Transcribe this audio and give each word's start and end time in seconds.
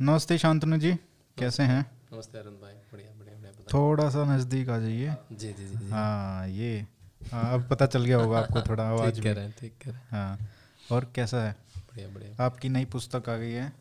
नमस्ते 0.00 0.38
शांतनु 0.38 0.76
जी 0.76 0.92
कैसे 1.38 1.62
हैं? 1.62 1.80
नमस्ते 2.12 2.38
अरुण 2.38 2.52
भाई 2.52 2.72
बढ़िया 2.92 3.10
बढ़िया 3.18 3.34
बढ़िया 3.34 3.62
थोड़ा 3.72 4.08
सा 4.10 4.24
नज़दीक 4.36 4.68
आ 4.68 4.78
जाइए। 4.78 5.14
जी 5.32 5.52
जी 5.52 5.66
जी 5.66 5.90
हाँ 5.90 6.48
ये 6.48 6.86
हाँ 7.32 7.54
अब 7.54 7.68
पता 7.68 7.86
चल 7.86 8.04
गया 8.04 8.16
होगा 8.16 8.38
आपको 8.38 8.60
थोड़ा 8.60 8.84
आवाज़ 8.90 9.14
ठीक 9.14 9.24
कह 9.24 9.32
रहे 9.32 9.44
हैं 9.44 9.54
ठीक 9.60 9.72
कह 9.84 9.90
रहे 9.90 10.00
हैं। 10.00 10.08
हाँ 10.10 10.48
और 10.92 11.12
कैसा 11.14 11.42
है? 11.44 11.56
बढ़िया 11.76 12.08
बढ़िया। 12.08 12.44
आपकी 12.44 12.68
नई 12.68 12.84
पुस्तक 12.84 13.28
आ 13.28 13.36
गई 13.36 13.50
है 13.50 13.72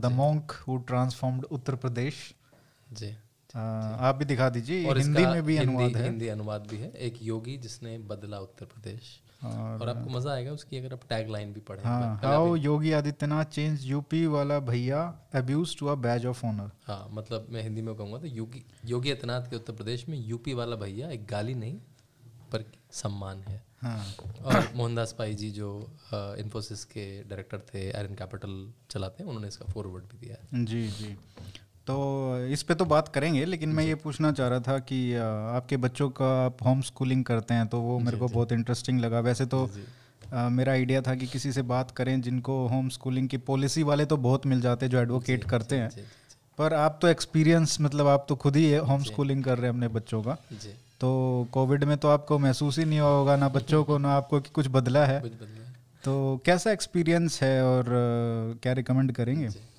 the 0.00 0.10
monk 0.12 0.52
who 0.68 0.76
transformed 0.76 1.44
Uttar 1.44 1.74
Pradesh. 1.74 2.34
जी 2.92 3.14
आप 3.54 4.16
भी 4.16 4.24
दिखा 4.24 4.48
दीजिए 4.50 4.92
हिंदी 4.92 5.26
में 5.26 5.42
भी 5.42 5.56
अनुवाद 5.56 5.96
है। 5.96 6.04
हिंदी 6.04 6.28
अनुवाद 6.28 6.66
भी 6.70 6.76
है। 6.76 6.90
एक 6.90 7.18
योगी 7.22 7.56
जिसने 7.56 7.98
बदला 7.98 8.38
उत्तर 8.38 8.64
प्रदेश। 8.64 9.18
और 9.44 9.80
और 9.80 9.88
आपको 9.88 10.10
मज़ा 10.10 10.32
आएगा 10.32 10.52
उसकी 10.52 10.78
अगर 10.78 10.92
आप 10.92 11.00
टैग 11.08 11.30
लाइन 11.30 11.52
भी 11.52 11.60
पढ़ें। 11.60 11.82
हाँ 11.84 12.20
how 12.24 12.54
Yogi 12.56 12.92
Adityanath 12.92 13.44
change 13.54 13.86
UP 13.86 14.24
वाला 14.28 14.58
भैया 14.68 15.02
abuse 15.34 15.76
to 15.78 15.86
a 15.86 15.94
badge 16.02 16.26
of 16.26 16.44
honour 16.46 16.70
हाँ 16.86 17.08
मतलब 17.12 17.46
मैं 17.50 17.62
हिंदी 17.62 17.82
में 17.82 17.94
कहूँगा 17.94 18.18
तो 18.18 18.26
योगी 18.28 18.64
योगी 18.86 19.10
आदित्यनाथ 19.10 19.50
के 19.50 19.56
उत्तर 19.56 19.72
प्रदेश 19.72 20.08
में 20.08 20.18
यूपी 20.18 20.54
वाला 20.54 20.76
भैया 20.76 21.10
एक 21.10 21.26
गाली 21.26 21.54
नहीं 21.54 21.78
पर 22.52 22.64
सम्मान 22.92 23.42
है। 23.42 23.62
हाँ। 23.82 24.04
और 24.44 24.68
मोहनदास 24.76 25.14
पाई 25.18 25.34
जी 25.34 25.50
जो 25.50 25.68
इन्फोसिस 26.38 26.84
के 26.84 27.06
डायरेक्टर 27.22 27.60
थे 27.68 27.80
एरन 27.90 28.14
कैपिटल 28.14 28.52
चलाते 28.90 29.22
हैं 29.22 29.28
उन्होंने 29.28 29.48
इसका 29.48 29.72
फॉरवर्ड 29.72 30.04
भी 30.04 30.18
दिया 30.18 30.36
है। 30.36 30.64
जी 30.64 30.86
जी। 30.88 31.16
तो 31.86 31.94
इस 32.46 32.62
पे 32.62 32.74
तो 32.74 32.84
बात 32.84 33.08
करेंगे 33.08 33.44
लेकिन 33.44 33.68
मैं 33.68 33.84
ये 33.84 33.94
पूछना 33.94 34.32
चाह 34.32 34.48
रहा 34.48 34.60
था 34.60 34.78
कि 34.78 35.14
आपके 35.14 35.76
बच्चों 35.76 36.08
का 36.10 36.46
आप 36.46 36.62
होम 36.66 36.80
स्कूलिंग 36.80 37.24
करते 37.24 37.54
हैं 37.54 37.66
तो 37.66 37.80
वो 37.80 37.98
मेरे 37.98 38.16
को 38.16 38.28
बहुत 38.28 38.52
इंटरेस्टिंग 38.52 39.00
लगा। 39.00 39.20
वैसे 39.20 39.46
तो। 39.46 39.70
आ, 40.34 40.48
मेरा 40.48 40.72
आइडिया 40.72 41.00
था 41.02 41.14
कि 41.14 41.26
किसी 41.26 41.52
से 41.52 41.62
बात 41.62 41.90
करें 41.90 42.20
जिनको 42.20 42.66
होम 42.68 42.88
स्कूलिंग 42.88 43.28
की 43.28 43.36
पॉलिसी 43.36 43.82
वाले 43.82 44.04
तो 44.04 44.16
बहुत 44.16 44.46
मिल 44.46 44.60
जाते 44.60 44.86
हैं 44.86 44.90
जो 44.90 44.98
एडवोकेट 44.98 45.44
करते 45.44 45.76
हैं। 45.76 45.90
पर 46.58 46.74
आप 46.74 46.98
तो 47.02 47.08
एक्सपीरियंस 47.08 47.76
मतलब 47.80 48.06
आप 48.06 48.26
तो 48.28 48.36
खुद 48.36 48.56
ही 48.56 48.74
होम 48.74 49.02
स्कूलिंग 49.02 49.44
कर 49.44 49.58
रहे 49.58 49.66
हैं 49.66 49.74
अपने 49.74 49.88
बच्चों 49.88 50.22
का। 50.22 50.32
तो 51.00 51.48
कोविड 51.52 51.84
में 51.84 51.96
तो 51.98 52.08
आपको 52.08 52.38
महसूस 52.38 52.78
ही 52.78 52.84
नहीं 52.84 53.00
हुआ 53.00 53.10
होगा 53.10 53.36
ना 53.36 53.48
बच्चों 53.48 53.84
को 53.84 53.98
ना 53.98 54.12
आपको 54.12 54.40
कि 54.40 54.50
कुछ 54.54 54.68
बदला 54.68 55.04
है। 55.06 55.20
तो 56.04 56.40
कैसा 56.46 56.72
एक्सपीरियंस 56.72 57.42
है 57.42 57.62
और 57.64 57.84
क्या 58.62 58.72
रिकमेंड 58.72 59.12
करेंगे। 59.12 59.71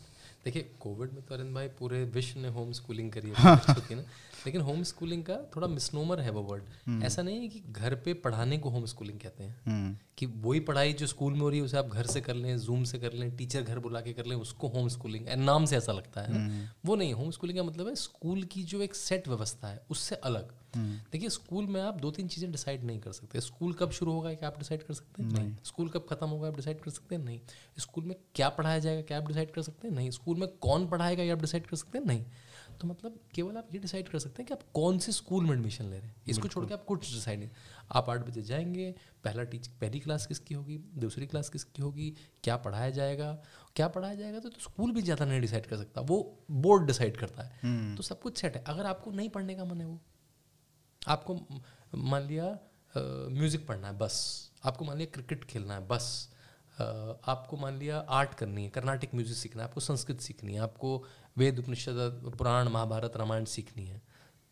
देखिए 0.46 0.70
कोविड 0.80 1.12
में 1.12 1.22
तो 1.22 1.36
अरविंद 1.36 1.56
भाई 1.56 1.68
पूरे 1.68 2.04
विश्व 2.04 2.40
ने 2.40 2.48
होम 2.48 2.72
स्कूलिंग 2.72 3.12
करी 3.12 3.30
है 3.30 3.56
बच्चों 3.56 3.96
ना। 3.96 4.04
लेकिन 4.46 4.62
होम 4.62 4.84
स्कूलिंग 4.84 5.24
का 5.24 5.38
थोड़ा 5.56 5.68
मिसनोमर 5.68 6.20
है 6.20 6.32
वो 6.32 6.42
वर्ड। 6.42 7.04
ऐसा 7.04 7.22
नहीं 7.22 7.42
है 7.42 7.48
कि 7.48 7.64
घर 7.70 7.96
पे 7.96 8.14
पढ़ाने 8.14 8.58
को 8.58 8.70
होम 8.70 8.86
स्कूलिंग 8.86 9.20
कहते 9.20 9.44
हैं। 9.44 9.62
हम्म। 9.66 9.98
कि 10.18 10.26
वही 10.26 10.60
पढ़ाई 10.60 10.94
जो 10.94 11.08
स्कूल 11.08 11.34
में 11.34 11.40
हो 11.40 11.50
रही 11.50 11.60
है 11.60 11.66
उसे 11.66 11.78
आप 11.78 11.88
घर 11.88 12.06
से 12.06 12.22
कर 12.22 12.34
लें 12.34 12.58
जूम 12.58 12.84
से 12.84 13.00
कर 13.00 13.14
लें 13.14 13.36
टीचर 13.38 13.62
घर 13.62 13.80
बुला 13.80 14.02
के 14.02 14.14
कर 14.14 14.26
लें 14.26 14.36
उसको 14.36 14.68
होम 14.68 14.88
स्कूलिंग 14.88 15.30
नाम 15.30 15.66
से 15.66 15.78
ऐसा 15.78 15.92
लगता 15.92 16.22
है। 16.22 16.34
ना 16.34 16.74
वो 16.86 16.96
नहीं 16.96 17.14
होम 17.14 17.32
स्कूलिंग 17.32 17.58
का 17.58 17.64
मतलब 17.64 17.88
है 17.88 17.96
स्कूल 17.96 18.44
की 18.44 18.64
जो 18.64 18.82
एक 18.82 18.96
सेट 18.96 19.28
व्यवस्था 19.28 19.68
है 19.68 19.82
उससे 19.90 20.16
अलग। 20.16 20.54
देखिए 20.78 21.30
स्कूल 21.30 21.66
में 21.66 21.82
आप 21.82 21.94
दो 21.94 22.12
तीन 22.12 22.28
चीज़ें 22.28 22.52
डिसाइड 22.52 22.84
नहीं 22.84 23.00
कर 23.00 23.12
सकते। 23.12 23.42
स्कूल 23.42 23.74
कब 23.74 23.92
शुरू 23.92 24.12
होगा 24.12 24.34
क्या 24.34 24.50
आप 24.50 24.58
डिसाइड 24.58 24.84
कर 24.84 24.94
सकते 24.94 25.24
हैं? 25.24 25.32
नहीं। 25.32 25.56
स्कूल 25.64 25.90
कब 25.90 26.06
खत्म 26.10 26.28
होगा 26.28 26.48
आप 26.48 26.56
डिसाइड 26.56 26.80
कर 26.80 26.92
सकते 26.92 27.16
हैं? 27.16 27.24
नहीं। 27.24 27.40
स्कूल 27.80 28.04
में 28.04 28.16
क्या 28.36 28.50
पढ़ाया 28.50 28.80
जाएगा 28.80 29.02
क्या 29.02 29.18
आप 29.18 29.28
डिसाइड 29.28 29.52
कर 29.52 29.62
सकते 29.62 29.88
हैं? 29.88 29.96
नहीं। 29.96 30.12
स्कूल 30.12 30.38
में 30.38 30.48
कौन 30.50 30.88
पढ़ाएगा 30.88 31.24
ये 31.24 31.30
आप 31.30 31.42
डिसाइड 31.42 31.68
कर 31.68 31.78
सकते 31.78 31.98
हैं? 31.98 32.06
नहीं। 32.06 32.26
तो 32.82 32.88
मतलब 32.88 33.20
केवल 33.36 33.58
आप 33.58 33.70
ये 33.74 33.80
डिसाइड 33.80 34.10
कर 34.10 34.20
सकते 34.20 34.42
हैं 34.42 34.48
कि 34.48 34.54
आप 34.54 34.62
कौन 34.74 34.98
से 35.00 35.12
स्कूल 35.12 35.46
में 35.46 35.52
एडमिशन 35.52 35.86
ले 35.86 35.98
रहे 35.98 36.08
हैं। 36.08 36.16
इसको 36.28 36.48
छोड़ 36.48 36.66
के 36.66 36.74
आप 36.74 36.84
कुछ 36.86 37.12
डिसाइड 37.14 37.40
नहीं। 37.40 37.50
आप 37.92 38.10
आठ 38.10 38.26
बजे 38.28 38.42
जाएँगे 38.42 38.94
पहला 39.24 39.44
टीच 39.44 39.68
पहली 39.82 40.00
क्लास 40.00 40.26
किसकी 40.28 40.54
होगी 40.54 40.78
दूसरी 40.98 41.28
क्लास 41.28 41.50
किसकी 41.50 41.82
होगी 41.82 42.14
क्या 42.44 42.58
पढ़ाया 42.58 42.90
जाएगा 42.90 43.32
क्या 43.76 43.88
पढ़ाया 43.88 44.16
जाएगा 44.16 44.40
तो, 44.40 44.50
तो 44.50 44.60
स्कूल 44.62 44.92
भी 44.92 45.02
ज़्यादा 45.02 45.26
नहीं 45.26 45.42
डिसाइड 45.42 45.66
कर 45.66 45.78
सकता। 45.78 46.02
वो 46.02 46.46
बोर्ड 46.52 46.88
डिसाइड 46.88 47.18
करता 47.18 47.44
है। 47.44 47.96
तो 47.96 48.04
सब 48.04 48.22
कुछ 48.22 48.42
सेट 48.42 48.56
है। 48.56 48.64
अगर 48.68 48.86
आपको 48.86 49.12
नहीं 49.12 49.30
पढ़ने 49.30 49.56
का 49.56 49.66
मन 49.66 49.82
है 49.82 49.88
वो 49.88 50.00
आपको 51.02 51.40
मान 51.96 52.22
लिया 52.24 52.58
म्यूज़िक 52.96 53.68
पढ़ना 53.68 53.88
है 53.88 53.98
बस। 53.98 54.52
आपको 54.66 54.86
मान 54.86 54.98
लिया 54.98 55.14
क्रिकेट 55.14 55.44
खेलना 55.44 55.74
है 55.74 55.88
बस। 55.88 56.30
आपको 56.78 57.58
मान 57.58 57.78
लिया 57.78 57.98
आर्ट 58.10 58.34
करनी 58.34 58.64
है 58.64 58.70
कर्नाटिक 58.70 59.14
म्यूज़िक 59.16 59.38
सीखना 59.38 59.62
है 59.64 59.68
आपको 59.70 59.82
संस्कृत 59.82 60.22
सीखनी 60.22 60.54
है 60.54 60.60
आपको 60.60 61.04
वेद 61.36 61.60
उपनिषद 61.60 62.34
पुराण 62.38 62.70
महाभारत 62.70 63.18
रामायण 63.18 63.46
सीखनी 63.48 63.86
है। 63.86 64.02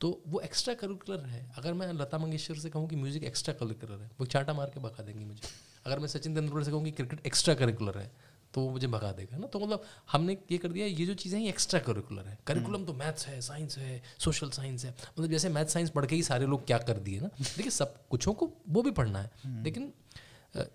तो 0.01 0.09
वो 0.27 0.39
एक्स्ट्रा 0.39 0.73
करिकुलर 0.73 1.25
है। 1.25 1.45
अगर 1.57 1.73
मैं 1.73 1.91
लता 1.93 2.17
मंगेशकर 2.17 2.55
से 2.55 2.69
कहूँ 2.69 2.87
कि 2.89 2.95
म्यूज़िक 2.95 3.23
एक्स्ट्रा 3.23 3.53
करिकुलर 3.53 4.01
है 4.01 4.09
वो 4.19 4.25
चाटा 4.25 4.53
मार 4.53 4.69
के 4.69 4.79
भगा 4.79 5.03
देंगी 5.03 5.25
मुझे। 5.25 5.47
अगर 5.85 5.99
मैं 5.99 6.07
सचिन 6.07 6.35
तेंदुलकर 6.35 6.63
से 6.63 6.71
कहूँ 6.71 6.83
कि 6.83 6.91
क्रिकेट 6.91 7.25
एक्स्ट्रा 7.27 7.53
करिकुलर 7.55 7.97
है 7.97 8.11
तो 8.53 8.61
वो 8.61 8.69
मुझे 8.71 8.87
भगा 8.87 9.11
देगा 9.11 9.37
ना। 9.37 9.47
तो 9.47 9.59
मतलब 9.59 9.83
हमने 10.11 10.37
ये 10.51 10.57
कर 10.57 10.71
दिया 10.71 10.85
ये 10.85 11.05
जो 11.05 11.13
चीज़ें 11.13 11.39
हैं 11.39 11.47
एक्स्ट्रा 11.49 11.79
करिकुलर 11.79 12.25
है। 12.27 12.37
करिकुलम 12.47 12.85
तो 12.85 12.93
मैथ्स 12.93 13.27
है 13.27 13.39
साइंस 13.41 13.77
है 13.77 14.01
सोशल 14.19 14.49
साइंस 14.49 14.85
है। 14.85 14.91
मतलब 14.91 15.29
जैसे 15.29 15.49
मैथ 15.49 15.65
साइंस 15.65 15.89
पढ़ 15.89 16.05
के 16.05 16.15
ही 16.15 16.23
सारे 16.23 16.45
लोग 16.45 16.65
क्या 16.65 16.77
कर 16.79 16.97
दिए 16.99 17.19
ना। 17.19 17.27
देखिए 17.39 17.71
सब 17.71 17.95
कुछों 18.07 18.33
को 18.33 18.51
वो 18.69 18.81
भी 18.81 18.91
पढ़ना 18.91 19.19
है। 19.19 19.63
लेकिन 19.63 19.91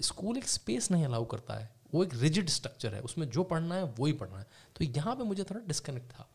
स्कूल 0.03 0.37
एक 0.37 0.49
स्पेस 0.49 0.91
नहीं 0.91 1.05
अलाउ 1.05 1.25
करता 1.25 1.55
है। 1.55 1.71
वो 1.95 2.05
एक 2.05 2.15
रिजिड 2.15 2.49
स्ट्रक्चर 2.51 2.95
है 2.95 3.01
उसमें 3.01 3.29
जो 3.31 3.43
पढ़ना 3.45 3.75
है 3.75 3.85
वो 3.85 4.07
ही 4.07 4.13
पढ़ना 4.15 4.39
है। 4.39 4.47
तो 4.77 4.85
यहाँ 4.87 5.15
पे 5.17 5.25
मुझे 5.25 5.45
थोड़ा 5.45 5.61
डिस्कनेक्ट 5.67 6.11
था। 6.11 6.29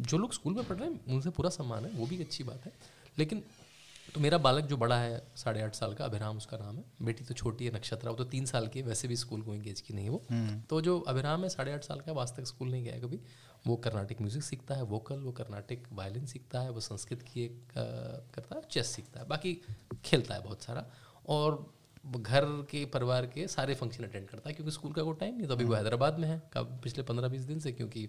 जो 0.00 0.18
लोग 0.18 0.32
स्कूल 0.32 0.54
में 0.54 0.64
पढ़ 0.64 0.76
रहे 0.76 0.88
हैं 0.88 1.14
उनसे 1.14 1.30
पूरा 1.30 1.50
सम्मान 1.50 1.84
है 1.84 1.90
वो 1.92 2.06
भी 2.06 2.20
अच्छी 2.22 2.44
बात 2.44 2.64
है। 2.66 2.72
लेकिन 3.18 3.42
तो 4.14 4.20
मेरा 4.20 4.38
बालक 4.38 4.64
जो 4.64 4.76
बड़ा 4.76 4.98
है 4.98 5.22
साढ़े 5.36 5.62
आठ 5.62 5.74
साल 5.74 5.94
का 5.94 6.04
अभिराम 6.04 6.36
उसका 6.36 6.56
नाम 6.56 6.76
है। 6.76 6.84
बेटी 7.02 7.24
तो 7.24 7.34
छोटी 7.34 7.64
है 7.64 7.74
नक्षत्रा 7.74 8.10
वो 8.10 8.16
तो 8.16 8.24
तीन 8.26 8.44
साल 8.46 8.66
की 8.68 8.80
है 8.80 8.86
वैसे 8.86 9.08
भी 9.08 9.16
स्कूल 9.16 9.42
को 9.42 9.54
एज 9.54 9.80
की 9.80 9.94
नहीं 9.94 10.04
है 10.04 10.10
वो। 10.10 10.22
तो 10.70 10.80
जो 10.80 10.98
अभिराम 11.00 11.42
है 11.42 11.48
साढ़े 11.48 11.72
आठ 11.72 11.84
साल 11.84 12.00
का 12.00 12.20
आज 12.22 12.36
तक 12.36 12.46
स्कूल 12.46 12.70
नहीं 12.70 12.84
गया 12.84 12.98
कभी। 12.98 13.20
वो 13.66 13.76
कर्नाटिक 13.76 14.20
म्यूज़िक 14.20 14.42
सीखता 14.42 14.74
है 14.74 14.82
वोकल 14.84 15.20
वो 15.20 15.32
कर्नाटिक 15.32 15.86
वायलिन 15.92 16.26
सीखता 16.26 16.60
है 16.60 16.70
वो 16.70 16.80
संस्कृत 16.80 17.22
की 17.22 17.44
एक 17.44 17.72
करता 18.34 18.56
है 18.56 18.62
चेस 18.70 18.86
सीखता 18.86 19.20
है। 19.20 19.26
बाकी 19.26 19.54
खेलता 20.04 20.34
है 20.34 20.42
बहुत 20.42 20.62
सारा। 20.62 20.84
और 21.28 21.64
घर 22.12 22.44
के 22.44 22.84
परिवार 22.84 23.26
के 23.26 23.46
सारे 23.48 23.74
फ़ंक्शन 23.74 24.04
अटेंड 24.04 24.28
करता 24.28 24.48
है 24.48 24.54
क्योंकि 24.54 24.70
स्कूल 24.72 24.92
का 24.92 25.02
कोई 25.02 25.14
टाइम 25.20 25.36
नहीं 25.36 25.46
तो 25.46 25.54
अभी 25.54 25.64
वो 25.64 25.74
हैदराबाद 25.74 26.18
में 26.18 26.28
है 26.28 26.42
कब 26.52 26.80
पिछले 26.82 27.02
पंद्रह 27.02 27.28
बीस 27.28 27.42
दिन 27.42 27.60
से 27.60 27.72
क्योंकि 27.72 28.08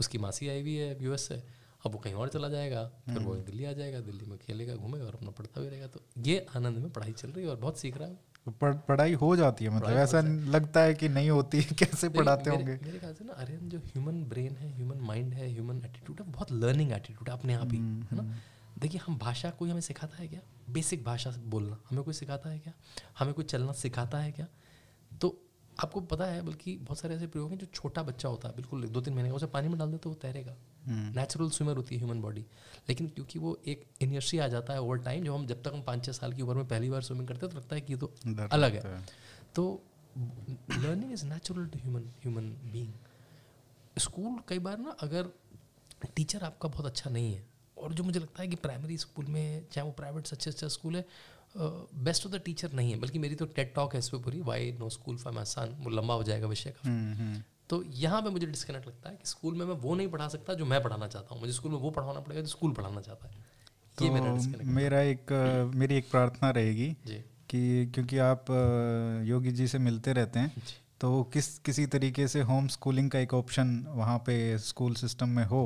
उसकी 0.00 0.18
मासी 0.18 0.48
आई 0.48 0.60
हुई 0.60 0.74
है 0.74 1.04
यूएस 1.04 1.28
से। 1.28 1.42
अब 1.86 1.92
वो 1.92 1.98
कहीं 1.98 2.14
और 2.14 2.28
चला 2.28 2.48
जाएगा 2.48 2.84
फिर 3.08 3.18
वो 3.18 3.34
दिल्ली 3.34 3.64
आ 3.64 3.72
जाएगा 3.72 4.00
दिल्ली 4.00 4.26
में 4.26 4.38
खेलेगा 4.38 4.74
घूमेगा 4.74 5.04
और 5.04 5.14
अपना 5.14 5.30
पढ़ता 5.30 5.60
भी 5.60 5.68
रहेगा। 5.68 5.86
तो 5.86 6.00
ये 6.18 6.46
आनंद 6.56 6.78
में 6.78 6.90
पढ़ाई 6.90 7.12
चल 7.12 7.28
रही 7.28 7.44
है 7.44 7.50
और 7.50 7.56
बहुत 7.56 7.78
सीख 7.78 7.96
रहा 7.96 8.08
है। 8.08 8.18
पढ़, 8.60 8.74
पढ़ाई 8.74 9.12
हो 9.14 9.36
जाती 9.36 9.64
है 9.64 9.70
मतलब 9.70 9.96
ऐसा 9.96 10.20
लगता 10.50 10.80
है 10.80 10.94
कि 10.94 11.08
नहीं 11.08 11.30
होती 11.30 11.62
कैसे 11.78 12.08
पढ़ाते 12.08 12.50
मेरे- 12.50 12.66
होंगे? 12.66 12.86
मेरे 12.86 12.98
ख्याल 12.98 13.14
से 13.14 13.24
ना 13.24 13.32
आर्यन 13.32 13.68
जो 13.68 13.78
ह्यूमन 13.78 14.24
ब्रेन 14.24 14.56
है 14.56 14.76
ह्यूमन 14.76 14.98
माइंड 15.00 15.34
है 15.34 15.52
ह्यूमन 15.52 15.76
एटीट्यूड 15.76 16.20
है 16.20 16.32
बहुत 16.32 16.52
लर्निंग 16.52 16.92
एटीट्यूड 16.92 17.28
है 17.28 17.34
अपने 17.34 17.54
आप 17.54 17.72
ही 17.72 17.78
है 17.78 18.16
ना? 18.16 18.34
देखिए 18.80 19.00
हम 19.06 19.18
भाषा 19.18 19.50
कोई 19.50 19.70
हमें 19.70 19.80
सिखाता 19.80 20.16
है 20.16 20.28
क्या? 20.28 20.40
बेसिक 20.70 21.04
भाषा 21.04 21.30
बोलना। 21.46 21.78
हमें 21.90 22.02
कोई 22.04 22.14
सिखाता 22.14 22.50
है 22.50 22.58
क्या? 22.58 22.72
हमें 23.18 23.34
कोई 23.34 23.44
चलना 23.44 23.72
सिखाता 23.72 24.18
है 24.18 24.32
क्या? 24.32 24.46
तो 25.20 25.36
आपको 25.80 26.00
पता 26.00 26.24
है 26.24 26.40
बल्कि 26.42 26.76
बहुत 26.76 26.98
सारे 26.98 27.14
ऐसे 27.14 27.26
प्रयोग 27.26 27.50
हैं 27.50 27.58
जो 27.58 27.66
छोटा 27.66 28.02
बच्चा 28.02 28.28
होता 28.28 28.48
है 28.48 28.54
बिल्कुल 28.56 28.86
दो 28.88 29.00
तीन 29.00 29.14
महीने 29.14 29.28
का 29.28 29.34
उसे 29.34 29.46
पानी 29.46 29.68
में 29.68 29.78
डाल 29.78 29.90
दे 29.90 29.98
तो 29.98 30.10
वो 30.10 30.14
तैरेगा। 30.14 30.56
नेचुरल 30.88 31.50
स्विमर 31.50 31.76
होती 31.76 31.94
है 31.94 32.00
ह्यूमन 32.00 32.20
बॉडी 32.22 32.40
लेकिन 32.88 33.08
क्योंकि 33.08 33.38
वो 33.38 33.58
एक 33.66 33.84
इनर्सी 34.00 34.38
आ 34.38 34.48
जाता 34.48 34.72
है 34.72 34.80
ओवर 34.80 34.98
टाइम 34.98 35.24
जब 35.24 35.34
हम 35.34 35.46
जब 35.46 35.62
तक 35.62 35.72
हम 35.74 35.82
पाँच 35.82 36.04
छः 36.04 36.12
साल 36.12 36.32
की 36.32 36.42
उम्र 36.42 36.54
में 36.54 36.68
पहली 36.68 36.90
बार 36.90 37.02
स्विमिंग 37.02 37.28
करते 37.28 37.46
हैं 37.46 37.52
तो 37.54 37.58
लगता 37.58 37.74
है 37.76 37.80
कि 37.80 37.92
ये 37.92 37.98
तो 37.98 38.14
अलग 38.26 38.74
लगता 38.74 38.88
है। 38.88 39.04
तो 39.54 39.82
learning 40.70 41.12
is 41.12 41.24
natural 41.26 41.66
to 41.66 41.78
human 41.78 42.08
human 42.22 42.50
being 42.72 42.92
school 43.98 44.38
कई 44.48 44.58
बार 44.58 44.78
ना 44.78 44.96
अगर 45.00 45.30
टीचर 46.16 46.42
आपका 46.42 46.68
बहुत 46.68 46.86
अच्छा 46.86 47.10
नहीं 47.10 47.34
है 47.34 47.46
और 47.82 47.92
जो 47.92 48.04
मुझे 48.04 48.20
लगता 48.20 48.42
है 48.42 48.48
कि 48.48 48.56
प्राइमरी 48.56 48.96
स्कूल 48.98 49.26
में 49.26 49.66
चाहे 49.72 49.86
वो 49.86 49.92
प्राइवेट 49.92 50.26
से 50.26 50.36
अच्छा 50.36 50.50
अच्छा 50.50 50.68
स्कूल 50.68 50.96
है 50.96 51.04
बेस्ट 51.56 52.26
ऑफ़ 52.26 52.32
द 52.32 52.40
टीचर 52.44 52.72
नहीं 52.72 52.90
है 52.92 52.98
बल्कि 52.98 53.18
मेरी 53.18 53.34
तो 53.34 53.46
टेट 53.54 53.72
टॉक 53.74 53.94
है 53.94 53.98
इस 53.98 54.08
पर 54.08 54.18
पूरी 54.18 54.40
why 54.40 54.72
no 54.80 54.88
school 54.88 55.16
for 55.16 55.32
my 55.32 55.44
son 55.44 55.76
वो 55.80 55.90
लंबा 55.90 56.14
हो 56.14 56.22
जाएगा 56.22 56.46
विषय 56.46 56.70
का। 56.70 56.88
हम्म, 56.88 57.14
हम्म। 57.14 57.42
तो 57.70 57.82
यहाँ 57.96 58.22
पे 58.22 58.30
मुझे 58.30 58.46
डिस्कनेक्ट 58.46 58.86
लगता 58.86 59.10
है 59.10 59.16
कि 59.16 59.28
स्कूल 59.28 59.54
में 59.54 59.64
मैं 59.66 59.74
वो 59.74 59.94
नहीं 59.94 60.08
पढ़ा 60.08 60.28
सकता 60.28 60.54
जो 60.54 60.66
मैं 60.66 60.82
पढ़ाना 60.82 61.08
चाहता 61.08 61.34
हूँ। 61.34 61.40
मुझे 61.40 61.52
स्कूल 61.52 61.72
में 61.72 61.78
वो 61.78 61.90
पढ़ाना 61.90 62.20
पड़ेगा 62.20 62.40
जो 62.40 62.48
स्कूल 62.48 62.72
पढ़ाना 62.72 63.00
चाहता 63.00 63.28
है। 63.28 63.48
तो 63.98 64.04
ये 64.04 64.10
मेरा 64.10 64.36
तो 64.36 64.64
मेरा 64.70 65.00
एक 65.00 65.32
मेरी 65.74 65.96
एक 65.96 66.10
प्रार्थना 66.10 66.50
रहेगी 66.50 66.96
जी। 67.06 67.18
कि 67.50 67.86
क्योंकि 67.86 68.18
आप 68.18 68.44
योगी 69.26 69.52
जी 69.52 69.66
से 69.68 69.78
मिलते 69.78 70.12
रहते 70.12 70.38
हैं 70.38 70.62
तो 71.00 71.22
किस 71.32 71.58
किसी 71.58 71.86
तरीके 71.86 72.28
से 72.28 72.40
होम 72.42 72.66
स्कूलिंग 72.68 73.10
का 73.10 73.18
एक 73.18 73.34
ऑप्शन 73.34 73.84
वहाँ 73.88 74.18
पे 74.18 74.36
स्कूल 74.58 74.94
सिस्टम 74.94 75.28
में 75.28 75.44
हो 75.44 75.62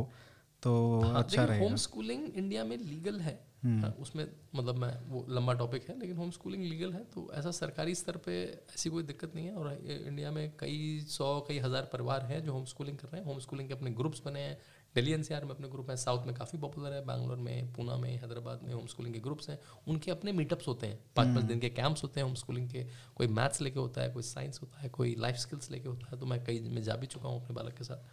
तो 0.64 1.00
अच्छा 1.16 1.44
रहेगा। 1.44 1.64
होम 1.64 1.76
स्कूलिंग 1.78 2.28
इंडिया 2.28 2.64
में 2.64 2.76
लीगल 2.78 3.20
है। 3.20 3.42
हाँ, 3.64 3.90
उसमें 4.00 4.26
मतलब 4.54 4.76
मैं 4.76 4.92
वो 5.08 5.24
लंबा 5.30 5.52
टॉपिक 5.54 5.88
है 5.88 5.98
लेकिन 5.98 6.16
होम 6.16 6.30
स्कूलिंग 6.30 6.62
लीगल 6.64 6.92
है 6.92 7.02
तो 7.14 7.30
ऐसा 7.34 7.50
सरकारी 7.52 7.94
स्तर 7.94 8.16
पे 8.16 8.34
ऐसी 8.74 8.90
कोई 8.90 9.02
दिक्कत 9.02 9.34
नहीं 9.34 9.46
है। 9.46 9.54
और 9.54 9.72
इंडिया 9.72 10.30
में 10.30 10.52
कई 10.58 11.00
सौ 11.08 11.28
कई 11.48 11.58
हज़ार 11.58 11.88
परिवार 11.92 12.24
हैं 12.24 12.42
जो 12.44 12.52
होम 12.52 12.64
स्कूलिंग 12.64 12.98
कर 12.98 13.08
रहे 13.08 13.20
हैं। 13.20 13.26
होम 13.28 13.38
स्कूलिंग 13.40 13.68
के 13.68 13.74
अपने 13.74 13.90
ग्रुप्स 13.92 14.22
बने 14.24 14.40
हैं। 14.40 14.58
दिल्ली 14.94 15.12
एनसीआर 15.12 15.44
में 15.44 15.50
अपने 15.50 15.68
ग्रुप 15.68 15.88
हैं 15.90 15.96
साउथ 15.96 16.26
में 16.26 16.34
काफ़ी 16.34 16.58
पॉपुलर 16.58 16.92
है 16.92 17.04
बैंगलोर 17.06 17.36
में 17.38 17.72
पूना 17.72 17.96
में 17.96 18.10
हैदराबाद 18.12 18.60
में 18.64 18.72
होम 18.74 18.86
स्कूलिंग 18.86 19.14
के 19.14 19.20
ग्रुप्स 19.20 19.48
हैं। 19.50 19.58
उनके 19.88 20.10
अपने 20.10 20.32
मीटअप्स 20.32 20.68
होते 20.68 20.86
हैं। 20.86 20.98
पाँच 21.16 21.34
पाँच 21.34 21.44
दिन 21.44 21.60
के 21.60 21.68
कैंप्स 21.70 22.02
होते 22.02 22.20
हैं 22.20 22.26
होम 22.26 22.34
स्कूलिंग 22.36 22.68
के। 22.70 22.84
कोई 23.16 23.26
मैथ्स 23.28 23.60
लेके 23.60 23.78
होता 23.78 24.02
है 24.02 24.10
कोई 24.10 24.22
साइंस 24.24 24.60
होता 24.62 24.80
है 24.80 24.88
कोई 24.90 25.14
लाइफ 25.18 25.36
स्किल्स 25.36 25.70
लेके 25.70 25.88
होता 25.88 26.08
है। 26.10 26.18
तो 26.20 26.26
मैं 26.26 26.42
कई 26.44 26.60
में 26.68 26.82
जा 26.82 26.96
भी 26.96 27.06
चुका 27.06 27.28
हूँ 27.28 27.42
अपने 27.42 27.54
बालक 27.56 27.76
के 27.78 27.84
साथ। 27.84 28.12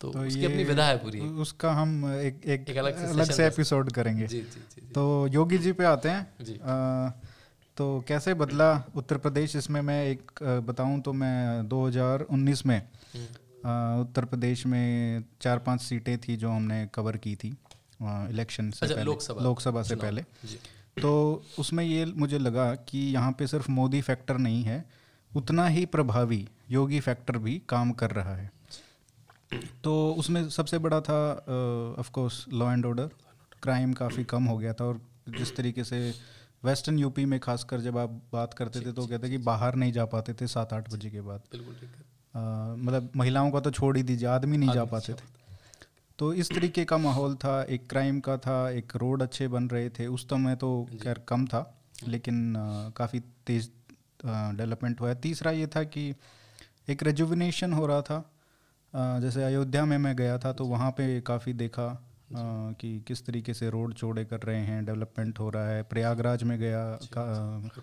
तो, 0.00 0.10
तो 0.10 0.18
उसकी 0.20 0.44
अपनी 0.44 0.64
विधा 0.64 0.84
है 0.84 0.96
पूरी। 0.98 1.20
उसका 1.20 1.72
हम 1.72 2.04
एक 2.12 2.40
एक, 2.44 2.68
एक 2.68 2.76
अलग 2.76 2.98
से, 2.98 3.06
अलग 3.06 3.30
से 3.30 3.46
एपिसोड 3.46 3.90
करेंगे। 3.92 4.26
जी, 4.26 4.40
जी, 4.40 4.42
जी, 4.42 4.80
जी. 4.80 4.92
तो 4.92 5.26
योगी 5.26 5.58
जी 5.58 5.72
पे 5.72 5.84
आते 5.84 6.08
हैं। 6.08 6.44
जी. 6.44 6.54
आ, 6.54 7.08
तो 7.76 8.04
कैसे 8.08 8.34
बदला 8.34 8.84
उत्तर 8.96 9.16
प्रदेश? 9.16 9.56
इसमें 9.56 9.80
मैं 9.82 10.04
एक 10.06 10.30
बताऊँ 10.66 11.00
तो 11.00 11.12
मैं 11.12 11.68
2019 11.68 12.66
में 12.66 12.78
हम्म। 13.14 14.00
उत्तर 14.00 14.24
प्रदेश 14.24 14.66
में 14.66 15.24
चार 15.40 15.58
पाँच 15.58 15.80
सीटें 15.80 16.18
थी 16.18 16.36
जो 16.36 16.50
हमने 16.50 16.86
कवर 16.94 17.16
की 17.16 17.34
थी 17.36 17.48
इलेक्शन 18.02 18.70
से 18.70 18.86
अच्छा, 18.86 18.94
पहले 18.94 19.04
लोकसभा। 19.04 19.42
लोकसभा 19.42 19.82
से 19.82 19.96
पहले। 19.96 20.22
तो 21.02 21.42
उसमें 21.58 21.84
ये 21.84 22.04
मुझे 22.04 22.38
लगा 22.38 22.74
कि 22.74 22.98
यहाँ 23.12 23.32
पे 23.32 23.46
सिर्फ़ 23.46 23.70
मोदी 23.70 24.00
फैक्टर 24.00 24.38
नहीं 24.38 24.62
है 24.62 24.84
उतना 25.36 25.66
ही 25.66 25.84
प्रभावी 25.86 26.48
योगी 26.70 27.00
फैक्टर 27.00 27.38
भी 27.38 27.62
काम 27.68 27.92
कर 27.92 28.10
रहा 28.10 28.34
है। 28.36 28.50
तो 29.84 29.92
उसमें 30.18 30.48
सबसे 30.50 30.78
बड़ा 30.78 31.00
था 31.00 31.20
of 31.98 32.10
course 32.10 32.44
law 32.52 32.72
and 32.72 32.86
order 32.86 33.10
crime 33.62 33.92
काफ़ी 33.92 34.24
कम 34.24 34.44
हो 34.44 34.56
गया 34.58 34.72
था 34.72 34.84
और 34.84 35.00
जिस 35.28 35.54
तरीके 35.56 35.84
से 35.84 35.98
वेस्टर्न 36.64 36.98
यूपी 36.98 37.24
में 37.24 37.38
खासकर 37.40 37.80
जब 37.80 37.98
आप 37.98 38.20
बात 38.32 38.54
करते 38.54 38.80
थे 38.80 38.92
तो 38.92 39.06
कहते 39.06 39.30
कि 39.30 39.38
बाहर 39.38 39.74
नहीं 39.74 39.92
जा 39.92 40.04
पाते 40.04 40.34
थे 40.34 40.46
सात 40.46 40.72
आठ 40.72 40.92
बजे 40.92 41.10
के 41.10 41.20
बाद। 41.20 41.40
मतलब 42.34 43.10
महिलाओं 43.16 43.50
का 43.50 43.60
तो 43.60 43.70
छोड़ 43.70 43.96
ही 43.96 44.02
दीजिए 44.02 44.28
आदमी 44.28 44.56
नहीं 44.56 44.70
जा 44.70 44.84
पाते 44.84 45.12
थे। 45.12 45.36
तो 46.18 46.32
इस 46.34 46.50
तरीके 46.50 46.84
का 46.84 46.98
माहौल 46.98 47.34
था 47.34 47.62
एक 47.64 47.88
क्राइम 47.90 48.20
का 48.20 48.36
था 48.36 48.58
एक 48.70 48.96
रोड 48.96 49.22
अच्छे 49.22 49.48
बन 49.48 49.68
रहे 49.68 49.90
थे 49.90 50.06
उस 50.06 50.24
समय 50.24 50.56
तो 50.56 50.70
खैर 51.02 51.18
कम 51.28 51.46
था 51.46 51.62
लेकिन 52.08 52.54
काफ़ी 52.96 53.20
तेज़ 53.46 53.68
डेवलपमेंट 54.24 55.00
हुआ 55.00 55.08
है। 55.08 55.14
तीसरा 55.20 55.50
ये 55.50 55.66
था 55.66 55.82
कि 55.84 56.12
एक 56.88 57.02
रेजुविनेशन 57.02 57.72
हो 57.72 57.86
रहा 57.86 58.02
था 58.02 58.18
जैसे 58.94 59.44
अयोध्या 59.44 59.84
में 59.84 59.98
मैं 59.98 60.14
गया 60.16 60.38
था 60.38 60.52
तो 60.52 60.64
वहाँ 60.64 60.90
पे 60.90 61.20
काफ़ी 61.20 61.52
देखा 61.52 61.88
कि 62.80 62.88
किस 63.08 63.24
तरीके 63.26 63.54
से 63.54 63.68
रोड 63.70 63.94
चौड़े 63.94 64.24
कर 64.24 64.40
रहे 64.40 64.60
हैं 64.60 64.84
डेवलपमेंट 64.84 65.38
हो 65.40 65.48
रहा 65.50 65.68
है। 65.68 65.82
प्रयागराज 65.82 66.42
में 66.42 66.58
गया 66.58 66.82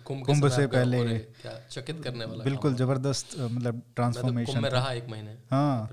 कुंभ 0.06 0.48
से 0.48 0.66
पहले 0.66 1.18
चकित 1.70 2.02
करने 2.04 2.24
वाला 2.24 2.44
बिल्कुल 2.44 2.74
ज़बरदस्त 2.74 3.36
मतलब 3.40 3.82
ट्रांसफॉर्मेशन 3.96 4.62
तो 4.62 4.68
रहा 4.68 4.92
एक 4.92 5.08
महीने 5.08 5.36
हाँ। 5.50 5.88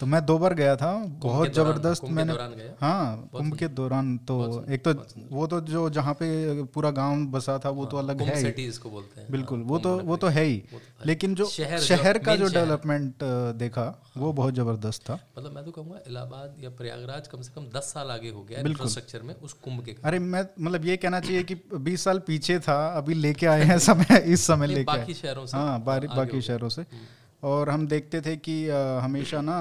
तो 0.00 0.06
मैं 0.06 0.20
दो 0.26 0.36
बार 0.38 0.54
गया 0.54 0.74
था 0.76 0.92
बहुत 1.22 1.52
ज़बरदस्त 1.54 2.04
मैंने 2.10 2.32
हाँ 2.80 3.28
कुंभ 3.32 3.56
के 3.56 3.68
दौरान 3.70 4.16
तो 4.28 4.36
एक 4.68 4.84
तो 4.84 4.92
वो 5.30 5.46
तो 5.46 5.60
जो 5.68 5.88
जहाँ 5.90 6.14
पे 6.14 6.28
पूरा 6.74 6.90
गाँव 6.90 7.24
बसा 7.32 7.58
था 7.64 7.70
वो 7.70 7.82
हाँ, 7.82 7.90
तो 7.90 7.96
अलग 7.96 8.22
है 8.22 8.34
ही। 8.48 8.66
इसको 8.66 8.90
बोलते 8.90 9.20
हैं। 9.20 9.30
बिल्कुल 9.30 9.60
वो 9.62 9.78
तो 9.78 9.96
वो 10.00 10.16
तो 10.16 10.26
है 10.28 10.44
ही। 10.44 10.56
तो 10.72 10.80
लेकिन 11.06 11.34
जो 11.34 11.46
शहर 11.46 12.18
का 12.18 12.36
जो 12.36 12.48
डेवलपमेंट 12.48 13.24
देखा 13.56 13.86
वो 14.16 14.32
बहुत 14.32 14.54
ज़बरदस्त 14.54 15.02
था। 15.02 15.18
मतलब 15.38 15.52
मैं 15.52 15.64
तो 15.64 15.70
कहूँगा 15.70 15.98
इलाहाबाद 16.08 16.56
या 16.64 16.70
प्रयागराज 16.78 17.28
कम 17.28 17.42
से 17.42 17.52
कम 17.54 17.66
दस 17.74 17.92
साल 17.94 18.10
आगे 18.10 18.30
हो 18.30 18.42
गया 18.42 18.60
इंफ्रास्ट्रक्चर 18.60 19.22
में 19.22 19.34
उस 19.34 19.52
कुंभ 19.64 19.84
के 19.84 19.96
अरे 20.04 20.18
मैं 20.18 20.46
मतलब 20.60 20.84
ये 20.84 20.96
कहना 20.96 21.20
चाहिए 21.20 21.42
कि 21.42 21.54
बीस 21.72 22.04
साल 22.04 22.18
पीछे 22.26 22.58
था 22.60 22.78
अभी 22.96 23.14
लेके 23.14 23.46
आए 23.46 23.64
हैं 23.64 23.78
समय 23.78 24.22
इस 24.26 24.46
समय 24.46 24.66
लेके 24.66 24.84
बाकी 24.84 25.14
शहरों 25.14 25.46
से। 25.46 25.56
हाँ 25.56 25.82
बाकी 25.84 26.40
शहरों 26.42 26.68
से। 26.68 26.82
हम्म। 26.82 27.06
और 27.44 27.70
हम 27.70 27.86
देखते 27.86 28.20
थे 28.20 28.36
कि 28.36 28.56
हमेशा 29.02 29.40
ना 29.40 29.56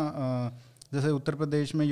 जैसे 0.93 1.09
उत्तर 1.09 1.35
प्रदेश 1.35 1.73
में 1.75 1.85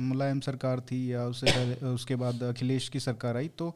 मुलायम 0.00 0.40
सरकार 0.40 0.80
थी 0.80 1.00
या 1.12 1.24
उससे 1.24 1.46
पहले 1.46 1.74
उसके 1.88 2.16
बाद 2.16 2.42
अखिलेश 2.42 2.88
की 2.88 3.00
सरकार 3.00 3.36
आई 3.36 3.48
तो 3.58 3.68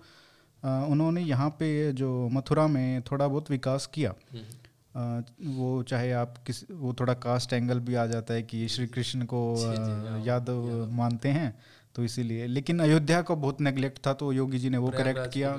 उन्होंने 0.62 1.20
यहाँ 1.20 1.48
पे 1.58 1.92
जो 1.92 2.28
मथुरा 2.32 2.66
में 2.66 3.02
थोड़ा 3.02 3.26
बहुत 3.26 3.50
विकास 3.50 3.86
किया। 3.94 4.14
हम्म। 4.32 5.54
वो 5.56 5.82
चाहे 5.82 6.12
आप 6.12 6.34
किस 6.46 6.62
वो 6.70 6.94
थोड़ा 7.00 7.14
कास्ट 7.14 7.52
एंगल 7.52 7.80
भी 7.80 7.94
आ 7.94 8.06
जाता 8.06 8.34
है 8.34 8.42
कि 8.42 8.68
श्री 8.68 8.86
कृष्ण 8.86 9.24
को 9.24 9.40
हाँ, 9.56 10.22
यादव 10.26 10.88
मानते 10.92 11.28
हैं 11.28 11.50
तो 11.94 12.04
इसीलिए। 12.04 12.46
लेकिन 12.46 12.80
अयोध्या 12.80 13.20
को 13.22 13.36
बहुत 13.36 13.60
नेग्लेक्ट 13.60 14.06
था 14.06 14.12
तो 14.14 14.32
योगी 14.32 14.58
जी 14.58 14.70
ने 14.70 14.78
वो 14.78 14.90
करेक्ट 14.90 15.32
किया। 15.32 15.50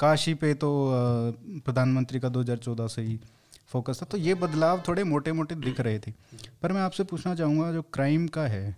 काशी 0.00 0.34
पे 0.34 0.52
तो 0.54 0.70
प्रधानमंत्री 1.64 2.20
का 2.20 2.28
2014 2.28 2.88
से 2.88 3.02
ही 3.02 3.18
फोकस 3.70 4.00
था। 4.02 4.06
तो 4.06 4.18
ये 4.18 4.34
बदलाव 4.36 4.82
थोड़े 4.88 5.04
मोटे 5.04 5.32
मोटे 5.32 5.54
दिख 5.56 5.80
रहे 5.80 5.98
थे। 5.98 6.12
पर 6.62 6.72
मैं 6.72 6.80
आपसे 6.82 7.04
पूछना 7.04 7.34
चाहूँगा 7.34 7.72
जो 7.72 7.82
क्राइम 7.92 8.26
का 8.28 8.46
है 8.48 8.76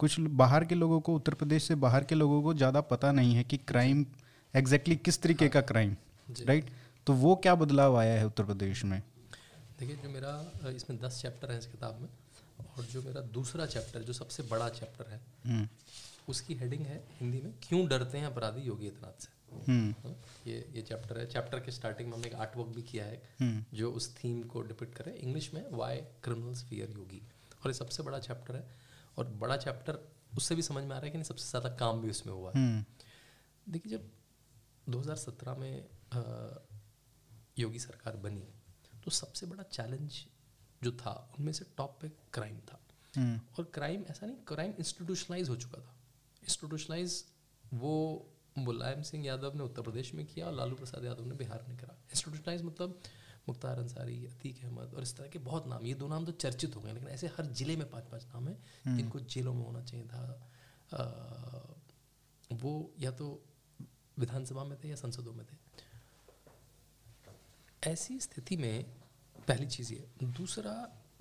कुछ 0.00 0.18
बाहर 0.20 0.64
के 0.64 0.74
लोगों 0.74 1.00
को 1.00 1.14
उत्तर 1.14 1.34
प्रदेश 1.34 1.64
से 1.64 1.74
बाहर 1.76 2.04
के 2.04 2.14
लोगों 2.14 2.42
को 2.42 2.54
ज़्यादा 2.54 2.80
पता 2.86 3.10
नहीं 3.12 3.34
है 3.34 3.44
कि 3.44 3.56
क्राइम 3.68 4.04
एग्जैक्टली 4.54 4.96
किस 4.98 5.20
तरीके 5.22 5.48
का 5.48 5.60
क्राइम 5.62 5.94
राइट 6.40 6.70
तो 7.06 7.12
वो 7.14 7.34
क्या 7.36 7.54
बदलाव 7.54 7.96
आया 7.98 8.14
है 8.14 8.26
उत्तर 8.26 8.44
प्रदेश 8.44 8.84
में? 8.84 9.00
देखिए 9.78 9.96
जो 9.96 10.08
मेरा 10.10 10.70
इसमें 10.70 10.98
दस 11.00 11.20
चैप्टर 11.22 11.52
है 11.52 11.58
इस 11.58 11.66
किताब 11.66 12.00
में 12.00 12.08
और 12.68 12.84
जो 12.84 13.02
मेरा 13.02 13.20
दूसरा 13.32 13.66
चैप्टर 13.66 14.02
जो 14.02 14.12
सबसे 14.12 14.42
बड़ा 14.50 14.68
चैप्टर 14.70 15.10
है 15.10 15.20
हम्म। 15.46 15.68
उसकी 16.28 16.54
हेडिंग 16.54 16.82
है 16.82 17.02
हिंदी 17.20 17.40
में 17.42 17.52
क्यों 17.62 17.86
डरते 17.88 18.18
हैं 18.18 18.26
अपराधी 18.26 18.62
योगी 18.62 18.86
आदित्यनाथ 18.86 19.22
से। 19.22 19.32
हाँ, 19.62 20.14
ये 20.46 20.56
ये 20.74 20.82
चैप्टर 20.82 21.18
है। 21.18 21.26
चैप्टर 21.26 21.60
के 21.60 21.72
स्टार्टिंग 21.72 22.08
में 22.08 22.14
हमने 22.14 22.28
एक 22.28 22.34
आर्ट 22.34 22.56
वर्क 22.56 22.68
भी 22.68 22.82
किया 22.82 23.04
है 23.04 23.22
हम्म। 23.40 23.64
जो 23.76 23.90
उस 23.92 24.14
थीम 24.16 24.42
को 24.44 24.62
डिपिक्ट 24.62 24.94
करे 24.94 25.12
इंग्लिश 25.12 25.52
में 25.54 25.64
वाई 25.72 25.96
क्रिमिनल्स 26.24 26.64
फियर 26.64 26.90
योगी 26.90 27.22
और 27.54 27.70
ये 27.70 27.74
सबसे 27.74 28.02
बड़ा 28.02 28.18
चैप्टर 28.18 28.56
है। 28.56 28.66
और 29.18 29.28
बड़ा 29.40 29.56
चैप्टर 29.56 29.98
उससे 30.36 30.54
भी 30.54 30.62
समझ 30.62 30.82
में 30.84 30.90
आ 30.90 30.98
रहा 30.98 31.04
है 31.04 31.10
कि 31.10 31.18
नहीं 31.18 31.24
सबसे 31.24 31.48
ज़्यादा 31.50 31.68
काम 31.76 32.00
भी 32.02 32.10
उसमें 32.10 32.32
हुआ 32.34 32.50
है। 32.50 32.56
हम्म। 32.56 33.72
देखिए 33.72 33.92
जब 33.92 34.10
2017 34.86 35.58
में 35.58 35.84
आ, 36.12 36.22
योगी 37.58 37.78
सरकार 37.78 38.16
बनी 38.16 38.42
तो 39.04 39.10
सबसे 39.10 39.46
बड़ा 39.46 39.62
चैलेंज 39.62 40.24
जो 40.82 40.92
था 40.92 41.12
उनमें 41.38 41.52
से 41.52 41.64
टॉप 41.76 41.98
पे 42.02 42.08
क्राइम 42.32 42.58
था। 42.60 42.80
और 43.58 43.64
क्राइम 43.74 44.04
ऐसा 44.10 44.26
नहीं 44.26 44.36
क्राइम 44.46 44.72
इंस्टीट्यूशनलाइज 44.78 45.48
हो 45.48 45.56
चुका 45.56 45.80
था। 45.80 45.94
इंस्टीट्यूशनलाइज 46.42 47.24
वो 47.74 47.94
मुलायम 48.56 49.02
सिंह 49.02 49.24
यादव 49.26 49.56
ने 49.56 49.62
उत्तर 49.62 49.82
प्रदेश 49.82 50.14
में 50.14 50.24
किया 50.26 50.46
और 50.46 50.52
लालू 50.54 50.74
प्रसाद 50.76 51.04
यादव 51.04 51.24
ने 51.24 51.34
बिहार 51.34 51.64
में 51.68 51.76
करा। 51.76 51.94
इंस्टीट्यूशनाइज 52.12 52.62
मतलब 52.62 52.98
मुख्तार 53.48 53.78
अंसारी 53.78 54.24
अतीक 54.26 54.62
अहमद 54.64 54.94
और 54.94 55.02
इस 55.02 55.16
तरह 55.16 55.28
के 55.28 55.38
बहुत 55.38 55.66
नाम 55.68 55.86
ये 55.86 55.94
दो 55.94 56.08
नाम 56.08 56.24
तो 56.24 56.32
चर्चित 56.32 56.76
हो 56.76 56.80
गए 56.80 56.92
लेकिन 56.92 57.08
ऐसे 57.08 57.26
हर 57.26 57.46
ज़िले 57.52 57.76
में 57.76 57.88
पाँच 57.90 58.04
पाँच 58.04 58.24
नाम 58.24 58.48
है 58.48 58.54
हम्म। 58.54 58.96
जिनको 58.96 59.20
जेलों 59.20 59.54
में 59.54 59.64
होना 59.64 59.82
चाहिए 59.82 60.06
था। 60.06 60.22
आ, 60.92 61.02
वो 62.52 62.72
या 63.00 63.10
तो 63.10 63.26
विधानसभा 64.18 64.64
में 64.64 64.78
थे 64.84 64.88
या 64.88 64.96
संसदों 64.96 65.32
में 65.32 65.44
थे। 65.46 65.56
ऐसी 67.82 68.18
स्थिति 68.20 68.56
में 68.56 68.84
पहली 69.48 69.66
चीज़ 69.66 69.92
ये 69.92 70.08
दूसरा 70.22 70.72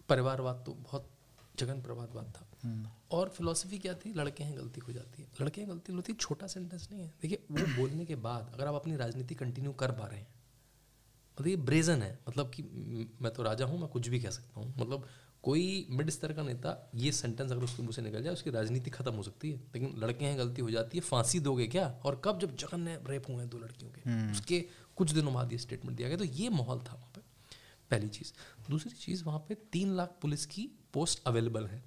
परिवारवाद 0.09 0.63
तो 0.65 0.73
बहुत 0.73 1.09
जगन 1.59 1.81
प्रभातवाद 1.81 2.33
था। 2.37 2.47
हम्म। 2.63 2.89
और 3.11 3.29
फिलोसफी 3.29 3.79
क्या 3.79 3.93
थी? 3.93 4.13
लड़के 4.13 4.43
हैं 4.43 4.57
गलती 4.57 4.79
हो 4.79 4.93
जाती 4.93 5.21
है। 5.21 5.29
लड़के 5.41 5.61
हैं 5.61 5.69
गलती 5.69 5.93
होती 5.93 6.11
है 6.11 6.17
छोटा 6.17 6.47
सेंटेंस 6.47 6.89
नहीं 6.91 7.01
है। 7.01 7.13
देखिए 7.21 7.45
वो 7.51 7.75
बोलने 7.81 8.05
के 8.05 8.15
बाद 8.15 8.51
अगर 8.53 8.67
आप 8.67 8.73
अपनी 8.73 8.95
राजनीति 8.95 9.35
कंटिन्यू 9.35 9.71
कर 9.71 9.91
पा 9.91 10.07
रहे 10.07 10.19
हैं 10.19 10.27
मतलब 11.31 11.47
ये 11.47 11.55
ब्रेजन 11.55 12.01
है 12.01 12.19
मतलब 12.29 12.49
कि 12.49 12.63
मैं 13.21 13.33
तो 13.33 13.43
राजा 13.43 13.65
हूँ 13.65 13.79
मैं 13.79 13.87
कुछ 13.89 14.07
भी 14.07 14.19
कह 14.19 14.29
सकता 14.29 14.59
हूँ 14.59 14.73
मतलब 14.77 15.07
कोई 15.43 15.87
मिड 15.89 16.09
स्तर 16.09 16.33
का 16.33 16.43
नेता 16.43 16.91
ये 16.95 17.11
सेंटेंस 17.11 17.51
अगर 17.51 17.63
उसके 17.63 17.81
मुँह 17.83 17.93
से 17.93 18.01
निकल 18.01 18.23
जाए 18.23 18.33
उसकी 18.33 18.49
राजनीति 18.49 18.89
खत्म 18.89 19.13
हो 19.13 19.23
सकती 19.23 19.51
है। 19.51 19.57
लेकिन 19.57 19.95
लड़के 19.97 20.25
हैं 20.25 20.37
गलती 20.37 20.61
हो 20.61 20.71
जाती 20.71 20.97
है 20.97 21.01
फांसी 21.01 21.39
दोगे 21.39 21.67
क्या? 21.67 21.87
और 22.05 22.21
कब? 22.25 22.39
जब 22.39 22.55
जगन 22.55 22.79
ने 22.79 22.95
रेप 22.95 23.29
हुए 23.29 23.37
हैं 23.37 23.49
दो 23.49 23.57
लड़कियों 23.57 23.91
के। 23.91 24.09
हम्म। 24.09 24.31
उसके 24.31 24.65
कुछ 24.95 25.11
दिनों 25.11 25.33
बाद 25.33 25.51
ये 25.51 25.57
स्टेटमेंट 25.57 25.97
दिया 25.97 26.07
गया। 26.07 26.17
तो 26.17 26.23
ये 26.23 26.49
माहौल 26.49 26.79
था 26.79 26.93
वहाँ 26.93 27.11
पे। 27.15 27.21
पहली 27.91 28.07
चीज़। 28.07 28.33
दूसरी 28.69 28.91
चीज़ 28.91 29.23
वहाँ 29.23 29.39
पे 29.39 29.55
तीन 29.55 29.95
लाख 29.95 30.15
पुलिस 30.21 30.45
की 30.45 30.69
पोस्ट 30.93 31.23
अवेलेबल 31.27 31.65
हैं। 31.65 31.83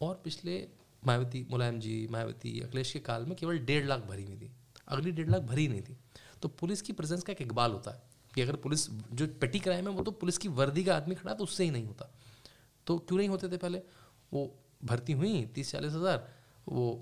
और 0.00 0.20
पिछले 0.24 0.66
मायावती, 1.02 1.46
मुलायम 1.50 1.78
जी, 1.80 2.06
मायावती, 2.10 2.60
अखिलेश 2.60 2.92
के 2.92 2.98
काल 3.00 3.24
में 3.26 3.36
केवल 3.36 3.58
डेढ़ 3.60 3.84
लाख 3.86 4.00
भरी 4.00 4.24
हुई 4.24 4.36
थी। 4.36 4.50
अगली 4.88 5.10
डेढ़ 5.12 5.30
लाख 5.30 5.42
भरी 5.42 5.68
नहीं 5.68 5.82
थी। 5.82 5.96
तो 6.42 6.48
पुलिस 6.50 6.82
की 6.82 6.92
प्रेजेंस 6.92 7.22
का 7.22 7.32
एक 7.32 7.40
इकबाल 7.42 7.72
होता 7.72 7.90
है 7.90 8.02
कि 8.34 8.42
अगर 8.42 8.56
पुलिस 8.56 8.88
जो 8.90 9.26
पेटी 9.40 9.58
क्राइम 9.60 9.88
है 9.88 9.94
वो 9.94 10.02
तो 10.02 10.10
पुलिस 10.12 10.38
की 10.38 10.48
वर्दी 10.50 10.84
का 10.84 10.96
आदमी 10.96 11.14
खड़ा 11.14 11.34
तो 11.34 11.44
उससे 11.44 11.64
ही 11.64 11.70
नहीं 11.70 11.86
होता। 11.86 12.10
तो 12.86 12.98
क्यों 12.98 13.18
नहीं 13.18 13.28
होते 13.28 13.48
थे 13.48 13.56
पहले? 13.56 13.78
वो 14.32 14.50
भर्ती 14.84 15.12
हुई, 15.12 15.42
तीस 15.54 15.70
चालीस 15.72 15.92
हज़ार, 15.92 16.28
वो 16.68 16.92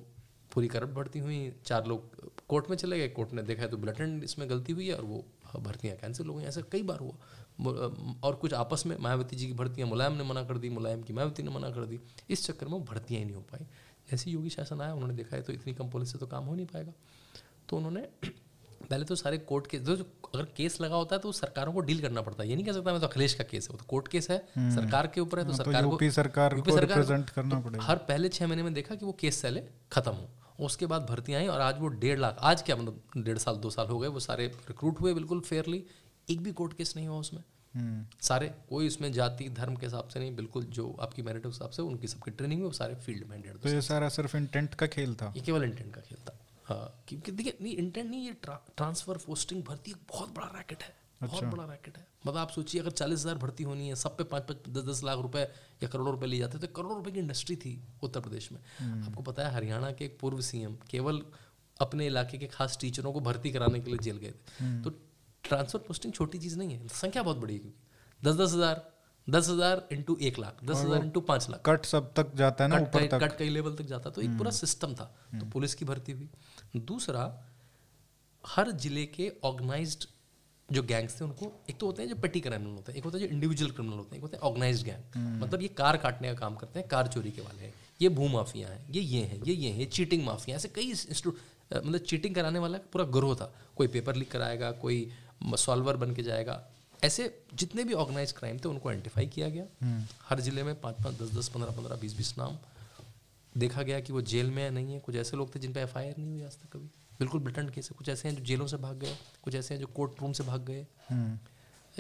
पूरी 0.53 0.69
करप्ट 0.69 0.93
भर्ती 0.95 1.19
हुई, 1.19 1.53
चार 1.65 1.87
लोग 1.87 2.31
कोर्ट 2.49 2.71
में 2.71 2.77
चले 2.77 2.99
गए, 2.99 3.09
कोर्ट 3.09 3.33
ने 3.33 3.43
देखा 3.43 3.63
है 3.63 3.69
तो 3.69 3.77
ब्लटेंड 3.77 4.25
इसमें 4.25 4.49
गलती 4.51 4.73
हुई 4.73 4.89
है 4.89 4.95
और 4.95 5.05
वो 5.05 5.25
भर्तियाँ 5.57 5.97
कैंसिल 5.97 6.27
हो 6.27 6.35
गई। 6.35 6.45
ऐसा 6.45 6.61
कई 6.73 6.83
बार 6.83 6.99
हुआ। 6.99 7.17
और 7.59 8.35
कुछ 8.35 8.55
आपस 8.55 8.83
में 8.87 8.97
मायावती 9.01 9.37
जी 9.37 9.47
की 9.47 9.53
भर्तियाँ 9.55 9.89
मुलायम 9.89 10.13
ने 10.13 10.25
मना 10.25 10.43
कर 10.45 10.59
दी 10.59 10.69
मुलायम 10.71 11.03
की 11.03 11.13
मायावती 11.13 11.43
ने 11.43 11.51
मना 11.51 11.71
कर 11.71 11.87
दी 11.87 12.01
इस 12.31 12.47
चक्कर 12.47 12.67
में 12.67 12.73
वो 12.73 12.81
भर्तियाँ 12.85 13.19
ही 13.19 13.25
नहीं 13.25 13.35
हो 13.35 13.43
पाई। 13.53 13.67
जैसे 14.11 14.31
योगी 14.31 14.51
शासन 14.51 14.81
आया 14.81 14.95
उन्होंने 14.95 15.15
देखा 15.15 15.37
है 15.37 15.43
तो 15.43 15.53
इतनी 15.53 15.75
कम 15.75 15.91
पुलिस 15.91 16.13
से 16.13 16.19
तो 16.19 16.27
काम 16.27 16.45
हो 16.45 16.55
नहीं 16.55 16.67
पाएगा। 16.67 16.93
तो 17.69 17.77
उन्होंने 17.77 18.01
पहले 18.91 19.05
तो 19.05 19.15
सारे 19.15 19.39
कोर्ट 19.41 19.67
के 19.67 19.79
जो 19.79 19.95
अगर 19.95 20.45
केस 20.57 20.81
लगा 20.81 20.97
होता 20.97 21.17
है 21.17 21.23
तो 21.23 21.33
सरकारों 21.33 21.73
को 21.73 21.81
डील 21.81 22.01
करना 22.01 22.23
पड़ता 22.23 22.43
है। 22.43 22.49
ये 22.49 22.55
नहीं 22.55 22.65
कह 22.67 22.73
सकता 22.73 22.93
मैं 22.93 23.01
तो 23.01 23.07
अखिलेश 23.07 23.35
का 23.35 23.45
केस 23.45 23.69
है 23.69 23.73
वो 23.73 23.79
तो 23.79 23.85
कोर्ट 23.89 24.09
केस 24.09 24.31
है। 24.31 24.37
हम्म। 24.57 24.75
सरकार 24.75 25.07
के 25.07 25.21
ऊपर 25.21 25.39
है 25.39 25.45
तो, 25.45 25.51
हाँ, 25.51 25.59
तो 25.59 25.65
सरकार 25.65 25.85
को 25.85 26.11
सरकार 26.11 26.55
को 26.55 26.61
रिप्रेजेंट 26.77 27.31
करना 27.31 27.55
तो 27.55 27.61
पड़ेगा। 27.61 27.85
हर 27.85 27.97
पहले 28.09 28.29
छह 28.29 28.47
महीने 28.47 28.63
में 28.63 28.75
देखा 28.75 28.95
कि 28.95 29.05
वो 29.07 29.13
केस 29.21 29.43
पहले 29.43 29.63
खत्म 29.93 30.13
हो। 30.13 30.29
उसके 30.61 30.87
बाद 30.87 31.03
भर्तियाँ 31.03 31.41
आई 31.41 31.47
और 31.47 31.61
आज 31.61 31.79
वो 31.81 31.89
डेढ़ 32.01 32.19
लाख 32.19 32.37
आज 32.41 32.63
क्या 32.63 32.77
मतलब 32.77 33.23
डेढ़ 33.25 33.39
साल 33.39 33.57
दो 33.57 33.71
साल 33.71 33.87
हो 33.87 33.99
गए 33.99 34.09
वो 34.09 34.21
सारे 34.21 34.47
रिक्रूट 34.69 35.01
हुए 35.01 35.15
बिल्कुल 35.15 35.41
फेयरली 35.41 35.85
एक 36.29 36.43
भी 36.43 36.53
कोर्ट 36.53 36.73
केस 36.73 36.93
नहीं 36.97 37.07
हुआ 37.09 37.19
उसमें 37.19 37.43
हम्म। 37.75 38.05
सारे 38.21 38.49
कोई 38.69 38.87
उसमें 38.87 39.13
जाति 39.13 39.49
धर्म 39.51 39.77
के 39.77 39.87
हिसाब 39.87 40.09
से 40.09 40.21
नहीं 40.21 40.35
बिल्कुल 40.37 40.65
जो 40.71 40.91
आपकी 41.01 41.23
मेरिट 41.23 41.43
के 41.43 41.49
हिसाब 41.49 41.71
से 41.71 41.83
उनकी 41.83 42.09
सबकी 42.09 42.31
ट्रेनिंग 42.31 42.63
वो 42.63 42.71
सारे 42.73 42.95
फ़ील्ड 42.97 43.27
में 43.27 43.43
तो 43.43 43.69
ये 43.69 43.81
सारा 43.83 44.09
सिर्फ़ 44.11 44.37
इंटेंट 44.37 44.75
का 44.75 44.87
खेल 44.89 45.15
था 45.15 45.33
ये 45.37 45.43
केवल 45.43 45.65
इंटेंट 45.65 45.95
का 45.95 46.01
खेल 46.01 46.19
था 46.21 46.39
हाँ 46.65 47.05
क्योंकि 47.09 47.33
देखिए 47.33 47.57
नहीं 47.61 47.77
इंटेंट 47.77 48.11
नहीं 48.11 48.27
ये 48.27 48.37
ट्रांसफ़र 48.43 49.19
पोस्टिंग 49.27 49.63
भर्ती 49.63 49.91
एक 49.91 49.97
बहुत 50.11 50.35
बड़ा 50.35 50.51
रैकेट 50.57 50.83
है 50.83 50.95
बहुत 51.23 51.35
अच्छा। 51.35 51.51
बड़ा 51.51 51.65
रैकेट 51.65 51.97
है 51.97 52.07
मतलब 52.27 52.37
आप 52.37 52.51
सोचिए 52.51 52.81
अगर 52.81 52.91
चालीस 52.91 53.21
हज़ार 53.21 53.39
भर्ती 53.39 53.65
होनी 53.65 53.89
है 53.89 53.95
सब 53.95 54.17
पे 54.17 54.25
पाँच 54.25 54.43
पाँच 54.43 54.69
दस 54.69 54.85
दस 54.85 55.03
लाख 55.05 55.19
रुपए 55.19 55.41
या 55.83 55.89
करोड़ों 55.89 56.13
रुपए 56.13 56.27
लिए 56.27 56.41
जाते 56.41 56.59
तो 56.59 56.67
करोड़ों 56.73 56.97
रुपए 56.97 57.11
की 57.11 57.19
इंडस्ट्री 57.19 57.57
थी 57.57 57.79
उत्तर 58.03 58.21
प्रदेश 58.21 58.51
में 58.53 58.61
हम्म। 58.79 59.05
आपको 59.05 59.23
पता 59.23 59.47
है 59.47 59.55
हरियाणा 59.55 59.91
के 59.93 60.05
एक 60.05 60.19
पूर्व 60.21 60.41
सीएम 60.41 60.77
केवल 60.91 61.23
अपने 61.81 62.07
इलाके 62.07 62.39
के 62.39 62.47
खास 62.47 62.79
टीचरों 62.81 63.13
को 63.13 63.21
भर्ती 63.21 63.51
कराने 63.51 63.81
के 63.81 63.91
लिए 63.91 63.99
जेल 63.99 64.17
गए 64.17 64.31
थे 64.31 64.65
हम्म। 64.65 64.83
तो 64.83 64.91
ट्रांसफ़र 65.45 65.81
पोस्टिंग 65.87 66.13
छोटी 66.15 66.39
चीज़ 66.39 66.59
नहीं 66.59 66.73
है। 66.73 66.89
संख्या 66.91 67.23
बहुत 67.23 67.37
बड़ी 67.39 67.55
है 67.55 67.61
क्योंकि 67.61 67.79
दस 68.21 68.37
दस 68.37 68.55
हज़ार 68.55 68.91
दस 69.27 69.49
हज़ार 69.49 69.87
इंटू 69.93 70.17
एक 70.23 70.39
लाख 70.39 70.65
दस 70.65 70.77
हज़ार 70.79 71.05
इंटू 71.05 71.21
पाँच 71.23 71.49
लाख। 71.51 71.63
कट 71.67 71.85
सब 71.87 72.13
तक 72.17 72.35
जाता 72.37 72.65
है 72.65 72.71
ना 72.71 72.79
ऊपर 72.79 73.07
तक। 73.09 73.23
कट 73.23 73.37
कई 73.39 73.49
लेवल 73.51 73.75
तक 73.77 73.85
जाता 73.87 74.11
तो 74.11 74.23
एक 74.23 74.39
पूरा 74.39 74.51
सिस्टम 74.53 74.89
हम्म। 74.89 74.97
था। 74.97 75.41
तो 75.41 75.47
पुलिस 75.51 75.75
की 75.75 75.85
भर्ती 75.85 76.13
हुई। 76.13 76.29
दूसरा 76.87 77.27
हर 78.45 78.71
ज़िले 78.73 79.05
के 79.09 79.33
ऑर्गेनाइज्ड 79.45 80.07
जो 80.69 80.83
गैंग्स 80.85 81.21
थे 81.21 81.25
उनको 81.25 81.53
एक 81.71 81.79
तो 81.79 81.87
होते 81.87 82.03
हैं 82.03 82.09
जो 82.09 82.17
पेटी 82.17 82.41
क्रिमिनल 82.41 82.73
होते 82.73 82.93
हैं 82.93 82.99
एक 82.99 83.05
होता 83.05 83.19
है 83.19 83.27
जो 83.27 83.31
इंडिविजुअल 83.31 83.71
क्रिमिनल 83.71 83.97
होते 83.97 84.11
हैं 84.11 84.17
एक 84.17 84.23
होते 84.23 84.37
हैं 84.37 84.43
ऑर्गेनाइज 84.45 84.83
गैंग 84.85 85.41
मतलब 85.43 85.63
ये 85.63 85.69
कार 85.79 85.97
काटने 85.99 86.29
का 86.29 86.35
काम 86.37 86.55
करते 86.57 86.79
हैं 86.79 86.89
कार 86.89 87.07
चोरी 87.09 87.31
के 87.31 87.43
वाले 87.43 87.63
हैं 87.63 87.73
ये 88.01 88.09
भू 88.11 88.29
माफिया 88.29 88.69
हैं 88.69 88.87
ये 88.93 89.01
ये 89.03 89.23
हैं 89.25 89.41
ये 89.45 89.55
ये 89.55 89.71
हैं 89.71 89.89
चीटिंग 89.91 90.25
माफिया 90.27 90.57
ऐसे 90.57 90.69
कई 90.75 90.93
मतलब 90.93 91.99
चीटिंग 92.03 92.35
कराने 92.35 92.59
वाला 92.59 92.79
पूरा 92.93 93.05
ग्रोह 93.13 93.35
था। 93.35 93.53
कोई 93.77 93.87
पेपर 93.89 94.17
लीक 94.17 94.31
कराएगा 94.31 94.71
कोई 94.81 94.99
सॉल्वर 95.57 95.97
बन 95.97 96.15
के 96.15 96.23
जाएगा। 96.23 96.63
ऐसे 97.05 97.45
जितने 97.55 97.85
भी 97.85 97.93
ऑर्गेनाइज 97.93 98.33
क्राइम 98.33 98.59
थे 98.59 98.69
उनको 98.69 98.89
आइडेंटिफाई 98.89 99.27
किया 99.27 99.49
गया। 99.49 99.65
हम्म। 99.83 100.05
हर 100.29 100.41
ज़िले 100.41 100.63
में 100.63 100.81
पाँच 100.81 100.97
पाँच 100.97 101.15
दस 101.15 101.35
दस 101.35 101.49
पंद्रह 101.49 101.71
पंद्रह 101.71 101.97
बीस 101.97 102.17
बीस 102.17 102.35
नाम। 102.39 102.59
देखा 103.59 103.83
गया 103.83 104.01
कि 104.01 104.13
वो 104.13 104.21
जेल 104.23 104.51
में 104.51 104.71
नहीं 104.71 104.93
है। 104.93 104.99
कुछ 105.01 105.17
ऐसे 105.17 105.37
लोग 105.37 105.55
थे 105.55 105.61
जिन 105.61 105.73
पर 105.73 105.81
एफ़ 105.81 105.99
नहीं 105.99 106.29
हुई 106.29 106.43
आज 106.43 106.53
तक 106.53 106.73
कभी। 106.73 106.91
बिल्कुल 107.19 107.41
ब्रिटेंड 107.41 107.71
केस 107.71 107.91
है। 107.91 107.97
कुछ 107.99 108.09
ऐसे 108.09 108.29
हैं 108.29 108.37
जो 108.37 108.45
जेलों 108.45 108.67
से 108.67 108.77
भाग 108.77 108.97
गए। 108.97 109.17
कुछ 109.43 109.55
ऐसे 109.55 109.75
हैं 109.75 109.81
जो 109.81 109.87
कोर्ट 109.87 110.21
रूम 110.21 110.33
से 110.33 110.45
भाग 110.45 110.65
गए। 110.65 110.87
हम्म। 111.09 111.39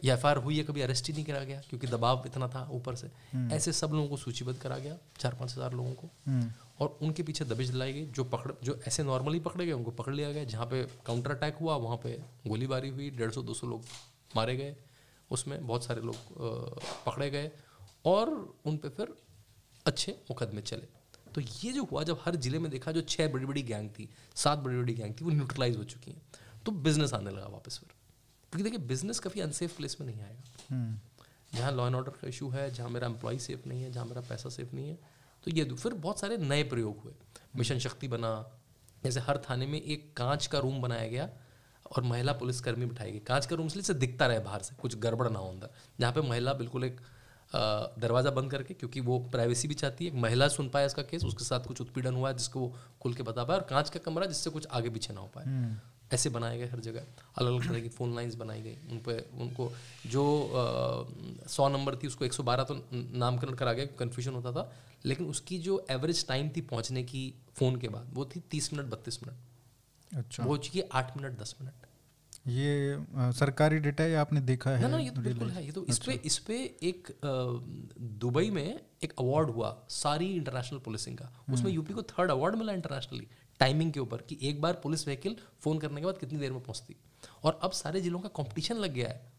या 0.04 0.14
एफ़ 0.14 0.26
हुई 0.26 0.58
है 0.58 0.64
कभी 0.64 0.80
अरेस्ट 0.80 1.06
ही 1.06 1.12
नहीं 1.12 1.24
करा 1.24 1.44
गया 1.44 1.60
क्योंकि 1.60 1.86
दबाव 1.86 2.22
इतना 2.26 2.48
था 2.48 2.68
ऊपर 2.72 2.94
से। 2.94 3.10
हम्म। 3.32 3.52
ऐसे 3.52 3.72
सब 3.72 3.92
लोगों 3.92 4.08
को 4.08 4.16
सूचीबद्ध 4.16 4.58
करा 4.60 4.78
गया 4.78 4.96
चार 5.18 5.34
पाँच 5.34 5.52
हज़ार 5.52 5.72
लोगों 5.72 5.92
को। 5.92 6.10
और 6.82 6.98
उनके 7.02 7.22
पीछे 7.22 7.44
दबिश 7.44 7.68
दिलाई 7.68 7.92
गई 7.92 8.06
जो 8.10 8.24
पकड़ 8.30 8.52
जो 8.64 8.78
ऐसे 8.88 9.02
नॉर्मली 9.04 9.40
पकड़े 9.40 9.66
गए 9.66 9.72
उनको 9.72 9.90
पकड़ 9.98 10.14
लिया 10.14 10.30
गया 10.32 10.44
जहाँ 10.46 10.66
पे 10.66 10.82
काउंटर 11.06 11.30
अटैक 11.30 11.56
हुआ 11.60 11.76
वहाँ 11.78 11.96
पे 12.04 12.12
गोलीबारी 12.46 12.88
हुई 12.90 13.10
डेढ़ 13.12 13.30
सौ 13.30 13.42
दो 13.42 13.54
सौ 13.54 13.66
लोग 13.66 13.84
मारे 14.36 14.56
गए। 14.56 14.74
उसमें 15.30 15.66
बहुत 15.66 15.84
सारे 15.84 16.00
लोग 16.00 16.16
पकड़े 17.06 17.30
गए 17.30 17.50
और 18.06 18.30
उन 18.66 18.76
पर 18.76 18.88
फिर 18.88 19.14
अच्छे 19.86 20.12
मुकदमे 20.30 20.62
चले। 20.62 20.88
तो 21.34 21.40
ये 21.40 21.72
जो 21.72 21.84
हुआ 21.84 22.02
जब 22.02 22.18
हर 22.24 22.36
ज़िले 22.36 22.58
में 22.58 22.70
देखा 22.70 22.92
जो 22.92 23.00
छः 23.02 23.28
बड़ी 23.32 23.46
बड़ी 23.46 23.62
गैंग 23.62 23.88
थी 23.90 24.08
सात 24.36 24.58
बड़ी 24.58 24.76
बड़ी 24.76 24.94
गैंग 24.94 25.14
थी 25.14 25.24
वो 25.24 25.30
न्यूट्रलाइज 25.30 25.76
हो 25.76 25.84
चुकी 25.84 26.10
हैं। 26.10 26.22
तो 26.66 26.72
बिज़नेस 26.82 27.14
आने 27.14 27.30
लगा 27.30 27.46
वापस 27.48 27.78
फिर। 27.78 27.94
क्योंकि 28.52 28.62
देखिए 28.62 28.86
बिज़नेस 28.88 29.20
कभी 29.20 29.40
अनसेफ 29.40 29.76
प्लेस 29.76 29.96
में 30.00 30.06
नहीं 30.06 30.20
आएगा। 30.20 30.66
हम्म। 30.70 30.98
जहाँ 31.52 31.72
लॉ 31.72 31.86
एंड 31.86 31.96
ऑर्डर 31.96 32.10
का 32.12 32.28
इशू 32.28 32.48
है 32.50 32.70
जहाँ 32.70 32.88
मेरा 32.90 33.06
एम्प्लॉय 33.06 33.38
सेफ़ 33.38 33.68
नहीं 33.68 33.82
है 33.82 33.90
जहाँ 33.92 34.06
मेरा 34.06 34.20
पैसा 34.28 34.48
सेफ़ 34.50 34.74
नहीं 34.74 34.88
है 34.88 34.98
तो 35.44 35.50
ये 35.50 35.64
फिर 35.64 35.94
बहुत 35.94 36.20
सारे 36.20 36.36
नए 36.38 36.62
प्रयोग 36.64 37.02
हुए। 37.04 37.12
मिशन 37.56 37.78
शक्ति 37.78 38.08
बना 38.08 38.34
जैसे 39.04 39.20
हर 39.20 39.38
थाने 39.40 39.66
में 39.66 39.80
एक 39.80 40.12
कांच 40.16 40.46
का 40.46 40.58
रूम 40.58 40.80
बनाया 40.82 41.08
गया 41.08 41.28
और 41.86 42.02
महिला 42.02 42.32
पुलिसकर्मी 42.32 42.86
बिठाई 42.86 43.12
गई 43.12 43.18
कांच 43.26 43.46
का 43.46 43.56
रूम 43.56 43.66
इसलिए 43.66 43.94
दिखता 43.96 44.26
रहे 44.26 44.38
बाहर 44.40 44.62
से 44.62 44.74
कुछ 44.82 44.98
गड़बड़ 44.98 45.28
ना 45.28 45.38
हो 45.38 45.48
अंदर। 45.48 45.70
जहाँ 46.00 46.12
पे 46.12 46.20
महिला 46.28 46.52
बिल्कुल 46.54 46.84
एक 46.84 47.00
दरवाज़ा 47.52 48.30
बंद 48.30 48.50
करके 48.50 48.74
क्योंकि 48.74 49.00
वो 49.00 49.18
प्राइवेसी 49.32 49.68
भी 49.68 49.74
चाहती 49.74 50.06
है 50.06 50.20
महिला 50.20 50.48
सुन 50.48 50.68
पाए 50.68 50.86
इसका 50.86 51.02
केस 51.04 51.24
उसके 51.24 51.44
साथ 51.44 51.66
कुछ 51.66 51.80
उत्पीड़न 51.80 52.14
हुआ 52.14 52.28
है 52.28 52.36
जिसको 52.36 52.60
वो 52.60 52.74
खुल 53.00 53.14
के 53.14 53.22
बता 53.22 53.44
पाए 53.44 53.56
और 53.56 53.64
कांच 53.70 53.90
का 53.90 54.00
कमरा 54.00 54.26
जिससे 54.26 54.50
कुछ 54.50 54.66
आगे 54.68 54.90
पीछे 54.90 55.14
ना 55.14 55.20
हो 55.20 55.26
पाए। 55.34 55.44
हम्म। 55.44 55.76
ऐसे 56.12 56.30
बनाए 56.30 56.56
गए 56.58 56.66
हर 56.68 56.80
जगह। 56.80 57.04
अलग 57.38 57.48
अलग 57.48 57.68
तरह 57.68 57.80
की 57.80 57.88
फ़ोन 57.88 58.14
लाइंस 58.14 58.34
बनाई 58.34 58.62
गई। 58.62 58.76
उन 58.90 58.98
पर 58.98 59.28
उनको 59.40 59.70
जो 60.06 60.24
सौ 61.48 61.68
नंबर 61.68 61.96
थी 61.96 62.06
उसको 62.06 62.24
एक 62.24 62.32
सौ 62.32 62.42
बारह 62.42 62.64
तो 62.64 62.74
नामकरण 62.92 63.54
करा 63.54 63.72
गया 63.72 63.86
कन्फ्यूज़न 63.98 64.34
होता 64.34 64.52
था। 64.52 64.70
लेकिन 65.04 65.26
उसकी 65.26 65.58
जो 65.58 65.84
एवरेज 65.90 66.26
टाइम 66.28 66.48
थी 66.48 66.60
पहुँचने 66.60 67.02
की 67.02 67.22
फ़ोन 67.56 67.76
के 67.76 67.88
बाद 67.88 68.10
वो 68.14 68.24
थी 68.24 68.40
तीस 68.50 68.72
मिनट 68.72 68.90
बत्तीस 68.90 69.18
मिनट। 69.22 70.16
अच्छा। 70.16 70.44
वो 70.44 70.56
चुकी 70.56 70.80
आठ 70.80 71.16
मिनट 71.16 71.38
दस 71.40 71.54
मिनट। 71.60 71.86
ये 72.48 72.94
आ, 73.16 73.30
सरकारी 73.30 73.78
डेटा 73.78 74.04
है 74.04 74.14
आपने 74.16 74.40
देखा 74.40 74.70
है 74.70 74.80
ना 74.82 74.88
ना 74.88 74.98
ये 74.98 75.10
तो 75.10 75.20
बिल्कुल 75.20 75.50
है 75.50 75.64
ये 75.64 75.72
तो 75.72 75.84
इस 75.84 75.98
पे 75.98 76.12
अच्छा। 76.12 76.26
इस 76.26 76.38
पे 76.38 76.56
एक 76.82 77.08
दुबई 78.20 78.50
में 78.50 78.80
एक 79.02 79.12
अवार्ड 79.18 79.50
हुआ 79.50 79.76
सारी 79.90 80.32
इंटरनेशनल 80.36 80.78
पुलिसिंग 80.78 81.18
का। 81.18 81.30
उसमें 81.52 81.70
यूपी 81.72 81.92
हम्म। 81.92 82.02
को 82.02 82.08
थर्ड 82.12 82.30
अवार्ड 82.30 82.56
मिला 82.56 82.72
इंटरनेशनली 82.72 83.26
टाइमिंग 83.60 83.92
के 83.92 84.00
ऊपर 84.00 84.22
कि 84.22 84.38
एक 84.42 84.60
बार 84.60 84.80
पुलिस 84.82 85.06
व्हीकल 85.06 85.36
फ़ोन 85.60 85.78
करने 85.78 86.00
के 86.00 86.06
बाद 86.06 86.18
कितनी 86.18 86.38
देर 86.38 86.52
में 86.52 86.60
पहुँचती। 86.60 86.96
और 87.44 87.58
अब 87.62 87.70
सारे 87.72 88.00
जिलों 88.00 88.20
का 88.20 88.28
कंपटीशन 88.36 88.76
लग 88.76 88.92
गया 88.92 89.08
है। 89.08 89.32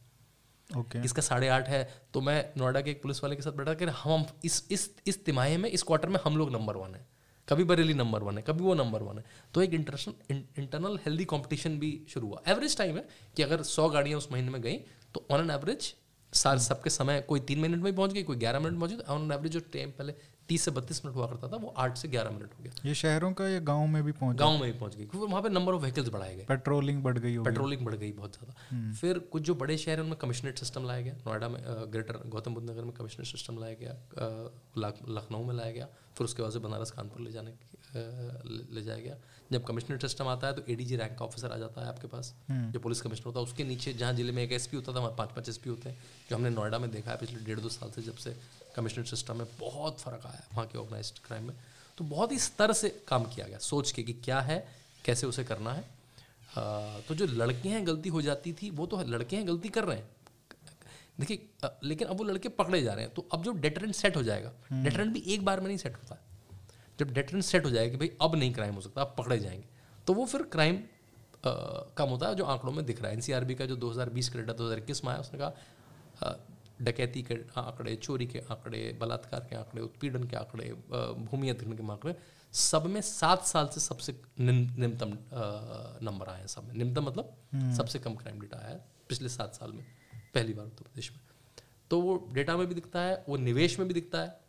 Okay. 0.73 1.03
इसका 1.05 1.21
साढ़े 1.21 1.47
आठ 1.49 1.69
है 1.69 1.83
तो 2.13 2.21
मैं 2.21 2.37
नोएडा 2.57 2.81
के 2.81 2.91
एक 2.91 3.01
पुलिस 3.01 3.23
वाले 3.23 3.35
के 3.35 3.41
साथ 3.41 3.51
बैठा 3.53 3.73
कर 3.73 3.89
हम 3.97 4.25
इस 4.43 4.67
इस 4.71 4.89
इस 5.07 5.23
तिमाही 5.25 5.57
में, 5.57 5.69
इस 5.69 5.83
क्वार्टर 5.83 6.09
में 6.09 6.19
हम 6.25 6.37
लोग 6.37 6.51
नंबर 6.53 6.77
वन 6.77 6.95
है। 6.95 7.05
कभी 7.47 7.63
बरेली 7.63 7.93
नंबर 7.93 8.23
वन 8.23 8.37
है, 8.37 8.43
कभी 8.43 8.63
वो 8.63 8.73
नंबर 8.73 9.03
वन 9.03 9.17
है। 9.17 9.23
तो 9.53 9.61
एक 9.61 9.73
इंटरनेशनल 9.73 10.43
इंटरनल 10.57 10.97
हेल्दी 11.05 11.25
कंपटीशन 11.25 11.77
भी 11.79 11.91
शुरू 12.09 12.27
हुआ। 12.27 12.41
एवरेज 12.47 12.77
टाइम 12.77 12.97
है 12.97 13.05
कि 13.37 13.43
अगर 13.43 13.61
सौ 13.63 13.89
गाड़ियाँ 13.89 14.17
उस 14.17 14.31
महीने 14.31 14.51
में 14.51 14.61
गई 14.61 14.77
तो 15.13 15.25
ऑन 15.31 15.39
एन 15.39 15.51
एवरेज 15.51 15.93
सार, 16.33 16.57
सबके 16.59 16.89
समय, 16.89 17.19
कोई 17.21 17.39
तीन 17.39 17.59
मिनट 17.59 17.83
में 17.83 17.95
पहुँच 17.95 18.13
गई, 18.13 18.23
कोई 18.23 18.37
ग्यारह 18.37 18.59
मिनट 18.59 18.79
पहुँच 18.79 18.91
गई 18.91 19.13
ऑन 19.13 19.31
एवरेज 19.31 19.51
जो 19.51 19.59
टाइम 19.73 19.89
पहले 19.91 20.13
तीस 20.49 20.63
से 20.65 20.71
बत्तीस 20.71 21.03
मिनट 21.05 21.15
हुआ 21.15 21.25
करता 21.27 21.47
था 21.47 21.57
वो 21.57 21.73
आठ 21.77 21.97
से 21.97 22.07
ग्यारह 22.07 22.29
मिनट 22.29 22.53
हो 22.53 22.63
गया। 22.63 22.73
ये 22.85 22.93
शहरों 22.95 23.31
का 23.33 23.47
या 23.49 23.59
गाँव 23.61 23.85
में 23.87 24.03
भी 24.03 24.11
पहुँच 24.13 24.37
गाँव 24.37 24.57
में 24.59 24.71
भी 24.71 24.77
पहुँच 24.79 24.95
गई 24.95 25.05
क्योंकि 25.05 25.27
वहाँ 25.27 25.41
पे 25.43 25.49
नंबर 25.49 25.73
ऑफ़ 25.73 25.81
व्हीकल्स 25.81 26.09
बढ़ाए 26.09 26.35
गए। 26.35 26.45
पेट्रोलिंग 26.45 27.01
बढ़ 27.03 27.17
गई 27.17 27.37
पेट्रोलिंग 27.39 27.85
बढ़ 27.85 27.95
गई 27.95 28.11
बहुत 28.13 28.33
ज़्यादा। 28.33 28.55
हम्म। 28.69 28.93
फिर 28.93 29.19
कुछ 29.31 29.43
जो 29.43 29.55
बड़े 29.55 29.77
शहर 29.77 29.97
हैं 29.97 30.03
उनमें 30.03 30.17
कमिश्नरेट 30.19 30.59
सिस्टम 30.59 30.87
लाया 30.87 31.01
गया। 31.01 31.13
नोएडा 31.17 31.49
में 31.49 31.59
ग्रेटर 31.91 32.19
गौतम 32.27 32.53
बुद्ध 32.53 32.69
नगर 32.69 32.83
में 32.83 32.93
कमिश्नरेट 32.93 33.27
सिस्टम 33.27 33.59
लाया 33.59 33.75
गया। 33.81 33.95
लखनऊ 34.77 35.43
में 35.43 35.53
लाया 35.55 35.71
गया। 35.71 35.87
फिर 36.17 36.25
उसके 36.25 36.41
बाद 36.41 36.51
से 36.51 36.59
बनारस 36.59 36.91
कानपुर 36.91 37.21
ले 37.21 37.31
जाने 37.31 37.53
ले 37.95 38.81
जाया 38.81 38.99
गया। 38.99 39.15
जब 39.51 39.63
कमिश्नर 39.65 39.97
सिस्टम 39.99 40.27
आता 40.27 40.47
है 40.47 40.53
तो 40.53 40.63
एडीजी 40.69 40.95
रैंक 40.95 41.17
का 41.19 41.25
ऑफिसर 41.25 41.51
आ 41.51 41.57
जाता 41.57 41.81
है 41.81 41.87
आपके 41.87 42.07
पास 42.07 42.33
हम्म। 42.49 42.71
जो 42.71 42.79
पुलिस 42.79 43.01
कमिश्नर 43.01 43.25
होता 43.25 43.39
है। 43.39 43.45
उसके 43.45 43.63
नीचे 43.63 43.93
जहाँ 43.93 44.13
ज़िले 44.13 44.31
में 44.31 44.43
एक 44.43 44.51
एसपी 44.51 44.77
होता 44.77 44.93
था 44.93 44.99
वहाँ 44.99 45.15
पाँच 45.17 45.29
पाँच 45.29 45.49
एसपी 45.49 45.69
होते 45.69 45.89
हैं 45.89 45.97
जो 46.29 46.35
हमने 46.35 46.49
नोएडा 46.49 46.79
में 46.79 46.89
देखा 46.91 47.11
है 47.11 47.17
पिछले 47.17 47.39
डेढ़ 47.45 47.59
दो 47.59 47.69
साल 47.69 47.91
से 47.91 48.01
जब 48.01 48.15
से। 48.15 48.35
कमिश्नर 48.75 49.05
सिस्टम 49.05 49.37
में 49.37 49.47
बहुत 49.59 49.99
फ़र्क 49.99 50.25
आया 50.25 50.47
वहाँ 50.53 50.65
के 50.67 50.77
ऑर्गेनाइज 50.77 51.11
क्राइम 51.25 51.47
में। 51.47 51.55
तो 51.97 52.03
बहुत 52.05 52.31
ही 52.31 52.39
स्तर 52.39 52.73
से 52.73 52.89
काम 53.07 53.25
किया 53.25 53.47
गया 53.47 53.57
सोच 53.59 53.91
के 53.91 54.03
कि 54.03 54.13
क्या 54.15 54.39
है 54.41 54.65
कैसे 55.05 55.27
उसे 55.27 55.43
करना 55.43 55.73
है। 55.73 55.83
तो 57.07 57.15
जो 57.15 57.25
लड़के 57.27 57.69
हैं 57.69 57.85
गलती 57.87 58.09
हो 58.09 58.21
जाती 58.21 58.53
थी 58.53 58.69
वो 58.71 58.85
तो 58.85 59.01
लड़के 59.05 59.35
हैं 59.35 59.47
गलती 59.47 59.69
कर 59.69 59.83
रहे 59.83 59.97
हैं। 59.97 60.09
देखिए 61.19 61.69
लेकिन 61.83 62.07
अब 62.07 62.17
वो 62.17 62.23
लड़के 62.23 62.49
पकड़े 62.51 62.81
जा 62.81 62.93
रहे 62.93 63.05
हैं 63.05 63.13
तो 63.13 63.27
अब 63.33 63.43
जो 63.43 63.51
डेटरेंट 63.53 63.93
सेट 63.95 64.15
हो 64.15 64.23
जाएगा 64.23 64.51
डेटरेंट 64.73 64.99
हम्म। 64.99 65.13
भी 65.13 65.33
एक 65.33 65.45
बार 65.45 65.59
में 65.59 65.67
नहीं 65.67 65.77
सेट 65.77 65.95
होता। 65.95 66.17
जब 66.99 67.13
डेटरेंट 67.13 67.43
सेट 67.43 67.65
हो 67.65 67.69
जाएगा 67.69 67.91
कि 67.91 67.97
भाई 67.97 68.11
अब 68.21 68.35
नहीं 68.35 68.53
क्राइम 68.53 68.75
हो 68.75 68.81
सकता 68.81 69.01
अब 69.01 69.15
पकड़े 69.17 69.37
जाएँगे 69.39 69.67
तो 70.07 70.13
वो 70.13 70.25
फिर 70.25 70.41
क्राइम 70.51 70.79
कम 71.45 72.09
होता 72.09 72.27
है 72.27 72.35
जो 72.35 72.45
आंकड़ों 72.45 72.71
में 72.71 72.85
दिख 72.85 72.99
रहा 72.99 73.07
है। 73.07 73.13
एनसीआरबी 73.13 73.55
का 73.55 73.65
जो 73.65 73.75
2020 73.77 74.27
का 74.29 74.39
डेटा 74.39 74.53
दो 74.53 74.65
हज़ार 74.65 74.77
इक्कीस 74.77 75.03
में 75.05 75.11
आया 75.11 75.21
उसने 75.21 75.39
कहा 75.39 76.35
डकैती 76.83 77.21
के 77.23 77.35
आंकड़े 77.57 77.95
चोरी 77.95 78.25
के 78.25 78.39
आंकड़े 78.51 78.79
बलात्कार 79.01 79.47
के 79.49 79.55
आंकड़े 79.55 79.81
उत्पीड़न 79.81 80.23
के 80.23 80.35
आंकड़े 80.35 80.71
भूमि 81.25 81.49
अधिग्रहण 81.49 81.77
के 81.77 81.91
आंकड़े 81.91 82.15
सब 82.53 82.85
में 82.85 83.01
सात 83.01 83.45
साल 83.45 83.67
से 83.67 83.81
सबसे 83.81 84.15
निम्नतम 84.39 85.17
नंबर 86.05 86.29
आए 86.29 86.39
हैं 86.39 86.47
सब 86.47 86.67
में। 86.67 86.73
निम्नतम 86.75 87.03
मतलब 87.03 87.35
हम्म। 87.53 87.73
सबसे 87.75 87.99
कम 87.99 88.15
क्राइम 88.15 88.39
डेटा 88.39 88.57
आया 88.57 88.69
है 88.69 88.85
पिछले 89.09 89.29
सात 89.29 89.55
साल 89.55 89.71
में 89.71 89.85
पहली 90.33 90.53
बार 90.53 90.65
उत्तर 90.65 90.83
प्रदेश 90.83 91.11
में। 91.11 91.19
तो 91.91 91.99
वो 92.01 92.15
डेटा 92.33 92.57
में 92.57 92.65
भी 92.67 92.75
दिखता 92.75 93.01
है 93.01 93.23
वो 93.29 93.37
निवेश 93.39 93.79
में 93.79 93.87
भी 93.87 93.93
दिखता 93.93 94.21
है 94.21 94.39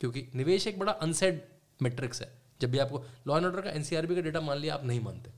क्योंकि 0.00 0.26
निवेश 0.34 0.66
एक 0.66 0.78
बड़ा 0.78 0.92
अनसेड 0.92 1.42
मेट्रिक्स 1.80 2.22
है। 2.22 2.32
जब 2.60 2.70
भी 2.70 2.78
आपको 2.78 3.04
लॉ 3.26 3.36
एंड 3.36 3.46
ऑर्डर 3.46 3.60
का 3.60 3.70
एनसीआरबी 3.70 4.14
का 4.14 4.20
डेटा 4.20 4.40
मान 4.40 4.58
लिया 4.58 4.74
आप 4.74 4.84
नहीं 4.84 5.00
मानते। 5.00 5.30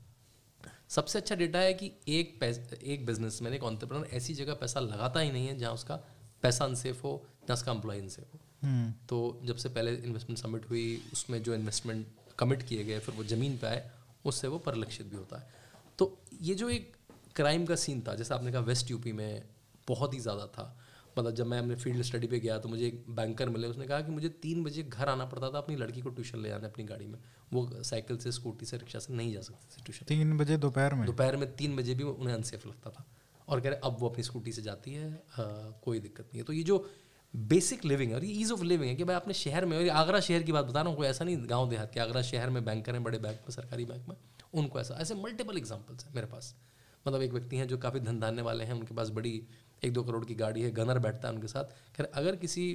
सबसे 0.89 1.19
अच्छा 1.19 1.35
डेटा 1.35 1.59
है 1.59 1.73
कि 1.73 1.91
एक 2.07 2.43
एक 2.83 3.05
बिज़नेस 3.05 3.41
मैन 3.41 3.53
एक 3.53 3.63
ऑन्टरप्रनर 3.63 4.07
ऐसी 4.13 4.33
जगह 4.33 4.53
पैसा 4.53 4.79
लगाता 4.79 5.19
ही 5.19 5.31
नहीं 5.31 5.47
है 5.47 5.57
जहाँ 5.57 5.73
उसका 5.73 5.99
पैसा 6.43 6.65
अनसेफ 6.65 7.03
हो 7.03 7.11
जहाँ 7.41 7.55
उसका 7.55 7.71
एम्प्लॉय 7.71 7.99
अनसेफ 7.99 8.33
हो। 8.33 8.39
हम्म। 8.63 8.91
तो 9.09 9.17
जब 9.45 9.55
से 9.55 9.69
पहले 9.69 9.95
इन्वेस्टमेंट 9.97 10.39
सबमिट 10.39 10.69
हुई 10.69 10.85
उसमें 11.13 11.41
जो 11.43 11.55
इन्वेस्टमेंट 11.55 12.05
कमिट 12.39 12.63
किए 12.63 12.83
गए 12.83 12.99
फिर 12.99 13.15
वो 13.15 13.23
ज़मीन 13.25 13.57
पे 13.57 13.67
आए 13.67 13.89
उससे 14.25 14.47
वो 14.47 14.57
परिलक्षित 14.61 15.07
भी 15.07 15.15
होता 15.15 15.39
है। 15.39 15.61
तो 15.99 16.17
ये 16.41 16.55
जो 16.55 16.69
एक 16.69 16.95
क्राइम 17.35 17.65
का 17.65 17.75
सीन 17.77 18.01
था 18.07 18.15
जैसे 18.15 18.33
आपने 18.33 18.51
कहा 18.51 18.61
वेस्ट 18.63 18.91
यूपी 18.91 19.11
में 19.13 19.43
बहुत 19.87 20.13
ही 20.13 20.19
ज़्यादा 20.19 20.45
था। 20.47 20.65
मतलब 21.17 21.35
जब 21.35 21.47
मैं 21.47 21.57
अपने 21.59 21.75
फ़ील्ड 21.75 22.01
स्टडी 22.01 22.27
पे 22.27 22.39
गया 22.39 22.57
तो 22.59 22.69
मुझे 22.69 22.85
एक 22.85 23.03
बैंकर 23.09 23.49
मिले 23.49 23.67
उसने 23.67 23.85
कहा 23.87 24.01
कि 24.01 24.11
मुझे 24.11 24.29
तीन 24.43 24.63
बजे 24.63 24.83
घर 24.83 25.09
आना 25.09 25.25
पड़ता 25.25 25.49
था 25.49 25.57
अपनी 25.57 25.75
लड़की 25.75 26.01
को 26.01 26.09
ट्यूशन 26.11 26.39
ले 26.39 26.49
जाने 26.49 26.67
अपनी 26.67 26.83
गाड़ी 26.85 27.07
में। 27.07 27.19
वो 27.53 27.83
साइकिल 27.83 28.17
से 28.17 28.31
स्कूटी 28.31 28.65
से 28.65 28.77
रिक्शा 28.77 28.99
से 28.99 29.13
नहीं 29.13 29.33
जा 29.33 29.41
सकते 29.41 29.75
थे 29.75 29.83
ट्यूशन 29.85 30.05
तीन 30.07 30.37
बजे 30.37 30.57
दोपहर 30.57 30.93
में? 30.93 31.05
दोपहर 31.05 31.37
में 31.37 31.55
तीन 31.55 31.75
बजे 31.75 31.93
भी 31.95 32.03
उन्हें 32.05 32.33
अनसेफ 32.35 32.65
लगता 32.67 32.89
था। 32.89 33.05
और 33.47 33.61
कह 33.61 33.69
रहे 33.69 33.79
अब 33.83 33.97
वो 33.99 34.09
अपनी 34.09 34.23
स्कूटी 34.23 34.51
से 34.51 34.61
जाती 34.61 34.93
है 34.93 35.07
आ, 35.13 35.43
कोई 35.83 35.99
दिक्कत 35.99 36.25
नहीं 36.25 36.39
है। 36.39 36.45
तो 36.45 36.53
ये 36.53 36.63
जो 36.63 36.85
बेसिक 37.33 37.85
लिविंग 37.85 38.11
है 38.11 38.15
और 38.17 38.25
ये 38.25 38.33
ईज 38.41 38.51
ऑफ़ 38.51 38.63
लिविंग 38.63 38.89
है 38.89 38.95
कि 38.95 39.03
भाई 39.03 39.15
अपने 39.15 39.33
शहर 39.33 39.65
में 39.65 39.77
और 39.77 39.89
आगरा 39.91 40.19
शहर 40.19 40.43
की 40.43 40.51
बात 40.51 40.65
बता 40.65 40.81
रहा 40.81 40.89
हूँ 40.89 40.97
कोई 40.97 41.07
ऐसा 41.07 41.25
नहीं 41.25 41.37
गाँव 41.49 41.69
देहात 41.69 41.91
के 41.93 41.99
आगरा 41.99 42.21
शहर 42.21 42.49
में 42.49 42.63
बैंक 42.65 42.85
करें 42.85 43.03
बड़े 43.03 43.17
बैंक 43.19 43.39
में 43.39 43.51
सरकारी 43.51 43.85
बैंक 43.85 44.07
में 44.09 44.15
उनको 44.53 44.79
ऐसा 44.79 44.97
ऐसे 45.01 45.15
मल्टीपल 45.15 45.57
एग्जाम्पल्स 45.57 46.05
हैं 46.05 46.13
मेरे 46.15 46.27
पास। 46.27 46.55
मतलब 47.05 47.21
एक 47.21 47.33
व्यक्ति 47.33 47.57
हैं 47.57 47.67
जो 47.67 47.77
काफ़ी 47.77 47.99
धन 47.99 48.19
धान्य 48.19 48.41
वाले 48.41 48.63
हैं 48.63 48.73
उनके 48.73 48.95
पास 48.95 49.09
बड़ी 49.09 49.41
एक 49.83 49.93
दो 49.93 50.03
करोड़ 50.03 50.23
की 50.25 50.35
गाड़ी 50.35 50.61
है 50.61 50.71
गनर 50.71 50.99
बैठता 50.99 51.27
है 51.27 51.33
उनके 51.33 51.47
साथ। 51.47 51.95
खैर 51.95 52.09
अगर 52.13 52.35
किसी 52.35 52.71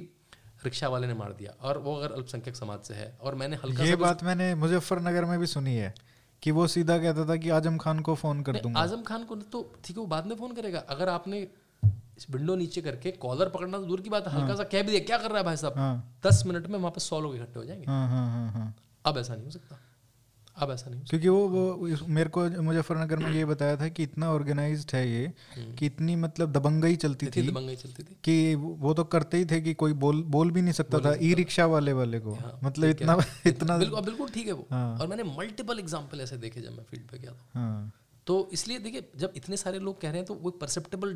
रिक्शा 0.63 0.87
वाले 0.87 1.07
ने 1.07 1.13
मार 1.13 1.33
दिया 1.33 1.51
और 1.61 1.77
वो 1.77 1.95
अगर 1.95 2.11
अल्पसंख्यक 2.13 2.55
समाज 2.55 2.81
से 2.81 2.93
है 2.93 3.07
और 3.21 3.35
मैंने 3.35 3.55
हल्का 3.55 3.83
ये 3.83 3.95
बात 3.95 4.23
मैंने 4.23 4.53
मुजफ्फरनगर 4.55 5.25
में 5.25 5.39
भी 5.39 5.47
सुनी 5.47 5.75
है। 5.75 5.93
कि 6.43 6.51
वो 6.51 6.67
सीधा 6.67 6.97
कहता 6.97 7.25
था 7.29 7.35
कि 7.35 7.49
आज़म 7.49 7.77
खान 7.77 7.99
को 7.99 8.15
फ़ोन 8.15 8.41
कर 8.41 8.59
दूँगा। 8.59 8.79
आज़म 8.79 9.01
खान 9.03 9.23
को 9.23 9.35
तो 9.35 9.61
ठीक 9.83 9.97
है 9.97 10.01
वो 10.01 10.07
बाद 10.07 10.27
में 10.27 10.35
फ़ोन 10.35 10.53
करेगा। 10.55 10.79
अगर 10.89 11.09
आपने 11.09 11.39
इस 12.17 12.25
विंडो 12.31 12.55
नीचे 12.55 12.81
करके 12.81 13.11
कॉलर 13.19 13.49
पकड़ना 13.49 13.77
तो 13.77 13.85
दूर 13.85 14.01
की 14.01 14.09
बात 14.09 14.27
है 14.27 14.33
हल्का 14.33 14.47
हाँ। 14.47 14.55
सा 14.55 14.63
कह 14.63 14.81
भी 14.83 14.91
दिया 14.91 14.99
क्या 15.01 15.17
कर 15.17 15.29
रहा 15.29 15.37
है 15.37 15.43
भाई 15.43 15.57
साहब? 15.57 15.77
हाँ। 15.77 16.19
दस 16.25 16.43
मिनट 16.45 16.67
में 16.67 16.79
वहाँ 16.79 16.91
पर 16.91 17.01
सौ 17.01 17.19
लोग 17.19 17.35
इकट्ठे 17.35 17.59
हो 17.59 17.65
जाएँगे। 17.65 17.85
हाँ, 17.85 18.73
अब 19.05 19.17
ऐसा 19.17 19.35
नहीं 19.35 19.45
हो 19.45 19.51
सकता। 19.51 19.79
अब 20.59 20.71
ऐसा 20.71 20.89
नहीं 20.89 21.01
क्योंकि 21.09 21.27
वो 21.27 21.47
वो 21.49 22.07
मेरे 22.09 22.29
को 22.29 22.43
मुजफ्फरनगर 22.63 23.19
में 23.19 23.31
ये 23.31 23.45
बताया 23.45 23.75
था 23.77 23.87
कि 23.89 24.03
इतना 24.03 24.31
ऑर्गेनाइज 24.31 24.85
है 24.93 25.03
ये 25.09 25.25
हम्म। 25.55 25.73
कि 25.75 25.85
इतनी 25.85 26.15
मतलब 26.17 26.51
दबंगई 26.53 26.95
चलती 26.97 27.27
थी 27.27 27.47
दबंगई 27.47 27.75
चलती 27.75 28.03
थी। 28.03 28.17
कि 28.23 28.55
वो 28.55 28.93
तो 28.93 29.03
करते 29.13 29.37
ही 29.37 29.45
थे 29.45 29.61
कि 29.61 29.73
कोई 29.75 29.93
बोल 30.03 30.21
बोल 30.29 30.51
भी 30.51 30.61
नहीं 30.61 30.73
सकता 30.73 30.99
था 30.99 31.15
ई 31.21 31.33
रिक्शा 31.35 31.65
वाले 31.67 31.93
वाले 31.93 32.19
को। 32.19 32.33
हाँ, 32.33 32.59
मतलब 32.63 32.89
इतना 32.89 33.17
इतना 33.47 33.77
बिल्कुल 33.77 34.01
बिल्कुल 34.01 34.29
ठीक 34.29 34.47
है 34.47 34.53
वो। 34.53 34.67
हाँ। 34.71 34.97
और 34.97 35.07
मैंने 35.07 35.23
मल्टीपल 35.25 35.79
एग्ज़ाम्पल 35.79 36.21
ऐसे 36.21 36.37
देखे 36.37 36.61
जब 36.61 36.77
मैं 36.77 36.83
फ़ील्ड 36.83 37.09
पे 37.11 37.17
गया 37.17 37.31
था। 37.31 37.49
हाँ। 37.53 37.91
तो 38.27 38.49
इसलिए 38.53 38.79
देखिए 38.79 39.09
जब 39.17 39.33
इतने 39.35 39.57
सारे 39.57 39.79
लोग 39.79 40.01
कह 40.01 40.09
रहे 40.09 40.17
हैं 40.17 40.25
तो 40.25 40.33
वो 40.35 40.49
परसेप्टेबल 40.61 41.13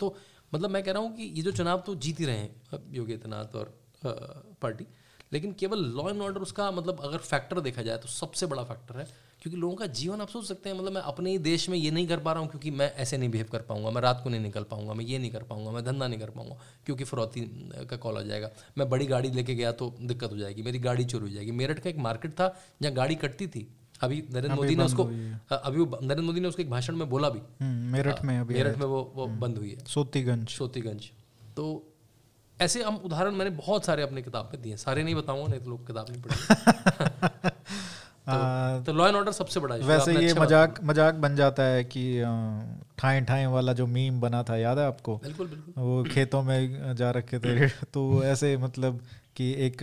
तो 0.00 0.16
मतलब 0.54 0.70
मैं 0.70 0.82
कह 0.82 0.92
रहा 0.92 1.02
हूँ 1.02 1.14
कि 1.16 1.22
ये 1.36 1.42
जो 1.42 1.52
चुनाव 1.52 1.82
तो 1.86 1.94
जीत 1.96 2.20
ही 2.20 2.24
रहे 2.24 2.36
हैं 2.36 2.80
योगी 2.92 3.12
आदित्यनाथ 3.12 3.56
और 3.56 3.74
पार्टी। 4.62 4.86
लेकिन 5.32 5.52
केवल 5.52 5.84
लॉ 5.96 6.08
एंड 6.10 6.22
ऑर्डर 6.22 6.40
उसका 6.40 6.70
मतलब 6.70 7.00
अगर 7.00 7.18
फैक्टर 7.18 7.60
देखा 7.60 7.82
जाए 7.82 7.98
तो 7.98 8.08
सबसे 8.08 8.46
बड़ा 8.46 8.62
फैक्टर 8.62 8.98
है 8.98 9.06
क्योंकि 9.42 9.58
लोगों 9.60 9.74
का 9.76 9.86
जीवन 9.86 10.20
आप 10.20 10.28
सोच 10.28 10.44
सकते 10.44 10.70
हैं 10.70 10.76
मतलब 10.78 10.92
मैं 10.92 11.00
अपने 11.02 11.30
ही 11.30 11.38
देश 11.38 11.68
में 11.68 11.76
ये 11.78 11.90
नहीं 11.90 12.06
कर 12.08 12.18
पा 12.18 12.32
रहा 12.32 12.42
हूँ 12.42 12.50
क्योंकि 12.50 12.70
मैं 12.70 12.90
ऐसे 12.94 13.18
नहीं 13.18 13.30
बिहेव 13.30 13.46
कर 13.52 13.62
पाऊँगा 13.62 13.90
मैं 13.90 14.02
रात 14.02 14.20
को 14.24 14.30
नहीं 14.30 14.40
निकल 14.40 14.62
पाऊँगा 14.62 14.94
मैं 14.94 15.04
ये 15.04 15.18
नहीं 15.18 15.30
कर 15.30 15.42
पाऊँगा 15.42 15.70
मैं 15.70 15.84
धंधा 15.84 16.08
नहीं 16.08 16.18
कर 16.18 16.30
पाऊँगा 16.30 16.56
क्योंकि 16.86 17.04
फरौती 17.04 17.40
का 17.90 17.96
कॉल 17.96 18.16
आ 18.16 18.22
जाएगा। 18.22 18.50
मैं 18.78 18.88
बड़ी 18.90 19.06
गाड़ी 19.06 19.30
लेके 19.30 19.54
गया 19.54 19.72
तो 19.72 19.94
दिक्कत 20.00 20.32
हो 20.32 20.36
जाएगी 20.36 20.62
मेरी 20.62 20.78
गाड़ी 20.78 21.04
चोरी 21.04 21.24
हो 21.24 21.30
जाएगी। 21.30 21.50
मेरठ 21.52 21.80
का 21.80 21.90
एक 21.90 21.98
मार्केट 21.98 22.32
था 22.32 22.48
जहाँ 22.82 22.94
गाड़ी 22.94 23.14
कटती 23.14 23.46
थी। 23.46 23.66
अभी 24.00 24.22
नरेंद्र 24.30 24.54
मोदी 24.54 24.76
ने 24.76 24.84
उसको 24.84 25.04
अभी 25.04 25.78
नरेंद्र 25.78 26.22
मोदी 26.22 26.40
ने 26.40 26.48
उसको 26.48 26.62
एक 26.62 26.70
भाषण 26.70 26.96
में 26.96 27.08
बोला 27.10 27.28
भी। 27.28 27.40
हम्म, 27.60 27.92
मेरठ 27.92 28.24
में 28.24 28.38
अभी 28.38 28.54
मेरठ 28.54 28.78
में 28.78 28.86
वो 28.86 29.12
वो 29.16 29.26
हम्म। 29.26 29.40
बंद 29.40 29.58
हुई 29.58 29.70
है। 29.70 29.84
सोतीगंज। 29.84 30.48
सोतीगंज। 30.48 31.10
तो 31.56 31.91
ऐसे 32.62 32.82
हम 32.82 32.96
उदाहरण 33.04 33.34
मैंने 33.34 33.50
बहुत 33.56 33.84
सारे 33.84 34.02
अपनी 34.02 34.22
किताब 34.22 34.50
में 34.52 34.62
दिए 34.62 34.76
सारे 34.76 35.02
नहीं 35.02 35.14
बताऊँगा 35.14 35.48
नहीं 35.48 35.60
तो 35.60 35.70
लोग 35.70 35.86
किताब 35.86 36.06
नहीं 36.10 36.22
पढ़ेंगे। 36.22 37.50
तो 38.86 38.92
लॉ 38.92 39.06
एंड 39.08 39.16
ऑर्डर 39.16 39.32
सबसे 39.32 39.60
बड़ा 39.60 39.74
वैसे 39.76 40.12
ये 40.12 40.28
अच्छा 40.28 40.42
मज़ाक 40.42 40.78
मज़ाक 40.84 41.14
बन 41.14 41.36
जाता 41.36 41.62
है 41.62 41.84
कि 41.84 42.02
ठाए 42.98 43.20
ठाए 43.20 43.46
वाला 43.46 43.72
जो 43.72 43.86
मीम 43.86 44.20
बना 44.20 44.42
था 44.42 44.56
याद 44.56 44.78
है 44.78 44.86
आपको? 44.86 45.16
बिल्कुल 45.16 45.46
बिल्कुल। 45.46 45.82
वो 45.84 46.02
खेतों 46.04 46.42
में 46.42 46.94
जा 46.96 47.10
रखे 47.10 47.38
थे। 47.38 47.68
तो 47.94 48.22
ऐसे 48.24 48.56
मतलब 48.56 49.00
कि 49.36 49.50
एक 49.66 49.82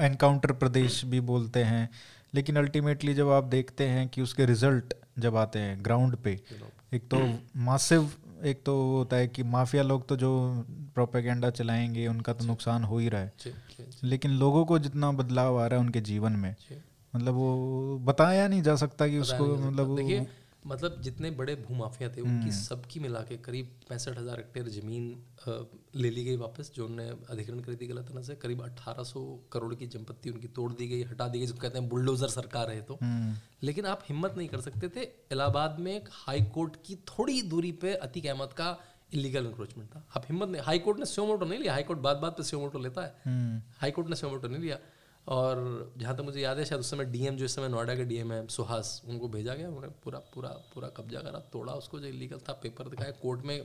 एनकाउंटर 0.00 0.52
प्रदेश 0.52 1.04
भी 1.04 1.20
बोलते 1.32 1.62
हैं। 1.64 1.88
लेकिन 2.34 2.56
अल्टीमेटली 2.56 3.14
जब 3.14 3.30
आप 3.30 3.44
देखते 3.44 3.86
हैं 3.88 4.08
कि 4.08 4.22
उसके 4.22 4.46
रिज़ल्ट 4.46 4.94
जब 5.18 5.36
आते 5.36 5.58
हैं 5.58 5.84
ग्राउंड 5.84 6.16
पे 6.16 6.32
एक 6.94 7.02
तो 7.10 7.18
मासिव 7.60 8.10
एक 8.44 8.62
तो 8.66 8.96
होता 8.96 9.16
है 9.16 9.28
कि 9.28 9.42
माफिया 9.42 9.82
लोग 9.82 10.08
तो 10.08 10.16
जो 10.16 10.64
प्रोपेगेंडा 10.68 11.50
चलाएँगे 11.50 12.06
उनका 12.06 12.32
तो 12.32 12.44
नुकसान 12.44 12.84
हो 12.84 12.98
ही 12.98 13.08
रहा 13.08 13.20
है। 13.20 13.32
लेकिन 14.04 14.30
लोगों 14.30 14.66
को 14.66 14.78
जितना 14.78 15.12
बदलाव 15.12 15.60
आ 15.60 15.66
रहा 15.66 15.80
है 15.80 15.84
उनके 15.84 16.00
जीवन 16.00 16.32
में 16.32 16.56
मतलब 17.16 17.34
वो 17.34 17.98
बताया 17.98 18.48
नहीं 18.48 18.62
जा 18.62 18.76
सकता 18.76 19.08
कि 19.08 19.18
उसको 19.18 19.44
मतलब 19.56 19.96
देखिए 19.96 20.26
मतलब 20.62 21.00
जितने 21.02 21.30
बड़े 21.32 21.54
भूमाफिया 21.58 22.08
थे 22.08 22.20
उनकी 22.20 22.40
हम्म। 22.40 22.50
सबकी 22.52 23.00
मिला 23.00 23.20
के 23.22 23.36
करीब 23.38 23.70
पैंसठ 23.88 24.18
हज़ार 24.18 24.36
हेक्टेयर 24.36 24.68
ज़मीन 24.70 25.04
ले 25.96 26.10
ली 26.10 26.24
गई 26.24 26.36
वापस 26.36 26.70
जो 26.74 26.86
उन्होंने 26.86 27.10
अधिग्रहण 27.30 27.60
करी 27.60 27.76
थी 27.76 27.86
गलत 27.86 28.08
तरह 28.08 28.22
से 28.22 28.34
करीब 28.36 28.62
अट्ठारह 28.62 29.04
सौ 29.04 29.22
करोड़ 29.52 29.74
की 29.74 29.86
संपत्ति 29.88 30.30
उनकी 30.30 30.48
तोड़ 30.54 30.72
दी 30.72 30.88
गई 30.88 31.02
हटा 31.04 31.28
दी 31.28 31.38
गई 31.38 31.46
जो 31.46 31.54
कहते 31.56 31.78
हैं 31.78 31.88
बुलडोजर 31.88 32.28
सरकार 32.30 32.70
है 32.70 32.80
तो 32.82 32.98
हम्म। 33.02 33.34
लेकिन 33.62 33.86
आप 33.86 34.04
हिम्मत 34.08 34.34
नहीं 34.36 34.48
कर 34.48 34.60
सकते 34.60 34.88
थे 34.90 35.08
इलाहाबाद 35.32 35.80
में 35.80 35.94
एक 35.94 36.08
हाई 36.14 36.42
कोर्ट 36.54 36.76
की 36.86 36.96
थोड़ी 37.08 37.40
दूरी 37.48 37.72
पे 37.80 37.94
अतीक 38.00 38.26
अहमद 38.26 38.52
का 38.52 38.76
इलीगल 39.14 39.46
इंक्रोचमेंट 39.46 39.88
था 39.90 40.06
आप 40.16 40.24
हिम्मत 40.28 40.48
नहीं 40.48 40.62
हाई 40.62 40.78
कोर्ट 40.78 40.98
ने 40.98 41.06
स्योमोटो 41.06 41.46
नहीं 41.46 41.58
लिया 41.58 41.72
हाई 41.72 41.82
कोर्ट 41.82 42.00
बात 42.00 42.16
बात 42.18 42.36
पे 42.36 42.42
स्योमोटो 42.44 42.78
लेता 42.78 43.02
है 43.02 43.14
हम्म। 43.24 43.60
हाई 43.80 43.90
कोर्ट 43.90 44.08
ने 44.08 44.16
स्योमोटो 44.16 44.48
नहीं 44.48 44.62
लिया 44.62 44.78
और 45.26 45.92
जहाँ 45.98 46.14
तक 46.16 46.22
मुझे 46.24 46.40
याद 46.40 46.58
है, 46.58 46.64
शायद 46.64 46.80
उस 46.80 46.90
समय 46.90 47.04
डीएम 47.06 47.36
जो 47.36 47.44
इस 47.44 47.54
समय 47.56 47.68
नोएडा 47.68 47.94
के 47.94 48.04
डीएम 48.04 48.32
है, 48.32 48.46
सुहास, 48.48 49.02
उनको 49.08 49.28
भेजा 49.28 49.54
गया 49.54 49.68
उन्होंने 49.68 49.88
पूरा 50.04 50.18
पूरा 50.34 50.48
पूरा 50.74 50.88
कब्जा 50.96 51.20
करा, 51.20 51.38
तोड़ा 51.52 51.72
उसको 51.74 52.00
जो 52.00 52.06
इलीगल 52.08 52.38
था 52.48 52.52
पेपर 52.62 52.88
दिखाया 52.88 53.10
कोर्ट 53.22 53.44
में 53.44 53.60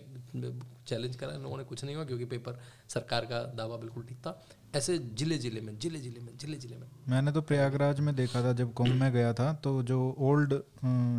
चैलेंज 0.87 1.15
करा 1.15 1.37
लोगों 1.37 1.57
ने 1.57 1.63
कुछ 1.63 1.83
नहीं 1.83 1.95
हुआ, 1.95 2.05
क्योंकि 2.05 2.25
पेपर 2.27 2.59
सरकार 2.89 3.25
का 3.25 3.43
दावा 3.55 3.77
बिल्कुल 3.77 4.03
ठीक 4.03 4.17
था। 4.17 4.39
ऐसे 4.75 4.97
ज़िले 4.99 5.37
ज़िले 5.37 5.61
में, 5.61 5.77
ज़िले 5.79 5.99
ज़िले 5.99 6.19
में, 6.19 6.37
ज़िले 6.37 6.57
ज़िले 6.57 6.77
में। 6.77 6.87
मैंने 7.09 7.31
तो 7.31 7.41
प्रयागराज 7.43 7.99
में 7.99 8.15
देखा 8.15 8.43
था, 8.43 8.53
जब 8.53 8.73
कुंभ 8.73 8.93
में 8.93 9.11
गया 9.13 9.33
था 9.33 9.51
तो 9.63 9.81
जो 9.83 10.15
ओल्ड 10.21 10.61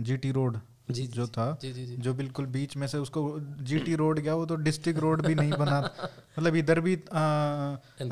जीटी 0.05 0.33
रोड 0.33 0.59
जी 0.91 1.07
जो 1.07 1.27
था 1.27 1.59
जी 1.63 1.73
जी 1.73 1.87
जी। 1.87 1.97
जो 1.97 2.15
बिल्कुल 2.15 2.47
बीच 2.47 2.77
में 2.77 2.87
से 2.87 2.99
उसको 2.99 3.41
जीटी 3.41 3.95
रोड 3.95 4.19
गया 4.19 4.35
वो 4.35 4.47
तो 4.47 4.57
डिस्ट्रिक्ट 4.57 5.01
रोड 5.01 5.27
भी 5.27 5.35
नहीं 5.35 5.53
बना 5.53 5.81
मतलब 6.39 6.57
इधर 6.57 6.81
भी 6.81 6.95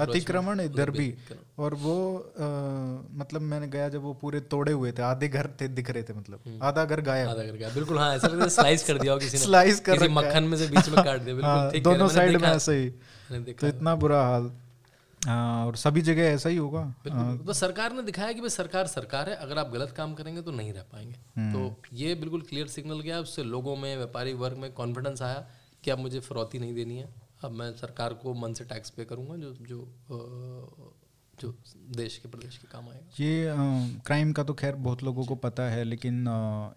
अतिक्रमण 0.01 0.61
इधर 0.61 0.91
भी 0.91 1.15
और 1.59 1.75
वो 1.75 2.19
आ, 2.19 2.45
मतलब 3.19 3.41
मैंने 3.41 3.69
गया 3.69 3.89
जब 3.89 4.03
वो 4.03 4.15
पूरे 4.15 4.41
तोड़े 4.41 4.73
हुए 4.73 4.93
थे 4.93 5.03
आधे 5.03 5.29
घर 5.29 5.51
थे 5.61 5.69
दिख 5.69 5.91
रहे 5.91 6.03
थे 6.03 6.13
मतलब। 6.13 6.41
हम्म। 6.47 6.59
आधा 6.63 6.85
घर 6.85 7.01
गायब। 7.01 7.29
आधा 7.29 7.43
घर 7.43 7.57
गायब 7.57 7.75
बिल्कुल 7.75 7.99
हाँ 7.99 8.15
ऐसा 8.17 8.49
स्लाइस 8.49 8.85
कर 8.85 8.99
दिया 8.99 9.17
किसी 9.17 9.39
ने। 9.39 9.45
स्लाइस 9.45 9.81
कर 9.81 10.09
मक्खन 10.09 10.45
में 10.45 10.59
से 10.59 10.67
बीच 10.67 10.89
में 10.89 11.05
काट 11.05 11.21
दिया 11.21 11.35
बिल्कुल 11.35 11.45
हाँ, 11.45 11.71
दोनों 11.71 12.09
साइड 12.09 12.37
में 12.37 12.49
ऐसे 12.49 12.77
ही। 12.77 12.91
तो 13.53 13.67
इतना 13.67 13.95
बुरा 13.95 14.23
हाल। 14.23 14.43
हाँ 14.43 14.64
और 15.27 15.77
सभी 15.77 16.01
जगह 16.03 16.23
ऐसा 16.25 16.49
ही 16.49 16.57
होगा। 16.57 16.81
हाँ। 17.11 17.37
तो 17.39 17.53
सरकार 17.53 17.93
ने 17.93 18.03
दिखाया 18.03 18.33
कि 18.33 18.41
भाई 18.41 18.51
सरकार 18.51 18.87
सरकार 18.87 19.31
है 19.31 19.37
अगर 19.37 19.59
आप 19.59 19.71
गलत 19.71 19.91
काम 19.97 20.15
करेंगे 20.15 20.43
तो 20.43 20.51
नहीं 20.51 20.73
रह 20.73 20.83
पाएँगे। 20.93 21.17
हम्म। 21.37 21.53
तो 21.53 21.97
ये 21.97 22.15
बिल्कुल 22.15 22.43
क्लियर 22.43 22.67
सिग्नल 22.69 23.01
गया 23.01 23.21
उससे 23.21 23.43
लोगों 23.45 23.77
में 23.77 23.97
व्यापारी 23.97 24.33
वर्ग 24.35 24.57
में 24.57 24.73
कॉन्फिडेंस 24.73 25.23
आया 25.23 25.47
कि 25.85 25.91
अब 25.91 25.99
मुझे 25.99 26.21
फरौती 26.21 26.59
नहीं 26.59 26.75
देनी 26.75 26.97
है। 26.97 27.09
अब 27.45 27.53
मैं 27.53 27.71
सरकार 27.77 28.15
को 28.15 28.35
मन 28.35 28.53
से 28.55 28.65
टैक्स 28.65 28.91
पे 28.91 29.05
करूँगा 29.05 29.37
जो 29.37 29.55
जो 29.63 30.93
जो 31.41 31.55
देश 31.97 32.17
के 32.19 32.29
प्रदेश 32.29 32.57
के 32.59 32.69
काम 32.69 32.89
आएगा। 32.89 33.25
ये 33.25 33.55
क्राइम 34.07 34.33
का 34.33 34.43
तो 34.43 34.55
खैर 34.55 34.75
बहुत 34.75 35.03
लोगों 35.03 35.25
को 35.25 35.35
पता 35.35 35.63
है 35.63 35.85
लेकिन 35.85 36.21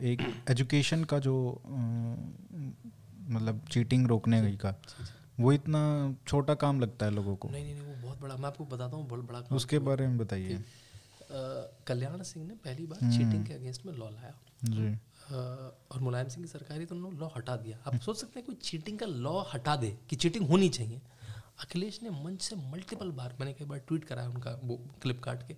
एक 0.03 0.21
एजुकेशन 0.49 1.03
का 1.03 1.19
जो 1.19 1.35
मतलब 3.29 3.61
चीटिंग 3.71 4.07
रोकने 4.07 4.41
का। 4.55 4.71
वो 5.39 5.51
इतना 5.53 5.81
छोटा 6.27 6.53
काम 6.55 6.79
लगता 6.79 7.05
है 7.05 7.11
लोगों 7.11 7.35
को। 7.35 7.49
नहीं 7.49 7.63
नहीं, 7.63 7.73
नहीं 7.75 7.85
वो 7.85 8.01
बहुत 8.01 8.21
बड़ा 8.21 8.35
मैं 8.37 8.47
आपको 8.47 8.65
बताता 8.65 8.95
हूँ 8.95 9.07
बहुत 9.07 9.23
बड़ा 9.23 9.39
काम 9.39 9.55
उसके 9.55 9.79
बारे 9.79 10.07
में 10.07 10.17
बताइए। 10.17 10.63
कल्याण 11.87 12.21
सिंह 12.23 12.45
ने 12.47 12.53
पहली 12.55 12.85
बार 12.85 12.99
चीटिंग 13.01 13.33
हम्म। 13.33 13.43
के 13.45 13.53
अगेंस्ट 13.53 13.85
में 13.85 13.93
लॉ 13.93 14.09
लाया। 14.09 14.33
जी। 14.65 14.93
और 15.91 15.99
मुलायम 15.99 16.27
सिंह 16.27 16.45
की 16.45 16.51
सरकारी 16.51 16.85
तो 16.85 16.95
उन्होंने 16.95 17.17
लॉ 17.17 17.27
हटा 17.37 17.55
दिया। 17.57 17.77
आप 17.87 17.99
सोच 18.01 18.17
सकते 18.17 18.39
हैं 18.39 18.45
कोई 18.45 18.55
चीटिंग 18.63 18.99
का 18.99 19.05
लॉ 19.05 19.41
हटा 19.53 19.75
दे 19.75 19.97
कि 20.09 20.15
चीटिंग 20.15 20.47
होनी 20.49 20.69
चाहिए। 20.69 21.01
अखिलेश 21.59 21.99
ने 22.03 22.09
मंच 22.23 22.41
से 22.41 22.55
मल्टीपल 22.71 23.11
बार 23.11 23.35
मैंने 23.39 23.53
कई 23.53 23.65
बार 23.65 23.79
ट्वीट 23.79 24.03
कराया 24.03 24.29
उनका 24.29 24.59
वो 24.63 24.79
क्लिप 25.01 25.21
काट 25.23 25.47
के 25.47 25.55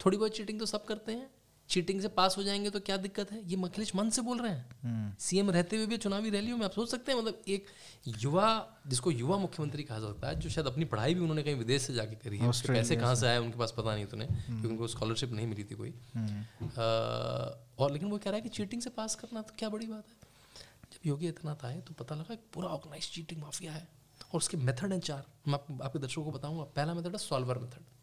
थोड़ी 0.00 0.16
बहुत 0.16 0.36
चीटिंग 0.36 0.58
तो 0.60 0.66
सब 0.66 0.84
करते 0.84 1.12
हैं 1.12 1.30
चीटिंग 1.70 2.00
से 2.00 2.08
पास 2.10 2.36
हो 2.36 2.42
जाएँगे 2.42 2.70
तो 2.70 2.80
क्या 2.80 2.96
दिक्कत 2.98 3.32
है 3.32 3.40
ये 3.48 3.56
अखिलेश 3.64 3.94
मन 3.94 4.10
से 4.10 4.22
बोल 4.22 4.38
रहे 4.38 4.52
हैं 4.52 5.16
सीएम 5.20 5.44
हम्म। 5.44 5.54
रहते 5.54 5.76
हुए 5.76 5.86
भी 5.86 5.96
चुनावी 5.98 6.30
रैलियों 6.30 6.56
में 6.58 6.64
आप 6.64 6.72
सोच 6.72 6.90
सकते 6.90 7.12
हैं 7.12 7.18
मतलब 7.18 7.42
एक 7.48 7.66
युवा 8.18 8.48
जिसको 8.86 9.10
युवा 9.10 9.36
मुख्यमंत्री 9.38 9.82
कहा 9.82 9.98
जाता 9.98 10.28
है 10.28 10.38
जो 10.40 10.50
शायद 10.50 10.66
अपनी 10.66 10.84
पढ़ाई 10.86 11.14
भी 11.14 11.20
उन्होंने 11.20 11.42
कहीं 11.42 11.54
विदेश 11.56 11.82
से 11.82 11.94
जाके 11.94 12.16
करी 12.16 12.38
है 12.38 12.50
पैसे 12.68 12.96
कहाँ 12.96 13.14
से 13.14 13.26
आए 13.26 13.38
उनके 13.38 13.58
पास 13.58 13.74
पता 13.76 13.94
नहीं 13.94 14.06
उन्हें 14.06 14.28
हम्म। 14.28 14.46
क्योंकि 14.48 14.68
उनको 14.68 14.88
स्कॉलरशिप 14.88 15.32
नहीं 15.32 15.46
मिली 15.46 15.64
थी 15.64 15.74
कोई 15.74 15.94
हम्म। 16.14 16.44
और 17.78 17.92
लेकिन 17.92 18.10
वो 18.10 18.18
कह 18.18 18.30
रहा 18.30 18.36
है 18.36 18.42
कि 18.42 18.48
चीटिंग 18.50 18.82
से 18.82 18.90
पास 18.90 19.14
करना 19.14 19.42
तो 19.42 19.54
क्या 19.58 19.68
बड़ी 19.68 19.86
बात 19.86 20.08
है 20.08 20.28
जब 20.92 21.08
योगी 21.08 21.26
आदित्यनाथ 21.26 21.64
आए 21.64 21.80
तो 21.80 21.94
पता 21.94 22.14
लगा 22.14 22.36
पूरा 22.54 22.68
ऑर्गेनाइज 22.70 23.10
चीटिंग 23.12 23.40
माफिया 23.40 23.72
है 23.72 23.86
और 24.24 24.36
उसके 24.36 24.56
मेथड 24.58 24.92
हैं 24.92 25.00
चार 25.02 25.24
मैं 25.48 25.58
आपके 25.84 25.98
दर्शकों 25.98 26.24
को 26.24 26.30
बताऊँगा 26.30 26.64
पहला 26.76 26.94
मेथड 26.94 27.12
है 27.12 27.18
सॉल्वर 27.20 27.58
मेथड। 27.58 27.99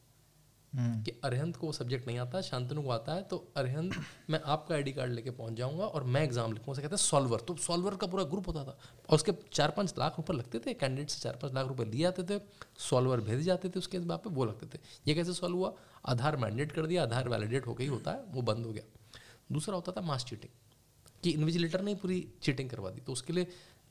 कि 0.73 1.11
अरहंत 1.23 1.55
को 1.55 1.71
सब्जेक्ट 1.71 2.07
नहीं 2.07 2.17
आता, 2.19 2.41
शांतनु 2.41 2.81
को 2.81 2.89
आता 2.89 3.13
है 3.13 3.21
तो 3.21 3.37
अरहंत, 3.57 3.93
मैं 4.29 4.41
आपका 4.45 4.75
आईडी 4.75 4.91
कार्ड 4.91 5.11
लेके 5.11 5.31
पहुँच 5.31 5.53
जाऊँगा 5.53 5.85
और 5.85 6.03
मैं 6.03 6.23
एग्ज़ाम 6.23 6.53
लिखूँगा। 6.53 6.71
उसे 6.71 6.81
कहते 6.81 6.95
हैं 6.95 6.97
सॉल्वर 6.97 7.39
तो 7.39 7.55
सॉल्वर 7.55 7.95
का 7.95 8.07
पूरा 8.07 8.23
ग्रुप 8.23 8.47
होता 8.47 8.63
था। 8.63 8.77
और 9.09 9.15
उसके 9.15 9.31
चार 9.53 9.71
पाँच 9.71 9.93
लाख 9.99 10.17
रुपए 10.17 10.33
लगते 10.33 10.59
थे 10.59 10.73
कैंडिडेट 10.73 11.09
से 11.09 11.19
चार 11.21 11.35
पाँच 11.35 11.53
लाख 11.53 11.67
रुपए 11.67 11.85
लिए 11.85 12.01
जाते 12.01 12.23
थे 12.23 12.41
सॉल्वर 12.77 13.21
भेज 13.21 13.41
जाते 13.41 13.69
थे 13.69 13.79
उसके 13.79 13.99
बाद 13.99 14.19
पे, 14.19 14.29
वो 14.29 14.45
लगते 14.45 14.77
थे। 14.77 14.81
ये 15.07 15.15
कैसे 15.15 15.33
सॉल्व 15.33 15.55
हुआ? 15.55 15.73
आधार 16.05 16.37
मैंडेट 16.37 16.71
कर 16.71 16.85
दिया, 16.85 17.03
आधार 17.03 17.29
वैलिडेट 17.29 17.67
हो 17.67 17.73
गई 17.73 17.87
होता 17.87 18.11
है, 18.11 18.23
वो 18.27 18.41
बंद 18.41 18.65
हो 18.65 18.71
गया। 18.71 18.83
दूसरा 19.51 19.75
होता 19.75 19.91
था 19.91 20.01
मास 20.01 20.25
चीटिंग 20.25 20.53
कि 21.23 21.29
इन्विजिलेटर 21.29 21.81
ने 21.81 21.95
पूरी 21.95 22.33
चीटिंग 22.41 22.69
करवा 22.69 22.89
दी। 22.89 23.01
तो 23.01 23.11
उसके 23.11 23.33
लिए 23.33 23.47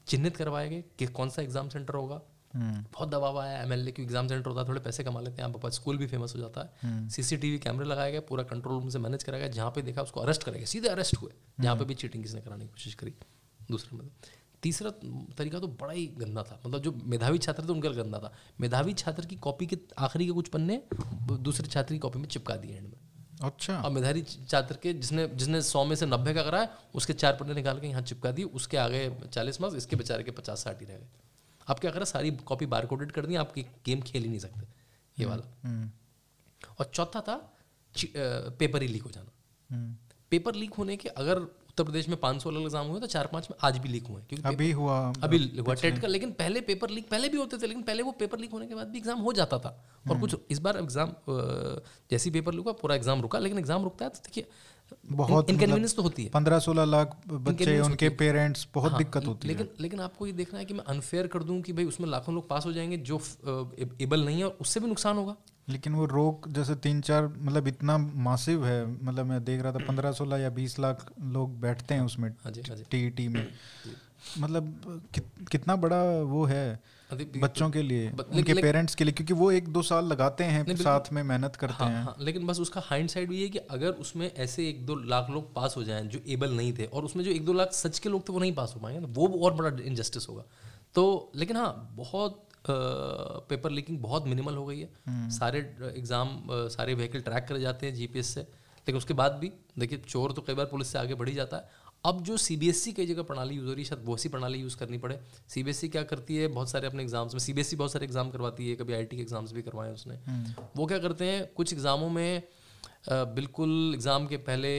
चिन्हित 0.06 0.36
करवाए 0.36 0.68
गए 0.68 0.84
कि 0.98 1.06
कौन 1.06 1.30
सा 1.30 1.42
एग्ज़ाम 1.42 1.68
सेंटर 1.68 1.94
होगा। 1.94 2.14
हम्म। 2.14 2.35
बहुत 2.56 3.08
दबाव 3.10 3.38
आया 3.38 3.60
M 3.62 3.72
L 3.72 3.88
A 3.88 3.94
exam 4.00 4.28
centre 4.28 4.48
होता 4.48 4.60
है 4.60 4.68
थोड़े 4.68 4.80
पैसे 4.80 5.04
कमा 5.04 5.20
लेते 5.20 5.42
हैं 5.42 5.48
आप 5.50 5.66
स्कूल 5.72 5.98
भी 5.98 6.06
फ़ेमस 6.06 6.34
हो 6.34 6.40
जाता 6.40 6.60
है। 6.62 7.08
सीसीटीवी 7.10 7.58
कैमरे 7.60 7.86
लगाए 7.86 8.12
गए 8.12 8.20
पूरा 8.28 8.42
कंट्रोल 8.46 8.74
रूम 8.74 8.88
से 8.90 8.98
मैनेज 9.00 9.22
कराया 9.22 9.42
गया 9.42 9.52
जहाँ 9.52 9.70
पे 9.70 9.82
देखा 9.82 10.02
उसको 10.02 10.20
अरेस्ट 10.20 10.42
करेगा 10.42 10.66
सीधे 10.66 10.88
अरेस्ट 10.88 11.16
हुए। 11.16 11.32
जहाँ 11.60 11.76
पे 11.76 11.84
भी 11.84 11.94
चीटिंग 11.96 12.22
किसने 12.22 12.40
कराने 12.40 12.64
की 12.64 12.70
कोशिश 12.70 12.94
करी 12.94 13.14
दूसरा 13.60 13.96
मतलब 13.96 14.10
तीसरा 14.62 14.90
तरीका 15.38 15.58
तो 15.60 15.68
बड़ा 15.80 15.92
ही 15.92 16.06
गंदा 16.18 16.42
था 16.42 16.60
मतलब 16.64 16.82
जो 16.82 16.92
मेधावी 17.06 17.38
छात्र 17.38 17.64
थे 17.64 17.72
उनका 17.72 17.88
गंदा 17.92 18.18
था। 18.18 18.32
मेधावी 18.60 18.92
छात्र 18.94 19.26
की 19.26 19.36
कॉपी 19.38 19.66
के 19.66 19.78
आखिरी 19.98 20.26
के 20.26 20.32
कुछ 20.32 20.48
पन्ने 20.48 20.80
दूसरे 21.40 21.68
छात्र 21.68 21.94
की 21.94 21.98
कॉपी 21.98 22.18
में 22.18 22.28
चिपका 22.28 22.56
दिए 22.56 22.76
एंड 22.76 22.86
में। 22.86 22.98
अच्छा। 23.42 23.76
और 23.76 23.90
मेधावी 23.90 24.22
छात्र 24.22 24.76
के 24.82 24.92
जिसने 24.94 25.26
जिसने 25.34 25.60
सौ 25.64 25.84
में 25.84 25.94
से 25.96 26.06
नब्बे 26.06 26.34
का 26.34 26.42
कराया 26.42 26.68
उसके 26.94 27.12
चार 27.14 27.36
पन्ने 27.40 27.54
निकाल 27.54 27.80
के 27.80 27.86
यहाँ 27.86 28.02
चिपका 28.04 28.30
दिए 28.32 28.44
उसके 28.56 28.76
आगे 28.78 29.08
चालीस 29.26 29.60
मार्क्स 29.60 29.76
इसके 29.76 29.96
बेचारे 29.96 30.24
के 30.24 30.30
पचास 30.32 30.64
साठ 30.64 30.80
ही 30.80 30.86
रह 30.86 30.94
गए। 30.94 31.08
आप 31.68 31.78
क्या 31.80 31.90
करें 31.90 32.04
सारी 32.04 32.30
कॉपी 32.46 32.66
बार 32.66 32.86
कोडेड 32.86 33.12
कर 33.12 33.26
दी 33.26 33.36
आपकी 33.36 33.62
गेम 33.86 34.00
खेल 34.00 34.22
ही 34.22 34.28
नहीं 34.28 34.38
सकते 34.38 34.66
ये 35.16 35.24
हम्म, 35.24 35.30
वाला 35.30 35.68
हम्म। 35.68 35.90
और 36.78 36.90
चौथा 36.94 37.20
था 37.20 37.36
पेपर 38.58 38.82
ही 38.82 38.88
लीक 38.88 39.02
हो 39.02 39.10
जाना 39.10 39.30
पेपर 40.30 40.50
हम्म। 40.50 40.60
लीक 40.60 40.74
होने 40.74 40.96
के 40.96 41.08
अगर 41.08 41.46
उत्तर 41.76 41.84
प्रदेश 41.84 42.08
में 42.08 42.16
500 42.16 42.48
अलग 42.48 42.62
एग्ज़ाम 42.62 42.86
हुए 42.86 43.00
तो 43.00 43.06
चार 43.06 43.26
पाँच 43.32 43.48
में 43.50 43.56
आज 43.62 43.78
भी 43.78 43.88
लीक 43.88 44.06
हुए 44.06 44.20
क्योंकि 44.28 44.48
अभी 44.48 44.70
हुआ 44.72 44.94
अभी 45.24 45.38
हुआ 45.58 45.74
टेट 45.76 45.98
का 45.98 46.08
लेकिन 46.08 46.30
पहले 46.32 46.60
पेपर 46.62 46.90
लीक 46.90 47.08
पहले 47.10 47.28
भी 47.28 47.36
होते 47.36 47.56
थे 47.56 47.66
लेकिन 47.66 47.82
पहले 47.82 48.02
वो 48.02 48.12
पेपर 48.20 48.38
लीक 48.38 48.52
होने 48.52 48.66
के 48.66 48.74
बाद 48.74 48.88
भी 48.88 48.98
एग्ज़ाम 48.98 49.18
हो 49.20 49.32
जाता 49.32 49.58
था। 49.58 49.68
और 49.68 50.10
हम्म। 50.10 50.20
कुछ 50.20 50.36
इस 50.50 50.58
बार 50.58 50.76
एग्ज़ाम 50.78 51.12
जैसी 52.10 52.30
पेपर 52.30 52.54
लीक 52.54 52.64
हुआ 52.64 52.72
पूरा 52.80 52.94
एग्ज़ाम 52.94 53.22
रुका 53.22 53.38
लेकिन 53.38 53.58
एग्ज़ाम 53.58 53.84
रुकता 53.84 54.04
है 54.04 54.10
तो 54.10 54.20
देखिए 54.26 54.46
बहुत 55.12 55.50
इनकन्वीनियंस 55.50 55.92
मतलब 55.92 55.96
तो 55.96 56.02
होती 56.02 56.24
है। 56.24 56.30
पंद्रह 56.30 56.58
सोलह 56.60 56.84
लाख 56.86 57.16
बच्चे 57.28 57.78
उनके 57.80 58.08
पेरेंट्स 58.16 58.66
बहुत 58.74 58.90
हाँ, 58.90 58.98
दिक्कत 58.98 59.26
होती 59.26 59.48
लेकिन 59.48 59.66
है। 59.66 59.82
लेकिन 59.82 60.00
आपको 60.00 60.26
ये 60.26 60.32
देखना 60.34 60.58
है 60.58 60.64
कि 60.64 60.74
मैं 60.74 60.84
अनफेयर 60.86 61.26
कर 61.26 61.42
दूँ 61.42 61.60
कि 61.62 61.72
भाई 61.72 61.84
उसमें 61.84 62.08
लाखों 62.08 62.34
लोग 62.34 62.48
पास 62.48 62.66
हो 62.66 62.72
जाएँगे 62.72 62.96
जो 63.04 63.20
एबल 64.00 64.24
नहीं 64.24 64.38
है 64.38 64.44
और 64.44 64.56
उससे 64.60 64.80
भी 64.80 64.86
नुकसान 64.86 65.16
होगा। 65.16 65.36
लेकिन 65.68 65.94
वो 65.94 66.06
रोग 66.06 66.52
जैसे 66.52 66.74
तीन 66.74 67.00
चार 67.00 67.34
मतलब 67.38 67.68
इतना 67.68 67.98
मासिव 67.98 68.66
है 68.66 69.04
मतलब 69.04 69.26
मैं 69.26 69.44
देख 69.44 69.62
रहा 69.62 69.72
था 69.72 69.78
पंद्रह 69.78 70.12
सोलह 70.12 70.36
या 70.36 70.50
बीस 70.50 70.78
लाख 70.78 71.12
लोग 71.22 71.60
बैठते 71.60 71.94
हैं 71.94 72.00
उसमें 72.00 72.34
टी 72.90 73.10
टी 73.10 73.26
हाँ 73.26 73.32
में। 73.32 73.52
मतलब 74.38 74.82
कि, 75.14 75.20
कितना 75.50 75.76
बड़ा 75.76 76.02
वो 76.22 76.44
है 76.44 76.80
बच्चों 77.12 77.70
के 77.70 77.82
लिए 77.82 78.10
उनके 78.10 78.54
पेरेंट्स 78.54 78.94
के 78.94 79.04
लिए 79.04 79.12
क्योंकि 79.12 79.34
वो 79.34 79.50
एक 79.52 79.68
दो 79.68 79.82
साल 79.82 80.04
लगाते 80.04 80.44
हैं 80.44 80.76
साथ 80.76 81.12
में 81.12 81.22
मेहनत 81.22 81.56
करते 81.56 81.74
हाँ, 81.74 81.88
हैं। 81.88 82.02
हाँ, 82.02 82.16
लेकिन 82.20 82.46
बस 82.46 82.60
उसका 82.60 82.82
हाइंड 82.84 83.08
साइड 83.08 83.28
भी 83.28 83.42
है 83.42 83.48
कि 83.48 83.58
अगर 83.58 83.90
उसमें 83.90 84.34
ऐसे 84.34 84.68
एक 84.68 84.86
दो 84.86 84.94
लाख 84.94 85.30
लोग 85.30 85.54
पास 85.54 85.74
हो 85.76 85.84
जाएँ 85.84 86.06
जो 86.06 86.18
एबल 86.28 86.50
नहीं 86.50 86.72
थे 86.72 86.84
और 86.84 87.04
उसमें 87.04 87.24
जो 87.24 87.30
एक 87.30 87.44
दो 87.44 87.52
लाख 87.52 87.72
सच 87.72 87.98
के 87.98 88.08
लोग 88.08 88.28
थे 88.28 88.32
वो 88.32 88.38
नहीं 88.38 88.54
पास 88.54 88.72
हो 88.76 88.80
पाएँगे 88.80 89.00
ना 89.00 89.06
वो 89.10 89.28
और 89.28 89.54
बड़ा 89.54 89.82
इनजस्टिस 89.82 90.28
होगा। 90.28 90.44
तो 90.94 91.32
लेकिन 91.36 91.56
हाँ 91.56 91.90
बहुत 91.94 92.45
पेपर 92.68 93.70
लीकिंग 93.70 93.98
बहुत 94.00 94.26
मिनिमल 94.26 94.54
हो 94.56 94.64
गई 94.66 94.78
है। 94.80 94.88
हम्म। 95.06 95.28
सारे 95.30 95.58
एग्ज़ाम 95.88 96.38
सारे 96.70 96.94
व्हीकल 96.94 97.20
ट्रैक 97.22 97.46
करे 97.48 97.60
जाते 97.60 97.86
हैं 97.86 97.94
जीपीएस 97.94 98.34
से। 98.34 98.40
लेकिन 98.40 98.96
उसके 98.96 99.14
बाद 99.14 99.32
भी 99.32 99.52
देखिए 99.78 99.98
चोर 100.00 100.32
तो 100.32 100.42
कई 100.42 100.54
बार 100.54 100.66
पुलिस 100.66 100.88
से 100.88 100.98
आगे 100.98 101.14
बढ़ 101.14 101.28
ही 101.28 101.34
जाता 101.34 101.56
है। 101.56 101.84
अब 102.04 102.22
जो 102.22 102.36
सी 102.36 102.56
बी 102.56 102.68
एस 102.68 102.86
ई 102.88 102.92
कई 102.92 103.06
जगह 103.06 103.22
प्रणाली 103.22 103.54
यूज़ 103.54 103.66
हो 103.66 103.72
रही 103.72 103.82
है 103.82 103.88
शायद 103.88 104.02
वो 104.04 104.16
सी 104.16 104.28
प्रणाली 104.28 104.58
यूज़ 104.58 104.76
करनी 104.76 104.98
पड़े। 104.98 105.18
सी 105.48 105.62
बी 105.62 105.70
एस 105.70 105.82
ई 105.84 105.88
क्या 105.88 106.02
करती 106.04 106.36
है 106.36 106.48
बहुत 106.48 106.70
सारे 106.70 106.86
अपने 106.86 107.02
एग्ज़ाम्स 107.02 107.34
में 107.34 107.40
सी 107.40 107.52
बी 107.52 107.60
एस 107.60 107.72
ई 107.74 107.76
बहुत 107.76 107.92
सारे 107.92 108.04
एग्ज़ाम 108.06 108.30
करवाती 108.30 108.68
है 108.68 108.76
कभी 108.76 108.94
आई 108.94 109.04
टी 109.04 109.16
के 109.16 109.22
एग्ज़ाम्स 109.22 109.52
भी 109.52 109.62
करवाए 109.62 109.92
उसने। 109.92 110.16
हम्म। 110.26 110.64
वो 110.76 110.86
क्या 110.86 110.98
करते 110.98 111.24
हैं 111.24 111.46
कुछ 111.54 111.72
एग्ज़ामों 111.72 112.10
में 112.10 112.42
बिल्कुल 113.08 113.92
एग्ज़ाम 113.94 114.26
के 114.26 114.36
पहले 114.46 114.70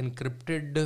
इनक्रिप्टेड 0.00 0.78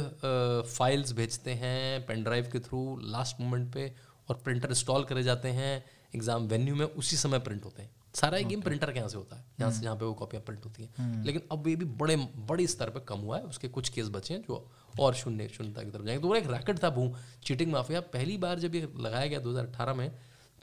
फाइल्स 0.68 1.12
भेजते 1.14 1.54
हैं 1.54 2.06
पेन 2.06 2.22
ड्राइव 2.24 2.48
के 2.52 2.60
थ्रू 2.60 2.80
लास्ट 3.06 3.40
मोमेंट 3.40 3.72
पे 3.72 3.92
और 4.28 4.40
प्रिंटर 4.44 4.70
इंस्टॉल 4.70 5.04
करे 5.04 5.22
जाते 5.22 5.48
हैं। 5.58 5.74
एग्ज़ाम 6.16 6.46
वेन्यू 6.48 6.74
में 6.74 6.84
उसी 6.86 7.16
समय 7.16 7.38
प्रिंट 7.38 7.64
होते 7.64 7.82
हैं। 7.82 7.90
सारा 8.14 8.38
एक 8.38 8.46
गेम 8.46 8.60
प्रिंटर 8.60 8.90
के 8.92 8.98
यहाँ 8.98 9.08
से 9.08 9.16
होता 9.16 9.36
है। 9.36 9.44
यहाँ 9.60 9.70
से 9.70 9.76
हम्म। 9.76 9.84
जहाँ 9.84 9.96
पे 9.96 10.04
वो 10.04 10.12
कॉपियाँ 10.14 10.42
प्रिंट 10.42 10.64
होती 10.64 10.82
हैं। 10.82 10.90
हम्म। 10.96 11.22
लेकिन 11.24 11.42
अब 11.52 11.66
ये 11.68 11.76
भी 11.76 11.84
बड़े 11.96 12.16
बड़े 12.48 12.66
स्तर 12.66 12.90
पर 12.90 13.00
कम 13.08 13.18
हुआ 13.20 13.36
है। 13.36 13.42
उसके 13.44 13.68
कुछ 13.68 13.88
केस 13.88 14.08
बचे 14.08 14.34
हैं 14.34 14.42
जो 14.42 14.66
और 15.00 15.14
शून्य 15.14 15.48
शून्यता 15.48 15.82
की 15.82 15.90
तरफ़ 15.90 16.04
जाएँगे। 16.04 16.22
तो 16.22 16.28
वो 16.28 16.34
एक 16.34 16.50
रैकेट 16.50 16.82
था 16.84 16.90
भू 16.90 17.12
चीटिंग 17.44 17.72
माफिया। 17.72 18.00
पहली 18.12 18.36
बार 18.38 18.58
जब 18.58 18.74
ये 18.74 18.88
लगाया 18.98 19.26
गया 19.26 19.38
दो 19.38 19.50
हज़ार 19.50 19.66
अठारह 19.66 19.94
में 19.94 20.10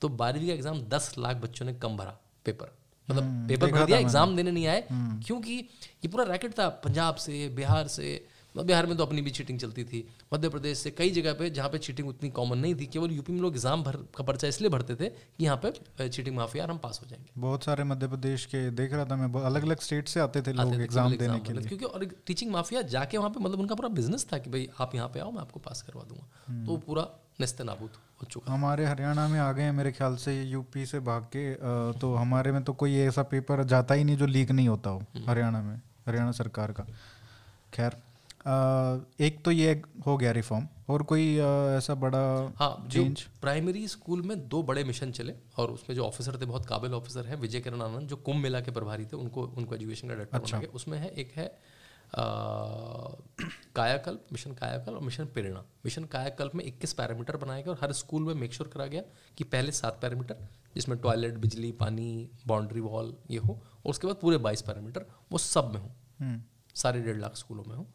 तो 0.01 0.09
बारहवीं 0.11 0.47
का 0.47 0.53
एग्ज़ाम 0.53 0.81
दस 0.89 1.13
लाख 1.17 1.37
बच्चों 1.37 1.65
ने 1.65 1.73
कम 1.75 1.97
भरा 1.97 2.17
पेपर। 2.45 2.71
मतलब 3.07 3.47
पेपर 3.47 3.67
हम्म, 3.67 3.79
भर 3.79 3.85
दिया 3.85 3.97
एग्ज़ाम 3.99 4.35
देने 4.35 4.51
नहीं 4.51 4.67
आए 4.67 4.87
क्योंकि 4.91 5.53
ये 5.53 6.07
पूरा 6.07 6.23
रैकेट 6.25 6.57
था। 6.59 6.67
पंजाब 6.83 7.15
से 7.17 7.47
बिहार 7.55 7.87
से 7.89 8.25
बिहार 8.55 8.85
में 8.85 8.95
तो 8.97 9.05
अपनी 9.05 9.21
भी 9.21 9.31
चीटिंग 9.31 9.59
चलती 9.59 9.83
थी। 9.83 10.03
मध्य 10.33 10.49
प्रदेश 10.49 10.77
से 10.77 10.91
कई 10.91 11.09
जगह 11.11 11.33
पे 11.33 11.49
जहाँ 11.49 11.69
पे 11.69 11.77
चीटिंग 11.79 12.07
उतनी 12.09 12.29
कॉमन 12.31 12.57
नहीं 12.57 12.75
थी 12.75 12.85
केवल 12.85 13.11
यूपी 13.11 13.33
में 13.33 13.39
लोग 13.41 13.53
एग्ज़ाम 13.53 13.83
भर 13.83 13.95
का 14.17 14.23
पर्चा 14.23 14.47
इसलिए 14.47 14.69
भरते 14.69 14.95
थे 14.95 15.09
कि 15.09 15.43
यहाँ 15.43 15.57
पे 15.63 16.09
चीटिंग 16.09 16.35
माफिया 16.35 16.65
हम 16.65 16.77
पास 16.77 16.99
हो 17.03 17.07
जाएँगे। 17.09 17.41
बहुत 17.41 17.63
सारे 17.63 17.83
मध्य 17.83 18.07
प्रदेश 18.07 18.45
के 18.45 18.69
देख 18.71 18.93
रहा 18.93 19.05
था 19.05 19.15
मैं 19.17 19.41
अलग 19.43 19.63
अलग 19.63 19.79
स्टेट 19.81 20.07
से 20.07 20.19
आते 20.19 20.41
थे 20.41 20.53
लोग 20.53 20.81
एग्ज़ाम 20.81 21.15
देने 21.17 21.39
के 21.39 21.53
लिए। 21.53 21.67
क्योंकि 21.67 21.85
और 21.85 22.05
टीचिंग 22.27 22.51
माफिया 22.51 22.81
जाके 22.93 23.17
वहाँ 23.17 23.29
पे 23.29 23.39
मतलब 23.39 23.59
उनका 23.59 23.75
पूरा 23.75 23.89
बिज़नेस 23.95 24.27
था 24.33 24.37
कि 24.37 24.49
भाई 24.49 24.69
आप 24.81 24.95
यहाँ 24.95 25.07
पे 25.09 25.19
आओ 25.19 25.31
मैं 25.31 25.41
आपको 25.41 25.59
पास 25.61 25.81
करवा 25.81 26.03
दूँगा। 26.03 26.27
हम्म। 26.47 26.65
तो 26.65 26.77
पूरा 26.85 27.07
नस्ते 27.41 27.63
नाबूद 27.63 27.97
हो 28.21 28.27
चुका 28.31 28.53
हमारे 28.53 28.85
हरियाणा 28.85 29.27
में 29.27 29.39
आ 29.39 29.51
गए 29.51 29.63
हैं 29.63 29.71
मेरे 29.73 29.91
ख्याल 29.91 30.15
से 30.17 30.41
यूपी 30.43 30.85
से 30.85 30.99
भाग 31.01 31.23
के 31.35 31.53
तो 31.99 32.13
हमारे 32.15 32.51
में 32.51 32.63
तो 32.63 32.73
कोई 32.75 32.97
ऐसा 32.99 33.23
पेपर 33.31 33.63
जाता 33.65 33.93
ही 33.93 34.03
नहीं 34.03 34.17
जो 34.17 34.25
लीक 34.27 34.51
नहीं 34.51 34.67
होता 34.67 34.89
हो 34.89 34.99
हम्म। 34.99 35.29
हरियाणा 35.29 35.61
में 35.61 35.75
हरियाणा 36.07 36.31
सरकार 36.33 36.71
का। 36.71 36.85
खैर 37.73 37.97
एक 38.45 39.39
तो 39.45 39.51
ये 39.51 39.81
हो 40.05 40.15
गया 40.17 40.31
रिफॉर्म 40.31 40.67
और 40.89 41.03
कोई 41.03 41.35
ऐसा 41.37 41.93
बड़ा 41.95 42.19
हाँ 42.57 42.87
चेंज 42.91 43.21
प्राइमरी 43.41 43.87
स्कूल 43.87 44.21
में 44.21 44.37
दो 44.47 44.61
बड़े 44.63 44.83
मिशन 44.83 45.11
चले 45.11 45.33
और 45.57 45.71
उसमें 45.71 45.95
जो 45.95 46.05
ऑफिसर 46.05 46.39
थे 46.41 46.45
बहुत 46.45 46.65
काबिल 46.65 46.93
ऑफिसर 46.93 47.25
हैं 47.25 47.35
विजय 47.37 47.59
किरण 47.59 47.81
आनंद 47.81 48.09
जो 48.09 48.15
कुंभ 48.17 48.41
मेला 48.43 48.61
के 48.61 48.71
प्रभारी 48.71 49.05
थे 49.05 49.17
उनको 49.17 49.45
उनको 49.57 49.75
एजुकेशन 49.75 50.07
का 50.07 50.13
डायरेक्टर 50.13 50.39
अच्छा। 50.39 50.61
उसमें 50.73 50.97
है 50.97 51.09
एक 51.15 51.31
है 51.35 51.51
कायाकल्प 53.75 54.25
मिशन 54.31 54.51
कायाकल्प 54.53 54.95
और 54.95 55.03
मिशन 55.03 55.25
प्रेरणा 55.27 55.63
मिशन 55.85 56.03
कायाकल्प 56.07 56.55
में 56.55 56.63
21 56.65 56.93
पैरामीटर 56.93 57.37
बनाए 57.37 57.63
गए 57.63 57.71
और 57.71 57.77
हर 57.81 57.91
स्कूल 57.93 58.23
में 58.23 58.33
मेक 58.35 58.53
श्योर 58.53 58.69
करा 58.69 58.85
गया 58.87 59.01
कि 59.37 59.43
पहले 59.45 59.71
सात 59.71 59.99
पैरामीटर 60.01 60.47
जिसमें 60.75 60.97
टॉयलेट 60.99 61.37
बिजली 61.39 61.71
पानी 61.79 62.29
बाउंड्री 62.47 62.81
वॉल 62.81 63.13
ये 63.31 63.37
हो 63.37 63.53
और 63.53 63.89
उसके 63.89 64.07
बाद 64.07 64.15
पूरे 64.15 64.37
बाईस 64.39 64.61
पैरामीटर 64.61 65.05
वो 65.31 65.37
सब 65.39 65.71
में 65.73 65.79
हो 65.81 65.91
हम्म। 66.19 66.41
सारे 66.75 67.01
डेढ़ 67.01 67.17
लाख 67.17 67.35
स्कूलों 67.35 67.63
में 67.63 67.75
हो 67.75 67.87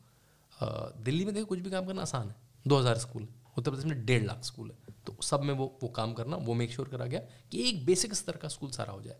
दिल्ली 0.60 1.24
में 1.24 1.34
देखो 1.34 1.46
कुछ 1.46 1.58
भी 1.58 1.70
काम 1.70 1.86
करना 1.86 2.02
आसान 2.02 2.28
है। 2.28 2.36
दो 2.64 2.78
हज़ार 2.78 2.98
स्कूल 2.98 3.26
उत्तर 3.58 3.70
प्रदेश 3.70 3.86
में 3.86 4.04
डेढ़ 4.06 4.22
लाख 4.22 4.44
स्कूल 4.44 4.70
है। 4.70 4.94
तो 5.06 5.16
सब 5.22 5.42
में 5.42 5.52
वो 5.54 5.66
वो 5.82 5.88
काम 5.88 6.12
करना, 6.12 6.36
वो 6.36 6.54
मेक 6.54 6.72
श्योर 6.72 6.88
करा 6.88 7.06
गया 7.06 7.20
कि 7.52 7.68
एक 7.68 7.84
बेसिक 7.86 8.14
स्तर 8.14 8.36
का 8.36 8.48
स्कूल 8.48 8.70
सारा 8.70 8.92
हो 8.92 9.02
जाए। 9.02 9.16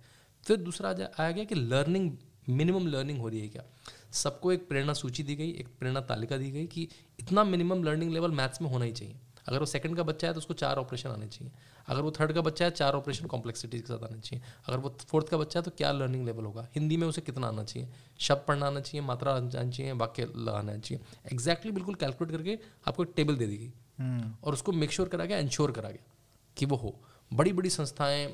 फिर 0.47 0.57
दूसरा 0.59 0.91
आया 0.91 1.31
गया 1.31 1.45
कि 1.45 1.55
लर्निंग 1.55 2.11
मिनिमम 2.49 2.87
लर्निंग 2.87 3.19
हो 3.19 3.29
रही 3.29 3.41
है 3.41 3.49
क्या? 3.49 3.65
सबको 4.13 4.53
एक 4.53 4.69
प्रेरणा 4.69 4.93
सूची 4.93 5.23
दी 5.23 5.35
गई, 5.37 5.51
एक 5.51 5.69
प्रेरणा 5.79 6.01
तालिका 6.03 6.37
दी 6.37 6.51
गई 6.51 6.67
कि 6.67 6.89
इतना 7.21 7.45
मिनिमम 7.45 7.83
लर्निंग 7.85 8.13
लेवल 8.13 8.31
मैथ्स 8.33 8.63
में 8.63 8.69
होना 8.71 8.85
ही 8.85 8.93
चाहिए। 8.93 9.17
अगर 9.49 9.59
वो 9.61 9.67
सेकंड 9.67 9.97
का 9.97 10.03
बच्चा 10.03 10.29
है 10.29 10.35
तो 10.35 10.39
उसको 10.39 10.55
चार 10.55 10.77
ऑपरेशन 10.77 11.11
आने 11.11 11.27
चाहिए। 11.27 11.53
अगर 11.89 12.01
वो 12.01 12.11
थर्ड 12.11 12.33
का 12.33 12.41
बच्चा 12.41 12.65
है 12.65 12.71
चार 12.71 12.95
ऑपरेशन 12.95 13.27
कॉम्प्लेक्सिटीज 13.27 13.81
के 13.81 13.87
साथ 13.87 14.05
आना 14.05 14.19
चाहिए। 14.21 14.45
अगर 14.67 14.79
वो 14.79 14.97
फोर्थ 15.09 15.29
का 15.29 15.37
बच्चा 15.37 15.61
है 15.61 15.65
तो 15.65 15.71
क्या 15.71 15.93
लर्निंग 15.93 16.27
लेवल 16.27 16.45
होगा? 16.45 16.69
हिंदी 16.75 16.97
में 16.97 17.07
उसे 17.07 17.21
कितना 17.21 17.47
आना 17.47 17.65
चाहिए? 17.65 17.89
शब्द 18.19 18.45
पढ़ना 18.49 18.67
आना 18.67 18.81
चाहिए 18.81 19.07
मात्रा 19.07 19.33
आना 19.33 19.71
चाहिए 19.71 19.93
वाक्य 19.93 20.25
लगाना 20.27 20.79
चाहिए। 20.79 21.05
एग्जैक्टली 21.33 21.73
बिल्कुल 21.73 21.95
कैलकुलेट 21.95 22.33
करके 22.33 22.59
आपको 22.89 23.03
एक 23.03 23.13
टेबल 23.17 23.37
दे 23.37 23.47
दी 23.47 23.57
गई 23.57 23.73
हम्म। 23.99 24.35
और 24.45 24.53
उसको 24.53 24.73
मेक 24.73 24.93
श्योर 24.93 25.09
करा 25.09 25.25
गया 25.25 25.39
इंश्योर 25.39 25.73
करा 25.73 25.91
गया 25.91 26.13
कि 26.57 26.67
वो 26.67 26.77
हो। 26.77 26.99
बड़ी 27.31 27.53
बड़ी 27.53 27.71
संस्थाएँ 27.71 28.27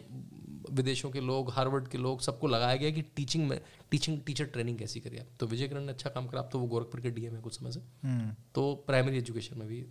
विदेशों 0.71 1.11
के 1.11 1.21
लोग 1.21 1.51
हार्वर्ड 1.51 1.89
के 1.89 1.99
लोग 1.99 2.21
सबको 2.21 2.47
लगाया 2.47 2.77
गया 2.77 2.91
कि 2.91 3.03
टीचिंग 3.17 3.49
में 3.49 3.61
टीचिंग 3.91 4.21
टीचर 4.21 4.45
ट्रेनिंग 4.45 4.79
कैसी 4.79 5.01
करिए 5.01 5.21
आप। 5.21 5.27
तो 5.41 5.47
विजय 5.47 5.69
किरण 5.69 5.83
ने 5.83 5.93
अच्छा 5.93 6.11
काम 6.11 6.27
करा 6.27 6.41
आप 6.41 6.49
तो 6.53 6.59
वो 6.59 6.67
गोरखपुर 6.67 7.01
के 7.01 7.11
डीएम 7.11 7.35
है 7.35 7.41
कुछ 7.41 7.59
समय 7.59 7.73
से। 7.73 7.81
हम्म। 8.03 8.35
तो 8.55 8.75
प्राइमरी 8.87 9.19
एजुकेशन 9.19 9.59
में 9.59 9.69
भी 9.69 9.85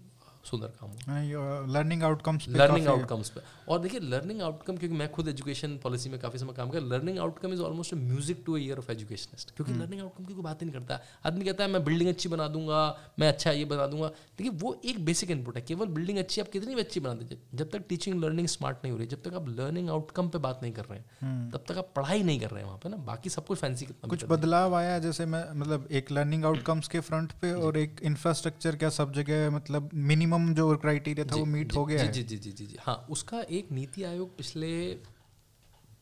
सुंदर 0.44 0.68
काम 0.80 0.90
हो। 0.90 1.74
लर्निंग 1.74 2.04
आउटकम्स 2.04 2.48
लर्निंग 2.50 2.88
आउटकम्स 2.88 3.30
पे 3.30 3.42
और 3.68 3.80
देखिए 3.80 4.00
लर्निंग 4.06 4.42
आउटकम 4.42 4.78
क्योंकि 4.78 4.98
मैं 4.98 5.10
खुद 5.12 5.28
एजुकेशन 5.28 5.78
पॉलिसी 5.84 6.10
में 6.10 6.20
काफ़ी 6.20 6.40
समय 6.40 6.54
काम 6.54 6.70
किया 6.70 6.82
learning 6.86 7.20
outcome 7.20 7.54
is 7.54 7.62
almost 7.62 7.94
music 7.96 8.44
to 8.46 8.58
ear 8.58 8.78
of 8.78 8.92
educationist 8.92 9.56
क्योंकि 9.56 9.74
लर्निंग 9.74 9.94
hmm. 9.94 10.04
आउटकम 10.04 10.26
की 10.26 10.34
कोई 10.34 10.44
बात 10.44 10.62
ही 10.62 10.66
नहीं 10.68 10.80
करता। 10.80 11.00
आदमी 11.26 11.46
कहता 11.46 11.64
है 11.64 11.70
मैं 11.70 11.84
बिल्डिंग 11.84 12.10
अच्छी 12.10 12.30
बना 12.30 12.48
दूँगा 12.48 12.82
मैं 13.20 13.28
अच्छा 13.28 13.52
ये 13.52 13.66
बना 13.66 13.88
दूँगा। 13.88 14.08
देखिए 14.08 14.52
वो 14.52 14.76
एक 14.86 15.04
बेसिक 15.06 15.32
इनपुट 15.32 15.56
है। 15.56 15.62
केवल 15.62 15.88
बिल्डिंग 15.90 16.18
अच्छी 16.18 16.42
आप 16.42 16.50
कितनी 16.50 16.76
भी 16.76 16.82
अच्छी 16.82 17.00
बना 17.00 17.14
दीजिए। 17.14 17.38
जब 17.54 17.70
तक 17.72 17.86
टीचिंग 17.90 18.20
लर्निंग 18.24 18.48
स्मार्ट 18.48 18.78
नहीं 18.84 18.92
हो 18.92 18.98
रही 18.98 19.08
जब 19.08 19.22
तक 19.24 19.34
आप 19.36 19.48
लर्निंग 19.50 19.90
आउटकम 19.90 20.30
पे 20.30 20.40
बात 20.40 20.60
नहीं 20.64 20.74
कर 20.74 20.86
रहे 20.86 21.00
हैं 21.00 21.06
hmm. 21.06 21.54
तब 21.56 21.64
तक 21.68 21.78
आप 21.78 21.92
पढ़ाई 21.96 22.24
नहीं 22.24 22.40
कर 22.40 22.50
रहे 22.50 22.60
हैं 22.60 22.68
वहाँ 22.68 22.80
पे 22.84 22.90
ना। 22.90 22.98
बाकी 23.06 23.30
सब 23.30 23.46
कुछ 23.46 23.60
फैंसी 23.60 23.86
कितना 23.86 24.10
कुछ 24.10 24.26
बदलाव 24.26 24.76
आया 24.76 25.00
जैसे 25.00 25.26
मैं 25.26 25.44
मतलब 25.60 25.88
एक 25.92 26.12
लर्निंग 26.12 26.46
आउटकम्स 26.46 26.88
के 26.88 27.00
फ्रंट 27.00 27.32
पे 27.42 27.54
और 27.54 27.78
एक 27.78 28.00
इंफ्रास्ट्रक्चर 28.04 28.76
क्या 28.76 28.90
सब 28.92 29.14
जगह 29.14 29.50
मतलब 29.52 29.90
मिनिमम 29.94 30.32
जो 30.34 30.78
क्राइटेरिया 30.78 30.78
क्राइटेरिया 30.78 31.26
था 31.26 31.36
वो 31.36 31.46
मीट 31.46 31.76
हो 31.76 31.86
गया 31.86 32.06
जी 32.06 32.24
जी 32.24 32.38
जी 32.38 32.52
जी 32.52 32.66
जी 32.66 32.78
हाँ 32.82 32.96
उसका 33.10 33.42
एक 33.42 33.72
नीति 33.72 34.04
आयोग 34.04 34.38
पिछले 34.38 34.72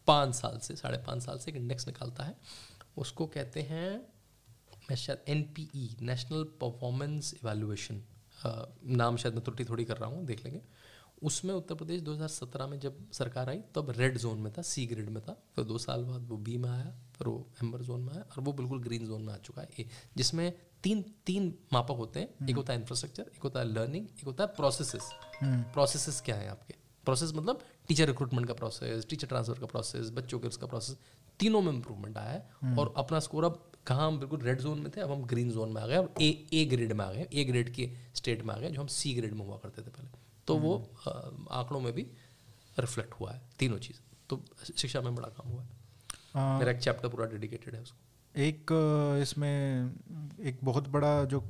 पाँच 0.07 0.35
साल 0.35 0.57
से 0.59 0.75
साढ़े 0.75 0.97
पाँच 0.97 1.23
साल 1.23 1.37
से 1.37 1.51
एक 1.51 1.57
इंडेक्स 1.57 1.87
निकालता 1.87 2.23
है। 2.23 2.35
उसको 2.97 3.25
कहते 3.27 3.61
हैं 3.61 3.89
मैं 4.89 4.95
शायद 4.95 5.19
N 5.27 5.41
P 5.55 5.69
E 5.75 5.95
national 6.01 6.43
performance 6.61 7.33
evaluation 7.33 8.01
नाम 8.97 9.17
शायद 9.17 9.35
मैं 9.35 9.43
त्रुटि 9.43 9.65
थोड़ी 9.65 9.85
कर 9.85 9.97
रहा 9.97 10.09
हूँ 10.09 10.25
देख 10.25 10.43
लेंगे। 10.45 10.61
उसमें 11.23 11.53
उत्तर 11.53 11.75
प्रदेश 11.75 12.01
2017 12.01 12.69
में 12.69 12.79
जब 12.79 13.11
सरकार 13.11 13.49
आई 13.49 13.59
तब 13.75 13.93
रेड 13.97 14.17
जोन 14.17 14.37
में 14.37 14.51
था 14.53 14.61
सी 14.61 14.85
ग्रेड 14.85 15.09
में 15.09 15.21
था। 15.23 15.33
फिर 15.55 15.65
दो 15.65 15.77
साल 15.77 16.03
बाद 16.03 16.27
वो 16.29 16.37
बी 16.37 16.57
में 16.57 16.69
आया। 16.69 16.93
फिर 17.21 17.27
वो 17.27 17.47
एम्बर 17.63 17.81
जोन 17.81 18.01
में 18.01 18.13
है 18.13 18.21
और 18.21 18.39
वो 18.39 18.53
बिल्कुल 18.53 18.81
ग्रीन 18.81 19.05
जोन 19.05 19.21
में 19.21 19.33
आ 19.33 19.37
चुका 19.37 19.61
है। 19.61 19.85
जिसमें 20.17 20.53
तीन 20.83 21.01
तीन 21.25 21.53
मापक 21.73 21.95
होते 21.95 22.19
हैं। 22.19 22.27
एक 22.27 22.35
हम्म। 22.41 22.55
होता 22.55 22.73
है 22.73 22.79
इंफ्रास्ट्रक्चर 22.79 23.23
एक 23.23 23.43
होता 23.43 23.59
है 23.59 23.65
लर्निंग 23.73 24.05
एक 24.05 24.25
होता 24.25 24.43
है 24.43 24.49
प्रोसेसेस 24.49 25.09
प्रोसेसेस 25.43 26.15
हम्म। 26.15 26.25
क्या 26.25 26.35
है 26.35 26.47
आपके? 26.47 26.75
प्रोसेस 27.05 27.33
मतलब 27.33 27.59
टीचर 27.87 28.07
रिक्रूटमेंट 28.07 28.47
का 28.47 28.53
प्रोसेस 28.53 29.05
टीचर 29.09 29.27
ट्रांसफ़र 29.27 29.59
का 29.59 29.65
प्रोसेस 29.65 30.09
बच्चों 30.09 30.39
के 30.39 30.47
उसका 30.47 30.67
प्रोसेस 30.67 30.97
तीनों 31.39 31.61
में 31.61 31.71
इंप्रूवमेंट 31.73 32.17
आया 32.17 32.29
है 32.29 32.49
हम्म। 32.61 32.79
और 32.79 32.93
अपना 32.97 33.19
स्कोर 33.19 33.45
अब 33.45 33.71
कहाँ 33.87 34.07
हम 34.07 34.19
बिल्कुल 34.19 34.39
रेड 34.39 34.61
जोन 34.61 34.79
में 34.79 34.91
थे 34.97 35.01
अब 35.01 35.11
हम 35.11 35.23
ग्रीन 35.23 35.51
जोन 35.51 35.69
में 35.69 35.81
आ 35.81 35.87
गए 35.87 35.95
अब 35.95 36.13
ए 36.21 36.47
ए 36.53 36.65
ग्रेड 36.65 36.93
में 36.93 37.05
आ 37.05 37.11
गए। 37.11 37.27
ए 37.33 37.43
ग्रेड 37.43 37.73
के 37.73 37.91
स्टेट 38.15 38.43
में 38.43 38.55
आ 38.55 38.57
गए 38.57 38.71
जो 38.71 38.81
हम 38.81 38.87
सी 38.87 39.13
ग्रेड 39.13 39.33
में 39.33 39.45
हुआ 39.45 39.57
करते 39.57 39.81
थे 39.81 39.89
पहले। 39.89 40.09
तो 40.47 40.57
वो 40.57 40.89
आंकड़ों 41.51 41.79
में 41.79 41.93
भी 41.93 42.01
रिफ्लेक्ट 42.79 43.13
हुआ 43.13 43.31
है। 43.31 43.41
तीनों 43.59 43.77
चीज़। 43.77 43.97
तो 44.29 44.41
शिक्षा 44.77 45.01
में 45.01 45.15
बड़ा 45.15 45.27
काम 45.27 45.49
हुआ 45.51 45.63
है। 45.63 45.80
मेरा 46.35 46.71
एक 46.71 46.79
चैप्टर 46.79 47.09
पूरा 47.09 47.25
डेडिकेटेड 47.27 47.75
है 47.75 47.81
उसको। 47.81 47.97
एक 48.35 48.71
इसमें 49.21 49.91
एक 50.41 50.59
बहुत 50.63 50.87
बड़ा 50.89 51.13
जो 51.25 51.43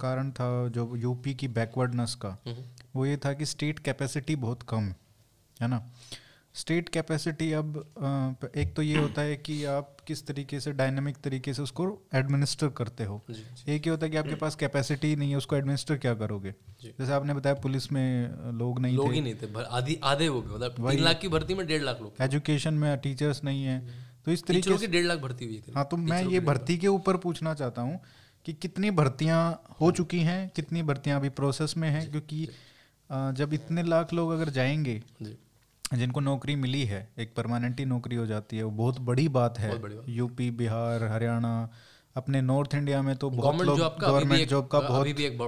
कारण 0.00 0.30
था 0.30 0.46
जो 0.68 0.94
यूपी 0.96 1.34
की 1.34 1.48
बैकवर्डनेस 1.50 2.14
का 2.14 2.36
हम्म। 2.46 2.64
वो 2.94 3.06
ये 3.06 3.16
था 3.16 3.32
कि 3.32 3.46
स्टेट 3.46 3.78
कैपेसिटी 3.78 4.36
बहुत 4.38 4.62
कम 4.68 4.94
है 5.56 5.68
ना? 5.68 5.82
स्टेट 6.54 6.88
कैपेसिटी 6.88 7.50
अब 7.52 8.50
एक 8.56 8.74
तो 8.76 8.82
ये 8.82 8.96
होता 8.98 9.22
है 9.22 9.36
कि 9.38 9.64
आप 9.66 9.96
किस 10.06 10.26
तरीके 10.26 10.60
से 10.60 10.72
डायनेमिक 10.72 11.16
तरीके 11.24 11.54
से 11.54 11.62
उसको 11.62 11.86
एडमिनिस्टर 12.14 12.68
करते 12.78 13.04
हो। 13.04 13.20
एक 13.68 13.86
ये 13.86 13.90
होता 13.90 14.06
है 14.06 14.10
कि 14.10 14.16
आपके 14.16 14.34
पास 14.34 14.54
कैपेसिटी 14.56 15.14
नहीं 15.16 15.30
है 15.30 15.36
उसको 15.36 15.56
एडमिनिस्टर 15.56 15.96
क्या 15.96 16.14
करोगे? 16.14 16.54
जैसे 16.82 17.12
आपने 17.12 17.34
बताया 17.34 17.54
पुलिस 17.62 17.90
में 17.92 18.52
लोग 18.58 18.80
नहीं 18.80 18.96
लोग 18.96 19.10
थे। 19.10 19.14
ही 19.14 19.20
नहीं 19.20 19.34
थे 19.34 19.64
आधे 19.64 19.98
आधे 20.04 20.26
हो 20.26 20.40
गए 20.40 20.54
मतलब 20.54 20.90
तीन 20.90 21.02
लाख 21.04 21.18
की 21.20 21.28
भर्ती 21.28 21.54
में 21.54 21.66
डेढ़ 21.66 21.82
लाख 21.82 22.00
लोग 22.02 22.22
एजुकेशन 22.22 22.74
में 22.74 22.96
टीचर्स 22.98 23.42
नहीं 23.44 23.64
है। 23.64 24.06
तो 24.28 24.32
इस 24.32 24.42
तरीके 24.44 24.76
से 24.78 24.86
डेढ़ 24.86 25.04
लाख 25.06 25.18
भर्ती 25.18 25.44
हुई 25.44 25.54
है 25.56 25.72
हाँ 25.74 25.84
तो 25.90 25.96
मैं 25.96 26.22
ये 26.24 26.40
भर्ती 26.40 26.76
के 26.78 26.88
ऊपर 26.88 27.16
पूछना 27.16 27.54
चाहता 27.54 27.82
हूँ 27.82 28.00
कि 28.46 28.52
कितनी 28.52 28.90
भर्तियाँ 28.90 29.40
हो 29.80 29.90
चुकी 29.90 30.18
हैं 30.20 30.40
कितनी 30.56 30.82
भर्तियाँ 30.82 31.18
अभी 31.20 31.28
प्रोसेस 31.28 31.74
में 31.76 31.88
हैं? 31.90 32.10
क्योंकि 32.10 32.48
जब 33.40 33.54
इतने 33.54 33.82
लाख 33.82 34.12
लोग 34.12 34.32
अगर 34.32 34.48
जाएँगे 34.50 35.00
जिनको 35.94 36.20
नौकरी 36.20 36.56
मिली 36.56 36.84
है 36.84 37.00
एक 37.18 37.34
परमानेंटी 37.36 37.84
नौकरी 37.84 38.16
हो 38.16 38.26
जाती 38.26 38.56
है 38.56 38.62
वो 38.62 38.70
बहुत 38.70 39.00
बड़ी 39.00 39.28
बात 39.28 39.58
है। 39.58 39.78
बड़ी 39.78 39.94
बात। 39.94 40.08
यूपी 40.08 40.50
बिहार 40.50 41.04
हरियाणा 41.04 41.54
अपने 42.18 42.40
नॉर्थ 42.42 42.74
इंडिया 42.74 43.00
में 43.02 43.14
तो 43.16 43.30
बहुत 43.32 43.60
लोग 43.62 43.78
गवर्नमेंट 44.00 44.48
जॉब 44.48 44.66
का 44.66 44.80
बहुत 44.80 45.06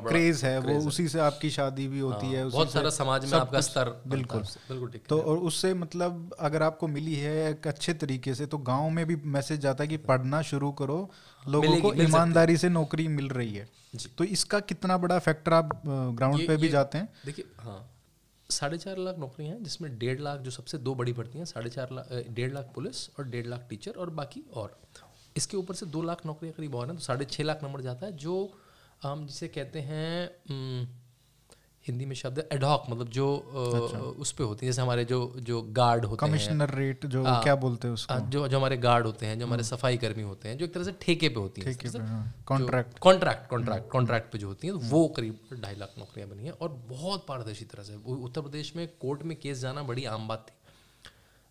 क्रेज 0.08 0.44
है। 0.44 0.58
वो 0.60 0.78
उसी 0.88 1.06
से 1.08 1.20
आपकी 1.20 1.50
शादी 1.50 1.86
भी 1.88 2.00
होती 2.00 2.26
हाँ, 2.26 2.34
है 2.34 2.48
बहुत 2.48 2.72
सारा 2.72 2.90
समाज 2.92 3.24
में 3.32 3.38
आपका 3.38 3.60
स्तर 3.60 3.90
बिल्कुल। 4.06 4.42
बिल्कुल 4.68 5.00
तो 5.08 5.20
और 5.22 5.38
उससे 5.48 5.72
मतलब 5.76 6.34
अगर 6.40 6.62
आपको 6.62 6.88
मिली 6.88 7.14
है 7.16 7.50
एक 7.50 7.66
अच्छे 7.66 7.94
तरीके 7.96 8.34
से 8.34 8.46
तो 8.46 8.58
गाँव 8.66 8.88
में 8.90 9.04
भी 9.06 9.16
मैसेज 9.32 9.60
जाता 9.60 9.84
है 9.84 9.88
कि 9.88 9.96
पढ़ना 10.06 10.42
शुरू 10.44 10.70
करो 10.80 10.98
लोगों 11.42 11.80
को 11.80 11.94
ईमानदारी 12.02 12.56
से 12.56 12.68
नौकरी 12.68 13.08
मिल 13.10 13.28
रही 13.30 13.54
है। 13.54 13.68
तो 14.18 14.24
इसका 14.26 14.60
कितना 14.62 14.96
बड़ा 14.98 15.18
फैक्टर 15.18 15.52
आप 15.52 15.70
ग्राउंड 15.86 16.46
पे 16.48 16.56
भी 16.56 16.68
जाते 16.68 16.98
हैं? 16.98 17.08
देखिए 17.26 17.44
हाँ 17.60 17.80
साढ़े 18.50 18.78
चार 18.78 18.98
लाख 18.98 19.18
नौकरियाँ 19.18 19.54
हैं 19.54 19.62
जिसमें 19.64 19.98
डेढ़ 19.98 20.20
लाख 20.20 20.38
जो 20.40 20.50
सबसे 20.50 20.78
दो 20.80 20.94
बड़ी 20.94 21.12
भर्ती 21.12 21.38
हैं 21.38 21.44
साढ़े 21.46 21.70
चार 21.70 21.88
लाख 21.92 22.08
डेढ़ 22.30 22.52
लाख 22.52 22.70
पुलिस 22.74 23.08
और 23.10 23.24
डेढ़ 23.26 23.46
लाख 23.46 23.66
टीचर 23.70 23.90
और 23.92 24.10
बाकी 24.12 24.42
और। 24.54 24.76
इसके 25.36 25.56
ऊपर 25.56 25.74
से 25.74 25.86
दो 25.88 26.02
लाख 26.02 26.24
नौकरियाँ 26.26 26.54
करीब 26.56 26.74
और 26.74 26.86
हैं 26.86 26.96
तो 26.96 27.02
साढ़े 27.02 27.24
छः 27.26 27.44
लाख 27.44 27.62
नंबर 27.64 27.80
जाता 27.80 28.06
है 28.06 28.16
जो 28.18 28.52
हम 29.02 29.26
जिसे 29.26 29.48
कहते 29.48 29.80
हैं 29.82 30.88
हिंदी 31.84 32.04
में 32.06 32.14
शब्द 32.14 32.38
एडॉक 32.52 32.84
मतलब 32.90 33.08
जो 33.08 33.26
अच्छा। 33.36 33.98
उस 33.98 34.32
पर 34.32 34.44
होती 34.44 34.66
है 34.66 34.72
जैसे 34.72 34.82
हमारे 34.82 35.04
जो 35.04 35.20
जो 35.40 35.60
गार्ड 35.72 36.04
होते 36.04 36.24
हैं। 36.24 36.30
कमिश्नर 36.30 36.74
रेट 36.74 37.06
जो 37.06 37.22
आ, 37.24 37.42
क्या 37.42 37.54
बोलते 37.56 37.88
हैं 37.88 37.94
उसको? 37.94 38.18
जो 38.30 38.46
जो 38.48 38.56
हमारे 38.56 38.76
गार्ड 38.76 39.06
होते 39.06 39.26
हैं 39.26 39.38
जो 39.38 39.46
हमारे 39.46 39.62
हम्म। 39.62 39.76
सफ़ाई 39.76 39.96
कर्मी 39.96 40.22
होते 40.22 40.48
हैं 40.48 40.58
जो 40.58 40.64
एक 40.64 40.74
तरह 40.74 40.84
से 40.84 40.92
ठेके 41.00 41.28
पे 41.28 41.40
होती 41.40 41.62
है। 41.62 41.74
कॉन्ट्रैक्ट 42.46 42.98
कॉन्ट्रैक्ट 42.98 43.48
कॉन्ट्रैक्ट 43.50 43.90
कॉन्ट्रैक्ट 43.90 44.32
पे 44.32 44.38
जो 44.38 44.48
होती 44.48 44.66
है 44.66 44.72
तो 44.72 44.78
वो 44.88 45.06
करीब 45.16 45.60
ढाई 45.62 45.76
लाख 45.76 45.94
नौकरियाँ 45.98 46.28
बनी 46.30 46.44
है 46.44 46.52
और 46.52 46.68
बहुत 46.88 47.26
पारदर्शी 47.28 47.64
तरह 47.64 47.82
से 47.82 47.96
उत्तर 48.06 48.40
प्रदेश 48.40 48.76
में 48.76 48.86
कोर्ट 49.00 49.22
में 49.22 49.38
केस 49.40 49.58
जाना 49.58 49.82
बड़ी 49.82 50.04
आम 50.12 50.28
बात 50.28 50.46
थी। 50.48 50.54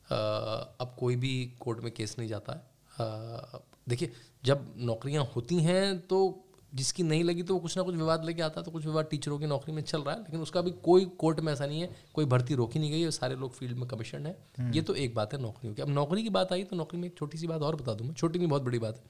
अब 0.09 0.95
कोई 0.99 1.15
भी 1.15 1.33
कोर्ट 1.59 1.83
में 1.83 1.91
केस 1.93 2.15
नहीं 2.19 2.29
जाता 2.29 2.53
है। 2.53 2.68
देखिए 3.01 4.11
जब 4.45 4.73
नौकरियाँ 4.77 5.23
होती 5.35 5.55
हैं 5.63 5.99
तो 6.07 6.45
जिसकी 6.73 7.03
नहीं 7.03 7.23
लगी 7.23 7.43
तो 7.43 7.53
वो 7.53 7.59
कुछ 7.59 7.77
ना 7.77 7.83
कुछ 7.83 7.95
विवाद 7.95 8.25
लेके 8.25 8.41
आता 8.41 8.61
तो 8.61 8.71
कुछ 8.71 8.85
विवाद 8.85 9.05
टीचरों 9.05 9.37
की 9.39 9.45
नौकरी 9.45 9.73
में 9.73 9.81
चल 9.81 10.01
रहा 10.01 10.15
है 10.15 10.21
लेकिन 10.21 10.41
उसका 10.41 10.61
भी 10.61 10.71
कोई 10.83 11.05
कोर्ट 11.19 11.39
में 11.39 11.51
ऐसा 11.53 11.65
नहीं 11.65 11.81
है 11.81 11.89
कोई 12.13 12.25
भर्ती 12.25 12.55
रोकी 12.55 12.79
नहीं 12.79 12.91
गई 12.91 13.01
है 13.01 13.11
सारे 13.11 13.35
लोग 13.35 13.53
फ़ील्ड 13.53 13.77
में 13.77 13.87
कमीशन 13.87 14.25
है। 14.25 14.37
हम्म। 14.59 14.73
ये 14.73 14.81
तो 14.81 14.95
एक 14.95 15.15
बात 15.15 15.33
है 15.33 15.41
नौकरियों 15.41 15.73
की। 15.75 15.81
अब 15.81 15.89
नौकरी 15.89 16.23
की 16.23 16.29
बात 16.29 16.53
आई 16.53 16.63
तो 16.63 16.75
नौकरी 16.75 16.99
में 16.99 17.07
एक 17.07 17.17
छोटी 17.17 17.37
सी 17.37 17.47
बात 17.47 17.61
और 17.61 17.75
बता 17.75 17.93
दूँ 17.93 18.07
मैं 18.07 18.13
छोटी 18.13 18.39
नहीं 18.39 18.49
बहुत 18.49 18.61
बड़ी 18.61 18.79
बात 18.79 18.97
है। 18.97 19.03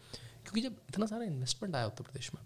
क्योंकि 0.44 0.62
जब 0.62 0.76
इतना 0.90 1.06
सारा 1.06 1.24
इन्वेस्टमेंट 1.24 1.76
आया 1.76 1.86
उत्तर 1.86 2.04
प्रदेश 2.04 2.32
में 2.36 2.44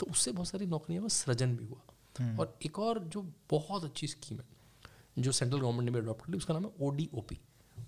तो 0.00 0.06
उससे 0.06 0.32
बहुत 0.32 0.48
सारी 0.48 0.66
नौकरियों 0.66 1.02
में 1.02 1.08
सृजन 1.08 1.56
भी 1.56 1.64
हुआ। 1.64 1.80
हम्म। 2.18 2.38
और 2.40 2.56
एक 2.66 2.78
और 2.78 2.98
जो 2.98 3.22
बहुत 3.50 3.84
अच्छी 3.84 4.06
स्कीम 4.06 4.38
है 4.38 5.22
जो 5.22 5.32
सेंट्रल 5.32 5.60
गवर्नमेंट 5.60 5.84
ने 5.84 5.90
भी 5.90 5.98
अडॉप्ट 5.98 6.26
की 6.26 6.36
उसका 6.36 6.54
नाम 6.54 6.64
है 6.64 6.70
O 6.80 6.90
D 6.90 7.08
O 7.14 7.20
P 7.20 7.38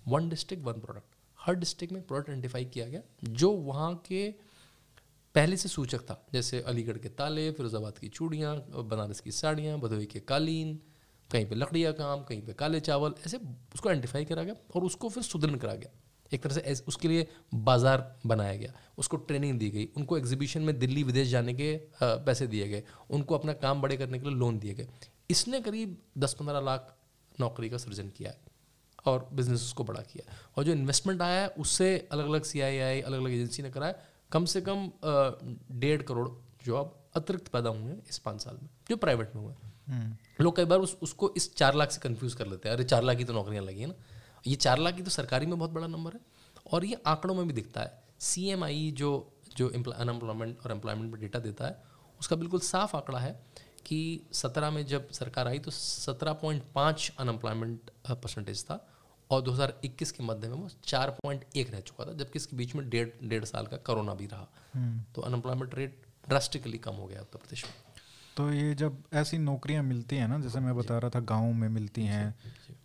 one 0.07 0.29
district 0.29 0.63
one 0.63 0.73
product 0.73 1.15
हर 1.47 1.55
डिस्ट्रिक्ट 1.55 1.93
में 1.93 2.01
प्रोडक्ट 2.03 2.29
आइडेंटिफाई 2.29 2.65
किया 2.65 2.85
गया, 2.87 3.01
जो 3.23 3.51
वहाँ 3.51 3.93
के 4.07 4.29
पहले 5.35 5.57
से 5.57 5.69
सूचक 5.69 6.01
था। 6.01 6.25
जैसे 6.33 6.61
अलीगढ़ 6.63 6.97
के 6.97 7.09
ताले, 7.11 7.51
फिरोजाबाद 7.51 7.97
की 7.97 8.07
चूड़ियाँ, 8.09 8.55
बनारस 8.85 9.19
की 9.19 9.31
साड़ियाँ 9.33 9.77
भदोई 9.79 10.05
के 10.05 10.19
कालीन, 10.21 10.79
कहीं 11.29 11.45
पे 11.45 11.55
लकड़िया 11.55 11.91
काम, 11.93 12.23
कहीं 12.23 12.41
पे 12.41 12.53
काले 12.53 12.79
चावल, 12.79 13.13
ऐसे 13.25 13.37
उसको 13.75 13.89
आइडेंटिफाई 13.89 14.25
करा 14.25 14.43
गया 14.43 14.55
और 14.75 14.83
उसको 14.83 15.09
फिर 15.09 15.23
सुदृढ़ 15.23 15.57
करा 15.57 15.73
गया। 15.75 15.91
एक 16.31 16.43
तरह 16.43 16.53
से 16.53 16.83
उसके 16.87 17.07
लिए 17.07 17.27
बाज़ार 17.53 18.19
बनाया 18.25 18.55
गया। 18.55 18.73
उसको 18.97 19.17
ट्रेनिंग 19.17 19.59
दी 19.59 19.69
गई, 19.69 19.85
उनको 19.97 20.17
एग्जीबिशन 20.17 20.61
में 20.61 20.77
दिल्ली 20.79 21.03
विदेश 21.03 21.27
जाने 21.27 21.53
के 21.53 21.75
पैसे 22.01 22.47
दिए 22.47 22.67
गए, 22.67 22.83
उनको 23.09 23.35
अपना 23.35 23.53
काम 23.55 23.81
बड़े 23.81 23.97
करने 23.97 24.19
के 24.19 24.29
लिए 24.29 24.37
लोन 24.37 24.59
दिए 24.59 24.73
गए। 24.73 24.87
इसने 25.29 25.61
करीब 25.61 25.97
दस 26.17 26.33
पंद्रह 26.33 26.59
लाख 26.61 26.95
नौकरी 27.39 27.69
का 27.69 27.77
सृजन 27.77 28.09
किया 28.09 28.31
है। 28.31 28.46
और 29.07 29.27
बिज़नेस 29.33 29.61
उसको 29.61 29.83
बड़ा 29.83 30.01
किया। 30.03 30.33
और 30.57 30.63
जो 30.63 30.71
इन्वेस्टमेंट 30.71 31.21
आया 31.21 31.41
है 31.41 31.47
उससे 31.59 31.87
अलग 32.11 32.25
अलग 32.25 32.43
सी 32.43 32.61
आई 32.61 32.77
आई 32.79 33.01
अलग 33.01 33.19
अलग 33.19 33.31
एजेंसी 33.31 33.63
ने 33.63 33.69
कराया 33.71 33.95
कम 34.31 34.45
से 34.45 34.61
कम 34.61 34.89
डेढ़ 35.79 36.01
करोड़ 36.01 36.27
जॉब 36.65 36.95
अतिरिक्त 37.15 37.47
पैदा 37.47 37.69
हुए 37.69 37.91
हैं 37.91 38.01
इस 38.09 38.17
पाँच 38.19 38.41
साल 38.41 38.57
में 38.61 38.69
जो 38.89 38.95
प्राइवेट 38.97 39.35
में 39.35 39.41
हुए 39.43 39.53
हम्म। 39.87 40.43
लोग 40.43 40.55
कई 40.55 40.65
बार 40.65 40.79
उस 40.79 40.97
उसको 41.03 41.31
इस 41.37 41.53
चार 41.55 41.75
लाख 41.75 41.91
से 41.91 41.99
कंफ्यूज 42.01 42.33
कर 42.33 42.47
लेते 42.47 42.69
हैं। 42.69 42.75
अरे 42.75 42.83
चार 42.85 43.03
लाख 43.03 43.17
की 43.17 43.23
तो 43.23 43.33
नौकरियाँ 43.33 43.63
लगी 43.63 43.81
है 43.81 43.87
ना। 43.87 43.93
ये 44.47 44.55
चार 44.57 44.79
लाख 44.79 44.95
की 44.95 45.01
तो 45.01 45.09
सरकारी 45.11 45.45
में 45.45 45.57
बहुत 45.57 45.71
बड़ा 45.71 45.87
नंबर 45.87 46.13
है। 46.13 46.19
और 46.73 46.85
ये 46.85 47.01
आंकड़ों 47.07 47.35
में 47.35 47.47
भी 47.47 47.53
दिखता 47.53 47.81
है। 47.81 48.03
सी 48.19 48.47
एम 48.49 48.63
आई 48.63 48.91
जो 48.97 49.11
जो 49.57 49.67
अनएम्प्लॉयमेंट 49.69 50.59
और 50.65 50.71
एम्प्लॉयमेंट 50.71 51.11
पर 51.11 51.17
डेटा 51.17 51.39
देता 51.39 51.67
है 51.67 51.83
उसका 52.19 52.35
बिल्कुल 52.35 52.59
साफ़ 52.61 52.95
आंकड़ा 52.97 53.19
है 53.19 53.31
कि 53.85 53.99
सत्रह 54.33 54.71
में 54.71 54.85
जब 54.85 55.09
सरकार 55.11 55.47
आई 55.47 55.59
तो 55.59 55.71
सत्रह 55.71 56.33
पॉइंट 56.41 56.63
पाँच 56.75 57.11
अनएम्प्लॉयमेंट 57.19 57.89
परसेंटेज 58.11 58.63
था। 58.63 58.75
और 59.31 59.41
2021 59.41 60.11
के 60.11 60.23
मध्य 60.23 60.47
में 60.47 60.55
वो 60.55 60.69
चार 60.83 61.09
पॉइंट 61.09 61.45
एक 61.55 61.71
रह 61.71 61.79
चुका 61.79 62.05
था 62.05 62.13
जबकि 62.13 62.31
इसके 62.35 62.55
बीच 62.55 62.75
में 62.75 62.89
डेढ़ 62.89 63.09
डेढ़ 63.23 63.45
साल 63.45 63.67
का 63.67 63.77
कोरोना 63.77 64.13
भी 64.13 64.25
रहा। 64.25 64.47
हम्म। 64.73 65.01
तो 65.15 65.21
अनएम्प्लॉयमेंट 65.21 65.75
रेट 65.75 66.01
ड्रास्टिकली 66.29 66.77
कम 66.77 66.93
हो 66.93 67.07
गया 67.07 67.21
उत्तर 67.21 67.37
प्रदेश 67.37 67.65
में। 67.65 67.73
तो 68.37 68.51
ये 68.53 68.75
जब 68.75 69.03
ऐसी 69.13 69.37
नौकरियाँ 69.37 69.83
मिलती 69.83 70.15
हैं 70.15 70.27
ना 70.27 70.39
जैसे 70.39 70.59
मैं 70.59 70.75
बता 70.75 70.97
रहा 70.97 71.09
था 71.09 71.19
गाँव 71.19 71.53
में 71.53 71.69
मिलती 71.69 72.03
हैं 72.03 72.35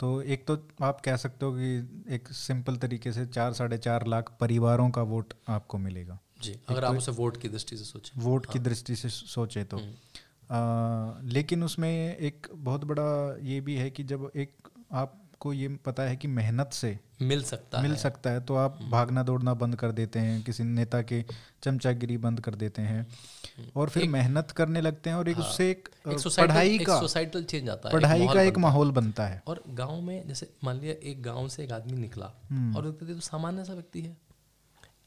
तो 0.01 0.23
एक 0.23 0.47
तो 0.47 0.69
आप 0.83 1.01
कह 1.01 1.17
सकते 1.17 1.47
हो 1.47 1.53
कि 1.53 2.05
एक 2.15 2.29
सिंपल 2.29 2.77
तरीके 2.77 3.13
से 3.13 3.27
चार 3.27 3.53
साढ़े 3.53 3.79
चार 3.79 4.07
लाख 4.07 4.37
परिवारों 4.41 4.91
का 4.91 5.03
वोट 5.03 5.35
आपको 5.49 5.79
मिलेगा। 5.79 6.19
जी 6.43 6.61
अगर 6.69 6.81
तो 6.81 6.87
आप 6.87 6.97
उसे 6.97 7.13
वोट 7.13 7.41
की 7.41 7.49
दृष्टि 7.49 7.77
से 7.77 7.85
सोचें। 7.85 8.23
वोट 8.23 8.47
हाँ। 8.47 8.53
की 8.53 8.59
दृष्टि 8.59 8.97
से 8.97 9.09
सोचे 9.09 9.65
तो। 9.65 9.77
आ, 9.77 9.81
हम्म। 9.81 11.29
लेकिन 11.29 11.63
उसमें 11.65 12.17
एक 12.17 12.47
बहुत 12.55 12.85
बड़ा 12.85 13.37
ये 13.41 13.61
भी 13.61 13.75
है 13.75 13.91
कि 13.91 14.05
जब 14.05 14.31
एक 14.37 14.69
आप 14.93 15.22
आपको 15.43 15.53
ये 15.53 15.69
पता 15.85 16.03
है 16.03 16.17
कि 16.17 16.29
मेहनत 16.29 16.73
से 16.73 16.89
मिल 17.23 17.43
सकता 17.45 17.81
मिल 17.83 17.91
है। 17.91 17.97
सकता 17.99 18.31
है 18.31 18.41
तो 18.41 18.55
आप 18.57 18.77
हम्म। 18.81 18.91
भागना 18.91 19.23
दौड़ना 19.23 19.55
बंद 19.55 19.77
कर 19.77 19.93
देते 19.93 20.19
हैं 20.19 20.43
किसी 20.43 20.65
नेता 20.65 21.01
के 21.03 21.23
चमचागिरी 21.63 22.17
बंद 22.19 22.41
कर 22.41 22.55
देते 22.55 22.83
हैं 22.83 23.01
हम्म। 23.01 23.71
और 23.77 23.91
फिर 23.91 24.09
मेहनत 24.09 24.51
करने 24.51 24.81
लगते 24.81 25.11
हैं 25.11 25.17
और 25.17 25.29
एक 25.29 25.37
हाँ, 25.37 25.45
उससे 25.45 25.71
एक, 25.71 25.89
एक 26.09 26.37
पढ़ाई 26.39 26.79
का 26.81 27.01
सोसाइटल 27.01 27.45
चेंज 27.45 27.69
आता 27.69 27.89
है 27.89 27.95
पढ़ाई 27.95 28.27
का 28.29 28.43
एक 28.43 28.59
माहौल 28.59 28.91
बनता 28.93 29.27
है 29.27 29.43
और 29.47 29.63
गाँव 29.75 30.01
में 30.01 30.29
जैसे 30.29 30.51
मान 30.65 30.81
लिया 30.81 30.95
एक 31.05 31.23
गाँव 31.23 31.49
से 31.49 31.65
एक 31.65 31.73
आदमी 31.73 31.99
निकला 31.99 32.33
हम्म। 32.51 32.77
और 32.77 32.91
तो 32.93 33.21
सामान्य 33.23 33.65
सा 33.65 33.75
व्यक्ति 33.75 34.01
है 34.01 34.17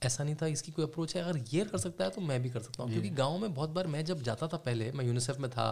ऐसा 0.03 0.23
नहीं 0.23 0.35
था 0.35 0.47
इसकी 0.49 0.71
कोई 0.71 0.85
अप्रोच 0.85 1.15
है 1.15 1.23
अगर 1.23 1.43
ये 1.53 1.65
कर 1.65 1.77
सकता 1.79 2.03
है 2.03 2.09
तो 2.09 2.21
मैं 2.21 2.41
भी 2.43 2.49
कर 2.49 2.59
सकता 2.59 2.83
हूँ 2.83 2.91
क्योंकि 2.91 3.09
गाँव 3.23 3.37
में 3.37 3.53
बहुत 3.53 3.69
बार 3.69 3.87
मैं 3.87 4.05
जब 4.05 4.23
जाता 4.23 4.47
था 4.47 4.57
पहले 4.65 4.91
मैं 4.91 5.05
यूनिसेफ 5.05 5.39
में 5.39 5.49
था 5.51 5.69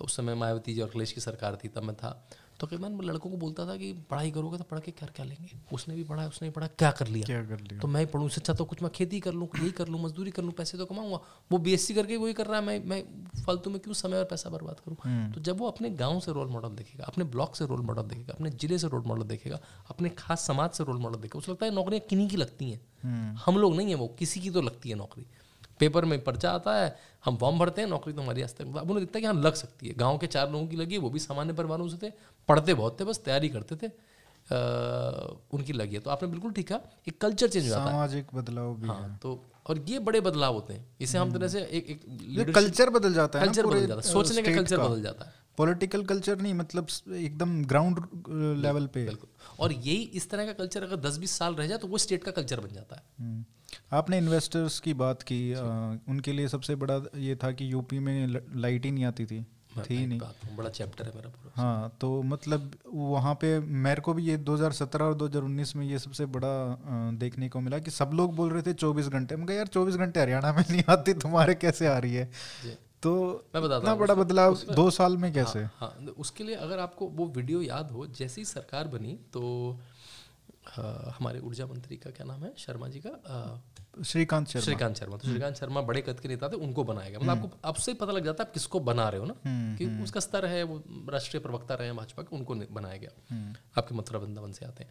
उस 0.00 0.16
समय 0.16 0.34
मायावती 0.34 0.74
जी 0.74 0.80
और 0.80 0.88
अखिलेश 0.88 1.12
की 1.12 1.20
सरकार 1.20 1.56
थी 1.56 1.68
तब 1.68 1.82
मैं 1.82 1.94
था 1.96 2.10
तो 2.60 2.66
कई 2.66 2.76
मैं 2.76 2.88
लड़कों 3.06 3.30
को 3.30 3.36
बोलता 3.36 3.66
था 3.66 3.76
कि 3.76 3.92
पढ़ाई 4.10 4.30
करोगे 4.30 4.58
तो 4.58 4.64
पढ़ 4.64 4.78
के 4.80 4.90
क्या 4.90 5.08
क्या 5.16 5.24
लेंगे? 5.26 5.56
उसने 5.72 5.94
भी 5.94 6.04
पढ़ा 6.04 6.26
उसने 6.26 6.48
भी 6.48 6.52
पढ़ा 6.52 6.66
क्या 6.78 6.90
कर 6.90 7.06
लिया? 7.06 7.26
क्या 7.26 7.42
कर 7.44 7.60
लिया? 7.60 7.80
तो 7.80 7.88
मैं 7.88 8.06
पढ़ूँ 8.06 8.28
अच्छा 8.28 8.54
तो 8.54 8.64
कुछ 8.64 8.82
मैं 8.82 8.90
खेती 8.92 9.20
कर 9.20 9.32
लूँ 9.32 9.48
यही 9.58 9.70
कर 9.70 9.88
लूँ 9.88 10.00
मजदूरी 10.02 10.30
कर 10.30 10.42
लूँ 10.42 10.52
पैसे 10.52 10.78
तो 10.78 10.86
कमाऊँगा। 10.86 11.20
वो 11.52 11.58
बीएससी 11.58 11.94
करके 11.94 12.16
वही 12.16 12.32
कर 12.32 12.46
रहा 12.46 12.60
है 12.60 12.64
मैं 12.66 12.78
मैं 12.86 13.02
फालतू 13.44 13.70
में 13.70 13.78
क्यों 13.80 13.94
समय 13.94 14.18
और 14.18 14.24
पैसा 14.24 14.50
बर्बाद 14.50 14.80
करूँ? 14.80 14.96
हम्म। 15.04 15.32
तो 15.32 15.40
जब 15.40 15.58
वो 15.58 15.68
अपने 15.68 15.90
गाँव 15.96 16.20
से 16.20 16.32
रोल 16.32 16.48
मॉडल 16.48 16.76
देखेगा 16.76 17.04
अपने 17.04 17.24
ब्लॉक 17.24 17.56
से 17.56 17.66
रोल 17.66 17.80
मॉडल 17.80 18.02
देखेगा 18.02 18.34
अपने 18.34 18.50
ज़िले 18.50 18.78
से 18.78 18.88
रोल 18.88 19.02
मॉडल 19.06 19.22
देखेगा 19.22 19.60
अपने 19.90 20.08
खास 20.18 20.46
समाज 20.46 20.70
से 20.70 20.84
रोल 20.84 20.98
मॉडल 20.98 21.20
देखेगा 21.20 21.38
उसे 21.38 21.52
लगता 21.52 21.66
है 21.66 21.74
नौकरियाँ 21.74 22.06
किन्हीं 22.10 22.28
की 22.28 22.36
लगती 22.36 22.70
हैं? 22.70 22.80
हम्म। 23.02 23.36
हम 23.46 23.58
लोग 23.58 23.76
नहीं 23.76 23.88
है 23.88 23.94
वो 23.94 24.08
किसी 24.18 24.40
की 24.40 24.50
तो 24.50 24.62
लगती 24.62 24.90
है 24.90 24.96
नौकरी। 24.96 25.26
पेपर 25.80 26.04
में 26.04 26.22
पर्चा 26.24 26.50
आता 26.50 26.74
है 26.76 26.88
हम 27.26 27.36
फॉर्म 27.36 27.58
भरते 27.58 27.80
हैं 27.80 27.88
नौकरी 27.88 28.12
तो 28.14 28.22
हमारी 28.22 28.42
आज 28.42 28.54
तक 28.54 28.76
अब 28.76 28.90
उन्हें 28.90 29.00
दिखता 29.00 29.18
है 29.18 29.20
कि 29.20 29.26
हाँ 29.26 29.34
लग 29.36 29.54
सकती 29.54 29.88
है। 29.88 29.94
गाँव 29.94 30.18
के 30.18 30.26
चार 30.28 30.50
लोगों 30.50 30.66
की 30.66 30.76
लगी 30.76 30.98
वो 30.98 31.10
भी 31.10 31.18
सामान्य 31.18 31.52
परिवारों 31.52 31.88
से 31.88 31.96
थे 32.02 32.12
पढ़ते 32.48 32.74
बहुत 32.74 33.00
थे 33.00 33.04
बस 33.04 33.18
तैयारी 33.24 33.48
करते 33.48 33.76
थे। 33.76 33.86
आ, 33.86 34.58
उनकी 35.52 35.72
लगी 35.72 35.94
है। 35.94 36.00
तो 36.00 36.10
आपने 36.10 36.28
बिल्कुल 36.28 36.52
ठीक 36.52 36.68
कहा 36.68 36.80
एक 37.08 37.20
कल्चर 37.20 37.48
चेंज 37.48 37.68
होता 37.68 37.80
है। 37.80 37.86
सामाजिक 37.86 38.26
बदलाव 38.34 38.74
भी 38.74 38.88
हाँ 38.88 39.18
तो 39.22 39.40
और 39.66 39.78
ये 39.88 39.98
बड़े 40.00 40.20
बदलाव 40.20 40.54
होते 40.54 40.74
हैं। 40.74 40.86
इसे 41.00 41.18
हम 41.18 41.32
तरह 41.32 41.48
से 41.48 41.60
एक 41.60 41.90
एक 41.90 42.54
कल्चर 42.54 42.90
बदल 42.90 43.14
जाता 43.14 43.38
है 43.38 43.46
कल्चर 43.46 43.66
बदल 43.66 43.86
जाता 43.86 44.00
है। 44.00 44.12
सोचने 44.12 44.42
का 44.42 44.54
कल्चर 44.54 44.78
बदल 44.78 45.02
जाता 45.02 45.24
है। 45.24 45.32
पॉलिटिकल 45.58 46.04
कल्चर 46.04 46.40
नहीं 46.40 46.54
मतलब 46.54 46.86
एकदम 47.14 47.64
ग्राउंड 47.64 48.00
लेवल 48.62 48.86
पे। 48.86 49.04
बिल्कुल। 49.04 49.28
और 49.60 49.72
यही 49.72 49.96
इस 50.14 50.30
तरह 50.30 50.46
का 50.46 50.52
कल्चर 50.52 50.82
अगर 50.82 50.96
दस 51.08 51.16
बीस 51.16 51.30
साल 51.30 51.54
रह 51.54 51.66
जाए 51.66 51.78
तो 51.78 51.88
वो 51.88 51.98
स्टेट 51.98 52.24
का 52.24 52.30
कल्चर 52.30 52.60
बन 52.60 52.74
जाता 52.74 52.96
है। 52.96 53.02
हम्म। 53.20 53.44
आपने 53.92 54.18
इन्वेस्टर्स 54.18 54.78
की 54.80 54.94
बात 54.94 55.22
की 55.22 55.52
आ, 55.52 55.60
उनके 56.08 56.32
लिए 56.32 56.48
सबसे 56.48 56.74
बड़ा 56.74 57.02
ये 57.16 57.36
था 57.36 57.52
कि 57.52 57.72
यूपी 57.72 57.98
में 57.98 58.40
लाइट 58.56 58.84
ही 58.84 58.90
नहीं 58.90 59.04
आती 59.04 59.26
थी। 59.26 59.44
थी 59.90 60.06
नहीं। 60.06 60.20
बड़ा 60.56 60.68
चैप्टर 60.68 61.04
है 61.04 61.12
मेरा 61.14 61.28
पूरा। 61.28 61.62
हाँ 61.62 61.96
तो 62.00 62.22
मतलब 62.22 62.70
वहाँ 62.92 63.34
पे 63.34 63.58
मेरे 63.60 64.00
को 64.00 64.12
भी 64.14 64.24
ये 64.24 64.36
2017 64.38 65.02
और 65.02 65.14
2019 65.14 65.74
में 65.76 65.84
ये 65.86 65.98
सबसे 65.98 66.26
बड़ा 66.26 66.52
देखने 67.18 67.48
को 67.48 67.60
मिला 67.60 67.78
कि 67.78 67.90
सब 67.90 68.10
लोग 68.14 68.34
बोल 68.36 68.50
रहे 68.52 68.62
थे 68.62 68.72
24 68.74 69.08
घंटे। 69.08 69.36
मैं 69.36 69.54
यार 69.56 69.66
24 69.66 69.96
घंटे 69.96 70.20
हरियाणा 70.20 70.52
में 70.52 70.64
नहीं 70.70 70.82
आती 70.88 71.14
तुम्हारे 71.14 71.54
कैसे 71.54 71.86
आ 71.86 71.98
रही 71.98 72.14
है? 72.14 72.30
तो 73.06 73.12
मैं 73.54 73.62
बताता 73.62 73.90
हूँ 73.90 73.98
बड़ा 73.98 74.14
बदलाव 74.14 74.56
दो 74.74 74.90
साल 74.90 75.16
में 75.16 75.32
कैसे? 75.32 75.58
हाँ, 75.58 75.70
हाँ 75.76 76.14
उसके 76.18 76.44
लिए 76.44 76.54
अगर 76.66 76.78
आपको 76.78 77.06
वो 77.14 77.26
वीडियो 77.36 77.62
याद 77.62 77.90
हो 77.90 78.06
जैसे 78.18 78.40
ही 78.40 78.44
सरकार 78.46 78.88
बनी 78.88 79.18
तो 79.32 79.44
आ, 80.66 80.82
हमारे 81.18 81.40
ऊर्जा 81.40 81.66
मंत्री 81.66 81.96
का 81.96 82.10
क्या 82.10 82.26
नाम 82.26 82.44
है? 82.44 82.52
शर्मा 82.58 82.88
जी 82.88 83.00
का 83.00 83.12
श्रीकांत 84.04 84.48
शर्मा। 84.48 84.64
श्रीकांत 84.64 84.96
शर्मा। 84.96 85.16
तो 85.16 85.28
श्रीकांत 85.28 85.56
शर्मा 85.56 85.80
बड़े 85.80 86.00
कद 86.02 86.20
के 86.20 86.28
नेता 86.28 86.48
थे 86.48 86.56
उनको 86.56 86.84
बनाया 86.84 87.10
गया। 87.10 87.18
मतलब 87.18 87.30
हम्म। 87.30 87.44
आपको 87.44 87.68
अब 87.68 87.74
से 87.74 87.94
पता 87.94 88.12
लग 88.12 88.24
जाता 88.24 88.42
है 88.42 88.48
आप 88.48 88.54
किसको 88.54 88.80
बना 88.80 89.08
रहे 89.08 89.20
हो 89.20 89.26
ना? 89.26 89.34
हम्म, 89.44 89.76
कि 89.76 89.84
हम्म। 89.84 90.04
उसका 90.04 90.20
स्तर 90.20 90.46
है 90.46 90.62
वो 90.62 90.82
राष्ट्रीय 91.08 91.40
प्रवक्ता 91.40 91.74
रहे 91.74 91.88
हैं 91.88 91.96
भाजपा 91.96 92.22
के 92.22 92.36
उनको 92.36 92.54
बनाया 92.54 92.96
गया। 92.96 93.12
आपके 93.78 93.94
मथुरा 93.94 94.20
वृंदावन 94.20 94.52
से 94.52 94.66
आते 94.66 94.84
हैं। 94.84 94.90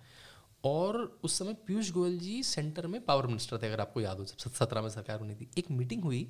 और 0.65 0.97
उस 1.23 1.37
समय 1.39 1.53
पीयूष 1.67 1.91
गोयल 1.91 2.17
जी 2.19 2.41
सेंटर 2.43 2.87
में 2.87 2.99
पावर 3.05 3.27
मिनिस्टर 3.27 3.57
थे 3.61 3.67
अगर 3.67 3.81
आपको 3.81 4.01
याद 4.01 4.17
हो 4.17 4.25
जब 4.25 4.51
सत्रह 4.53 4.81
में 4.81 4.89
सरकार 4.89 5.17
बनी 5.17 5.35
थी। 5.35 5.47
एक 5.57 5.71
मीटिंग 5.71 6.03
हुई 6.03 6.27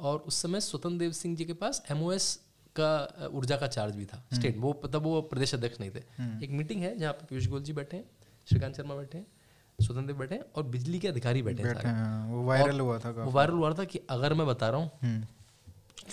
और 0.00 0.18
उस 0.18 0.42
समय 0.42 0.60
स्वतंत्र 0.60 0.98
देव 0.98 1.12
सिंह 1.12 1.36
जी 1.36 1.44
के 1.44 1.52
पास 1.62 1.82
एमओएस 1.90 2.34
का 2.76 3.28
ऊर्जा 3.34 3.56
का 3.56 3.66
चार्ज 3.68 3.96
भी 3.96 4.04
था 4.06 4.22
स्टेट 4.34 4.58
वो 4.58 4.72
तब 4.86 5.02
वो 5.04 5.20
प्रदेश 5.30 5.54
अध्यक्ष 5.54 5.80
नहीं 5.80 5.90
थे। 5.90 6.02
एक 6.44 6.50
मीटिंग 6.52 6.82
है 6.82 6.96
जहाँ 6.98 7.12
पे 7.12 7.26
पीयूष 7.26 7.46
गोयल 7.48 7.64
जी 7.64 7.72
बैठे 7.72 7.96
हैं 7.96 8.04
श्रीकांत 8.48 8.76
शर्मा 8.76 8.94
बैठे 8.94 9.18
हैं 9.18 9.26
स्वतंत्र 9.78 10.14
बैठे 10.14 10.34
हैं 10.34 10.44
और 10.56 10.62
बिजली 10.68 10.98
के 10.98 11.08
अधिकारी 11.08 11.42
बैठे, 11.42 11.62
बैठे 11.62 11.88
हैं 11.88 12.32
वो 12.32 12.42
वायरल 12.44 12.80
हुआ 12.80 12.98
था 12.98 13.10
वो 13.10 13.30
वायरल 13.30 13.54
हुआ 13.54 13.72
था 13.74 13.84
कि 13.84 14.00
अगर 14.10 14.34
मैं 14.34 14.46
बता 14.46 14.68
रहा 14.68 14.80
हूँ 14.80 14.90
हम्म। 15.02 15.26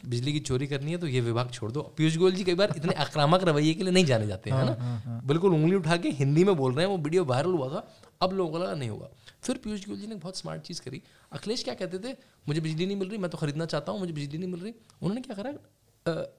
बिजली 0.05 0.33
की 0.33 0.39
चोरी 0.39 0.67
करनी 0.67 0.91
है 0.91 0.97
तो 0.97 1.07
ये 1.07 1.21
विभाग 1.21 1.51
छोड़ 1.51 1.71
दो। 1.71 1.81
पीयूष 1.97 2.17
गोयल 2.17 2.35
जी 2.35 2.43
कई 2.43 2.53
बार 2.55 2.73
इतने 2.77 2.93
आक्रामक 2.95 3.43
रवैये 3.43 3.73
के 3.73 3.83
लिए 3.83 3.93
नहीं 3.93 4.05
जाने 4.05 4.27
जाते 4.27 4.49
हैं 4.49 4.57
हाँ, 4.57 4.65
ना? 4.65 4.75
हाँ, 4.79 4.99
हाँ। 5.01 5.21
बिल्कुल 5.25 5.53
उंगली 5.53 5.75
उठा 5.75 5.97
के 5.97 6.09
हिंदी 6.11 6.43
में 6.43 6.55
बोल 6.55 6.73
रहे 6.73 6.85
हैं 6.85 6.91
वो 6.91 6.97
वीडियो 7.03 7.25
वायरल 7.25 7.51
हुआ 7.51 7.69
था 7.69 7.87
अब 8.21 8.33
लोगों 8.33 8.51
को 8.51 8.57
लगा 8.57 8.73
नहीं 8.73 8.89
होगा। 8.89 9.09
फिर 9.43 9.57
पीयूष 9.63 9.87
गोयल 9.87 9.99
जी 9.99 10.07
ने 10.07 10.15
बहुत 10.15 10.37
स्मार्ट 10.37 10.61
चीज़ 10.61 10.81
करी। 10.81 11.01
अखिलेश 11.31 11.63
क्या 11.63 11.73
कहते 11.73 11.99
थे? 11.99 12.15
मुझे 12.47 12.61
बिजली 12.61 12.85
नहीं 12.85 12.97
मिल 12.97 13.09
रही 13.09 13.17
मैं 13.17 13.29
तो 13.31 13.37
खरीदना 13.37 13.65
चाहता 13.65 13.91
हूँ 13.91 13.99
मुझे 13.99 14.13
बिजली 14.13 14.37
नहीं 14.37 14.51
मिल 14.51 14.61
रही। 14.61 14.73
उन्होंने 15.01 15.21
क्या 15.21 15.35
करा? 15.35 15.49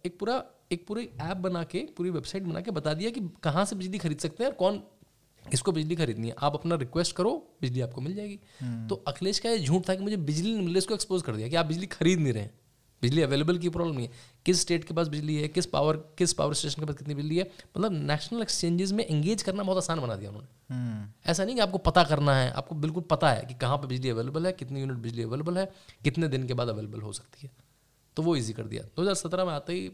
एक 0.06 0.16
पूरा 0.20 0.42
एक 0.72 0.86
पूरी 0.86 1.08
ऐप 1.20 1.36
बना 1.36 1.62
के 1.64 1.78
पूरी 1.96 2.10
वेबसाइट 2.10 2.44
बना 2.44 2.60
के 2.60 2.70
बता 2.70 2.94
दिया 2.94 3.10
कि 3.10 3.20
कहाँ 3.42 3.64
से 3.64 3.76
बिजली 3.76 3.98
खरीद 3.98 4.18
सकते 4.18 4.44
हैं 4.44 4.50
और 4.50 4.56
कौन 4.56 4.82
इसको 5.52 5.72
बिजली 5.72 5.96
खरीदनी 5.96 6.28
है। 6.28 6.34
आप 6.38 6.54
अपना 6.54 6.74
रिक्वेस्ट 6.76 7.14
करो 7.16 7.30
बिजली 7.60 7.80
आपको 7.80 8.00
मिल 8.00 8.14
जाएगी। 8.14 8.38
हम्म। 8.60 8.86
तो 8.88 8.94
अखिलेश 9.08 9.38
का 9.38 9.50
ये 9.50 9.58
झूठ 9.58 9.88
था 9.88 9.94
कि 9.94 10.02
मुझे 10.02 10.16
बिजली 10.16 10.50
नहीं 10.50 10.60
मिल 10.60 10.68
रही 10.68 10.78
इसको 10.78 10.94
एक्सपोज 10.94 11.22
कर 11.22 11.36
दिया 11.36 11.48
कि 11.48 11.56
आप 11.56 11.66
बिजली 11.66 11.86
खरीद 11.86 12.20
नहीं 12.20 12.32
रहे 12.32 12.48
बिजली 13.02 13.22
अवेलेबल 13.22 13.58
की 13.58 13.68
प्रॉब्लम 13.68 13.96
नहीं 13.96 14.06
है। 14.06 14.12
किस 14.46 14.60
स्टेट 14.60 14.84
के 14.84 14.94
पास 14.94 15.08
बिजली 15.08 15.36
है 15.36 15.48
किस 15.48 15.66
पावर 15.66 15.96
किस 15.96 16.32
पावर 16.32 16.54
स्टेशन 16.54 16.82
के 16.82 16.86
पास 16.86 16.96
कितनी 16.96 17.14
बिजली 17.14 17.36
है 17.36 17.50
मतलब 17.78 17.92
नेशनल 17.92 18.42
एक्सचेंजेस 18.42 18.92
में 18.92 19.06
एंगेज 19.06 19.42
करना 19.42 19.62
बहुत 19.62 19.76
आसान 19.76 20.00
बना 20.00 20.16
दिया 20.16 20.30
उन्होंने। 20.30 20.74
हम्म। 20.74 21.30
ऐसा 21.30 21.44
नहीं 21.44 21.54
कि 21.54 21.60
आपको 21.60 21.78
पता 21.78 22.04
करना 22.04 22.34
है 22.36 22.50
आपको 22.50 22.74
बिल्कुल 22.74 23.02
पता 23.02 23.32
है 23.32 23.44
कि 23.44 23.54
कहाँ 23.54 23.78
पर 23.78 23.86
बिजली 23.86 24.10
अवेलेबल 24.10 24.46
है 24.46 24.52
कितनी 24.52 24.80
यूनिट 24.80 24.96
बिजली 24.96 25.22
अवेलेबल 25.22 25.58
है 25.58 25.72
कितने 26.04 26.28
दिन 26.28 26.46
के 26.46 26.54
बाद 26.54 26.68
अवेलेबल 26.68 27.00
हो 27.00 27.12
सकती 27.12 27.46
है। 27.46 27.50
तो 28.16 28.22
वो 28.22 28.36
इजी 28.36 28.52
कर 28.52 28.62
दिया। 28.62 28.82
2017 28.82 29.44
में 29.44 29.52
आते 29.52 29.72
ही 29.72 29.84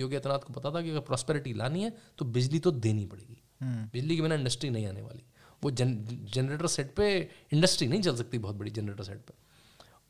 योगी 0.00 0.16
आदित्यनाथ 0.16 0.38
को 0.38 0.52
पता 0.52 0.70
था 0.70 0.82
कि 0.82 0.90
अगर 0.90 1.00
प्रॉस्पेरिटी 1.00 1.52
लानी 1.52 1.82
है 1.82 1.92
तो 2.18 2.24
बिजली 2.24 2.58
तो 2.58 2.70
देनी 2.70 3.06
पड़ेगी। 3.06 3.42
हम्म। 3.60 3.90
बिजली 3.92 4.16
के 4.16 4.22
बिना 4.22 4.34
इंडस्ट्री 4.34 4.70
नहीं 4.70 4.86
आने 4.86 5.02
वाली। 5.02 5.22
वो 5.64 5.70
जन 5.70 6.04
जनरेटर 6.10 6.66
सेट 6.66 6.94
पे 6.94 7.30
इंडस्ट्री 7.52 7.88
नहीं 7.88 8.02
चल 8.02 8.16
सकती 8.16 8.38
बहुत 8.38 8.56
बड़ी 8.56 8.70
जनरेटर 8.70 9.04
सेट 9.04 9.18
पे। 9.18 9.34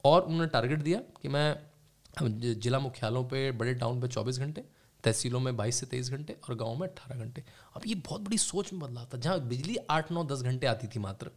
और 0.04 0.22
उन्होंने 0.22 0.46
टारगेट 0.46 0.78
दिया 0.78 0.98
कि 0.98 1.28
मैं 1.28 1.58
जिला 2.22 2.78
मुख्यालयों 2.78 3.24
पे 3.24 3.50
बड़े 3.52 3.74
टाउन 3.74 4.00
पे 4.00 4.08
24 4.08 4.38
घंटे 4.38 4.64
तहसीलों 5.04 5.40
में 5.40 5.52
22 5.52 5.72
से 5.72 5.86
23 5.86 6.10
घंटे 6.10 6.36
और 6.48 6.54
गाँव 6.54 6.76
में 6.76 6.86
18 6.88 7.16
घंटे। 7.16 7.42
अब 7.76 7.82
ये 7.86 7.94
बहुत 7.94 8.20
बड़ी 8.20 8.38
सोच 8.38 8.72
में 8.72 8.80
बदलाव 8.82 9.08
था 9.14 9.18
जहाँ 9.18 9.40
बिजली 9.48 9.76
आठ 9.90 10.12
नौ 10.12 10.24
दस 10.24 10.42
घंटे 10.42 10.66
आती 10.66 10.86
थी 10.86 10.98
मात्र 10.98 11.30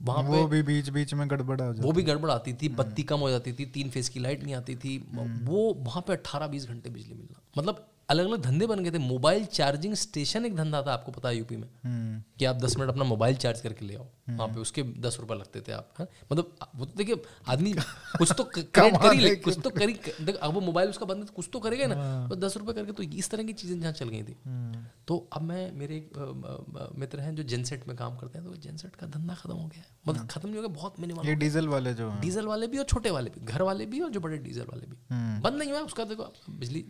वहाँ 0.00 0.22
वो 0.22 0.46
भी 0.46 0.62
बीच 0.62 0.88
बीच 0.88 1.14
में 1.14 1.28
गड़बड़ 1.30 1.60
वो 1.62 1.92
भी 1.92 2.02
गड़बड़ 2.02 2.30
आती 2.30 2.52
थी 2.52 2.68
बत्ती 2.68 3.02
कम 3.02 3.20
हो 3.20 3.30
जाती 3.30 3.52
थी 3.52 3.66
तीन 3.66 3.90
फ़ेज़ 3.90 4.10
की 4.10 4.20
लाइट 4.20 4.44
नहीं 4.44 4.54
आती 4.54 4.76
थी 4.76 4.96
हम्म। 5.14 5.44
वो 5.46 5.72
वहाँ 5.78 6.02
पे 6.06 6.12
अट्ठारह 6.12 6.46
बीस 6.46 6.66
घंटे 6.66 6.90
बिजली 6.90 7.14
मिलना 7.14 7.40
मतलब 7.58 7.89
अलग 8.10 8.26
अलग 8.26 8.42
धंधे 8.42 8.66
बन 8.66 8.82
गए 8.84 8.90
थे। 8.90 8.98
मोबाइल 9.00 9.44
चार्जिंग 9.52 9.94
स्टेशन 9.96 10.44
एक 10.46 10.56
धंधा 10.56 10.82
था 10.82 10.92
आपको 10.92 11.12
पता 11.12 11.28
है 11.28 11.36
यूपी 11.36 11.56
में। 11.56 11.68
हम्म। 11.84 12.22
कि 12.38 12.44
आप 12.44 12.56
दस 12.56 12.76
मिनट 12.78 12.90
अपना 12.90 13.04
मोबाइल 13.04 13.36
चार्ज 13.36 13.60
करके 13.60 13.86
ले 13.86 13.94
आओ। 13.94 14.04
हम्म। 14.04 14.36
वहाँ 14.38 14.48
पे 14.48 14.60
उसके 14.60 14.82
दस 15.00 15.16
रुपए 15.20 15.34
लगते 15.34 15.60
थे 15.60 15.72
आप 15.72 15.94
है? 15.98 16.06
मतलब 16.32 16.56
वो 16.76 16.84
तो 16.84 16.96
देखिए 16.96 17.22
आदमी 17.48 17.72
कुछ 17.72 18.32
तो 18.32 18.44
कर 18.44 19.12
ही 19.12 19.20
ले 19.20 19.34
कुछ 19.38 19.58
तो 19.64 19.70
करी 19.70 19.98
देख 20.22 20.36
अब 20.36 20.54
वो 20.54 20.60
मोबाइल 20.60 20.88
उसका 20.90 21.06
बंद 21.06 21.30
कुछ 21.30 21.48
तो 21.52 21.60
करेगा 21.60 21.86
ना। 21.86 21.94
हाँ। 21.94 22.28
तो 22.28 22.36
दस 22.36 22.56
रुपए 22.56 22.72
करके 22.72 22.92
तो 22.92 23.02
इस 23.02 23.30
तरह 23.30 23.42
की 23.42 23.52
चीज़ें 23.52 23.78
जहाँ 23.80 23.92
चल 23.92 24.08
गई 24.08 24.22
थी। 24.22 24.36
हम्म। 24.44 24.84
तो 25.08 25.16
अब 25.32 25.42
मैं 25.42 25.70
मेरे 25.72 25.96
एक 25.96 26.92
मित्र 26.98 27.20
हैं 27.20 27.34
जो 27.34 27.42
जेनसेट 27.44 27.86
में 27.88 27.96
काम 27.96 28.16
करते 28.16 28.38
हैं 28.38 28.46
तो 28.46 28.54
जेनसेट 28.58 28.96
का 28.96 29.06
धंधा 29.08 29.34
खत्म 29.34 29.54
हो 29.54 29.66
गया 29.66 29.84
मतलब 30.08 30.26
खत्म 30.28 30.48
नहीं 30.48 30.56
हो 30.56 30.62
गया 30.62 30.74
बहुत 30.74 31.00
मिनिमम 31.00 31.26
ये 31.26 31.34
डीजल 31.36 31.68
वाले 31.68 31.94
जो 31.94 32.10
डीजल 32.20 32.46
वाले 32.46 32.66
भी 32.66 32.78
और 32.78 32.84
छोटे 32.84 33.10
वाले 33.10 33.30
भी 33.30 33.46
घर 33.46 33.62
वाले 33.62 33.86
भी 33.86 34.00
और 34.00 34.10
जो 34.10 34.20
बड़े 34.20 34.38
डीजल 34.38 34.66
वाले 34.68 34.86
भी। 34.86 34.96
बंद 35.40 35.58
नहीं 35.58 35.70
हुआ 35.70 35.80
उसका 35.82 36.04
देखो 36.04 36.32
बिजली 36.50 36.84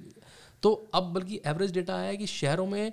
तो 0.63 0.73
अब 0.95 1.13
बल्कि 1.13 1.41
एवरेज 1.47 1.73
डेटा 1.73 1.97
आया 1.97 2.07
है 2.07 2.17
कि 2.17 2.27
शहरों 2.27 2.67
में 2.67 2.93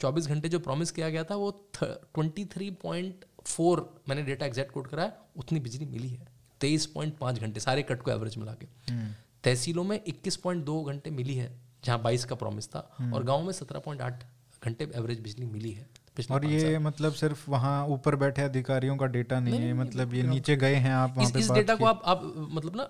चौबीस 0.00 0.26
घंटे 0.26 0.48
जो 0.48 0.58
प्रॉमिस 0.58 0.90
किया 0.90 1.08
गया 1.10 1.24
था 1.24 1.36
वो 1.36 1.50
ट्वेंटी 1.74 2.44
थ्री 2.44 2.70
पॉइंट 2.82 3.24
फोर 3.44 3.88
मैंने 4.08 4.22
डेटा 4.22 4.46
एग्जैक्ट 4.46 4.72
कोट 4.72 4.86
करा 4.86 5.02
है 5.02 5.16
उतनी 5.36 5.60
बिजली 5.60 5.86
मिली 5.86 6.08
है 6.08 6.26
तेईस 6.60 6.86
पॉइंट 6.86 7.16
पाँच 7.18 7.38
घंटे 7.40 7.60
सारे 7.60 7.82
कट 7.82 8.02
को 8.02 8.10
एवरेज 8.10 8.36
मिला 8.36 8.52
के 8.52 8.66
हम्म। 8.92 9.12
तहसीलों 9.44 9.84
में 9.84 10.00
इक्कीस 10.06 10.36
पॉइंट 10.36 10.64
दो 10.64 10.82
घंटे 10.82 11.10
मिली 11.10 11.34
है 11.34 11.50
जहाँ 11.84 12.00
बाईस 12.02 12.24
का 12.24 12.34
प्रॉमिस 12.34 12.68
था 12.68 12.90
हम्म। 12.98 13.14
और 13.14 13.24
गाँव 13.24 13.42
में 13.42 13.52
सत्रह 13.52 13.80
पॉइंट 13.80 14.02
आठ 14.02 14.24
घंटे 14.62 14.90
एवरेज 14.94 15.20
बिजली 15.20 15.46
मिली 15.46 15.70
है 15.70 15.86
और 16.30 16.44
ये 16.44 16.78
मतलब 16.78 17.12
सिर्फ़ 17.12 17.44
वहाँ 17.50 17.86
ऊपर 17.86 18.16
बैठे 18.16 18.42
अधिकारियों 18.42 18.96
का 18.96 19.06
डेटा 19.06 19.38
नहीं, 19.40 19.58
नहीं 19.58 19.66
है 19.66 19.74
मतलब 19.74 20.14
ये 20.14 20.22
नीचे 20.22 20.56
गए 20.56 20.74
हैं 20.74 20.92
आप 20.92 21.14
इस, 21.20 21.36
इस 21.36 21.50
डेटा 21.50 21.74
को 21.74 21.84
आप 21.84 22.02
आप 22.04 22.22
मतलब 22.52 22.76
ना 22.76 22.88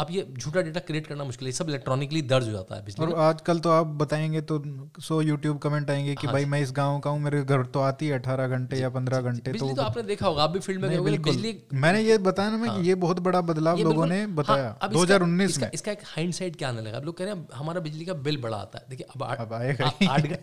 आप 0.00 0.10
ये 0.10 0.26
झूठा 0.32 0.60
डेटा 0.60 0.80
क्रिएट 0.82 1.06
करना 1.06 1.24
मुश्किल 1.24 1.48
है 1.48 1.52
सब 1.52 1.68
इलेक्ट्रॉनिकली 1.68 2.22
दर्ज 2.24 2.46
हो 2.46 2.52
जाता 2.52 2.76
है 2.76 2.94
और 3.00 3.14
आजकल 3.20 3.58
तो 3.60 3.70
आप 3.70 3.86
बताएँगे 4.00 4.40
तो 4.42 4.62
सो 5.00 5.20
यूट्यूब 5.22 5.58
कमेंट 5.58 5.90
आएँगे 5.90 6.14
कि 6.14 6.26
हाँ 6.26 6.32
भाई 6.32 6.44
मैं 6.46 6.60
इस 6.62 6.72
गाँव 6.72 6.98
का 7.00 7.10
हूँ 7.10 7.20
मेरे 7.20 7.42
घर 7.44 7.64
तो 7.68 7.80
आती 7.82 8.08
है 8.08 8.18
अठारह 8.18 8.48
घंटे 8.48 8.76
या 8.76 8.88
पंद्रह 8.90 9.20
घंटे 9.22 9.52
तो, 9.52 9.72
तो 9.72 9.82
आपने 9.82 10.02
देखा 10.04 10.26
होगा 10.26 10.42
आप 10.42 10.50
भी 10.50 10.60
फ़ील्ड 10.60 10.84
में 10.84 11.22
बिजली 11.22 11.52
मैंने 11.74 12.00
ये 12.02 12.18
बताया 12.20 12.50
ना 12.50 12.70
हाँ। 12.70 12.82
ये 12.82 12.94
बहुत 12.96 13.20
बड़ा 13.20 13.40
बदलाव 13.42 13.78
लोगों 13.78 14.06
ने 14.06 14.20
हाँ, 14.20 14.34
बताया 14.34 14.88
दो 14.88 15.02
हज़ार 15.02 15.22
उन्नीस 15.22 15.58
में। 15.58 15.70
इसका 15.74 15.92
एक 15.92 16.02
हाइंड 16.06 16.32
साइड 16.34 16.56
क्या 16.56 16.68
आने 16.68 16.82
लगा? 16.82 16.96
आप 16.96 17.04
लोग 17.04 17.16
कह 17.18 17.24
रहे 17.24 17.34
हैं 17.34 17.46
हमारा 17.54 17.80
बिजली 17.80 18.04
का 18.04 18.14
बिल 18.22 18.40
बड़ा 18.40 18.56
आता 18.58 18.78
है। 18.78 18.84
देखिए 18.90 19.06
अब 19.14 19.22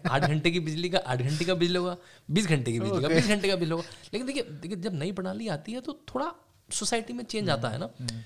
आठ 0.10 0.28
घंटे 0.28 0.52
की 0.52 0.60
बिजली 0.62 0.90
का 0.90 1.02
आठ 1.08 1.22
घंटे 1.22 1.46
का 1.46 1.54
बिल 1.56 1.78
होगा 1.78 1.96
बीस 2.30 2.48
घंटे 2.48 2.72
की 2.72 2.80
बिजली 2.80 3.02
का 3.02 3.08
बीस 3.08 3.28
घंटे 3.28 3.48
का 3.48 3.56
बिल 3.56 3.72
होगा। 3.72 3.84
लेकिन 4.14 4.28
देखिए 4.28 4.44
देखिए 4.44 4.78
जब 4.80 5.00
नई 5.00 5.12
प्रणाली 5.12 5.48
आती 5.50 5.72
है 5.72 5.82
तो 5.82 6.00
थोड़ा 6.16 6.32
सोसाइटी 6.70 7.14
में 7.14 7.24
चेंज 7.26 7.50
आता 7.50 7.70
है 7.70 7.78
ना। 7.80 7.86
हम्म, 8.00 8.10
हम्म। 8.12 8.24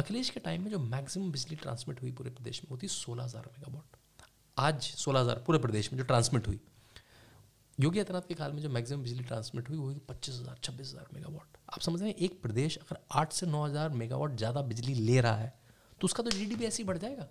अखिलेश 0.00 0.28
के 0.30 0.40
टाइम 0.40 0.62
में 0.62 0.70
जो 0.70 0.78
मैक्सिमम 0.80 1.30
बिजली 1.32 1.56
ट्रांसमिट 1.56 2.00
हुई 2.02 2.10
पूरे 2.18 2.30
प्रदेश 2.32 2.60
में 2.64 2.68
होती 2.70 2.88
सोलह 2.90 3.24
हज़ार 3.24 3.48
मेगावाट 3.48 3.96
आज 4.56 4.82
सोलह 4.82 5.20
हज़ार 5.20 5.42
पूरे 5.46 5.58
प्रदेश 5.58 5.92
में 5.92 5.98
जो 5.98 6.04
ट्रांसमिट 6.04 6.46
हुई। 6.48 6.60
योगी 7.78 7.98
आदित्यनाथ 7.98 8.28
के 8.28 8.34
काल 8.34 8.52
में 8.52 8.62
जो 8.62 8.68
मैक्सिमम 8.70 9.02
बिजली 9.02 9.24
ट्रांसमिट 9.24 9.68
हुई 9.68 9.78
वो 9.78 9.84
हुई 9.84 10.00
पच्चीस 10.08 10.34
हज़ार 10.34 10.56
छब्बीस 10.64 10.88
हज़ार 10.88 11.06
मेगावाट 11.14 11.58
आप 11.74 11.80
समझ 11.80 12.00
रहे 12.00 12.08
हैं 12.10 12.16
एक 12.18 12.40
प्रदेश 12.42 12.76
अगर 12.78 12.98
आठ 13.20 13.32
से 13.32 13.46
नौ 13.48 13.64
हज़ार 13.64 13.88
मेगावाट 14.02 14.36
ज़्यादा 14.36 14.62
बिजली 14.72 14.94
ले 14.96 15.20
रहा 15.20 15.36
है 15.36 15.52
तो 16.00 16.04
उसका 16.04 16.22
तो 16.22 16.30
जी 16.30 16.46
डी 16.46 16.64
ऐसे 16.64 16.82
ही 16.82 16.86
बढ़ 16.88 16.98
जाएगा। 16.98 17.26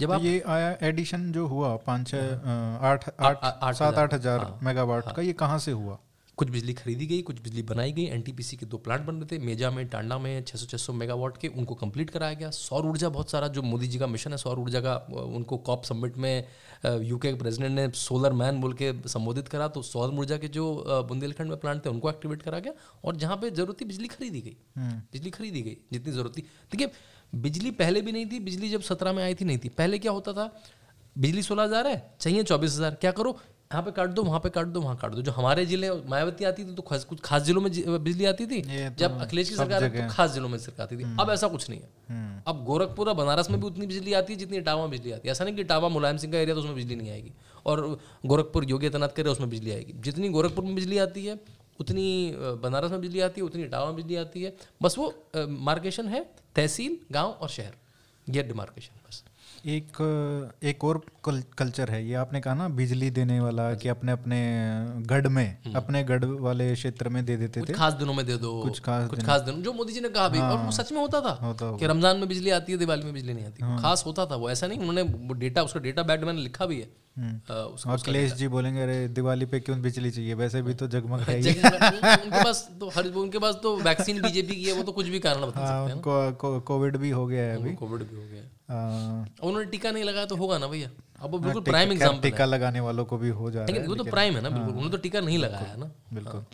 जब 0.00 0.06
तो 0.06 0.12
आप 0.12 0.22
ये 0.22 0.40
आया 0.48 0.76
एडिशन 0.86 1.30
जो 1.32 1.46
हुआ 1.46 1.76
पाँच 1.86 2.08
छः 2.08 2.50
आठ 2.86 3.08
आठ 3.20 3.74
सात 3.74 3.98
आठ 3.98 4.14
हज़ार 4.14 4.38
हाँ। 4.40 4.58
मेगावाट 4.62 5.06
हाँ। 5.06 5.14
का 5.14 5.22
ये 5.22 5.32
कहाँ 5.40 5.58
से 5.60 5.72
हुआ? 5.72 5.98
कुछ 6.38 6.50
बिजली 6.50 6.72
खरीदी 6.74 7.06
गई 7.06 7.22
कुछ 7.22 7.40
बिजली 7.42 7.62
बनाई 7.68 7.92
गई 7.92 8.04
एनटीपीसी 8.06 8.56
के 8.56 8.66
दो 8.66 8.78
प्लांट 8.78 9.00
बन 9.02 9.14
रहे 9.14 9.26
थे 9.30 9.38
मेजा 9.44 9.70
में 9.70 9.86
टांडा 9.88 10.18
में 10.18 10.44
600 10.44 10.66
600 10.68 10.94
मेगावाट 10.94 11.36
के 11.36 11.48
उनको 11.50 11.74
कंप्लीट 11.74 12.10
कराया 12.10 12.34
गया। 12.34 12.50
सौर 12.50 12.86
ऊर्जा 12.86 13.08
बहुत 13.08 13.30
सारा 13.30 13.48
जो 13.48 13.62
मोदी 13.62 13.86
जी 13.86 13.98
का 13.98 14.06
मिशन 14.06 14.32
है 14.32 14.38
सौर 14.38 14.58
ऊर्जा 14.58 14.80
का 14.80 14.94
उनको 15.14 15.56
कॉप 15.68 15.84
समिट 15.84 16.16
में 16.16 16.44
यूके 16.84 17.32
के 17.32 17.38
प्रेसिडेंट 17.38 17.72
ने 17.72 17.88
सोलर 17.96 18.32
मैन 18.34 18.60
बोल 18.60 18.72
के 18.82 18.92
संबोधित 19.08 19.48
करा 19.48 19.68
तो 19.68 19.82
सौर 19.82 20.14
ऊर्जा 20.14 20.36
के 20.36 20.48
जो 20.48 20.64
बुंदेलखंड 21.08 21.48
में 21.48 21.58
प्लांट 21.60 21.84
थे 21.84 21.90
उनको 21.90 22.10
एक्टिवेट 22.10 22.42
करा 22.42 22.58
गया 22.58 22.72
और 23.04 23.16
जहाँ 23.16 23.36
पे 23.36 23.50
ज़रूरत 23.50 23.80
थी 23.80 23.84
बिजली 23.84 24.08
खरीदी 24.08 24.40
गई। 24.40 24.56
हम्म। 24.76 24.98
बिजली 25.12 25.30
खरीदी 25.30 25.62
गई 25.62 25.76
जितनी 25.92 26.12
ज़रूरत। 26.12 26.38
थी 26.38 26.42
देखिए 26.42 26.90
बिजली 27.32 27.70
पहले 27.76 28.00
भी 28.00 28.12
नहीं 28.12 28.26
थी 28.26 28.40
बिजली 28.40 28.68
जब 28.70 28.80
सत्रह 28.84 29.12
में 29.12 29.22
आई 29.24 29.34
थी 29.34 29.44
नहीं 29.44 29.58
थी। 29.58 29.68
पहले 29.70 29.98
क्या 29.98 30.12
होता 30.12 30.32
था? 30.32 30.50
बिजली 31.16 31.42
सोलह 31.42 31.62
हज़ार 31.62 31.86
है 31.86 32.16
चाहिए 32.20 32.42
चौबीस 32.44 32.72
हज़ार। 32.72 32.94
क्या 32.94 33.10
करो? 33.12 33.38
यहाँ 33.70 33.82
पे 33.84 33.90
काट 33.92 34.08
दो 34.08 34.22
वहाँ 34.24 34.38
पे 34.40 34.48
काट 34.50 34.66
दो 34.66 34.80
वहाँ 34.80 34.96
काट 34.96 35.12
दो। 35.12 35.22
जो 35.22 35.32
हमारे 35.32 35.64
ज़िले 35.66 35.90
मायावती 36.08 36.44
आती 36.44 36.64
थी 36.64 36.74
तो 36.74 36.82
खास, 36.82 37.04
कुछ 37.04 37.20
खास 37.20 37.42
जिलों 37.42 37.60
में 37.60 37.70
बिजली 38.04 38.24
आती 38.24 38.46
थी 38.46 38.60
तो 38.62 38.94
जब 38.96 39.18
अखिलेश 39.20 39.48
की 39.48 39.56
सरकार 39.56 39.84
है 39.84 39.90
तो 39.98 40.14
खास 40.14 40.30
जिलों 40.30 40.48
में 40.48 40.58
सरकार 40.58 40.86
आती 40.86 40.96
थी। 40.98 41.02
हम्म। 41.02 41.18
अब 41.20 41.30
ऐसा 41.30 41.48
कुछ 41.48 41.68
नहीं 41.70 41.80
है। 41.80 41.88
हम्म। 42.08 42.40
अब 42.46 42.64
गोरखपुर 42.64 43.08
और 43.08 43.14
बनारस 43.14 43.50
में 43.50 43.60
भी 43.60 43.66
उतनी 43.66 43.86
बिजली 43.86 44.12
आती 44.12 44.32
है 44.32 44.38
जितनी 44.38 44.56
इटावा 44.56 44.82
में 44.82 44.90
बिजली 44.90 45.12
आती 45.12 45.28
है। 45.28 45.32
ऐसा 45.32 45.44
नहीं 45.44 45.54
कि 45.54 45.60
इटावा 45.60 45.88
मुलायम 45.88 46.16
सिंह 46.16 46.32
का 46.32 46.38
एरिया 46.38 46.54
तो 46.54 46.60
उसमें 46.60 46.74
बिजली 46.74 46.96
नहीं 46.96 47.10
आएगी। 47.10 47.32
और 47.66 47.86
गोरखपुर 48.26 48.64
योगी 48.64 48.86
आदित्यनाथ 48.86 49.16
करे 49.16 49.30
उसमें 49.30 49.50
बिजली 49.50 49.70
आएगी। 49.70 49.92
जितनी 50.00 50.28
गोरखपुर 50.28 50.64
में 50.64 50.74
बिजली 50.74 50.98
आती 50.98 51.26
है 51.26 51.38
उतनी 51.80 52.06
बनारस 52.62 52.90
में 52.90 53.00
बिजली 53.00 53.20
आती 53.20 53.40
है 53.40 53.46
उतनी 53.46 53.62
इटावा 53.62 53.86
में 53.86 53.96
बिजली 53.96 54.16
आती 54.16 54.42
है। 54.42 54.56
बस 54.82 54.98
वो 54.98 55.14
मार्केशन 55.66 56.08
है 56.08 56.24
तहसील 56.56 56.98
गाँव 57.12 57.30
और 57.30 57.48
शहर। 57.50 57.74
ये 58.26 58.42
डिमार्केशन 58.44 59.00
बस। 59.08 59.22
एक 59.66 60.56
एक 60.62 60.84
और 60.84 61.00
कल्चर 61.58 61.90
है। 61.90 62.04
ये 62.06 62.14
आपने 62.14 62.40
कहा 62.40 62.54
ना 62.54 62.68
बिजली 62.74 63.10
देने 63.10 63.38
वाला 63.40 63.72
कि 63.74 63.88
अपने 63.88 64.12
अपने 64.12 64.38
गढ़ 65.06 65.26
में 65.28 65.46
हम्म। 65.64 65.76
अपने 65.76 66.02
गढ़ 66.04 66.24
वाले 66.24 66.72
क्षेत्र 66.74 67.08
में 67.08 67.24
दे 67.24 67.36
देते 67.36 67.62
थे। 67.62 67.72
खास 67.72 67.92
दिनों 67.94 68.14
में 68.14 68.24
दे 68.26 68.36
दो 68.36 68.60
कुछ 68.62 68.80
खास 68.80 69.08
कुछ 69.10 69.24
खास 69.24 69.40
दिनों। 69.40 69.62
जो 69.62 69.72
मोदी 69.72 69.92
जी 69.92 70.00
ने 70.00 70.08
कहा 70.10 70.28
भी 70.28 70.38
हाँ, 70.38 70.50
और 70.50 70.56
वो 70.56 70.62
हाँ। 70.62 70.72
सच 70.72 70.92
में 70.92 71.00
होता 71.00 71.20
था 71.20 71.52
कि 71.54 71.86
रमज़ान 71.86 72.16
में 72.16 72.28
बिजली 72.28 72.50
आती 72.50 72.72
है 72.72 72.78
दिवाली 72.78 73.04
में 73.04 73.12
बिजली 73.14 73.34
नहीं 73.34 73.46
आती। 73.46 73.64
हाँ, 73.64 73.80
खास 73.82 74.04
होता 74.06 74.26
था। 74.26 74.36
वो 74.36 74.50
ऐसा 74.50 74.66
नहीं 74.66 74.78
उन्होंने 74.78 75.34
डेटा 75.38 75.62
उसका 75.62 75.80
डेटा 75.80 76.02
बैड 76.02 76.24
मैंने 76.24 76.42
लिखा 76.42 76.66
भी 76.66 76.80
है। 76.80 76.90
हम्म। 77.16 77.92
अखिलेश 77.92 78.32
जी 78.32 78.48
बोलेंगे 78.48 78.82
अरे 78.82 78.96
दिवाली 79.10 79.46
पे 79.46 79.60
क्यों 79.60 79.80
बिजली 79.82 80.10
चाहिए? 80.10 80.34
वैसे 80.34 80.60
भी 80.62 80.74
तो 80.74 80.86
जगमग 80.88 81.20
है। 81.20 81.36
उनके 81.38 82.42
पास 82.44 82.68
तो 82.80 82.88
हर 82.96 83.06
उनके 83.18 83.38
पास 83.38 83.54
तो 83.62 83.76
वैक्सीन 83.78 84.20
बीजेपी 84.22 84.54
की 84.54 84.64
है 84.64 84.72
वो 84.72 84.82
तो 84.82 84.92
कुछ 84.92 85.06
भी 85.08 85.18
कारण 85.20 85.40
बता 85.40 85.66
सकते 85.66 85.90
हैं 85.90 85.94
उनको 85.94 86.60
कोविड 86.62 86.96
भी 86.96 87.10
हो 87.10 87.26
गया 87.26 87.42
है 87.42 87.56
अभी। 87.56 87.74
कोविड 87.74 88.02
भी 88.02 88.16
हो 88.16 88.22
गया 88.22 88.42
उन्होंने 89.42 89.64
टीका 89.66 89.90
नहीं 89.90 90.04
लगाया 90.04 90.26
तो 90.26 90.36
होगा 90.36 90.58
ना 90.58 90.66
भैया? 90.66 90.90
अब 91.18 91.30
वो 91.30 91.38
बिल्कुल 91.38 91.62
प्राइम 91.64 91.92
एग्ज़ाम्पल 91.92 92.20
टीका 92.20 92.44
लगाने 92.44 92.80
वालों 92.80 93.04
को 93.04 93.18
भी 93.18 93.28
हो 93.30 93.50
जा 93.50 93.64
रहा 93.64 93.80
है 93.80 93.86
वो 93.86 93.94
तो 93.94 94.04
प्राइम 94.04 94.34
है 94.34 94.40
ना 94.42 94.50
बिल्कुल 94.50 94.70
उन्होंने 94.70 94.90
तो 94.90 94.96
टीका 94.96 95.20
नहीं 95.20 95.38
लगाया 95.38 95.64
है 95.64 95.78
ना। 95.80 95.90
बिल्कुल। 96.14 96.44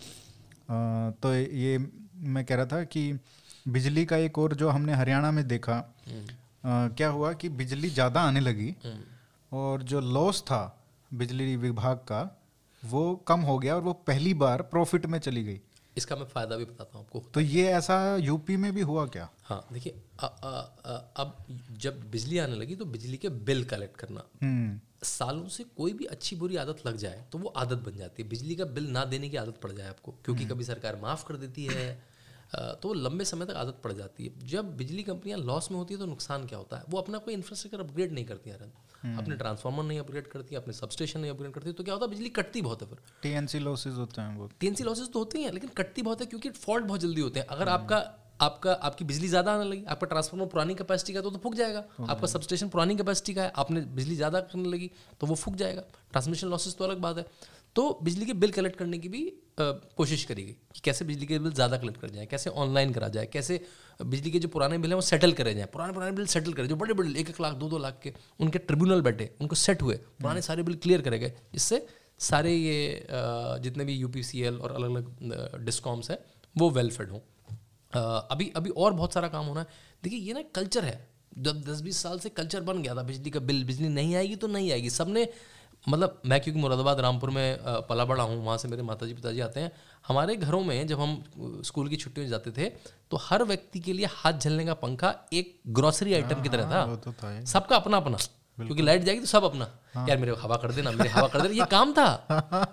तो 1.23 1.35
ये 1.35 1.79
मैं 2.29 2.45
कह 2.45 2.55
रहा 2.55 2.67
था 2.67 2.83
कि 2.87 3.03
बिजली 3.69 4.05
का 4.05 4.17
एक 4.19 4.39
और 4.39 4.55
जो 4.55 4.69
हमने 4.69 4.95
हरियाणा 4.95 5.31
में 5.31 5.47
देखा 5.49 5.77
हम्म। 6.09 6.89
क्या 6.97 7.09
हुआ 7.09 7.33
कि 7.33 7.49
बिजली 7.59 7.91
ज़्यादा 7.91 8.21
आने 8.21 8.41
लगी 8.41 8.75
हम्म। 8.85 9.59
और 9.59 9.83
जो 9.83 10.01
लॉस 10.01 10.43
था 10.43 10.63
बिजली 11.11 11.57
विभाग 11.57 11.97
का 12.09 12.23
वो 12.83 13.03
कम 13.29 13.41
हो 13.41 13.59
गया 13.59 13.75
और 13.77 13.83
वो 13.83 13.93
पहली 14.07 14.35
बार 14.35 14.63
प्रॉफिट 14.63 15.07
में 15.07 15.19
चली 15.19 15.43
गई। 15.45 15.61
इसका 15.97 16.17
मैं 16.17 16.27
फ़ायदा 16.27 16.57
भी 16.57 16.65
बताता 16.65 16.99
हूँ 16.99 17.05
आपको 17.07 17.23
तो 17.35 17.41
ये 17.41 17.67
ऐसा 17.73 18.17
यूपी 18.19 18.57
में 18.57 18.73
भी 18.75 18.81
हुआ 18.83 19.07
क्या? 19.09 19.29
हाँ 19.45 19.67
देखिए 19.73 19.93
अब 20.23 21.37
जब 21.79 22.01
बिजली 22.11 22.39
आने 22.39 22.57
लगी 22.57 22.77
तो 22.77 22.85
बिजली 22.87 23.17
के 23.17 23.29
बिल 23.29 23.65
कलेक्ट 23.65 23.97
करना। 23.97 24.25
हम्म। 24.43 24.81
सालों 25.05 25.49
से 25.49 25.65
कोई 25.77 25.93
भी 25.93 26.05
अच्छी 26.07 26.37
बुरी 26.37 26.57
आदत 26.57 26.83
लग 26.87 26.97
जाए 26.97 27.25
तो 27.33 27.39
वो 27.39 27.49
आदत 27.57 27.79
बन 27.87 27.97
जाती 27.97 28.23
है। 28.23 28.29
बिजली 28.29 28.55
का 28.55 28.65
बिल 28.67 28.89
ना 28.91 29.05
देने 29.07 29.29
की 29.29 29.37
आदत 29.37 29.61
पड़ 29.63 29.73
जाए 29.73 29.89
आपको 29.89 30.13
क्योंकि 30.15 30.43
हम्म। 30.43 30.55
कभी 30.55 30.65
सरकार 30.65 31.01
माफ़ 31.03 31.25
कर 31.29 31.37
देती 31.37 31.65
है 31.67 31.87
तो 32.83 32.93
लंबे 32.95 33.25
समय 33.25 33.47
तक 33.47 33.55
आदत 33.57 33.81
पड़ 33.85 33.93
जाती 33.93 34.25
है। 34.25 34.47
जब 34.49 34.77
बिजली 34.77 35.03
कंपनियाँ 35.03 35.39
लॉस 35.41 35.71
में 35.71 35.79
होती 35.79 35.95
है 35.95 36.01
तो 36.01 36.07
नुकसान 36.07 36.47
क्या 36.47 36.59
होता 36.59 36.77
है? 36.77 36.85
वो 36.89 36.99
अपना 36.99 37.19
कोई 37.19 37.35
इंफ्रास्ट्रक्चर 37.35 37.81
अपग्रेड 37.81 38.13
नहीं 38.13 38.25
करती 38.25 38.51
हैं 38.51 38.73
हम्म। 39.05 39.19
अपने 39.19 39.37
ट्रांसफार्मर 39.37 39.85
नहीं 39.85 39.99
अपग्रेड 40.01 40.27
करती 40.27 40.57
अपने 40.57 40.73
सबस्टेशन 40.75 41.21
नहीं 41.21 41.31
अपग्रेड 41.31 41.53
करती 41.53 41.73
तो 41.73 41.85
क्या 41.85 41.95
होता 41.95 42.07
है 42.07 42.11
बिजली 42.11 42.29
कटती 42.33 42.63
बहुत 42.63 42.83
है 42.83 42.89
फिर। 42.89 42.99
टीएनसी 43.23 43.59
लॉसेज 43.61 43.95
होते 43.97 44.21
हैं 44.21 44.37
वो 44.37 44.51
टीएनसी 44.61 44.85
लॉसेज 44.85 45.13
तो 45.13 45.19
होते 45.19 45.39
हैं 45.39 45.53
लेकिन 45.53 45.71
कटती 45.77 46.03
बहुत 46.03 46.21
है 46.21 46.27
क्योंकि 46.27 46.51
फॉल्ट 46.51 46.85
बहुत 46.87 47.01
जल्दी 47.01 47.21
होते 47.21 47.41
हैं। 47.41 47.47
अगर 47.49 47.69
हम्म। 47.69 47.83
आपका 47.83 48.21
आपका 48.43 48.73
आपकी 48.83 49.05
बिजली 49.05 49.29
ज़्यादा 49.29 49.53
आने 49.53 49.65
लगी 49.65 49.85
आपका 49.89 50.07
ट्रांसफार्मर 50.07 50.47
पुरानी 50.49 50.75
कैपेसिटी 50.75 51.13
का 51.13 51.21
तो, 51.21 51.31
तो 51.31 51.39
फूक 51.39 51.55
जाएगा। 51.55 51.85
आपका 52.03 52.27
सबस्टेशन 52.27 52.69
पुरानी 52.69 52.97
कैपेसिटी 52.97 53.35
का 53.35 53.43
है 53.43 53.53
आपने 53.57 53.81
बिजली 53.93 54.17
ज़्यादा 54.17 54.41
करने 54.43 54.69
लगी 54.69 54.91
तो 55.21 55.27
वो 55.27 55.35
फूक 55.37 55.55
जाएगा। 55.57 55.83
ट्रांसमिशन 56.13 56.49
लॉसेज 56.49 56.77
तो 56.77 56.85
अलग 56.85 56.99
बात 57.01 57.19
है। 57.19 57.27
तो 57.77 57.99
बिजली 58.03 58.27
के 58.27 58.33
बिल 58.35 58.51
कलेक्ट 58.53 58.77
करने 58.77 58.99
की 58.99 59.09
भी 59.09 59.23
कोशिश 59.61 60.25
करी 60.25 60.43
गई 60.43 60.53
कि 60.75 60.81
कैसे 60.85 61.05
बिजली 61.05 61.27
के 61.27 61.39
बिल 61.39 61.53
ज़्यादा 61.53 61.77
कलेक्ट 61.77 62.01
कर 62.01 62.11
जाए 62.11 62.27
कैसे 62.27 62.51
ऑनलाइन 62.59 62.93
करा 62.93 63.09
जाए 63.09 63.27
कैसे 63.27 63.61
बिजली 64.01 64.31
के 64.31 64.39
जो 64.39 64.49
पुराने 64.49 64.79
बिल 64.79 64.91
हैं, 64.91 64.95
वो 64.95 65.03
सेटल 65.03 65.33
करे 65.33 65.55
जाए। 65.55 65.67
पुराने 65.67 65.93
पुराने 65.93 66.13
बिल 66.13 66.27
सेटल 66.27 66.53
करे 66.53 66.69
जो 66.69 66.77
बड़े 66.77 66.95
बड़े, 66.95 67.11
एक 67.21 67.29
एक 67.31 67.41
लाख, 67.41 67.55
दो 67.55 67.69
दो 67.69 67.79
लाख 67.79 68.01
के 68.03 68.13
उनके 68.41 68.59
ट्रिब्यूनल 68.61 69.03
बैठे, 69.03 69.31
उनको 69.41 69.57
सेट 69.57 69.83
हुए। 69.83 69.95
पुराने 70.21 70.43
सारे 70.43 70.63
बिल 70.63 70.75
क्लियर 70.77 71.03
करे 71.03 71.19
गए। 71.19 71.33
इससे 71.55 71.87
सारे 72.21 72.55
ये 72.55 73.07
जितने 73.63 73.85
भी 73.85 73.95
यूपीसीएल 73.95 74.57
और 74.57 74.73
अलग 74.73 74.91
अलग 74.91 75.65
डिस्कॉम्स 75.65 76.11
हैं, 76.11 76.19
वो 76.57 76.71
वेलफेड 76.71 77.11
हों। 77.11 77.19
अभी 78.31 78.53
अभी 78.57 78.71
और 78.71 78.93
बहुत 78.93 79.13
सारा 79.13 79.29
काम 79.29 79.47
होना 79.47 79.61
है। 79.61 79.67
देखिए, 80.05 80.19
ये 80.19 80.33
ना 80.33 80.43
कल्चर 80.55 80.85
है। 80.85 80.97
जब 81.39 81.61
दस 81.63 81.81
बीस 81.81 81.97
साल 81.97 82.19
से 82.19 82.29
कल्चर 82.29 82.61
बन 82.61 82.83
गया 82.83 82.95
था, 82.95 83.03
बिजली 83.03 83.31
का 83.31 83.41
बिल, 83.41 83.65
बिजली 83.65 83.89
नहीं 83.89 84.15
आएगी 84.17 84.37
तो 84.37 84.47
नहीं 84.47 84.71
आएगी। 84.73 84.91
सबने 84.91 85.29
मतलब 85.87 86.21
मैं 86.27 86.41
क्योंकि 86.41 86.61
मुरादाबाद 86.61 87.01
रामपुर 87.01 87.31
में 87.31 87.59
पला 87.89 88.05
बड़ा 88.05 88.23
हूँ 88.23 88.45
वहाँ 88.45 88.57
से 88.59 88.69
मेरे 88.69 88.83
माताजी 88.83 89.15
पिताजी 89.15 89.41
आते 89.41 89.61
हैं। 89.61 89.73
हमारे 90.09 90.37
घरों 90.37 90.63
में 90.65 90.87
जब 90.87 91.01
हम 91.01 91.23
स्कूल 91.65 91.89
की 91.89 91.97
छुट्टियों 91.97 92.29
जाते 92.29 92.51
थे 92.51 92.69
तो 93.11 93.17
हर 93.23 93.45
व्यक्ति 93.45 93.81
के 93.81 93.93
लिए 93.93 94.07
हाथ 94.13 94.39
झलने 94.39 94.65
का 94.65 94.75
पंखा 94.77 95.15
एक 95.33 95.59
ग्रॉसरी 95.69 96.15
आइटम 96.15 96.43
की 96.43 96.49
तरह 96.49 96.71
था। 96.71 96.87
तो 96.97 97.13
सबका 97.47 97.77
अपना 97.77 97.97
अपना 97.97 98.19
क्योंकि 98.59 98.83
लाइट 98.83 99.03
जाएगी 99.03 99.21
तो 99.21 99.27
सब 99.27 99.45
अपना। 99.45 99.67
हाँ। 99.95 100.07
यार 100.09 100.19
मेरे 100.19 100.35
हवा 100.41 100.57
कर 100.57 100.73
देना 100.73 100.91
मेरे 100.91 101.09
हवा 101.11 101.29
कर 101.29 101.41
देना 101.41 101.55
ये 101.55 101.65
काम 101.71 101.93
था। 101.93 102.05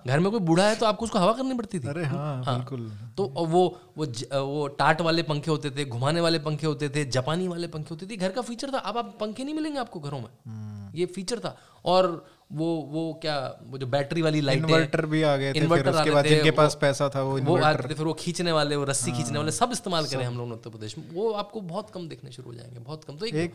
घर 0.08 0.20
में 0.20 0.30
कोई 0.32 0.40
बूढ़ा 0.40 0.66
है 0.66 0.76
तो 0.76 0.86
आपको 0.86 1.06
उसको 1.06 1.20
हवा 1.20 1.32
करनी 1.34 1.54
पड़ती 1.54 1.80
थी। 1.80 1.88
अरे 1.88 2.04
हाँ, 2.06 2.44
हाँ। 2.44 2.58
बिल्कुल। 2.58 2.92
तो 3.18 3.24
वो 3.26 3.64
वो 3.98 4.06
ज, 4.06 4.24
वो 4.34 4.68
टाट 4.80 5.02
वाले 5.02 5.24
पंखे 5.24 5.52
होते 5.52 5.70
थे 5.70 5.86
घुमाने 5.86 6.22
वाले 6.22 6.40
पंखे 6.40 6.68
होते 6.68 6.90
थे 6.90 7.06
जापानी 7.06 7.48
वाले 7.48 7.68
पंखे 7.68 7.90
होते 7.90 8.06
थे 8.06 8.18
घर 8.18 8.32
का 8.32 8.42
फीचर 8.42 8.72
था। 8.74 8.78
अब 8.78 8.98
आप 8.98 9.18
पंखे 9.20 9.44
नहीं 9.44 9.56
मिलेंगे 9.56 9.80
आपको 9.80 10.00
घरों 10.00 10.20
में। 10.20 10.30
हम्म। 10.48 10.98
ये 10.98 11.06
फीचर 11.06 11.40
था। 11.40 11.58
और 11.86 12.26
वो 12.52 12.66
वो 12.92 13.20
क्या 13.22 13.60
वो 13.64 13.78
जो 13.78 13.88
बैटरी 13.88 14.22
वाली 14.22 14.42
लाइट 14.42 14.60
इन्वर्टर 14.60 15.06
भी 15.06 15.24
आ 15.24 15.38
गए 15.38 15.54
थे 15.54 15.58
इन्वर्टर 15.58 15.90
उसके 15.90 16.12
बाद 16.12 16.26
जिनके 16.26 16.52
पास 16.52 16.78
पैसा 16.82 17.10
था 17.10 17.22
वो 17.22 17.38
वो 17.38 17.58
आते 17.58 17.90
थे 17.90 17.94
फिर 17.94 18.06
वो 18.06 18.14
खींचने 18.14 18.52
वाले 18.52 18.76
वो 18.76 18.84
रस्सी 18.84 19.12
खींचने 19.12 19.40
वाले 19.40 19.52
सब 19.52 19.70
इस्तेमाल 19.72 20.06
करें 20.06 20.26
हम 20.26 20.38
लोग 20.38 20.52
उत्तर 20.52 20.70
प्रदेश 20.70 20.98
में 20.98 21.12
वो 21.12 21.32
आपको 21.32 21.62
बहुत 21.62 21.90
कम 21.90 22.10
देखने 22.10 22.32
शुरू 22.32 22.50
हो 22.50 22.56
जाएँगे 22.56 22.80
बहुत 22.80 23.04
कम। 23.04 23.16
तो 23.16 23.26
एक 23.26 23.54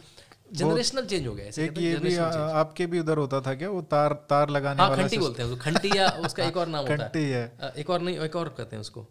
जनरेशनल 0.53 1.05
चेंज 1.05 1.27
हो 1.27 1.35
गया 1.35 1.47
एक 1.47 1.79
ये 1.79 1.95
भी 1.97 2.17
आपके 2.17 2.87
भी 2.87 3.01
उधर 3.01 3.17
होता 3.17 3.41
था 3.41 3.55
क्या? 3.55 3.69
वो 3.69 3.83
तार 3.83 4.13
तार 4.13 4.51
लगाने 4.51 4.83
हाँ, 4.83 4.91
वाला 4.91 5.03
खंटी 5.03 5.19
बोलते 5.19 5.43
हैं 5.43 5.51
उसको 5.51 5.65
खंटी 5.65 5.99
या 5.99 6.09
उसका 6.27 6.45
एक 6.45 6.57
और 6.57 6.67
नाम 6.67 6.87
होता 6.87 7.11
है। 7.17 7.53
एक 7.79 7.91
और 7.91 8.01
नहीं 8.01 8.19
एक 8.19 8.37
और 8.37 8.49
कहते 8.49 8.77
हैं 8.77 8.81
उसको। 8.81 9.07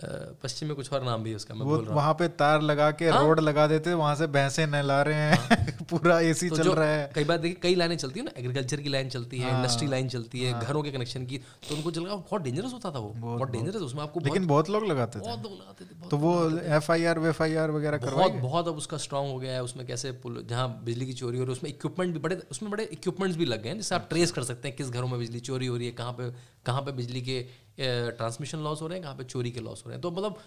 पश्चिम 0.00 0.68
में 0.68 0.76
कुछ 0.76 0.92
और 0.92 1.02
नाम 1.04 1.22
भी 1.22 1.30
है 1.30 1.36
उसका 1.36 1.54
मैं 1.54 1.66
वो 1.66 1.76
वहाँ 1.78 2.12
पे 2.14 2.28
तार 2.28 2.62
लगा 2.62 2.90
के 2.90 3.08
हाँ? 3.08 3.22
रोड 3.24 3.40
लगा 3.40 3.66
देते 3.66 3.94
वहाँ 3.94 4.14
से 4.16 4.26
भैंसे 4.26 4.66
नहला 4.66 5.02
रहे 5.02 5.14
हैं 5.14 5.36
हाँ? 5.38 5.56
पूरा 5.90 6.20
एसी 6.20 6.48
तो 6.48 6.56
चल 6.56 6.68
रहा 6.68 6.88
है। 6.88 7.10
कई 7.14 7.24
बार 7.24 7.38
देखिए 7.38 7.58
कई 7.62 7.74
लाइनें 7.74 7.96
चलती 7.96 8.20
है 8.20 8.26
ना 8.26 8.32
एग्रीकल्चर 8.38 8.80
की 8.80 8.88
लाइन 8.88 9.08
चलती 9.08 9.38
है 9.38 9.56
इंडस्ट्री 9.56 9.88
लाइन 9.88 10.08
चलती 10.08 10.40
है 10.40 10.52
हाँ। 10.52 10.62
घरों 10.62 10.82
के 10.82 10.90
कनेक्शन 10.90 11.26
की 11.26 11.38
तो 11.38 11.74
उनको 11.76 11.90
चल 11.90 12.06
रहा 12.06 12.16
बहुत 12.16 12.42
डेंजरस 12.42 12.72
होता 12.72 12.90
था 12.90 12.98
वो 12.98 13.08
बहुत 13.16 13.50
डेंजरस 13.50 13.82
उसमें 13.82 14.02
आपको 14.02 14.20
लेकिन 14.20 14.46
बहुत 14.46 14.70
लोग 14.70 14.84
लगाते 14.84 15.18
थे। 15.18 16.08
तो 16.08 16.16
वो 16.16 16.34
F 16.58 16.92
I 16.92 17.04
R 17.04 17.18
वेफ 17.18 17.42
I 17.42 17.54
R 17.54 17.70
वगैरह 17.70 17.98
बहुत 17.98 18.32
बहुत 18.32 18.68
अब 18.68 18.76
उसका 18.76 18.96
स्ट्रॉन्ग 18.96 19.32
हो 19.32 19.38
गया 19.38 19.52
है 19.52 19.62
उसमें 19.62 19.86
कैसे 19.86 20.20
जहाँ 20.26 20.82
बिजली 20.84 21.06
की 21.06 21.12
चोरी 21.12 21.38
हो 21.38 21.44
रही 21.44 21.52
है 21.52 21.58
उसमें 21.58 21.70
इक्विपमेंट 21.70 22.12
भी 22.12 22.18
बड़े 22.18 22.40
उसमें 22.50 22.70
बड़े 22.70 22.84
इक्विपमेंट्स 22.84 23.38
भी 23.38 23.44
लग 23.44 23.62
गए 23.62 23.68
हैं 23.68 23.76
जिससे 23.76 23.94
आप 23.94 24.06
ट्रेस 24.10 24.30
कर 24.30 24.42
सकते 24.42 24.68
हैं 24.68 24.76
किस 24.76 24.90
घरों 24.90 25.08
में 25.08 25.18
बिजली 25.18 25.40
चोरी 25.40 25.66
हो 25.66 25.76
रही 25.76 25.86
है 25.86 25.92
कहाँ 25.92 26.12
पे 26.12 26.30
कहाँ 26.66 26.82
पे 26.82 26.92
बिजली 26.92 27.20
के 27.20 27.44
ट्रांसमिशन 27.78 28.58
लॉस 28.58 28.82
हो 28.82 28.86
रहे 28.86 28.98
हैं 28.98 29.04
कहाँ 29.04 29.16
पे 29.16 29.24
चोरी 29.24 29.50
के 29.50 29.60
लॉस 29.60 29.82
हो 29.84 29.90
रहे 29.90 29.96
हैं। 29.96 30.02
तो 30.02 30.10
मतलब 30.10 30.38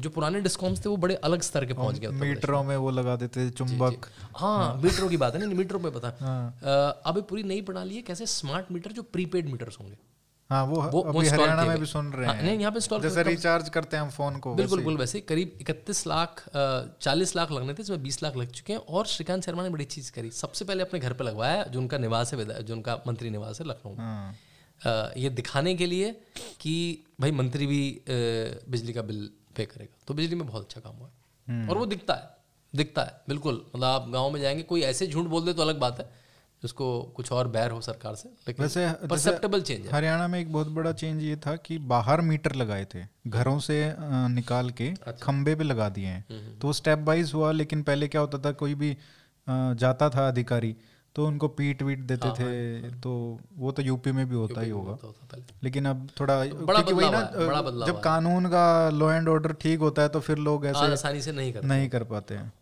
जो 0.00 0.10
पुराने 0.10 0.40
डिस्कॉम्स 0.40 0.84
थे 0.84 0.88
वो 0.88 0.96
बड़े 0.96 1.14
अलग 1.14 1.42
स्तर 1.42 1.64
के 1.66 1.74
पहुँच 1.74 1.98
गए 1.98 2.08
मीटरों 2.08 2.62
में 2.64 2.76
वो 2.76 2.90
लगा 2.90 3.14
देते 3.16 3.48
चुंबक। 3.50 4.06
हाँ 4.36 4.74
मीटरों 4.82 5.08
की 5.08 5.16
बात 5.16 5.34
है 5.34 5.40
नहीं 5.40 5.58
मीटरों 5.58 5.80
पे 5.80 5.90
पता। 5.90 6.12
हाँ। 6.20 7.00
अभी 7.06 7.22
पूरी 7.22 7.42
नई 7.42 7.60
प्रणाली 7.62 7.96
है 7.96 8.02
कैसे 8.02 8.26
स्मार्ट 8.28 8.72
मीटर 8.72 8.92
जो 8.92 9.02
प्रीपेड 9.04 9.48
मीटर्स 9.48 9.78
होंगे। 9.80 9.96
हाँ 10.50 10.64
वो, 10.64 10.80
वो 10.82 11.00
अभी 11.02 11.28
हरियाणा 11.28 11.64
में 11.64 11.78
भी 11.80 11.86
सुन 11.86 12.06
रहे 12.12 12.26
हाँ, 12.26 12.34
हैं। 12.34 12.42
नहीं 12.42 12.58
यहाँ 12.58 12.72
पे 12.72 12.78
इंस्टॉल 12.78 13.00
जैसे 13.00 13.22
रिचार्ज 13.22 13.68
करते 13.68 13.96
हैं 13.96 14.02
हम 14.02 14.10
फ़ोन 14.10 14.38
को 14.38 14.54
बिल्कुल 14.54 14.78
बिल्कुल 14.78 14.96
वैसे 14.96 15.20
करीब 15.20 15.58
इकतीस 15.60 16.06
लाख 16.06 16.42
चालीस 17.02 17.34
लाख 17.36 17.50
लगने 17.52 17.74
थे 17.74 17.82
इसमें 17.82 18.02
बीस 18.02 18.22
लाख 18.22 18.36
लग 18.36 18.50
चुके 18.50 18.72
हैं। 18.72 18.80
और 18.80 19.06
श्रीकांत 19.06 19.44
शर्मा 19.44 19.62
ने 19.62 19.70
बड़ी 19.70 19.84
चीज़ 19.86 20.10
करी। 20.12 20.30
सबसे 20.30 20.64
पहले 20.64 20.82
अपने 20.82 21.00
घर 21.00 21.12
पे 21.12 21.24
लगवाया 21.24 21.64
जो 21.64 21.80
उनका 21.80 21.98
निवास 21.98 22.34
है 22.34 22.62
जो 22.62 22.74
उनका 22.74 23.00
मंत्री 23.06 23.30
निवास 23.30 23.60
है 23.60 23.66
लखनऊ 23.66 23.92
में। 23.92 23.98
हाँ। 23.98 24.34
ये 24.82 25.30
दिखाने 25.30 25.74
के 25.74 25.86
लिए 25.86 26.10
कि 26.60 26.74
भाई 27.20 27.30
मंत्री 27.32 27.66
भी 27.66 27.80
बिजली 28.08 28.92
का 28.92 29.02
बिल 29.02 29.28
पे 29.56 29.64
करेगा 29.64 30.04
तो 30.08 30.14
बिजली 30.14 30.36
में 30.36 30.46
बहुत 30.46 30.64
अच्छा 30.64 30.80
काम 30.80 30.96
हुआ 30.96 31.06
है 31.06 31.12
हम्म। 31.48 31.70
और 31.70 31.78
वो 31.78 31.86
दिखता 31.86 32.14
है 32.14 32.36
दिखता 32.74 33.02
है 33.02 33.20
बिल्कुल 33.28 33.64
मतलब 33.68 33.84
आप 33.84 34.08
गाँव 34.08 34.30
में 34.30 34.40
जाएँगे 34.40 34.62
कोई 34.62 34.80
ऐसे 34.82 35.06
झूठ 35.06 35.26
बोल 35.26 35.44
दे 35.44 35.52
तो 35.52 35.62
अलग 35.62 35.78
बात 35.78 35.98
है 35.98 36.10
जिसको 36.62 36.86
कुछ 37.16 37.30
और 37.32 37.48
बैर 37.48 37.70
हो 37.70 37.80
सरकार 37.80 38.14
से 38.14 38.28
लेकिन 38.48 38.62
वैसे 38.62 38.86
परसेप्टेबल 39.08 39.60
चेंज 39.62 39.86
है 39.86 39.92
हरियाणा 39.92 40.26
में 40.28 40.38
एक 40.40 40.52
बहुत 40.52 40.68
बड़ा 40.68 40.92
चेंज 40.92 41.22
ये 41.22 41.36
था 41.36 41.54
कि 41.56 41.78
बाहर 41.88 42.20
मीटर 42.20 42.54
लगाए 42.54 42.86
थे 42.94 43.04
घरों 43.26 43.58
से 43.58 43.76
निकाल 44.30 44.70
के 44.70 44.88
अच्छा। 44.88 45.12
खंबे 45.12 45.54
पे 45.54 45.64
लगा 45.64 45.88
दिए 45.88 46.06
हैं 46.06 46.24
हम्म, 46.30 46.40
हम्म। 46.40 46.58
तो 46.58 46.72
स्टेप 46.72 46.98
वाइज 46.98 47.32
हुआ 47.34 47.52
लेकिन 47.52 47.82
पहले 47.82 48.08
क्या 48.08 48.20
होता 48.20 48.38
था 48.38 48.52
कोई 48.52 48.74
भी 48.74 48.96
जाता 49.46 50.08
था 50.10 50.28
अधिकारी 50.28 50.74
तो 51.18 51.26
उनको 51.26 51.48
पीट 51.48 51.82
वीट 51.82 51.98
देते 51.98 52.28
हाँ, 52.28 52.36
थे 52.36 52.44
हाँ, 52.44 52.90
तो 53.00 53.12
वो 53.58 53.70
तो 53.72 53.82
यूपी 53.82 54.12
में 54.12 54.28
भी 54.28 54.34
होता 54.34 54.60
ही 54.60 54.70
होगा। 54.70 54.96
लेकिन 55.62 55.86
अब 55.86 56.08
थोड़ा 56.20 56.36
बड़ा 56.44 56.80
वही 56.80 57.10
ना 57.10 57.86
जब 57.86 58.00
कानून 58.00 58.46
का 58.46 58.90
लॉ 58.90 59.10
एंड 59.12 59.28
ऑर्डर 59.28 59.52
ठीक 59.52 59.80
होता 59.80 60.02
है 60.02 60.08
तो 60.08 60.20
फिर 60.20 60.38
लोग 60.38 60.66
ऐसे 60.66 60.92
आसानी 60.92 61.22
से 61.22 61.32
नहीं 61.32 61.52
कर 61.52 61.64
नहीं 61.64 61.88
कर 61.88 62.04
पाते 62.04 62.34
हैं। 62.34 62.52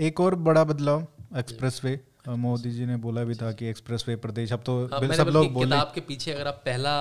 एक 0.00 0.20
और 0.20 0.34
बड़ा 0.48 0.64
बदलाव 0.64 1.06
एक्सप्रेस 1.38 1.80
वे 1.84 2.00
मोदी 2.36 2.70
जी 2.70 2.86
ने 2.86 2.96
बोला 2.96 3.22
भी 3.24 3.34
था 3.34 3.52
कि 3.52 3.66
एक्सप्रेस 3.66 4.04
वे 4.08 4.16
प्रदेश। 4.16 4.52
अब 4.52 4.62
तो 4.66 4.74
हाँ, 4.86 5.14
सब 5.16 5.28
लोग 5.28 5.52
बोले। 5.52 5.66
किताब 5.66 5.92
के 5.94 6.00
पीछे 6.00 6.32
अगर 6.32 6.48
आप 6.48 6.62
पहला 6.64 6.92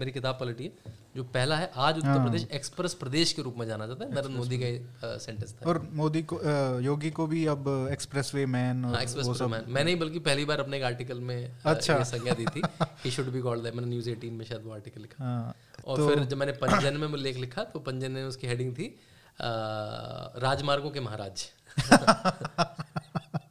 मेरी 0.00 0.12
किताब 0.12 0.36
पलटिए 0.40 0.72
जो 1.16 1.24
पहला 1.24 1.56
है 1.56 1.70
आज 1.76 1.96
उत्तर 1.96 2.08
हाँ। 2.08 2.24
प्रदेश 2.24 2.46
एक्सप्रेस 2.52 2.94
प्रदेश 2.94 3.32
के 3.32 3.42
रूप 3.42 3.54
में 3.58 3.66
जाना 3.66 3.86
जाता 3.86 4.04
है 4.04 4.10
नरेंद्र 4.10 4.30
मोदी 4.30 4.58
का 4.58 5.16
सेंटेंस 5.18 5.52
था। 5.52 5.68
और 5.70 5.88
मोदी 5.92 6.22
को 6.22 6.40
योगी 6.80 7.10
को 7.10 7.26
भी 7.26 7.44
अब 7.46 7.88
express 7.92 8.34
way 8.34 8.46
man 8.46 8.84
express 9.02 9.40
way 9.40 9.46
man. 9.46 9.64
मैंने 9.68 9.90
ही 9.90 9.96
बल्कि 9.96 10.18
पहली 10.18 10.44
बार 10.44 10.60
अपने 10.60 10.76
एक 10.76 10.82
आर्टिकल 10.82 11.20
में 11.20 11.50
अच्छा। 11.66 12.02
संज्ञा 12.04 12.34
दी 12.34 12.46
थी 12.46 12.62
ही 13.04 13.10
शुड 13.10 13.30
बी 13.32 13.40
कॉल्ड 13.40 13.74
मैंने 13.74 13.86
न्यूज़ 13.86 14.10
18 14.10 14.32
में 14.32 14.44
शायद 14.44 14.62
वो 14.64 14.72
आर्टिकल 14.72 15.00
लिखा। 15.00 15.24
हाँ, 15.24 15.54
और 15.86 15.96
तो, 15.96 16.08
फिर 16.08 16.24
जब 16.24 16.36
मैंने 16.36 16.52
पंजन 16.52 16.96
में 16.96 17.08
लेख 17.18 17.36
लिखा 17.36 17.64
तो 17.64 17.78
पंजन 17.80 18.12
ने 18.12 18.22
उसकी 18.24 18.46
हेडिंग 18.46 18.74
थी 18.74 18.94
राजमार्गों 19.40 20.90
के 20.90 21.00
महाराज। 21.00 21.50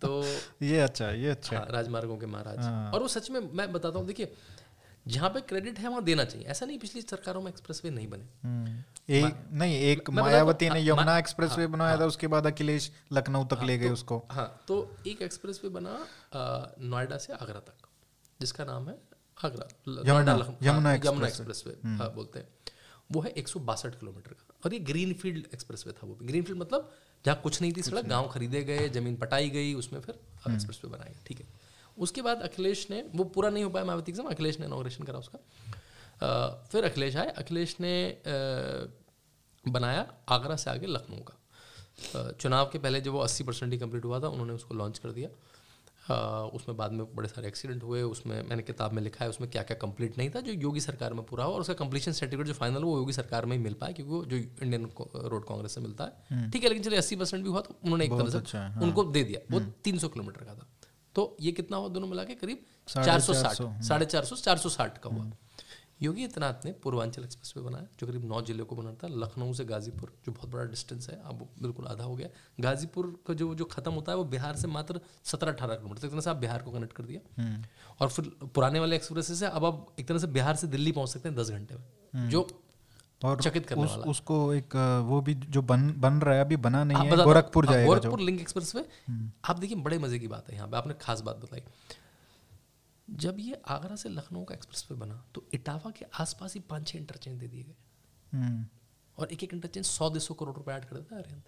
तो 0.04 0.66
ये 0.66 0.80
अच्छा 0.82 1.10
ये 1.12 1.30
अच्छा 1.30 1.58
हाँ, 1.58 1.68
राजमार्गों 1.72 2.18
के 2.18 2.26
महाराज। 2.28 2.60
हाँ। 2.60 2.92
और 2.92 3.02
वो 3.02 3.08
सच 3.08 3.30
में 3.32 3.40
मैं 3.54 3.72
बताता 3.72 4.00
हूँ 4.00 4.08
देखिए 4.08 4.34
जहाँ 5.06 5.30
पे 5.30 5.40
क्रेडिट 5.44 5.80
है 5.80 5.90
वहाँ 5.90 6.04
देना 6.04 6.24
चाहिए। 6.26 6.48
ऐसा 6.48 6.66
नहीं 6.66 6.78
पिछली 6.80 7.02
सरकारों 7.02 7.42
में 7.42 7.50
एक्सप्रेसवे 7.52 7.90
नहीं 7.92 8.08
बने। 8.10 8.28
हम्म। 8.44 8.84
एक 9.10 9.36
नहीं 9.54 9.76
एक 9.86 10.10
मायावती 10.12 10.66
ने 10.66 10.80
हाँ, 10.80 10.88
यमुना 10.90 11.18
एक्सप्रेसवे 11.20 11.64
हाँ, 11.64 11.72
बनाया 11.72 11.98
था 12.00 12.06
उसके 12.06 12.28
बाद 12.28 12.48
अखिलेश 12.48 12.92
लखनऊ 13.14 13.46
तक 13.46 13.64
ले 13.64 13.78
गए 13.78 13.88
तो 13.88 13.94
उसको। 13.94 14.22
हाँ 14.32 14.48
तो 14.68 14.78
एक 15.08 15.22
एक्सप्रेसवे 15.22 15.70
बना 15.70 15.98
नोएडा 16.82 17.18
से 17.18 17.34
आगरा 17.36 17.60
तक 17.62 17.88
जिसका 18.40 18.66
नाम 18.66 18.88
है 18.90 18.98
आगरा 19.38 19.68
यमुना 20.64 20.94
एक्सप्रेसवे 20.94 21.76
बोलते 21.86 22.40
हैं। 22.40 22.48
वो 23.12 23.22
है 23.22 23.30
एक 23.38 23.48
सौ 23.48 23.60
बासठ 23.62 24.00
किलोमीटर 24.00 24.32
का। 24.32 24.54
और 24.66 24.74
ये 24.74 24.80
ग्रीन 24.82 25.14
फ़ील्ड 25.14 25.48
एक्सप्रेसवे 25.54 25.92
था 25.94 26.08
वो 26.08 26.18
ग्रीन 26.24 26.44
फ़ील्ड 26.44 26.60
मतलब 26.60 26.92
जहाँ 27.26 27.40
कुछ 27.44 27.62
नहीं 27.62 27.72
थी 27.74 27.82
सड़क 27.82 28.06
गाँव 28.06 28.28
खरीदे 28.30 28.62
गए 28.64 28.88
ज़मीन 28.92 29.16
पटाई 29.18 29.50
गई 29.50 29.74
उसमें 29.76 30.00
फिर 30.02 30.16
एक्सप्रेस 30.52 30.82
वे 30.84 30.90
बनाई 30.92 31.14
ठीक 31.28 31.40
है। 31.40 31.46
उसके 31.98 32.22
बाद 32.22 32.42
अखिलेश 32.44 32.88
ने 32.90 33.04
वो 33.16 33.24
पूरा 33.36 33.50
नहीं 33.50 33.64
हो 33.64 33.70
पाया 33.70 33.86
मायावती 33.86 34.12
एग्ज़ाम 34.12 34.28
अखिलेश 34.28 34.60
ने 34.60 34.66
इनोग्रेशन 34.66 35.04
करा 35.04 35.20
उसका। 35.20 35.40
आ, 36.22 36.50
फिर 36.72 36.84
अखिलेश 36.84 37.16
आए 37.16 37.30
अखिलेश 37.38 37.76
ने 37.80 37.94
आ, 38.10 38.92
बनाया 39.66 40.06
आगरा 40.30 40.56
से 40.56 40.70
आगे 40.72 40.88
लखनऊ 40.88 41.24
का। 41.24 42.32
चुनाव 42.34 42.70
के 42.72 42.80
पहले 42.80 43.02
जब 43.02 43.12
वो 43.12 43.20
अस्सी 43.20 43.44
परसेंट 43.44 43.72
ही 43.74 43.80
कंप्लीट 43.80 44.06
हुआ 44.06 44.20
था 44.20 44.28
उन्होंने 44.30 44.54
उसको 44.54 44.76
लॉन्च 44.76 45.00
कर 45.00 45.12
दिया। 45.12 45.30
उसमें 46.10 46.76
बाद 46.78 46.92
में 46.92 47.06
बड़े 47.16 47.28
सारे 47.28 47.48
एक्सीडेंट 47.48 47.84
हुए 47.84 48.02
उसमें 48.04 48.36
मैंने 48.44 48.64
किताब 48.64 48.94
में 48.94 49.02
लिखा 49.04 49.24
है 49.24 49.30
उसमें 49.30 49.50
क्या 49.50 49.62
क्या 49.64 49.78
कंप्लीट 49.78 50.18
नहीं 50.18 50.30
था 50.30 50.40
जो 50.42 50.54
योगी 50.54 50.80
सरकार 50.82 51.14
में 51.14 51.24
पूरा 51.26 51.46
हुआ 51.46 51.54
और 51.54 51.62
उसका 51.62 51.74
कंप्लीशन 51.76 52.12
सर्टिफिकेट 52.14 52.48
जो 52.48 52.54
फाइनल 52.54 52.84
वो 52.84 52.98
योगी 52.98 53.14
सरकार 53.14 53.46
में 53.46 53.56
ही 53.58 53.64
मिल 53.64 53.74
पाया 53.74 53.94
क्योंकि 53.94 54.12
वो 54.12 54.24
जो 54.26 54.38
इंडियन 54.38 54.90
रोड 55.26 55.46
कांग्रेस 55.46 55.76
से 55.76 55.82
मिलता 55.82 56.04
है 56.04 56.26
हम्म। 56.32 56.50
ठीक 56.52 56.64
है 56.64 56.70
लेकिन 56.70 56.84
चलिए 56.84 56.98
अस्सी 56.98 57.16
परसेंट 57.16 57.44
भी 57.44 57.50
हुआ 57.50 57.62
तो 57.62 57.76
उन्होंने 57.76 58.06
एक 58.06 58.12
तरह 58.12 58.30
से 58.30 58.38
अच्छा 58.38 58.60
हाँ। 58.60 58.82
उनको 58.82 59.04
दे 59.06 59.24
दिया 59.24 59.40
वो 59.52 59.60
हम्म। 59.60 59.72
तीन 59.84 59.98
सौ 59.98 60.08
किलोमीटर 60.10 60.44
का 60.44 60.54
था 60.54 60.68
तो 61.16 61.36
ये 61.42 61.52
कितना 61.52 61.78
हुआ 61.78 61.90
दोनों 61.90 62.08
मिला 62.08 62.24
के 62.24 62.36
करीब 62.36 62.66
चार 62.88 63.20
सौ 63.22 63.34
साठ 63.36 63.62
साढ़े 63.84 64.06
चार 64.08 64.26
सौ 64.26 64.36
चार 64.38 64.58
सौ 64.58 64.70
साठ 64.72 64.98
का 64.98 65.10
हुआ 65.10 65.20
हम्म। 65.20 65.34
योगी 66.00 66.24
आदित्यनाथ 66.24 66.66
ने 66.66 66.72
पूर्वांचल 66.84 67.24
एक्सप्रेस 67.24 67.54
वे 67.58 67.64
बनाया 67.64 67.88
जो 68.00 68.08
करीब 68.08 68.26
नौ 68.26 68.42
ज़िले 68.42 68.64
को 68.64 68.76
बनाता 68.76 69.08
है। 69.08 69.20
लखनऊ 69.20 69.54
से 69.54 69.66
गाजीपुर 69.66 70.12
जो 70.26 70.32
बहुत 70.32 70.50
बड़ा 70.50 70.64
डिस्टेंस 70.66 71.10
है 71.10 71.20
अब 71.26 71.48
बिल्कुल 71.62 71.86
आधा 71.88 72.04
हो 72.04 72.16
गया। 72.16 72.28
गाजीपुर 72.60 73.14
का 73.28 73.34
जो 73.34 73.54
जो 73.56 73.66
खत्म 73.68 73.92
होता 73.94 74.12
है 74.12 74.18
वो 74.18 74.24
बिहार 74.34 74.56
से 74.56 74.68
मात्र 74.70 75.00
सत्रह 75.26 75.52
अठारह 75.52 75.76
किलोमीटर 75.76 76.06
एक 76.06 76.12
तरह 76.12 76.22
से 76.22 76.30
आप 76.30 76.38
बिहार 76.38 76.62
को 76.64 76.72
कनेक्ट 76.72 76.94
कर 76.94 77.04
दिया। 77.04 77.22
हम्म। 77.38 77.64
और 78.02 78.10
फिर 78.10 78.32
पुराने 78.56 78.80
वाले 78.80 78.96
एक्सप्रेस 78.96 79.32
से 79.40 79.46
अब 79.48 79.66
आप 79.66 79.96
एक 80.00 80.08
तरह 80.08 80.20
से 80.20 80.28
बिहार 80.30 80.56
से 80.56 80.68
दिल्ली 80.70 80.92
पहुँच 80.92 81.10
सकते 81.10 81.30
हैं 81.30 81.38
दस 81.38 81.50
घंटे 81.52 81.76
में 81.76 81.84
हम्म। 82.14 82.30
जो 82.30 82.48
और 83.22 83.42
चकित 83.42 83.66
करने 83.66 83.84
उस, 83.84 83.90
वाला 83.90 84.04
उसको 84.12 84.54
एक 84.54 84.76
वो 85.08 85.20
भी 85.22 85.34
जो 85.34 85.62
बन 85.64 85.90
बन 85.98 86.14
रहा 86.22 86.36
है 86.36 86.42
अभी 86.42 86.56
बना 86.60 86.84
नहीं 86.84 87.10
है 87.10 87.24
गोरखपुर 87.24 87.66
जाएगा 87.66 87.88
गोरखपुर 87.88 88.20
लिंक 88.22 88.40
एक्सप्रेस 88.42 88.76
वे। 88.76 88.86
हम्म। 89.08 89.32
आप 89.46 89.60
देखिए 89.60 89.78
बड़े 89.80 89.98
मज़े 90.00 90.20
की 90.20 90.28
बात 90.28 90.50
है 90.50 90.56
यहाँ 90.56 90.68
पे 90.68 90.78
आपने 90.78 90.94
खास 91.02 91.22
बात 91.22 91.38
बताई। 91.44 91.62
जब 93.08 93.38
ये 93.40 93.62
आगरा 93.68 93.96
से 93.96 94.10
लखनऊ 94.10 94.44
का 94.44 94.56
एक्सप्रेस 94.56 94.86
वे 94.92 94.98
बना 94.98 95.24
तो 95.36 95.46
इटावा 95.54 95.92
के 95.92 96.06
आसपास 96.20 96.54
ही 96.54 96.60
पाँच 96.60 96.88
छह 96.88 96.98
इंटरचेंज 97.00 97.40
दे 97.40 97.48
दिए 97.48 97.64
गए। 97.64 97.76
हम्म। 98.32 98.66
और 99.18 99.32
एक 99.32 99.44
एक 99.44 99.54
इंटरचेंज 99.54 99.86
सौ 99.86 100.10
दो 100.10 100.20
सौ 100.20 100.34
करोड़ 100.34 100.56
रुपए 100.56 100.72
ऐड 100.72 100.86
कर 100.86 100.96
देता 100.96 101.16
है 101.16 101.44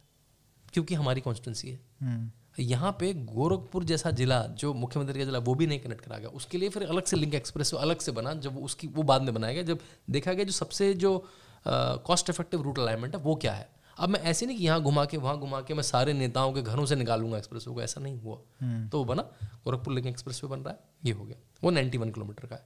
क्योंकि 0.73 0.95
हमारी 0.95 1.21
कॉन्स्टिटेंसी 1.21 1.69
है। 1.69 1.79
हम्म। 2.01 2.31
यहाँ 2.59 2.91
पे 2.99 3.13
गोरखपुर 3.13 3.83
जैसा 3.83 4.11
जिला 4.11 4.41
जो 4.55 4.73
मुख्यमंत्री 4.73 5.19
का 5.19 5.25
जिला 5.25 5.39
वो 5.39 5.55
भी 5.55 5.67
नहीं 5.67 5.79
कनेक्ट 5.79 6.05
करा 6.05 6.17
गया। 6.17 6.29
उसके 6.31 6.57
लिए 6.57 6.69
फिर 6.69 6.83
अलग 6.83 7.05
से 7.05 7.17
लिंक 7.17 7.33
एक्सप्रेस 7.33 7.73
अलग 7.73 7.99
से 7.99 8.11
बना 8.11 8.33
जब 8.35 8.57
उसकी 8.57 8.87
वो 8.87 9.03
बाद 9.03 9.21
में 9.21 9.33
बनाया 9.33 9.53
गया। 9.53 9.63
जब 9.63 9.79
देखा 10.09 10.33
गया 10.33 10.45
जो 10.45 10.51
सबसे 10.51 10.93
जो 10.95 11.17
कॉस्ट 11.65 12.29
इफ़ेक्टिव 12.29 12.61
रूट 12.61 12.79
अलाइनमेंट 12.79 13.15
है 13.15 13.21
वो 13.21 13.35
क्या 13.35 13.53
है? 13.53 13.69
अब 13.97 14.09
मैं 14.09 14.19
ऐसे 14.19 14.45
नहीं 14.45 14.57
कि 14.57 14.63
यहाँ 14.63 14.81
घुमा 14.81 15.05
के 15.05 15.17
वहाँ 15.17 15.37
घुमा 15.39 15.61
के 15.61 15.73
मैं 15.73 15.83
सारे 15.83 16.13
नेताओं 16.13 16.53
के 16.53 16.61
घरों 16.61 16.85
से 16.85 16.95
निकालूँगा 16.95 17.37
एक्सप्रेस 17.37 17.65
को 17.65 17.81
ऐसा 17.81 18.01
नहीं 18.01 18.19
हुआ। 18.19 18.37
हम्म। 18.61 18.87
तो 18.89 18.97
वो 18.97 19.05
बना 19.05 19.21
गोरखपुर 19.65 19.93
लेकिन 19.93 20.11
एक्सप्रेस 20.11 20.41
वे 20.43 20.49
बन 20.49 20.59
रहा 20.59 20.73
है 20.73 20.79
ये 21.05 21.11
हो 21.11 21.25
गया। 21.25 21.37
वो 21.63 21.71
नाइन्टी 21.71 21.97
वन 21.97 22.11
किलोमीटर 22.11 22.47
का 22.47 22.55
है। 22.55 22.63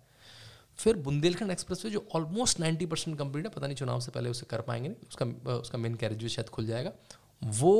फिर 0.77 0.97
बुंदेलखंड 0.97 1.51
एक्सप्रेस 1.51 1.85
वे 1.85 1.91
जो 1.91 2.07
ऑलमोस्ट 2.15 2.59
नाइन्टी 2.59 2.85
परसेंट 2.85 3.17
कंप्लीट 3.17 3.45
है 3.45 3.51
पता 3.51 3.67
नहीं 3.67 3.77
चुनाव 3.77 3.99
से 3.99 4.11
पहले 4.11 4.29
उसे 4.29 4.45
कर 4.49 4.61
पाएँगे 4.61 4.89
नहीं 4.89 5.07
उसका 5.07 5.53
उसका 5.53 5.77
मेन 5.77 5.95
कैरेज 5.95 6.23
भी 6.23 6.29
शायद 6.29 6.49
खुल 6.49 6.65
जाएगा। 6.65 6.91
वो 7.41 7.73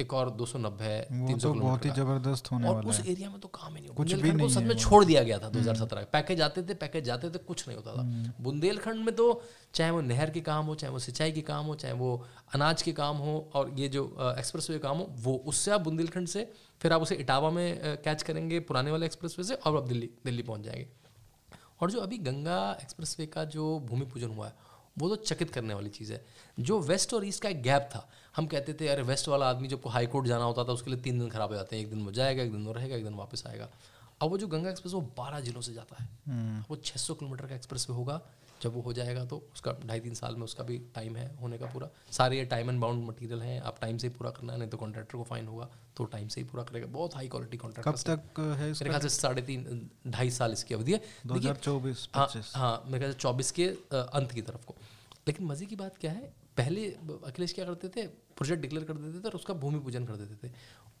एक 0.00 0.12
और 0.14 0.30
दो 0.30 0.46
सौ 0.46 0.58
नब्बे 0.58 1.00
तीन 1.10 1.38
सौ 1.38 1.52
तो 1.52 1.60
बहुत 1.60 1.84
ही 1.84 1.90
ज़बरदस्त 1.90 2.50
होने 2.52 2.68
और 2.68 2.86
उस 2.86 3.00
एरिया 3.00 3.30
में 3.30 3.40
तो 3.40 3.48
काम 3.48 3.74
ही 3.74 3.80
नहीं 3.80 3.94
कुछ 3.94 4.12
भी 4.12 4.32
नहीं 4.32 4.48
सच 4.48 4.62
में 4.62 4.76
छोड़ 4.76 5.04
दिया 5.04 5.22
गया 5.22 5.38
था 5.38 5.50
2017 5.52 5.92
हम्म। 5.92 6.04
पैकेज 6.12 6.40
आते 6.40 6.62
थे 6.62 6.74
पैकेज 6.74 7.04
जाते 7.04 7.30
थे 7.30 7.38
कुछ 7.38 7.66
नहीं 7.68 7.76
होता 7.76 7.96
था। 7.96 8.00
हम्म। 8.00 8.32
बुंदेलखंड 8.44 9.04
में 9.04 9.14
तो 9.14 9.42
चाहे 9.74 9.90
वो 9.90 10.00
नहर 10.00 10.30
के 10.30 10.40
काम 10.40 10.66
हो 10.66 10.74
चाहे 10.74 10.92
वो 10.92 10.98
सिंचाई 10.98 11.32
के 11.32 11.40
काम 11.40 11.66
हो 11.66 11.74
चाहे 11.74 11.94
वो 11.94 12.14
अनाज 12.54 12.82
के 12.82 12.92
काम 12.92 13.16
हो 13.16 13.50
और 13.54 13.74
ये 13.78 13.88
जो 13.88 14.06
एक्सप्रेस 14.38 14.70
वे 14.70 14.78
काम 14.78 14.98
हो 14.98 15.06
वो 15.18 15.36
उससे 15.46 15.70
आप 15.70 15.80
बुंदेलखंड 15.80 16.28
से 16.28 16.52
फिर 16.80 16.92
आप 16.92 17.02
उसे 17.02 17.14
इटावा 17.14 17.50
में 17.50 17.96
कैच 18.04 18.22
करेंगे 18.22 18.60
पुराने 18.60 18.90
वाले 18.90 19.06
एक्सप्रेस 19.06 19.36
वे 19.38 19.44
से 19.44 19.54
और 19.54 19.76
आप 19.76 19.88
दिल्ली 19.88 20.10
दिल्ली 20.24 20.42
पहुँच 20.42 20.60
जाएँगे। 20.60 20.88
और 21.80 21.90
जो 21.90 22.00
अभी 22.00 22.18
गंगा 22.18 22.78
एक्सप्रेस 22.82 23.16
वे 23.18 23.26
का 23.26 23.44
जो 23.44 23.78
भूमि 23.80 24.06
पूजन 24.06 24.28
हुआ 24.28 24.46
है 24.46 24.69
वो 24.98 25.08
तो 25.08 25.16
चकित 25.16 25.50
करने 25.50 25.74
वाली 25.74 25.90
चीज़ 25.90 26.12
है। 26.12 26.26
जो 26.60 26.80
वेस्ट 26.80 27.14
और 27.14 27.26
ईस्ट 27.26 27.42
का 27.42 27.48
एक 27.48 27.62
गैप 27.62 27.90
था 27.94 28.10
हम 28.36 28.46
कहते 28.46 28.74
थे 28.74 28.88
अरे 28.88 29.02
वेस्ट 29.02 29.28
वाला 29.28 29.50
आदमी 29.50 29.68
जब 29.68 29.82
हाई 29.86 30.06
कोर्ट 30.06 30.26
जाना 30.26 30.44
होता 30.44 30.64
था 30.64 30.72
उसके 30.72 30.90
लिए 30.90 31.00
तीन 31.00 31.18
दिन 31.18 31.30
खराब 31.30 31.48
हो 31.48 31.54
जाते 31.54 31.76
हैं 31.76 31.84
एक 31.84 31.90
दिन 31.90 32.04
वो 32.04 32.12
जाएगा 32.12 32.42
एक 32.42 32.52
दिन 32.52 32.66
वो 32.66 32.72
रहेगा 32.72 32.96
एक 32.96 33.04
दिन 33.04 33.14
वापस 33.14 33.46
आएगा। 33.46 33.68
अब 34.22 34.30
वो 34.30 34.38
जो 34.38 34.46
गंगा 34.46 34.70
एक्सप्रेस 34.70 34.94
वो 34.94 35.00
बारह 35.00 35.40
जिलों 35.40 35.60
से 35.60 35.72
जाता 35.72 36.02
है। 36.02 36.08
हम्म। 36.28 36.64
वो 36.70 36.76
छः 36.76 36.96
सौ 36.96 37.14
किलोमीटर 37.14 37.46
का 37.46 37.54
एक्सप्रेस 37.54 37.86
वे 37.90 37.96
होगा। 37.96 38.22
जब 38.62 38.74
वो 38.74 38.80
हो 38.82 38.92
जाएगा 38.92 39.24
तो 39.24 39.36
उसका 39.52 39.72
ढाई 39.84 40.00
तीन 40.00 40.14
साल 40.14 40.36
में 40.36 40.42
उसका 40.44 40.64
भी 40.64 40.78
टाइम 40.94 41.16
है 41.16 41.26
होने 41.36 41.58
का 41.58 41.66
पूरा। 41.68 41.88
सारे 42.12 42.38
ये 42.38 42.44
टाइम 42.46 42.70
एंड 42.70 42.80
बाउंड 42.80 43.04
मटेरियल 43.04 43.42
हैं 43.42 43.60
आप 43.62 43.80
टाइम 43.80 43.98
से 43.98 44.06
ही 44.06 44.14
पूरा 44.14 44.30
करना 44.30 44.52
है 44.52 44.58
नहीं 44.58 44.68
तो 44.70 44.76
कॉन्ट्रैक्टर 44.76 45.18
को 45.18 45.24
फाइन 45.24 45.46
होगा 45.48 45.68
तो 45.96 46.04
टाइम 46.06 46.28
से 46.28 46.40
ही 46.40 46.46
पूरा 46.46 46.64
करेगा। 46.64 46.86
बहुत 46.88 47.14
हाई 47.14 47.28
क्वालिटी 47.28 47.56
कॉन्ट्रैक्ट 47.56 47.88
कब 47.88 47.96
तक 48.06 48.40
है 48.58 48.68
मेरे 48.68 48.84
ख्याल 48.84 49.00
से 49.00 49.08
साढ़े 49.10 49.42
तीन 49.42 49.88
ढाई 50.08 50.30
साल 50.32 50.52
इसकी 50.52 50.74
अवधि 50.74 50.92
है। 50.92 51.00
दो 51.26 51.34
हज़ार 51.34 51.56
चौबीस 51.58 52.08
हाँ 52.14 52.28
हाँ 52.54 52.82
मेरे 52.86 52.98
ख्याल 52.98 53.12
से 53.12 53.18
चौबीस 53.18 53.50
के 53.52 53.66
अंत 53.92 54.32
की 54.32 54.42
तरफ़ 54.42 54.66
को। 54.66 54.74
लेकिन 55.28 55.46
मज़े 55.46 55.66
की 55.66 55.76
बात 55.76 55.98
क्या 55.98 56.12
है 56.12 56.32
पहले 56.56 56.86
अखिलेश 57.26 57.52
क्या 57.52 57.64
करते 57.64 57.88
थे 57.90 58.06
प्रोजेक्ट 58.36 58.62
डिक्लेयर 58.62 58.84
कर 58.86 58.94
देते 58.96 59.18
थे 59.18 59.28
और 59.28 59.34
उसका 59.34 59.54
भूमि 59.56 59.78
पूजन 59.80 60.04
कर 60.06 60.16
देते 60.16 60.46
थे। 60.46 60.52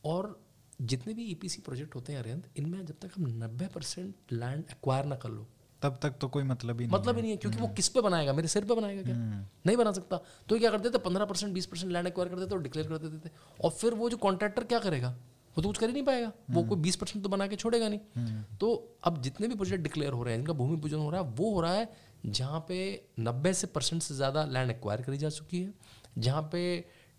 और 0.06 0.38
जितने 0.82 1.14
भी 1.14 1.24
ईपीसी 1.26 1.60
e 1.60 1.64
प्रोजेक्ट 1.64 1.94
होते 1.94 2.12
हैं 2.12 2.18
अरियंत 2.20 2.46
इनमें 2.56 2.84
जब 2.86 2.98
तक 3.00 3.10
हम 3.16 3.26
नब्बे 3.42 3.66
परसेंट 3.74 4.32
लैंड 4.32 4.64
एक्वायर 4.70 5.04
ना 5.06 5.16
कर 5.16 5.28
लो 5.30 5.46
तब 5.82 5.98
तक 6.02 6.14
तो 6.20 6.28
कोई 6.28 6.42
मतलब 6.42 6.80
ही 6.80 6.86
नहीं 6.86 6.94
मतलब 6.94 7.16
ही 7.16 7.22
नहीं 7.22 7.30
है 7.30 7.36
क्योंकि 7.36 7.58
वो 7.58 7.64
हम्म। 7.64 7.74
किस 7.74 7.88
पे 7.88 8.00
बनाएगा? 8.00 8.32
मेरे 8.32 8.48
सिर 8.48 8.64
पे 8.64 8.74
बनाएगा 8.74 9.02
क्या? 9.02 9.14
हम्म। 9.14 9.44
नहीं 9.66 9.76
बना 9.76 9.92
सकता। 9.92 10.20
तो 10.48 10.58
क्या 10.58 10.70
करते 10.70 10.90
थे 10.90 10.98
पंद्रह 10.98 11.24
परसेंट 11.24 11.52
बीस 11.54 11.66
परसेंट 11.66 11.92
लैंड 11.92 12.06
एक्वायर 12.06 12.28
करते 12.30 12.46
थे 12.46 12.54
और 12.54 12.62
डिक्लेयर 12.62 12.88
कर 12.88 12.98
देते। 12.98 13.28
थे 13.28 13.32
और 13.64 13.70
फिर 13.70 13.94
वो 13.94 14.10
जो 14.10 14.16
कॉन्ट्रैक्टर 14.16 14.64
क्या 14.64 14.78
करेगा? 14.78 15.08
वो 15.56 15.62
तो 15.62 15.68
कुछ 15.68 15.78
कर 15.78 15.86
ही 15.86 15.92
नहीं 15.92 16.02
पाएगा। 16.02 16.26
वो 16.50 16.60
हम्म। 16.60 16.68
कोई 16.68 16.78
बीस 16.78 16.96
परसेंट 16.96 17.22
तो 17.24 17.28
बना 17.28 17.46
के 17.46 17.56
छोड़ेगा 17.56 17.88
नहीं। 17.88 18.42
तो 18.60 18.96
अब 19.04 19.22
जितने 19.22 19.48
भी 19.48 19.54
प्रोजेक्ट 19.54 19.82
डिक्लेयर 19.82 20.12
हो 20.12 20.22
रहे 20.22 20.34
हैं 20.34 20.40
इनका 20.40 20.52
भूमि 20.52 20.76
पूजन 20.76 20.96
हो 20.96 21.10
रहा 21.10 21.20
है 21.20 21.28
वो 21.28 21.52
हो 21.54 21.60
रहा 21.60 21.72
है 21.72 21.88
जहाँ 22.26 22.64
पे 22.68 22.78
नब्बे 23.20 23.52
से 23.54 23.66
परसेंट 23.66 24.02
से 24.02 24.14
ज़्यादा 24.14 24.44
लैंड 24.44 24.70
एक्वायर 24.70 25.02
करी 25.02 25.18
जा 25.18 25.28
चुकी 25.28 25.62
है 25.62 25.72
जहाँ 26.18 26.42
पे 26.52 26.62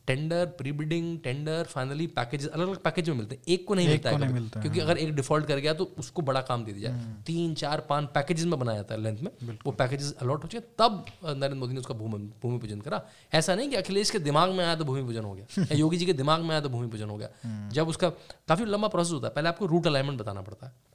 tender 0.08 0.46
pre 0.46 0.72
bidding 0.72 1.20
tender 1.20 1.64
finally 1.64 2.08
package 2.08 2.48
अलग 2.48 2.68
अलग 2.68 2.78
पैकेज 2.78 3.10
में 3.10 3.16
मिलते 3.16 3.36
हैं। 3.36 3.42
एक 3.48 3.68
को 3.68 3.74
नहीं 3.74 3.88
मिलता 3.88 4.10
है 4.10 4.18
नहीं 4.18 4.34
मिलता 4.34 4.62
क्योंकि 4.62 4.80
अगर 4.80 4.98
एक 4.98 5.16
डिफ़ॉल्ट 5.16 5.46
कर 5.46 5.58
गया 5.58 5.74
तो 5.74 5.84
उसको 6.00 6.22
बड़ा 6.22 6.42
काम 6.42 6.66
दे 6.66 6.74
दिया 6.74 6.92
जाए। 6.92 7.02
हम्म। 7.02 7.22
तीन 7.22 7.54
चार 7.54 7.86
पाँच 7.90 8.06
पैकेजेस 8.06 8.46
में 8.46 8.60
बनाया 8.60 8.78
जाता 8.78 8.96
है 8.96 9.02
लेंथ 9.02 9.18
में। 9.18 9.58
वो 9.66 9.72
पैकेजेस 9.72 10.14
अलॉट 10.22 10.44
हो 10.44 10.48
चुके 10.48 10.66
तब 10.80 11.06
नरेंद्र 11.26 11.58
मोदी 11.58 11.74
ने 11.74 11.80
उसका 11.80 11.94
भूमि 11.94 12.18
भूमि 12.18 12.58
पूजन 12.58 12.82
करा। 12.82 13.02
ऐसा 13.34 13.56
नहीं 13.56 13.70
कि 13.70 13.76
अखिलेश 13.76 14.10
के 14.10 14.20
दिमाग 14.20 14.52
में 14.52 14.66
आया 14.66 14.76
तो 14.76 14.86
भूमि 14.86 15.04
पूजन 15.04 15.24
हो 15.24 15.34
गया। 15.34 15.62
या 15.62 15.78
योगी 15.78 15.98
जी 15.98 16.06
के 16.06 16.14
दिमाग 16.14 16.42
में 16.42 16.50
आया 16.50 16.62
तो 16.62 16.70
भूमि 16.70 16.88
पूजन 16.88 17.10
हो 17.10 17.18
गया। 17.18 17.30
हम्म। 17.44 17.70
जब 17.70 17.88
उसका 17.88 18.10
काफ़ी 18.48 18.66
लंबा 18.66 18.88
प्रोसेस 18.88 19.14
होता 19.14 19.28
है 19.28 19.34
पहले 19.34 19.50
आपको 19.50 19.66
रूट 19.66 19.88
अलाइनमेंट 19.88 20.20
बताना 20.22 20.42
पड़ता 20.42 20.68
है। 20.68 20.91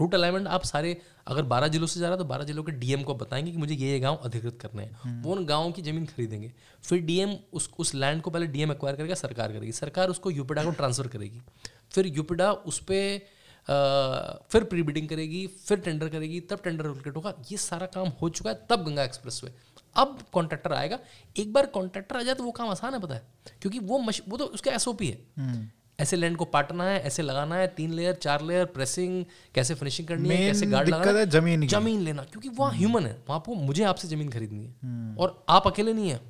रूट 0.00 0.14
अलाइनमेंट 0.14 0.46
आप 0.46 0.64
सारे 0.64 1.00
अगर 1.26 1.42
बारह 1.42 1.68
जिलों 1.68 1.86
से 1.86 2.00
जा 2.00 2.06
रहा 2.06 2.12
है 2.12 2.18
तो 2.18 2.24
बारह 2.24 2.44
जिलों 2.44 2.62
के 2.64 2.72
डीएम 2.72 3.02
को 3.02 3.14
बताएँगे 3.14 3.50
कि 3.52 3.58
मुझे 3.58 3.74
ये 3.74 3.90
ये 3.90 3.98
गाँव 4.00 4.16
अधिकृत 4.16 4.58
करने 4.60 4.82
हैं। 4.82 4.98
हम्म। 5.02 5.22
वो 5.22 5.32
उन 5.32 5.44
गाँव 5.46 5.72
की 5.72 5.82
ज़मीन 5.82 6.06
खरीदेंगे। 6.06 6.52
फिर 6.82 7.00
डीएम 7.02 7.36
उस 7.52 7.70
उस 7.78 7.94
लैंड 7.94 8.22
को 8.22 8.30
पहले 8.30 8.46
डीएम 8.46 8.72
एक्वायर 8.72 8.96
करेगा 8.96 9.14
सरकार 9.14 9.52
करेगी। 9.52 9.72
सरकार 9.72 10.08
उसको 10.08 10.30
यूपिडा 10.30 10.64
को 10.64 10.70
ट्रांसफ़र 10.70 11.08
करेगी। 11.08 11.42
फिर 11.92 12.06
यूपिडा 12.06 12.52
उस 12.52 12.78
पर 12.90 13.18
फिर 14.50 14.64
प्री 14.64 14.82
बिडिंग 14.82 15.08
करेगी 15.08 15.46
फिर 15.46 15.78
टेंडर 15.78 16.08
करेगी 16.08 16.40
तब 16.40 16.60
टेंडर 16.64 16.84
एलोकेट 16.84 17.16
होगा। 17.16 17.34
ये 17.50 17.56
सारा 17.58 17.86
काम 17.86 18.08
हो 18.22 18.28
चुका 18.28 18.50
है 18.50 18.66
तब 18.70 18.84
गंगा 18.84 19.04
एक्सप्रेस 19.04 19.40
वे 19.44 19.52
अब 19.96 20.18
कॉन्ट्रैक्टर 20.32 20.72
आएगा। 20.72 20.98
एक 21.36 21.52
बार 21.52 21.66
कॉन्ट्रैक्टर 21.66 22.16
आ 22.16 22.22
जाए 22.22 22.34
तो 22.34 22.44
वो 22.44 22.50
काम 22.50 22.68
आसान 22.68 22.94
है 22.94 23.00
पता 23.00 23.14
है? 23.14 23.22
क्योंकि 23.62 23.78
वो 23.78 23.98
मश 23.98 24.22
वो 24.28 24.36
तो 24.36 24.44
उसका 24.44 24.72
एसओपी 24.72 25.08
है। 25.08 25.18
हम्म। 25.38 25.68
ऐसे 26.00 26.16
लैंड 26.16 26.36
को 26.36 26.44
पाटना 26.44 26.84
है 26.84 27.00
ऐसे 27.02 27.22
लगाना 27.22 27.56
है 27.56 27.66
तीन 27.76 27.92
लेयर 27.92 28.14
चार 28.14 28.42
लेयर 28.42 28.64
प्रेसिंग 28.64 29.24
कैसे 29.54 29.74
फिनिशिंग 29.74 30.08
करनी 30.08 30.28
है 30.28 30.36
कैसे 30.36 30.66
गार्ड 30.66 30.88
लगाना 30.88 31.18
है 31.18 31.26
ज़मीन 31.30 31.66
ज़मीन 31.68 32.00
लेना 32.00 32.22
क्योंकि 32.22 32.48
वहाँ 32.48 32.72
ह्यूमन 32.74 33.06
है 33.06 33.16
वहाँ 33.28 33.42
को 33.46 33.54
मुझे 33.54 33.84
आपसे 33.84 34.08
ज़मीन 34.08 34.28
खरीदनी 34.28 34.64
है। 34.64 34.74
हम्म। 34.82 35.16
और 35.18 35.44
आप 35.48 35.66
अकेले 35.66 35.92
नहीं 35.92 36.10
है। 36.10 36.20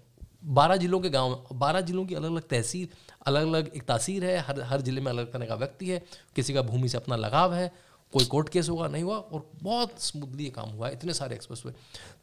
बारह 0.45 0.77
जिलों 0.77 1.01
के 1.01 1.11
गाँव 1.11 1.31
में 1.31 1.59
बारह 1.59 1.81
जिलों 1.81 2.05
की 2.07 2.14
अलग 2.14 2.31
अलग 2.31 2.43
तहसील 2.49 2.89
अलग 3.27 3.47
अलग 3.47 3.71
एक 3.77 3.83
तासीर 3.83 4.25
है 4.25 4.39
हर 4.39 4.61
हर 4.62 4.81
ज़िले 4.81 5.01
में 5.01 5.11
अलग 5.12 5.33
तरह 5.33 5.47
का 5.47 5.55
व्यक्ति 5.55 5.89
है 5.89 6.03
किसी 6.37 6.55
का 6.55 6.62
भूमि 6.62 6.89
से 6.89 6.97
अपना 6.99 7.16
लगाव 7.16 7.55
है 7.55 7.73
कोई 8.12 8.25
कोर्ट 8.25 8.49
केस 8.49 8.68
होगा 8.68 8.87
नहीं 8.89 9.03
हुआ 9.03 9.16
और 9.16 9.51
बहुत 9.62 10.01
स्मूथली 10.03 10.45
ये 10.45 10.51
काम 10.51 10.71
हुआ 10.71 10.87
है 10.87 10.93
इतने 10.93 11.14
सारे 11.14 11.35
एक्सप्रेस 11.35 11.62
हुए। 11.64 11.73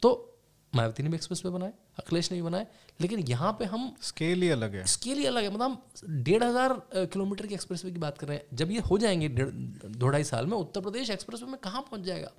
तो 0.02 0.27
मायावती 0.72 1.02
ने 1.02 1.08
भी 1.08 1.16
एक्सप्रेस 1.16 1.42
वे 1.44 1.50
बनाए 1.50 1.72
अखिलेश 1.98 2.30
ने 2.32 2.36
भी 2.36 2.42
बनाए 2.42 2.66
लेकिन 3.00 3.20
यहाँ 3.28 3.52
पे 3.52 3.64
हम 3.64 3.92
स्केल 4.02 4.42
ही 4.42 4.48
अलग 4.50 4.74
है। 4.74 4.84
स्केल 4.86 5.18
ही 5.18 5.26
अलग 5.26 5.42
है। 5.42 5.50
मतलब 5.50 5.62
हम 5.62 6.22
डेढ़ 6.22 6.42
हज़ार 6.44 6.80
किलोमीटर 6.94 7.46
की 7.46 7.54
एक्सप्रेस 7.54 7.84
वे 7.84 7.90
की 7.90 7.98
बात 7.98 8.18
कर 8.18 8.26
रहे 8.26 8.36
हैं। 8.36 8.56
जब 8.56 8.70
ये 8.70 8.80
हो 8.80 8.98
जाएँगे 8.98 9.28
दो 9.28 10.08
ढाई 10.08 10.24
साल 10.24 10.46
में 10.46 10.56
उत्तर 10.56 10.80
प्रदेश 10.80 11.10
एक्सप्रेस 11.10 11.42
वे 11.42 11.50
में 11.50 11.60
कहाँ 11.64 11.82
पहुँच 11.82 12.04
जाएगा? 12.04 12.30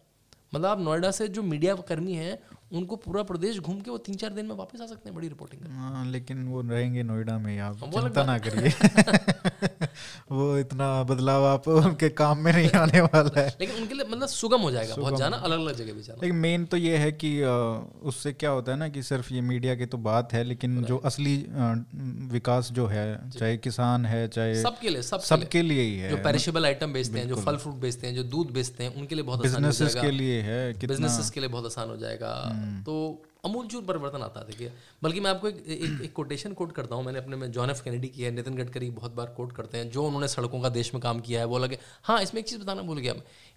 मतलब 0.55 0.65
आप 0.65 0.79
नोएडा 0.79 1.11
से 1.11 1.27
जो 1.27 1.41
मीडिया 1.43 1.75
कर्मी 1.89 2.13
हैं 2.13 2.37
उनको 2.73 2.95
पूरा 2.95 3.23
प्रदेश 3.23 3.59
घूम 3.59 3.79
के 3.81 3.91
वो 3.91 3.97
तीन 3.97 4.15
चार 4.15 4.33
दिन 4.33 4.45
में 4.45 4.55
वापस 4.55 4.81
आ 4.81 4.85
सकते 4.85 5.09
हैं 5.09 5.15
बड़ी 5.15 5.27
रिपोर्टिंग 5.27 5.65
हाँ 5.71 6.05
लेकिन 6.05 6.47
वो 6.47 6.61
रहेंगे 6.61 7.03
नोएडा 7.03 7.37
में 7.39 7.57
आप 7.59 7.83
चिंता 7.85 8.23
ना 8.25 8.37
करिए। 8.39 8.71
वो 10.31 10.57
इतना 10.57 10.87
बदलाव 11.03 11.45
आप 11.45 11.67
उनके 11.67 12.09
काम 12.19 12.37
में 12.37 12.51
नहीं 12.53 12.69
आने 12.79 13.01
वाला 13.01 13.39
है। 13.41 13.47
लेकिन 13.61 13.75
उनके 13.75 13.93
लिए 13.93 14.05
मतलब 14.09 14.27
सुगम 14.27 14.61
हो 14.61 14.71
जाएगा 14.71 14.95
बहुत 14.95 15.17
जाना 15.19 15.37
अलग 15.37 15.59
अलग 15.59 15.75
जगह 15.75 15.93
भी 15.93 16.01
जाना। 16.01 16.19
लेकिन 16.21 16.35
मेन 16.37 16.65
तो 16.65 16.77
ये 16.77 16.97
है 16.97 17.11
कि 17.23 17.31
उससे 18.03 18.33
क्या 18.33 18.49
होता 18.49 18.71
है 18.71 18.77
ना 18.77 18.87
कि 18.89 19.03
सिर्फ़ 19.03 19.33
ये 19.33 19.41
मीडिया 19.41 19.75
की 19.75 19.85
तो 19.85 19.97
बात 19.99 20.33
है 20.33 20.43
लेकिन 20.43 20.81
जो 20.83 20.97
असली 21.05 21.35
विकास 22.31 22.71
जो 22.71 22.87
है 22.87 23.07
चाहे 23.29 23.57
किसान 23.57 24.05
है 24.05 24.27
चाहे 24.27 24.61
सबके 24.61 24.89
लिए 24.89 25.01
सब 25.01 25.19
सबके 25.21 25.61
लिए 25.61 25.81
ही 25.81 25.97
है। 25.97 26.09
जो 26.09 26.17
पेरिशेबल 26.23 26.65
आइटम 26.65 26.93
बेचते 26.93 27.19
हैं 27.19 27.27
जो 27.27 27.35
फल 27.35 27.57
फ्रूट 27.57 27.75
बेचते 27.75 28.07
हैं 28.07 28.15
जो 28.15 28.23
दूध 28.35 28.51
बेचते 28.53 28.83
हैं 28.83 28.95
उनके 28.95 29.15
लिए 29.15 29.23
बहुत 29.23 29.41
बिजनेसेस 29.41 29.95
के 29.95 30.11
लिए 30.11 30.41
है 30.41 30.61
बिजनेसेस 30.87 31.29
के 31.29 31.39
लिए 31.39 31.49
बहुत 31.49 31.65
आसान 31.65 31.89
हो 31.89 31.97
जाएगा। 31.97 32.31
हम्म। 32.45 32.81
तो 32.83 32.95
अमूलचूर 33.43 33.83
परिवर्तन 33.83 34.21
आता 34.21 34.41
देखिए। 34.43 34.71
बल्कि 35.03 35.19
मैं 35.19 35.29
आपको 35.29 35.47
एक 35.47 35.63
एक, 35.67 36.01
एक 36.03 36.13
कोटेशन 36.13 36.53
कोट 36.53 36.71
करता 36.71 36.95
हूँ 36.95 37.05
मैंने 37.05 37.19
अपने 37.19 37.35
में 37.35 37.51
जॉन 37.51 37.69
एफ़ 37.69 37.83
कैनेडी 37.83 38.07
किया 38.07 38.29
है 38.29 38.35
नितिन 38.35 38.55
गडकरी 38.55 38.89
बहुत 38.89 39.11
बार 39.11 39.27
कोट 39.37 39.51
करते 39.51 39.77
हैं 39.77 39.89
जो 39.89 40.03
उन्होंने 40.05 40.27
सड़कों 40.27 40.61
का 40.61 40.69
देश 40.69 40.93
में 40.93 41.01
काम 41.01 41.19
किया 41.19 41.39
है 41.39 41.45
वो 41.45 41.57
लगे 41.57 41.77
हाँ 42.03 42.21
इसमें 42.21 42.41
एक 42.41 42.47
चीज़ 42.47 42.59
बताना 42.61 42.81
भूल 42.81 42.97
गया 42.97 43.13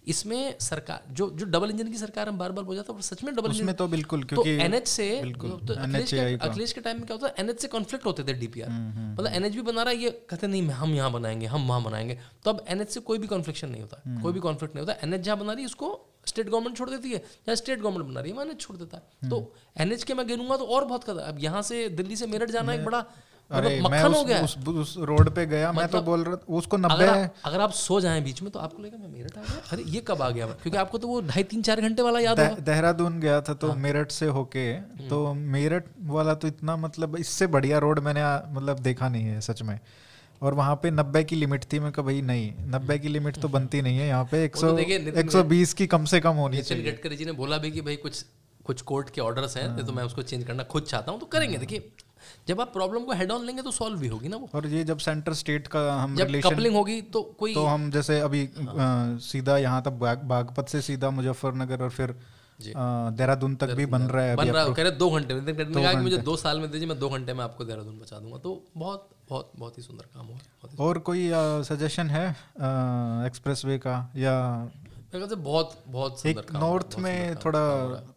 इसमें 0.07 0.57
सरकार 0.59 1.03
जो 1.13 1.29
जो 1.31 1.45
डबल 1.45 1.69
इंजन 1.69 1.91
की 1.91 1.97
सरकार 1.97 2.29
हम 2.29 2.37
बार 2.37 2.51
बार 2.51 2.63
बोल 2.65 2.75
जाता 2.75 2.93
है 2.93 3.01
सच 3.01 3.23
में 3.23 3.33
डबल 3.35 3.51
इंजन 3.51 3.71
तो 3.73 3.87
बिल्कुल 3.87 4.23
तो 4.23 4.27
क्योंकि 4.27 4.51
एनएच 4.63 4.87
से 4.87 5.07
तो 5.39 5.73
अखिलेश 5.73 6.73
के 6.73 6.81
टाइम 6.81 6.97
में 6.97 7.05
क्या 7.05 7.17
होता 7.17 7.27
है 7.27 7.33
एनएच 7.39 7.61
से 7.61 7.67
कॉन्फ्लिक्ट 7.67 8.05
होते 8.05 8.23
थे 8.23 8.33
डीपीआर 8.33 8.69
हम्म, 8.69 8.91
हम्म, 8.91 9.13
मतलब 9.13 9.33
एनएच 9.33 9.55
भी 9.55 9.61
बना 9.61 9.83
रहा 9.83 9.93
है 9.93 9.99
ये 9.99 10.09
कहते 10.29 10.47
नहीं 10.47 10.69
हम 10.71 10.93
यहाँ 10.95 11.11
बनाएँगे 11.11 11.45
हम 11.45 11.67
वहाँ 11.67 11.83
बनाएँगे। 11.83 12.17
तो 12.43 12.51
अब 12.51 12.63
एनएच 12.69 12.89
से 12.89 12.99
कोई 13.01 13.17
भी 13.17 13.27
कॉन्फ्लिक्शन 13.27 13.69
नहीं 13.69 13.81
होता 13.81 14.01
हम्म। 14.05 14.21
कोई 14.21 14.33
भी 14.33 14.39
कॉन्फ्लिक्ट 14.39 14.75
नहीं 14.75 14.85
होता। 14.85 14.99
एनएच 15.03 15.21
जहाँ 15.21 15.37
बना 15.39 15.53
रही 15.53 15.61
है 15.61 15.65
उसको 15.65 15.89
स्टेट 16.25 16.49
गवर्नमेंट 16.49 16.77
छोड़ 16.77 16.89
देती 16.89 17.11
है 17.11 17.23
या 17.49 17.55
स्टेट 17.55 17.79
गवर्नमेंट 17.81 18.09
बना 18.09 18.19
रही 18.19 18.31
है 18.31 18.37
मैंने 18.37 18.53
छोड़ 18.55 18.77
देता 18.77 18.97
है। 18.97 19.29
तो 19.29 19.53
एनएच 19.77 20.03
के 20.03 20.13
मैं 20.13 20.27
गिरूँगा 20.27 20.57
तो 20.57 20.65
और 20.65 20.85
बहुत 20.85 21.03
कदर 21.03 21.21
अब 21.23 21.39
यहाँ 21.39 21.61
से 21.61 21.87
दिल्ली 21.91 22.15
से 22.15 22.27
मेरठ 22.27 22.51
जाना 22.51 22.73
एक 22.73 22.85
बड़ा 22.85 23.05
अरे 23.53 23.79
मतलब 23.79 23.91
मैं 23.91 24.03
उस, 24.03 24.15
हो 24.15 24.23
गया। 24.23 24.41
उस, 24.41 24.57
उस 24.67 24.95
रोड 24.99 25.29
पे 25.35 25.45
गया 25.45 25.71
मतलब, 25.71 25.81
मैं 25.81 25.87
तो 25.87 25.97
मतलब 25.97 26.05
बोल 26.05 26.23
रहा 26.23 26.55
उसको 26.57 26.77
नब्बे 26.77 27.05
अगर, 27.05 27.29
अगर 27.45 27.61
आप 27.61 27.71
सो 27.73 27.99
जाए 28.01 28.21
बीच 28.21 28.41
में 28.41 28.51
तो 28.51 28.59
आपको 28.59 28.83
लगेगा 28.83 28.97
मैं 28.97 29.09
मेरठ 29.09 29.37
आ 29.37 29.41
गया? 29.41 29.61
अरे 29.71 29.83
ये 29.87 30.03
कब 30.07 30.21
आ 30.21 30.29
गया? 30.29 30.47
क्योंकि 30.61 30.77
आपको 30.77 30.97
तो 30.97 31.07
वो 31.07 31.21
ढाई 31.23 31.43
तीन 31.45 31.61
चार 31.61 31.81
घंटे 31.81 32.01
वाला 32.01 32.19
याद 32.19 32.39
है 32.39 32.61
देहरादून 32.63 33.19
गया 33.19 33.41
था 33.41 33.53
तो 33.55 33.67
हाँ। 33.67 33.77
मेरठ 33.79 34.11
से 34.11 34.25
होके 34.37 34.69
हम्म। 34.69 35.09
तो 35.09 35.33
मेरठ 35.33 35.85
वाला 36.09 36.33
तो 36.35 36.47
इतना 36.47 36.77
मतलब 36.77 37.17
इससे 37.17 37.47
बढ़िया 37.49 37.77
रोड 37.79 37.99
मैंने 37.99 38.23
मतलब 38.53 38.79
देखा 38.81 39.09
नहीं 39.09 39.25
है 39.25 39.41
सच 39.41 39.61
में। 39.61 39.79
और 40.41 40.53
वहाँ 40.53 40.75
पे 40.75 40.89
नब्बे 40.91 41.23
की 41.23 41.35
लिमिट 41.35 41.63
थी 41.63 41.79
मैं 41.79 41.91
कहा 41.91 42.05
भाई 42.05 42.21
नहीं 42.23 42.51
नब्बे 42.69 42.97
की 42.99 43.07
लिमिट 43.07 43.37
तो 43.37 43.47
बनती 43.49 43.81
नहीं 43.81 43.97
है 43.97 44.07
यहाँ 44.07 44.23
पे 44.31 44.43
एक 44.45 44.55
सौ 44.57 44.77
एक 44.77 45.31
सौ 45.31 45.43
बीस 45.45 45.73
की 45.73 45.87
कम 45.87 46.05
से 46.05 46.19
कम 46.21 46.35
होनी 46.35 46.61
चाहिए। 46.61 46.83
गडकरी 46.83 47.15
जी 47.15 47.25
ने 47.25 47.31
बोला 47.33 47.57
भी 47.57 47.71
कि 47.71 47.81
भाई 47.81 47.95
कुछ 47.97 48.25
कुछ 48.65 48.81
कोर्ट 48.81 49.09
के 49.09 49.21
ऑर्डर्स 49.21 49.55
हैं 49.57 49.67
हाँ। 49.69 49.85
तो 49.85 49.93
मैं 49.93 50.03
उसको 50.03 50.21
चेंज 50.23 50.43
करना 50.43 50.63
खुद 50.65 50.83
चाहता 50.83 51.11
हूँ 51.11 51.19
तो 51.19 51.25
करेंगे। 51.27 51.57
देखिए 51.57 51.89
जब 52.47 52.61
आप 52.61 52.71
प्रॉब्लम 52.73 53.03
को 53.03 53.13
हेड 53.13 53.31
ऑन 53.31 53.45
लेंगे 53.45 53.61
तो 53.61 53.71
सॉल्व 53.71 53.99
भी 53.99 54.07
होगी 54.07 54.27
ना 54.27 54.37
वो। 54.37 54.49
और 54.55 54.67
ये 54.67 54.83
जब 54.83 54.97
सेंटर 54.97 55.33
स्टेट 55.33 55.67
का 55.67 55.81
हम 55.93 56.15
जब 56.15 56.31
कपलिंग 56.43 56.75
होगी 56.75 57.01
तो 57.13 57.21
कोई 57.39 57.53
तो 57.53 57.65
हम 57.65 57.89
जैसे 57.91 58.19
अभी 58.19 58.43
हाँ। 58.69 59.17
सीधा 59.19 59.57
यहाँ 59.57 59.81
तक 59.81 59.91
बागपत 60.25 60.69
से 60.69 60.81
सीधा 60.81 61.09
मुजफ्फरनगर 61.11 61.83
और 61.83 61.89
फिर 61.91 62.15
देहरादून 62.59 63.55
तक 63.55 63.71
भी 63.71 63.85
बन 63.85 64.01
रहा 64.03 64.23
है 64.23 64.35
बन 64.35 64.47
रहा 64.47 64.63
है। 64.63 64.73
कह 64.73 64.83
रहे 64.83 64.91
दो 64.93 65.09
घंटे 65.11 65.33
में। 65.33 65.55
कहा 65.55 65.93
कि 65.93 65.99
मुझे 65.99 66.17
दो 66.19 66.35
साल 66.37 66.59
में 66.59 66.69
दीजिए 66.71 66.87
मैं 66.87 66.99
दो 66.99 67.09
घंटे 67.09 67.33
में 67.33 67.43
आपको 67.43 67.65
देहरादून 67.65 67.97
पहुँचा 67.97 68.19
दूँगा। 68.19 68.37
तो 68.37 68.61
बहुत 68.77 69.09
बहुत 69.29 69.51
बहुत 69.55 69.77
ही 69.77 69.83
सुंदर 69.83 70.05
काम 70.15 70.25
हुआ 70.25 70.85
और 70.85 70.97
कोई 70.99 71.29
सजेशन 71.65 72.09
है 72.09 72.29
एक्सप्रेस 73.27 73.65
वे 73.65 73.77
का? 73.77 73.97
या 74.15 74.69
बहुत 75.13 75.83
बहुत 75.87 76.25
एक 76.25 76.51
नॉर्थ 76.53 76.95
में 76.99 77.35
थोड़ा 77.35 77.61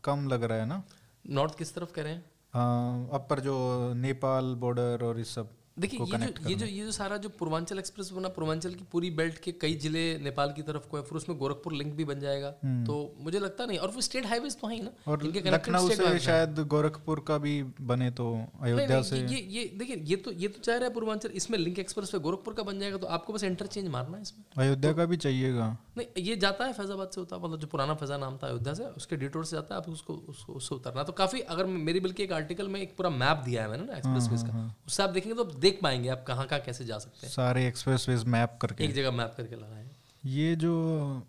कम 0.04 0.28
लग 0.28 0.44
रहा 0.44 0.58
है 0.58 0.66
ना? 0.66 0.82
नॉर्थ 1.24 1.58
किस 1.58 1.74
तरफ़ 1.74 1.92
कह 1.92 2.02
रहे 2.02 2.12
हैं? 2.12 2.24
अपर 2.56 3.40
जो 3.40 3.54
नेपाल 3.98 4.54
बॉर्डर 4.56 5.04
और 5.04 5.20
इस 5.20 5.34
सब 5.34 5.54
देखिए 5.78 6.00
ये 6.00 6.18
जो 6.18 6.48
ये 6.48 6.54
जो 6.54 6.66
ये 6.66 6.84
जो 6.84 6.92
सारा 6.92 7.16
जो 7.16 7.28
पूर्वांचल 7.38 7.78
एक्सप्रेस 7.78 8.10
बना 8.12 8.28
पूर्वांचल 8.28 8.74
की 8.74 8.84
पूरी 8.92 9.10
बेल्ट 9.10 9.38
के 9.38 9.52
कई 9.54 9.74
ज़िले 9.76 10.04
नेपाल 10.18 10.52
की 10.52 10.62
तरफ़ 10.62 10.86
को 10.90 10.96
है 10.96 11.02
फिर 11.02 11.16
उसमें 11.16 11.36
गोरखपुर 11.38 11.72
लिंक 11.72 11.92
भी 11.94 12.04
बन 12.04 12.20
जाएगा। 12.20 12.54
हम्म। 12.62 12.84
तो 12.86 12.94
मुझे 13.20 13.38
लगता 13.38 13.66
नहीं 13.66 13.78
और 13.78 13.90
वो 13.90 14.00
स्टेट 14.00 14.26
हाईवे 14.26 14.50
तो 14.60 14.68
है 14.68 14.82
ना। 14.84 14.90
और 15.06 15.24
लखनऊ 15.24 15.88
से 15.88 16.18
शायद 16.18 16.58
गोरखपुर 16.68 17.24
का 17.28 17.38
भी 17.38 17.62
बने 17.82 18.10
तो 18.12 18.32
अयोध्या 18.62 19.02
से। 19.02 19.18
ये 19.18 19.40
ये 19.50 19.64
देखिए 19.78 19.96
ये 20.04 20.16
तो 20.16 20.32
ये 20.34 20.48
तो 20.48 20.60
चाह 20.60 20.76
रहा 20.76 20.88
है 20.88 20.94
पूर्वांचल 20.94 21.30
इसमें 21.34 21.58
लिंक 21.58 21.78
एक्सप्रेस 21.78 22.10
पे 22.10 22.18
गोरखपुर 22.20 22.54
का 22.54 22.62
बन 22.62 22.78
जाएगा 22.78 22.96
तो 22.96 23.06
आपको 23.18 23.32
बस 23.32 23.44
इंटरचेंज 23.44 23.88
मारना 23.88 24.16
है 24.16 24.22
इसमें। 24.22 24.44
अयोध्या 24.58 24.92
का 24.92 25.04
भी 25.04 25.16
चाहिएगा। 25.18 25.76
नहीं 25.96 26.22
ये 26.24 26.36
जाता 26.36 26.64
है 26.64 26.72
फैजाबाद 26.72 27.10
से 27.14 27.20
होता 27.20 27.38
मतलब 27.38 27.58
जो 27.60 27.66
पुराना 27.66 27.94
फैजा 27.94 28.16
नाम 28.16 28.36
था 28.36 28.46
अयोध्या 28.46 28.74
से 28.74 28.84
उसके 28.96 29.16
डिटोर 29.16 29.44
से 29.44 29.56
जाता 29.56 29.74
है 29.74 29.80
आप 29.80 29.88
उसको 29.88 30.14
उसको 30.28 30.52
उससे 30.52 30.74
उतरना। 30.74 31.02
तो 31.02 31.12
काफ़ी 31.12 31.40
अगर 31.40 31.66
मेरी 31.66 32.00
बल्कि 32.00 32.22
एक 32.22 32.32
आर्टिकल 32.32 32.68
में 32.68 32.80
एक 32.80 32.96
पूरा 32.96 33.10
मैप 33.10 33.36
दिया 33.36 33.62
है 33.62 33.70
मैंने 33.70 33.84
ना 33.84 33.96
एक्सप्रेस 33.96 34.28
हाँ, 34.28 34.46
का 34.46 34.52
हाँ, 34.52 34.62
हाँ। 34.62 34.76
उससे 34.86 35.02
आप 35.02 35.10
देखेंगे 35.10 35.36
तो 35.36 35.44
आप 35.44 35.54
देख 35.56 35.78
पाएँगे 35.82 36.08
आप 36.08 36.24
कहाँ 36.28 36.46
कहाँ 36.46 36.60
कैसे 36.60 36.84
जा 36.84 36.98
सकते 36.98 37.26
हैं। 37.26 37.32
सारे 37.34 37.66
एक्सप्रेस 37.68 38.08
वेज 38.08 38.24
मैप 38.24 38.58
करके। 38.62 38.84
एक 38.84 38.94
जगह 38.94 39.10
मैप 39.10 39.34
करके 39.36 39.56
लगाए 39.56 39.88
ये 40.24 40.54
जो 40.56 40.72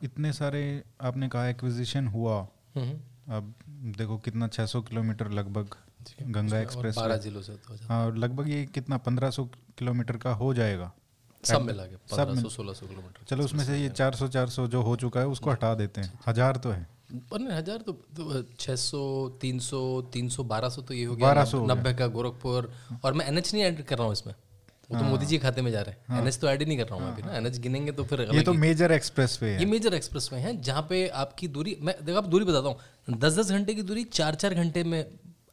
इतने 0.03 0.33
सारे 0.33 0.83
आपने 1.01 1.27
कहा 1.29 1.47
एक्विजिशन 1.47 2.07
हुआ 2.07 2.47
हम्म। 2.75 3.33
अब 3.35 3.53
देखो 3.97 4.17
कितना 4.17 4.47
600 4.47 4.81
किलोमीटर 4.81 5.31
लगभग 5.31 5.75
गंगा 6.21 6.59
एक्सप्रेस 6.59 6.95
बारह 6.95 7.17
जिलों 7.17 7.41
से 7.41 7.53
हाँ 7.87 8.05
और 8.05 8.17
लगभग 8.17 8.49
ये 8.49 8.65
कितना 8.65 8.99
1500 8.99 9.47
किलोमीटर 9.77 10.17
का 10.17 10.33
हो 10.33 10.53
जाएगा। 10.53 10.91
सब 11.43 11.61
मिला 11.61 11.83
के 11.85 12.15
सब 12.15 12.47
सोलह 12.49 12.73
सौ 12.73 12.87
किलोमीटर। 12.87 13.25
चलो 13.29 13.43
उसमें 13.43 13.63
से 13.65 13.77
ये 13.77 13.89
400 13.91 14.27
400 14.29 14.67
जो 14.67 14.81
हो 14.81 14.95
चुका 14.95 15.19
है 15.19 15.27
उसको 15.29 15.51
हटा 15.51 15.73
देते 15.75 16.01
हैं। 16.01 16.19
हज़ार 16.27 16.57
तो 16.57 16.71
है। 16.71 16.87
हज़ार 17.33 17.77
तो, 17.77 17.91
तो 17.91 18.43
छः 18.59 18.75
सौ 18.77 19.29
तीन 19.41 19.59
सौ 19.59 19.79
तीन 20.13 20.29
सौ 20.29 20.43
बारह 20.45 20.69
सौ 20.69 20.81
तो 20.81 20.93
ये 20.93 21.05
हो 21.05 21.15
गया। 21.15 21.27
बारह 21.27 21.45
सौ 21.45 21.65
नब्बे 21.67 21.93
का 21.93 22.07
गोरखपुर। 22.09 22.71
और 23.03 23.13
मैं 23.13 23.27
एनएच 23.27 23.53
नहीं 23.53 23.63
ऐड 23.63 23.81
कर 23.83 23.97
रहा 23.97 24.05
हूँ 24.05 24.13
इसमें। 24.13 24.33
वो 24.89 24.97
तो 24.97 25.03
मोदी 25.05 25.25
जी 25.25 25.37
खाते 25.37 25.61
में 25.61 25.71
जा 25.71 25.81
रहे 25.81 25.93
हैं। 25.93 26.19
एनएच 26.19 26.33
हाँ। 26.33 26.41
तो 26.41 26.49
ऐड 26.49 26.59
ही 26.59 26.65
नहीं 26.65 26.77
कर 26.77 26.87
रहा 26.87 26.99
हूँ 26.99 27.11
अभी 27.13 27.21
ना। 27.21 27.37
एनएच 27.37 27.57
गिनेंगे 27.59 27.91
तो 27.91 28.03
फिर 28.03 28.21
ये 28.33 28.41
तो 28.41 28.53
मेजर 28.55 28.91
एक्सप्रेस 28.91 29.37
वे 29.41 29.55
ये 29.57 29.65
मेजर 29.67 29.93
एक्सप्रेस 29.93 30.29
वे 30.33 30.39
है 30.39 30.55
जहाँ 30.61 30.81
पे 30.89 31.07
आपकी 31.21 31.47
दूरी 31.49 31.77
मैं 31.81 31.95
देखो 32.01 32.17
आप 32.17 32.27
दूरी 32.27 32.45
बताता 32.45 32.67
हूँ। 32.67 33.17
दस 33.17 33.37
दस 33.37 33.51
घंटे 33.51 33.73
की 33.73 33.81
दूरी 33.83 34.03
चार 34.13 34.35
चार 34.35 34.53
घंटे 34.55 34.83
में 34.83 35.03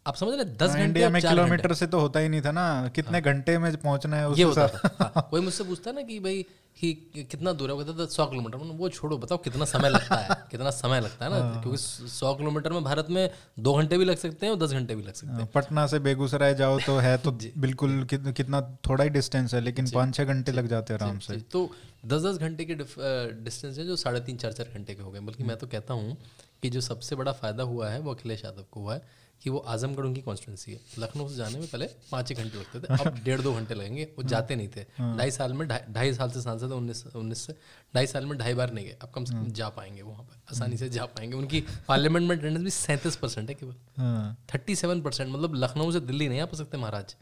आप 0.06 0.16
समझ 0.16 0.34
रहे 0.34 0.44
दस 0.44 0.70
हाँ, 0.70 0.78
घंटे 0.78 0.84
इंडिया 0.84 1.08
में 1.10 1.20
किलोमीटर 1.22 1.72
से 1.74 1.86
तो 1.86 2.00
होता 2.00 2.20
ही 2.20 2.28
नहीं 2.28 2.40
था 2.42 2.50
ना। 2.52 2.64
कितने 2.94 3.18
हाँ। 3.18 3.32
घंटे 3.32 3.58
में 3.58 3.76
पहुँचना 3.76 4.16
है 4.16 4.34
ये 4.38 4.44
होता 4.44 4.66
था। 4.68 4.96
हाँ, 5.00 5.26
कोई 5.30 5.40
मुझसे 5.40 5.64
पूछता 5.64 5.92
ना 5.92 6.02
कि 6.02 6.18
भाई 6.20 6.44
कि 6.80 6.92
कितना 7.30 7.52
दूर 7.52 7.70
है? 7.70 7.76
कहता 7.78 7.92
था 7.98 8.06
सौ 8.10 8.26
किलोमीटर। 8.26 8.58
वो 8.78 8.88
छोड़ो 8.88 9.16
बताओ 9.18 9.38
कितना 9.38 9.64
समय 9.64 9.88
लगता 9.88 10.16
है? 10.16 10.36
कितना 10.50 10.70
समय 10.70 11.00
लगता 11.00 11.24
है 11.24 11.30
ना? 11.30 11.36
हाँ। 11.38 11.62
क्योंकि 11.62 11.78
सौ 11.78 12.34
किलोमीटर 12.34 12.72
में 12.72 12.84
भारत 12.84 13.06
में 13.10 13.30
दो 13.58 13.74
घंटे 13.74 13.98
भी 13.98 14.04
लग 14.04 14.16
सकते 14.16 14.46
हैं 14.46 14.52
और 14.52 14.58
दस 14.58 14.72
घंटे 14.72 14.94
भी 14.94 15.02
लग 15.02 15.14
सकते 15.14 15.32
हैं। 15.32 15.46
पटना 15.54 15.86
से 15.86 15.98
बेगूसराय 15.98 16.54
जाओ 16.54 16.78
तो 16.80 16.98
है 16.98 17.16
तो 17.18 17.32
बिल्कुल 17.58 18.04
कितना 18.12 18.60
थोड़ा 18.88 19.04
ही 19.04 19.10
डिस्टेंस 19.10 19.54
है 19.54 19.60
लेकिन 19.60 19.90
पाँच 19.94 20.14
छः 20.14 20.24
घंटे 20.24 20.52
लग 20.52 20.68
जाते 20.68 20.94
हैं 20.94 21.00
आराम 21.00 21.18
से। 21.18 21.36
तो 21.52 21.70
दस 22.06 22.22
दस 22.22 22.38
घंटे 22.38 22.64
के 22.64 22.74
डिस्टेंस 22.74 23.78
है 23.78 23.86
जो 23.86 23.96
साढ़े 23.96 24.20
तीन 24.20 24.36
चार 24.36 24.52
चार 24.52 24.70
घंटे 24.74 24.94
के 24.94 25.02
हो 25.02 25.10
गए। 25.10 25.20
बल्कि 25.20 25.44
मैं 25.44 25.56
तो 25.56 25.66
कहता 25.66 25.94
हूँ 25.94 26.16
कि 26.62 26.70
जो 26.70 26.80
सबसे 26.80 27.16
बड़ा 27.16 27.32
फ़ायदा 27.32 27.62
हुआ 27.62 27.88
है 27.90 28.00
वो 28.00 28.14
अखिलेश 28.14 28.44
यादव 28.44 28.64
को 28.70 28.80
हुआ 28.80 28.94
है। 28.94 29.22
कि 29.44 29.50
वो 29.50 29.58
आजमगढ़ 29.58 30.04
उनकी 30.04 30.20
कॉन्स्टिट्यूंसी 30.20 30.72
है। 30.72 30.80
लखनऊ 30.98 31.28
से 31.28 31.36
जाने 31.36 31.58
में 31.58 31.66
पहले 31.68 31.86
पाँच 32.12 32.28
ही 32.28 32.34
घंटे 32.34 32.58
लगते 32.58 32.80
थे। 32.80 33.04
अब 33.04 33.18
डेढ़ 33.24 33.40
दो 33.40 33.54
घंटे 33.54 33.74
लगेंगे। 33.74 34.04
वो 34.04 34.22
जाते 34.22 34.56
नहीं 34.56 34.68
थे। 34.76 34.80
हाँ। 34.80 35.16
ढाई 35.18 35.30
साल 35.30 35.52
में 35.52 35.68
ढाई 35.68 36.14
साल 36.14 36.30
से 36.30 36.42
सांसद 36.42 36.72
उन्नीस 36.72 37.04
उन्नीस 37.06 37.46
से 37.46 37.52
ढाई 37.94 38.06
साल 38.06 38.26
में 38.26 38.38
ढाई 38.38 38.54
बार 38.54 38.72
नहीं 38.72 38.86
गए। 38.86 38.96
अब 39.02 39.10
कम 39.14 39.24
से 39.24 39.34
कम 39.34 39.40
हाँ। 39.40 39.48
जा 39.48 39.68
पाएँगे 39.68 40.02
वहाँ 40.02 40.22
पर। 40.22 40.40
आसानी 40.52 40.76
से 40.76 40.88
जा 40.88 41.04
पाएँगे। 41.04 41.36
उनकी 41.36 41.60
पार्लियामेंट 41.88 42.28
में 42.28 42.36
अटेंडेंस 42.36 42.64
भी 42.64 42.70
सैंतीस 42.70 43.16
परसेंट 43.16 43.48
है 43.48 43.54
केवल। 43.54 44.34
थर्टी 44.54 44.76
सेवन 44.76 45.00
परसेंट 45.02 45.30
मतलब 45.30 45.54
लखनऊ 45.54 45.92
से 45.92 46.00
दिल्ली 46.00 46.28
नहीं 46.28 46.40
आ 46.40 46.46
पा 46.46 46.56
सकते 46.56 46.76
महाराज। 46.76 47.16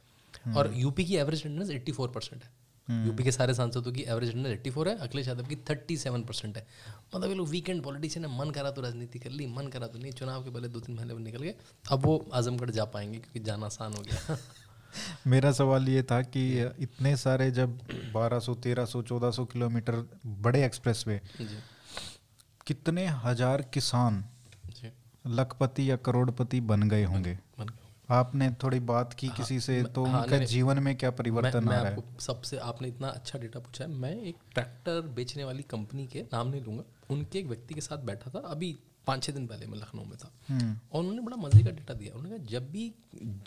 हाँ। 0.44 0.54
और 0.54 0.72
यूपी 0.76 1.04
की 1.04 1.16
average 1.16 1.40
attendance 1.40 1.70
eighty 1.70 1.92
four 1.92 2.08
percent 2.08 2.44
है। 2.44 2.50
यूपी 2.88 3.08
हम्म। 3.08 3.22
के 3.24 3.32
सारे 3.32 3.54
सांसदों 3.54 3.92
की 3.92 4.02
एवरेज 4.02 4.30
अटेंडेंस 4.30 4.52
एट्टी 4.52 4.70
फोर 4.70 4.88
है 4.88 4.96
अखिलेश 4.98 5.28
यादव 5.28 5.46
की 5.46 5.56
थर्टी 5.70 5.96
सेवन 5.96 6.22
परसेंट 6.24 6.56
है। 6.56 6.66
मतलब 7.14 7.28
ये 7.28 7.34
लोग 7.34 7.48
वीकेंड 7.48 7.82
पॉलिटिशियन 7.82 8.24
है 8.24 8.38
मन 8.38 8.50
करा 8.50 8.70
तो 8.70 8.82
राजनीति 8.82 9.18
कर 9.18 9.30
ली 9.30 9.46
मन 9.48 9.68
करा 9.68 9.86
तो 9.86 9.98
नहीं 9.98 10.12
चुनाव 10.12 10.44
के 10.44 10.50
पहले 10.50 10.68
दो 10.68 10.80
तीन 10.80 10.96
महीने 10.96 11.14
में 11.14 11.22
निकल 11.22 11.42
गए 11.42 11.54
अब 11.90 12.06
वो 12.06 12.16
आजमगढ़ 12.34 12.70
जा 12.70 12.84
पाएँगे 12.90 13.18
क्योंकि 13.18 13.40
जाना 13.40 13.66
आसान 13.66 13.94
हो 13.94 14.02
गया। 14.02 14.36
मेरा 15.26 15.52
सवाल 15.52 15.88
ये 15.88 16.02
था 16.02 16.20
कि 16.22 16.42
इतने 16.80 17.16
सारे 17.16 17.50
जब 17.50 17.78
1200 18.14 18.54
1300 18.56 19.02
1400 19.02 19.46
किलोमीटर 19.52 19.94
बड़े 20.26 20.64
एक्सप्रेस 20.64 21.04
वे 21.08 21.20
कितने 22.66 23.06
हज़ार 23.24 23.62
किसान 23.74 24.24
लखपति 25.24 25.90
या 25.90 25.96
करोड़पति 26.04 26.60
बन 26.62 26.88
गए 26.88 27.04
होंगे? 27.04 27.38
आपने 28.08 28.50
थोड़ी 28.62 28.78
बात 28.82 29.12
की 29.12 29.26
हाँ, 29.26 29.36
किसी 29.36 29.58
से 29.60 29.82
तो 29.84 30.04
हाँ, 30.04 30.22
उनका 30.22 30.38
जीवन 30.44 30.78
में 30.78 30.94
क्या 30.96 31.10
परिवर्तन 31.10 31.64
मैं, 31.64 31.76
आ 31.76 31.82
रहा 31.82 31.90
है? 31.90 32.02
सबसे 32.20 32.58
आपने 32.60 32.88
इतना 32.88 33.08
अच्छा 33.10 33.38
डेटा 33.38 33.60
पूछा 33.60 33.84
है। 33.84 33.90
मैं 33.90 34.14
एक 34.22 34.36
ट्रैक्टर 34.54 35.00
बेचने 35.16 35.44
वाली 35.44 35.62
कंपनी 35.70 36.06
के 36.06 36.22
नाम 36.22 36.48
नहीं 36.48 36.62
लूँगा 36.62 36.84
उनके 37.10 37.38
एक 37.38 37.46
व्यक्ति 37.46 37.74
के 37.74 37.80
साथ 37.80 38.04
बैठा 38.06 38.30
था 38.30 38.46
अभी 38.48 38.76
पाँच 39.06 39.22
छः 39.24 39.32
दिन 39.32 39.46
पहले 39.46 39.66
मैं 39.66 39.78
लखनऊ 39.78 40.04
में 40.04 40.16
था। 40.18 40.30
हम्म। 40.48 40.76
और 40.92 41.00
उन्होंने 41.00 41.22
बड़ा 41.22 41.36
मज़े 41.36 41.62
का 41.64 41.70
डेटा 41.70 41.94
दिया। 41.94 42.14
उन्होंने 42.14 42.36
कहा 42.36 42.46
जब 42.50 42.70
भी 42.72 42.92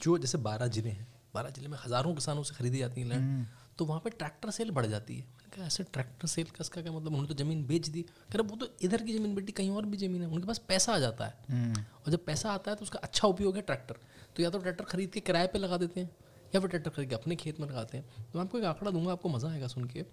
जो 0.04 0.18
जैसे 0.18 0.38
बारह 0.48 0.68
ज़िले 0.68 0.90
हैं 0.90 1.08
बारह 1.36 1.50
ज़िले 1.50 1.68
में 1.68 1.78
हज़ारों 1.86 2.14
किसानों 2.16 2.44
से 2.44 2.56
खरीदी 2.56 2.80
जाती 2.80 3.02
है 3.02 3.08
लैंड 3.08 3.22
हम्म। 3.22 3.46
तो 3.78 3.86
वहाँ 3.86 4.00
पे 4.00 4.10
ट्रैक्टर 4.10 4.52
सेल 4.52 4.72
बढ़ 4.72 4.86
जाती 4.86 5.16
है। 5.16 5.22
मैंने 5.22 5.56
कहा 5.56 5.66
ऐसे 5.66 5.84
ट्रैक्टर 5.84 6.28
सेल 6.28 6.46
का 6.46 6.58
इसका 6.62 6.82
क्या 6.82 6.92
मतलब? 6.92 7.08
उन्होंने 7.08 7.28
तो 7.28 7.44
ज़मीन 7.44 7.66
बेच 7.68 7.88
दी। 7.88 8.02
कह 8.02 8.38
रहे 8.38 8.48
वो 8.48 8.56
तो 8.56 8.68
इधर 8.82 9.02
की 9.04 9.18
ज़मीन 9.18 9.36
बेटी 9.36 9.52
कहीं 9.52 9.70
और 9.72 9.86
भी 9.86 9.98
ज़मीन 9.98 10.22
है 10.22 10.28
उनके 10.28 10.48
पास 10.48 10.58
पैसा 10.68 10.94
आ 10.94 11.00
जाता 11.00 11.26
है। 11.26 11.34
हम्म। 11.50 11.82
और 11.82 12.12
जब 12.12 12.26
पैसा 12.26 12.52
आता 12.52 12.72
है 12.72 12.78
तो 12.78 12.84
उसका 12.84 13.00
अच्छा 13.00 13.28
उपयोग 13.28 13.56
है 13.56 13.62
ट्रैक्टर 13.62 13.98
तो 14.36 14.44
या 14.44 14.50
तो 14.50 14.60
ट्रैक्टर 14.60 14.84
खरीद 14.86 15.10
के 15.10 15.20
किराए 15.22 15.48
पर 15.48 15.60
लगा 15.60 15.78
देते 15.78 16.00
हैं 16.00 16.10
या 16.56 16.60
फिर 16.62 16.70
ट्रैक्टर 16.70 16.90
खरीद 16.90 17.10
के 17.10 17.16
अपने 17.16 17.36
खेत 17.36 17.60
में 17.60 17.68
लगाते 17.68 17.98
हैं। 17.98 18.06
तो 18.06 18.40
मैं 18.40 18.46
आपको 18.46 18.58
एक 18.58 18.64
आंकड़ा 18.66 18.92
दूँगा 18.92 19.12
आपको 19.12 19.30
मज़ा 19.30 19.50
आएगा 19.50 19.68
सुन 19.68 19.84
के। 19.86 20.06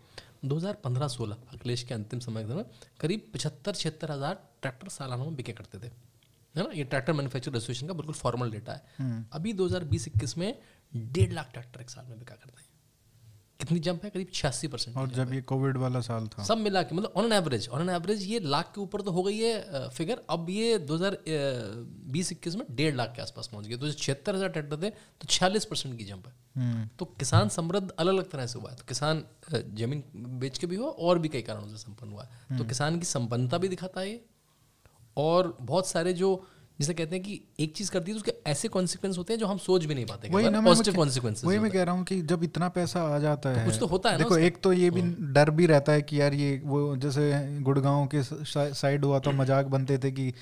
2015-16 0.45 1.37
अखिलेश 1.55 1.83
के 1.83 1.95
अंतिम 1.95 2.21
समय 2.21 2.45
में 2.45 2.65
करीब 3.01 3.31
पचहत्तर 3.35 3.75
छिहत्तर 3.75 4.11
हज़ार 4.11 4.39
ट्रैक्टर 4.63 4.89
सालाना 4.91 5.25
में 5.25 5.37
बिके 5.37 5.53
करते 5.53 5.79
थे। 5.79 5.87
है 5.87 6.63
ना? 6.63 6.71
ये 6.73 6.85
ट्रैक्टर 6.85 7.13
मैन्युफैक्चर 7.13 7.51
एसोसिएशन 7.51 7.87
का 7.87 7.95
बिल्कुल 7.95 8.15
फॉर्मल 8.15 8.51
डेटा 8.51 8.73
है। 8.73 9.25
अभी 9.33 9.53
दो 9.53 9.67
हज़ार 9.67 9.85
बीस 9.85 10.09
इक्कीस 10.09 10.37
में 10.39 10.55
डेढ़ 10.93 11.33
लाख 11.33 11.51
ट्रैक्टर 11.53 11.81
एक 11.81 11.91
साल 11.91 12.07
में 12.07 12.19
बिका 12.19 12.35
करते 12.35 12.61
हैं। 12.61 12.71
कितनी 13.63 13.79
जंप 13.81 14.05
है 14.05 14.11
करीब 14.11 14.29
छियासी 14.35 14.69
परसेंट 14.69 14.97
और 14.99 15.11
जब 15.13 15.33
ये 15.33 15.41
कोविड 15.45 15.77
वाला 15.79 16.01
साल 16.03 16.27
था। 16.29 16.43
सब 16.45 16.59
मिला 16.59 16.83
के 16.83 16.95
मतलब 16.97 17.13
on 17.17 17.25
an 17.25 17.33
average 17.33 17.69
on 17.69 17.83
an 17.83 17.91
average 17.91 18.23
ये 18.27 18.39
लाख 18.47 18.73
के 18.75 18.81
ऊपर 18.81 19.01
तो 19.01 19.11
हो 19.11 19.23
गई 19.23 19.39
है 19.39 19.89
फिगर 19.91 20.23
अब 20.31 20.47
ये 20.51 20.79
2020 20.87 22.33
इक्कीस 22.33 22.57
में 22.57 22.65
डेढ़ 22.73 22.95
लाख 22.95 23.13
के 23.17 23.23
आसपास 23.23 23.49
पहुँच 23.53 23.67
गए 23.67 23.77
तो 23.77 23.91
छिहत्तर 23.93 24.35
हज़ार 24.35 24.49
ट्रैक्टर 24.49 24.83
थे 24.83 24.91
तो 24.91 25.27
छियालीस 25.29 25.65
परसेंट 25.65 25.97
की 25.99 26.05
जंप 26.05 26.27
है। 26.27 26.35
हम्म। 26.57 26.89
तो 26.99 27.05
किसान 27.19 27.49
समृद्ध 27.51 27.89
अलग 27.91 28.13
अलग 28.13 28.31
तरह 28.31 28.47
से 28.47 28.59
हुआ 28.59 28.71
है। 28.71 28.77
तो 28.77 28.85
किसान 28.89 29.23
ज़मीन 29.53 30.03
बेच 30.41 30.59
के 30.59 30.67
भी 30.67 30.77
हुआ 30.77 30.89
और 30.89 31.19
भी 31.19 31.29
कई 31.29 31.43
कारणों 31.43 31.69
से 31.69 31.77
संपन्न 31.79 32.13
हुआ 32.13 32.23
है। 32.23 32.29
तो 32.29 32.55
हम्म। 32.55 32.69
किसान 32.69 32.99
की 32.99 33.07
संपन्नता 33.07 33.59
भी 33.59 33.69
दिखाता 33.69 34.01
है 34.01 34.21
और 35.17 35.57
बहुत 35.63 35.89
सारे 35.89 36.13
जो 36.15 36.35
जिसे 36.83 36.95
कहते 36.95 37.17
हैं 37.17 37.25
कि 37.25 37.41
एक 37.61 37.73
चीज़ 37.77 37.91
करती 37.91 38.11
है 38.11 38.15
तो 38.15 38.21
उसके 38.21 38.51
ऐसे 38.51 38.69
कॉन्सिक्वेंस 38.69 39.19
होते 39.19 39.33
हैं 39.33 39.41
जो 39.41 39.47
हम 39.47 39.59
सोच 39.61 39.85
भी 39.85 39.95
नहीं 39.95 40.07
पाते 40.07 40.29
वही 40.29 40.51
ना 40.51 40.61
पॉजिटिव 40.61 40.95
कॉन्सिक्वेंस 40.95 41.45
वही 41.45 41.59
मैं 41.59 41.71
कह 41.71 41.83
रहा 41.83 41.95
हूँ 41.95 42.05
कि 42.05 42.21
जब 42.25 42.45
इतना 42.45 42.69
पैसा 42.73 43.03
आ 43.07 43.19
जाता 43.19 43.53
तो 43.53 43.59
है 43.59 43.65
कुछ 43.67 43.79
तो 43.81 43.87
होता 43.87 44.11
है 44.11 44.19
देखो 44.19 44.39
एक 44.41 44.57
तो 44.63 44.73
ये 44.73 44.91
भी 44.91 45.01
हाँ। 45.01 45.33
डर 45.33 45.51
भी 45.51 45.67
रहता 45.67 45.93
है 45.93 46.03
कि 46.03 46.21
यार 46.21 46.35
ये 46.35 46.51
वो 46.65 46.81
जैसे 46.97 47.31
गुड़गांव 47.63 48.09
के 48.15 48.23
साइड 48.75 49.05
हुआ 49.05 49.19
तो 49.19 49.33
मज़ाक 49.41 49.67
बनते 49.69 49.99
थे 49.99 50.11
कि 50.11 50.33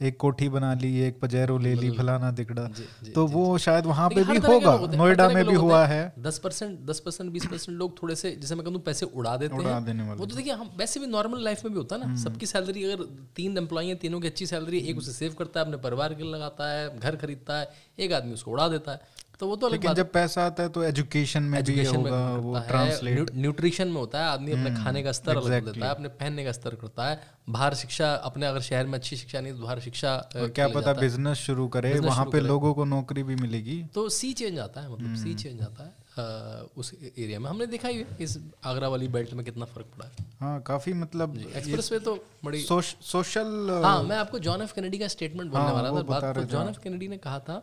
एक 0.00 0.16
कोठी 0.16 0.48
बना 0.48 0.72
ली 0.74 0.88
एक 1.00 1.18
पजेरो 1.20 1.56
ले 1.58 1.74
ली 1.74 1.90
फलाना 1.90 2.30
दिकड़ा। 2.30 2.68
तो 3.14 3.26
वो 3.26 3.56
शायद 3.58 3.86
वहाँ 3.86 4.08
पे 4.10 4.24
भी 4.24 4.38
होगा 4.38 4.96
नोएडा 4.96 5.28
में 5.28 5.44
भी 5.46 5.54
हुआ 5.54 5.84
है। 5.86 6.12
दस 6.18 6.38
परसेंट 6.38 6.78
दस 6.86 7.00
परसेंट 7.00 7.30
बीस 7.32 7.46
परसेंट 7.46 7.76
लोग 7.78 7.96
थोड़े 8.02 8.16
से 8.16 8.30
जैसे 8.32 8.54
मैं 8.54 8.64
कहूँ 8.64 8.80
पैसे 8.80 9.06
उड़ा 9.06 9.36
देते 9.36 9.56
उड़ा 9.56 9.78
हैं 9.78 10.16
वो 10.16 10.26
तो 10.26 10.36
देखिए 10.36 10.52
हम 10.52 10.70
वैसे 10.78 11.00
भी 11.00 11.06
नॉर्मल 11.06 11.44
लाइफ 11.44 11.64
में 11.64 11.72
भी 11.72 11.78
होता 11.78 11.94
है 11.96 12.00
ना। 12.00 12.06
हम्म। 12.06 12.22
सबकी 12.24 12.46
सैलरी 12.46 12.84
अगर 12.84 13.04
तीन 13.36 13.58
एम्प्लॉय 13.58 13.86
है 13.86 13.94
तीनों 13.96 14.20
की 14.20 14.26
अच्छी 14.26 14.46
सैलरी 14.46 14.78
एक 14.80 14.98
उसे 14.98 15.12
सेव 15.12 15.34
करता 15.38 15.60
है 15.60 15.66
अपने 15.66 15.76
परिवार 15.78 16.14
के 16.14 16.32
लगाता 16.32 16.70
है 16.72 16.98
घर 16.98 17.16
खरीदता 17.16 17.58
है 17.58 17.68
एक 17.98 18.12
आदमी 18.12 18.32
उसको 18.32 18.50
उड़ा 18.50 18.68
देता 18.68 18.92
है। 18.92 19.24
तो 19.40 19.46
वो 19.46 19.56
तो 19.56 19.68
लेकिन 19.68 19.94
जब 19.94 20.10
पैसा 20.12 20.44
आता 20.46 20.62
है 20.62 20.68
तो 20.68 20.82
एजुकेशन 20.82 21.42
में 21.42 21.58
एजुकेशन 21.58 21.96
भी 21.96 22.10
होगा 22.10 22.18
में 22.26 22.36
वो 22.42 22.58
ट्रांसलेट 22.68 23.30
न्यूट्रिशन 23.34 23.88
में 23.88 23.96
होता 23.96 24.18
है 24.18 24.28
आदमी 24.28 24.52
अपने 24.52 24.70
हम्म, 24.70 24.84
खाने 24.84 25.02
का 25.02 25.12
स्तर 25.12 25.36
अलग 25.36 25.64
देता 25.64 25.84
है 25.86 25.90
अपने 25.90 26.08
पहनने 26.20 26.44
का 26.44 26.52
स्तर 26.52 26.74
करता 26.74 27.08
है। 27.08 27.20
बाहर 27.48 27.74
शिक्षा 27.74 28.12
अपने 28.28 28.46
अगर 28.46 28.60
शहर 28.60 28.86
में 28.86 28.98
अच्छी 28.98 29.16
शिक्षा 29.16 29.40
नहीं 29.40 29.52
तो 29.52 29.62
बाहर 29.62 29.80
शिक्षा 29.80 30.16
क्या 30.36 30.68
पता 30.68 30.92
बिज़नेस 30.92 31.38
शुरू 31.38 31.66
करे 31.68 31.98
वहाँ 32.00 32.24
पे 32.32 32.40
लोगों 32.40 32.72
को 32.74 32.84
नौकरी 32.84 33.22
भी 33.22 33.36
मिलेगी। 33.36 33.82
तो 33.94 34.08
सी 34.08 34.32
चेंज 34.32 34.58
आता 34.58 34.80
है 34.80 34.92
मतलब 34.92 35.14
सी 35.24 35.34
चेंज 35.34 35.60
हम्म। 35.60 35.64
आता 35.64 35.84
है 35.84 36.64
उस 36.76 36.92
एरिया 37.18 37.38
में। 37.40 37.50
हमने 37.50 37.66
देखा 37.66 37.88
ही 37.88 38.04
इस 38.20 38.38
आगरा 38.64 38.88
वाली 38.88 39.08
बेल्ट 39.08 39.34
में 39.34 39.44
कितना 39.44 39.64
फ़र्क 39.64 39.86
पड़ा 39.96 40.06
है। 40.06 40.24
हाँ 40.40 40.60
काफ़ी 40.62 40.92
मतलब 40.94 41.36
एक्सप्रेस 41.56 41.92
वे 41.92 41.98
तो 41.98 42.14
बड़ी 42.44 42.62
सोशल 42.62 43.80
हाँ 43.84 44.02
मैं 44.02 44.16
आपको 44.16 44.38
जॉन 44.38 44.62
एफ़ 44.62 44.74
कैनेडी 44.74 44.98
का 44.98 45.08
स्टेटमेंट 45.08 45.50
बोलने 45.50 45.66
हाँ, 45.66 45.74
वाला 45.74 45.88
था 45.90 46.02
बात 46.04 46.38
जॉन 46.46 46.68
एफ़ 46.68 46.78
कैनेडी 46.84 47.08
ने 47.08 47.16
कहा 47.18 47.38
था 47.38 47.58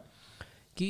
कि 0.78 0.89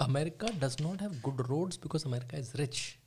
America 0.00 0.52
does 0.58 0.78
not 0.80 1.00
have 1.00 1.22
good 1.22 1.48
roads 1.48 1.76
because 1.76 2.04
America 2.04 2.36
is 2.36 2.54
rich. 2.58 2.98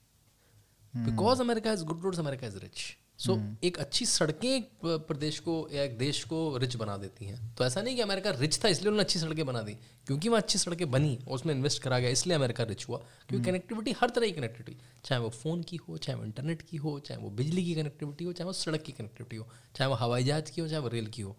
Hmm. 0.94 1.06
Because 1.06 1.40
America 1.40 1.70
has 1.70 1.84
good 1.84 2.04
roads, 2.04 2.20
America 2.20 2.46
is 2.46 2.62
rich. 2.64 2.98
So 3.18 3.34
so, 3.34 3.40
hmm. 3.40 3.64
एक 3.64 3.78
अच्छी 3.80 4.06
सड़कें 4.06 4.48
एक 4.50 4.70
प्रदेश 5.08 5.38
को 5.40 5.54
या 5.74 5.84
एक 5.84 5.98
देश 5.98 6.24
को 6.24 6.38
रिच 6.58 6.76
बना 6.76 6.96
देती 6.98 7.26
हैं 7.26 7.56
तो 7.56 7.66
ऐसा 7.66 7.82
नहीं 7.82 7.96
कि 7.96 8.02
अमेरिका 8.02 8.30
रिच 8.30 8.58
था 8.64 8.68
इसलिए 8.68 8.88
उन्होंने 8.88 9.04
अच्छी 9.04 9.20
सड़कें 9.20 9.46
बना 9.46 9.62
दी 9.62 9.74
क्योंकि 10.08 10.30
वहाँ 10.30 10.42
अच्छी 10.42 10.60
सड़कें 10.60 10.90
बनी 10.92 11.18
और 11.28 11.36
उसमें 11.36 11.54
इन्वेस्ट 11.54 11.82
करा 11.84 12.00
गया 12.00 12.10
इसलिए 12.10 12.36
अमेरिका 12.36 12.64
रिच 12.64 12.88
हुआ 12.90 12.98
क्योंकि 13.30 13.46
कनेक्टिविटी 13.46 13.92
हर 14.02 14.10
तरह 14.10 14.26
की 14.26 14.32
कनेक्टिविटी 14.32 14.78
चाहे 15.06 15.22
वो 15.22 15.30
फ़ोन 15.30 15.62
की 15.64 15.76
हो 15.76 15.98
चाहे 15.98 16.18
वो 16.20 16.26
इंटरनेट 16.26 16.62
की 16.62 16.78
हो 16.78 17.00
चाहे 17.00 17.22
वो 17.22 17.30
बिजली 17.30 17.66
की 17.66 17.76
कनेक्टिविटी 17.76 18.26
हो 18.26 18.34
चाहे 18.34 18.46
वो 18.46 18.54
सड़क 18.54 18.82
की 18.82 18.92
कनेक्टिविटी 18.92 19.36
हो 19.36 19.48
चाहे 19.76 19.90
वो 19.90 19.96
हवाई 19.96 20.24
जहाज़ 20.24 20.52
की 20.52 20.62
हो 20.62 20.68
चाहे 20.68 20.82
वो 20.82 20.90
रेल 20.90 21.08
की 21.08 21.22
हो 21.22 21.38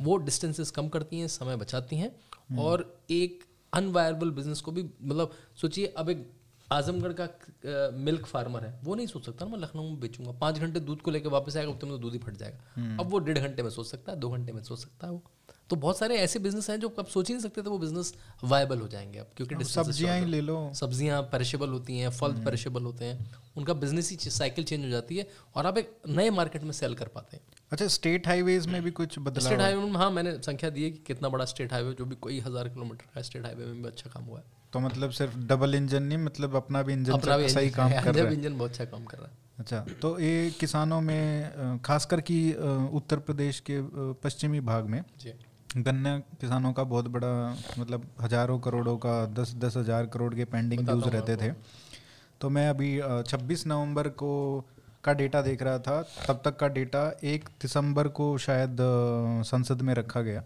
वो 0.00 0.16
डिस्टेंसेस 0.16 0.70
कम 0.70 0.88
करती 0.88 1.20
हैं 1.20 1.28
समय 1.28 1.56
बचाती 1.56 1.96
हैं 1.96 2.10
hmm. 2.10 2.58
और 2.58 3.04
एक 3.10 3.44
अनवायरबल 3.72 4.30
बिज़नेस 4.30 4.60
को 4.60 4.72
भी 4.72 4.82
मतलब 5.02 5.32
सोचिए 5.56 5.86
अब 5.96 6.10
एक 6.10 6.30
आजमगढ़ 6.68 7.12
का 7.20 7.28
मिल्क 7.98 8.26
फार्मर 8.26 8.64
है 8.64 8.78
वो 8.84 8.94
नहीं 8.94 9.06
सोच 9.06 9.26
सकता 9.26 9.44
ना 9.44 9.50
मैं 9.50 9.58
लखनऊ 9.58 9.82
में 9.82 9.98
बेचूँगा। 10.00 10.32
पाँच 10.32 10.58
घंटे 10.58 10.80
दूध 10.80 11.00
को 11.02 11.10
लेकर 11.10 11.28
वापस 11.28 11.56
आएगा 11.56 11.70
उतने 11.70 11.90
में 11.90 11.98
तो 11.98 12.02
दूध 12.02 12.12
ही 12.12 12.18
फट 12.18 12.36
जाएगा। 12.36 12.58
हम्म। 12.74 12.98
अब 12.98 13.10
वो 13.10 13.18
डेढ़ 13.18 13.38
घंटे 13.38 13.62
में 13.62 13.70
सोच 13.70 13.86
सकता 13.86 14.12
है 14.12 14.18
दो 14.18 14.30
घंटे 14.30 14.52
में 14.52 14.62
सोच 14.62 14.78
सकता 14.78 15.06
है 15.06 15.12
वो। 15.12 15.22
तो 15.70 15.76
बहुत 15.76 15.98
सारे 15.98 16.16
ऐसे 16.18 16.38
बिज़नेस 16.38 16.68
हैं 16.70 16.78
जो 16.80 16.88
आप 16.98 17.06
सोच 17.08 17.28
ही 17.28 17.34
नहीं 17.34 17.42
सकते 17.42 17.62
थे 17.62 17.70
वो 17.70 17.78
बिज़नेस 17.78 18.12
वायबल 18.44 18.80
हो 18.80 18.88
जाएँगे 18.88 19.18
अब 19.18 19.26
क्योंकि 19.36 19.64
सब्ज़ियाँ 19.64 20.18
ही 20.18 20.24
ले 20.26 20.40
लो। 20.40 20.56
सब्ज़ियाँ 20.74 21.22
पेरिशेबल 21.32 21.68
होती 21.68 21.98
हैं 21.98 22.10
फल 22.10 22.32
पेरिशेबल 22.44 22.76
हम्म। 22.76 22.86
होते 22.86 23.04
हैं 23.04 23.30
उनका 23.56 23.74
बिज़नेस 23.74 24.10
ही 24.10 24.30
साइकिल 24.30 24.64
चेंज 24.64 24.84
हो 24.84 24.90
जाती 24.90 25.16
है 25.16 25.26
और 25.56 25.66
आप 25.66 25.78
एक 25.78 25.92
नए 26.08 26.30
मार्केट 26.30 26.62
में 26.62 26.72
सेल 26.72 26.94
कर 26.94 27.08
पाते 27.14 27.36
हैं। 27.36 27.44
अच्छा 27.72 27.86
स्टेट 27.88 28.26
हाईवेज 28.28 28.66
में 28.66 28.82
भी 28.82 28.90
कुछ 28.92 29.18
बदलाव 29.18 29.46
स्टेट 29.46 29.60
हाईवे 29.60 29.84
में 29.84 29.96
हाँ 29.96 30.10
मैंने 30.10 30.32
संख्या 30.42 30.70
दी 30.70 30.84
है 30.84 30.90
कि 30.90 30.98
कितना 31.06 31.28
बड़ा 31.28 31.44
स्टेट 31.44 31.72
हाईवे 31.72 31.92
जो 31.94 32.04
भी 32.04 32.16
कोई 32.16 32.40
हज़ार 32.40 32.68
किलोमीटर 32.68 33.14
का 33.14 33.22
स्टेट 33.22 33.46
हाईवे 33.46 33.66
में 33.66 33.82
भी 33.82 33.88
अच्छा 33.88 34.10
काम 34.10 34.24
हुआ 34.24 34.38
है। 34.38 34.44
तो 34.72 34.80
मतलब 34.80 35.10
सिर्फ़ 35.12 35.36
डबल 35.46 35.74
इंजन 35.74 36.02
नहीं 36.02 36.18
मतलब 36.18 36.56
अपना 36.56 36.82
भी 36.82 36.92
इंजन 36.92 37.12
अपना 37.12 37.36
भी 37.36 37.48
सही 37.50 37.70
काम 37.70 37.90
कर 37.92 38.14
रहा 38.14 38.26
है। 38.26 38.34
इंजन 38.34 38.58
बहुत 38.58 38.70
अच्छा 38.70 38.84
काम 38.86 39.04
कर 39.04 39.18
रहा 39.18 39.26
है। 39.26 39.40
अच्छा 39.58 39.80
तो 40.02 40.18
ये 40.18 40.50
किसानों 40.60 41.00
में 41.00 41.78
खासकर 41.84 42.20
कि 42.20 42.38
उत्तर 42.92 43.18
प्रदेश 43.20 43.60
के 43.60 43.80
पश्चिमी 44.22 44.60
भाग 44.62 44.86
में 44.86 45.02
गन्ना 45.76 46.18
किसानों 46.40 46.72
का 46.72 46.82
बहुत 46.84 47.08
बड़ा 47.08 47.32
मतलब 47.78 48.06
हज़ारों 48.20 48.58
करोड़ों 48.60 48.96
का 48.98 49.14
दस 49.32 49.54
दस 49.58 49.76
हज़ार 49.76 50.06
करोड़ 50.06 50.34
के 50.34 50.44
पेंडिंग 50.46 50.86
ड्यूज 50.86 51.06
रहते 51.06 51.36
थे। 51.36 51.50
तो 52.40 52.50
मैं 52.50 52.68
अभी 52.68 52.90
छब्बीस 53.28 53.66
नवंबर 53.66 54.08
को 54.16 54.32
का 55.04 55.12
डेटा 55.14 55.40
देख 55.42 55.62
रहा 55.62 55.78
था 55.78 56.00
तब 56.28 56.42
तक 56.44 56.56
का 56.56 56.68
डेटा 56.70 57.02
एक 57.24 57.48
दिसंबर 57.62 58.08
को 58.10 58.36
शायद 58.38 58.76
संसद 59.46 59.82
में 59.82 59.94
रखा 59.94 60.20
गया। 60.20 60.44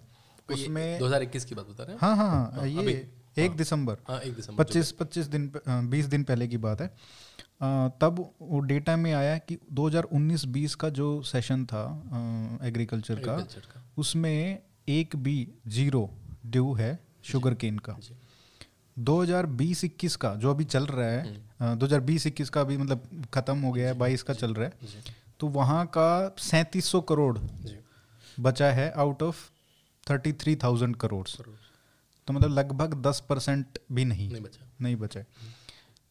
उसमें 0.49 0.99
2021 0.99 1.45
की 1.45 1.55
बात 1.55 1.66
बता 1.66 1.85
रहे 1.85 1.93
हैं? 1.93 2.01
हाँ 2.01 2.16
हाँ 2.16 2.29
हाँ, 2.29 2.51
हाँ 2.53 2.66
ये 2.66 2.93
एक 3.37 3.49
हाँ। 3.49 3.57
दिसंबर। 3.57 3.97
हाँ 4.09 4.20
एक 4.20 4.35
दिसंबर 4.35 4.64
पच्चीस 4.64 4.93
पच्चीस 4.93 5.27
दिन 5.27 5.51
बीस 5.68 6.07
दिन 6.07 6.24
पहले 6.24 6.49
की 6.49 6.57
बात 6.59 6.81
है। 6.81 6.89
तब 8.01 8.24
वो 8.41 8.61
डेटा 8.62 8.97
में 8.97 9.12
आया 9.12 9.37
कि 9.41 9.59
2019-20 9.72 10.74
का 10.74 10.89
जो 10.91 11.11
सेशन 11.24 11.64
था 11.66 11.83
एग्रीकल्चर 12.64 13.20
का, 13.20 13.37
का। 13.37 13.83
उसमें 13.99 14.59
एक 14.89 15.16
बी 15.16 15.37
ज़ीरो 15.68 16.09
ड्यू 16.47 16.72
है 16.74 16.99
शुगर 17.24 17.55
केन 17.55 17.78
का। 17.78 17.97
2020-21 18.97 20.16
का 20.16 20.34
जो 20.34 20.51
अभी 20.51 20.64
चल 20.64 20.87
रहा 20.87 21.09
है 21.09 21.76
2020-21 21.78 22.49
का 22.49 22.61
अभी 22.61 22.76
मतलब 22.76 23.26
खत्म 23.34 23.59
हो 23.59 23.72
गया 23.72 23.89
है 23.89 23.95
बाईस 23.99 24.22
का 24.22 24.34
चल 24.34 24.55
रहा 24.55 24.66
है। 24.66 24.72
तो 25.41 25.47
वहाँ 25.49 25.84
का 25.97 26.34
सैंतीस 26.41 26.87
सौ 26.87 27.01
करोड़ 27.03 27.39
बचा 28.39 28.70
है 28.72 28.91
out 28.97 29.22
of 29.22 29.45
thirty 30.07 30.32
three 30.32 30.57
thousand 30.57 30.97
crore. 30.97 31.26
तो 31.28 32.32
मतलब 32.32 32.51
लगभग 32.51 32.95
दस 33.03 33.22
परसेंट 33.28 33.78
भी 33.93 34.05
नहीं। 34.05 34.30
नहीं 34.30 34.43
बचा। 34.43 34.66
नहीं 34.80 34.97
बचा 34.97 35.24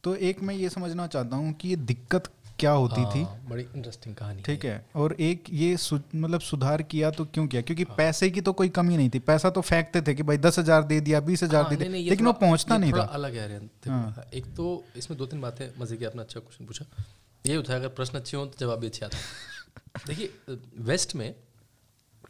तो 0.04 0.16
एक 0.18 0.42
मैं 0.42 0.56
ये 0.56 0.70
समझना 0.70 1.08
चाहता 1.08 1.36
हूँ 1.36 1.54
कि 1.54 1.70
ये 1.70 1.76
दिक्कत 1.76 2.32
क्या 2.60 2.72
होती 2.72 3.04
थी 3.06 3.22
हाँ, 3.24 3.40
बड़ी 3.50 3.64
इंटरेस्टिंग 3.66 4.16
कहानी 4.16 4.42
ठीक 4.42 4.66
है 4.66 4.86
और 4.96 5.16
एक 5.22 5.44
ये 5.52 5.76
सु, 5.78 6.00
मतलब 6.16 6.40
सुधार 6.42 6.82
किया 6.84 7.10
तो 7.12 7.26
क्यों 7.28 7.48
किया 7.48 7.62
क्योंकि 7.62 7.84
हाँ। 7.84 7.96
पैसे 7.98 8.30
की 8.30 8.42
तो 8.42 8.54
कोई 8.54 8.70
कमी 8.70 8.98
नहीं 8.98 9.10
थी 9.10 9.20
पैसा 9.22 9.50
तो 9.50 9.62
फेंकते 9.62 10.02
थे 10.02 10.16
कि 10.16 10.24
भाई 10.24 10.38
दस 10.40 10.60
हज़ार 10.60 10.84
दे 10.84 11.00
दिया 11.02 11.20
बीस 11.22 11.44
हज़ार 11.44 11.62
हाँ, 11.62 11.70
दे 11.70 11.76
दिया 11.78 12.10
लेकिन 12.10 12.26
वो 12.26 12.34
पहुँचता 12.36 12.78
नहीं 12.78 12.94
था 12.94 13.04
अलग 13.14 13.36
है 13.36 13.60
हाँ। 13.88 14.30
एक 14.34 14.46
तो 14.56 14.84
इसमें 14.96 15.18
दो 15.18 15.26
तीन 15.26 15.42
बातें 15.42 15.68
मज़े 15.80 15.98
की 15.98 16.06
आपने 16.06 16.22
अच्छा 16.22 16.40
क्वेश्चन 16.40 16.66
पूछा 16.66 16.86
ये 17.46 17.58
है 17.60 17.76
अगर 17.76 17.88
प्रश्न 17.88 18.18
अच्छे 18.18 18.38
हो 18.38 18.46
तो 18.46 18.66
जवाब 18.66 18.80
भी 18.80 18.88
अच्छे 18.88 19.06
आता 19.06 19.18
देखिए 20.08 20.58
वेस्ट 20.84 21.16
में 21.16 21.34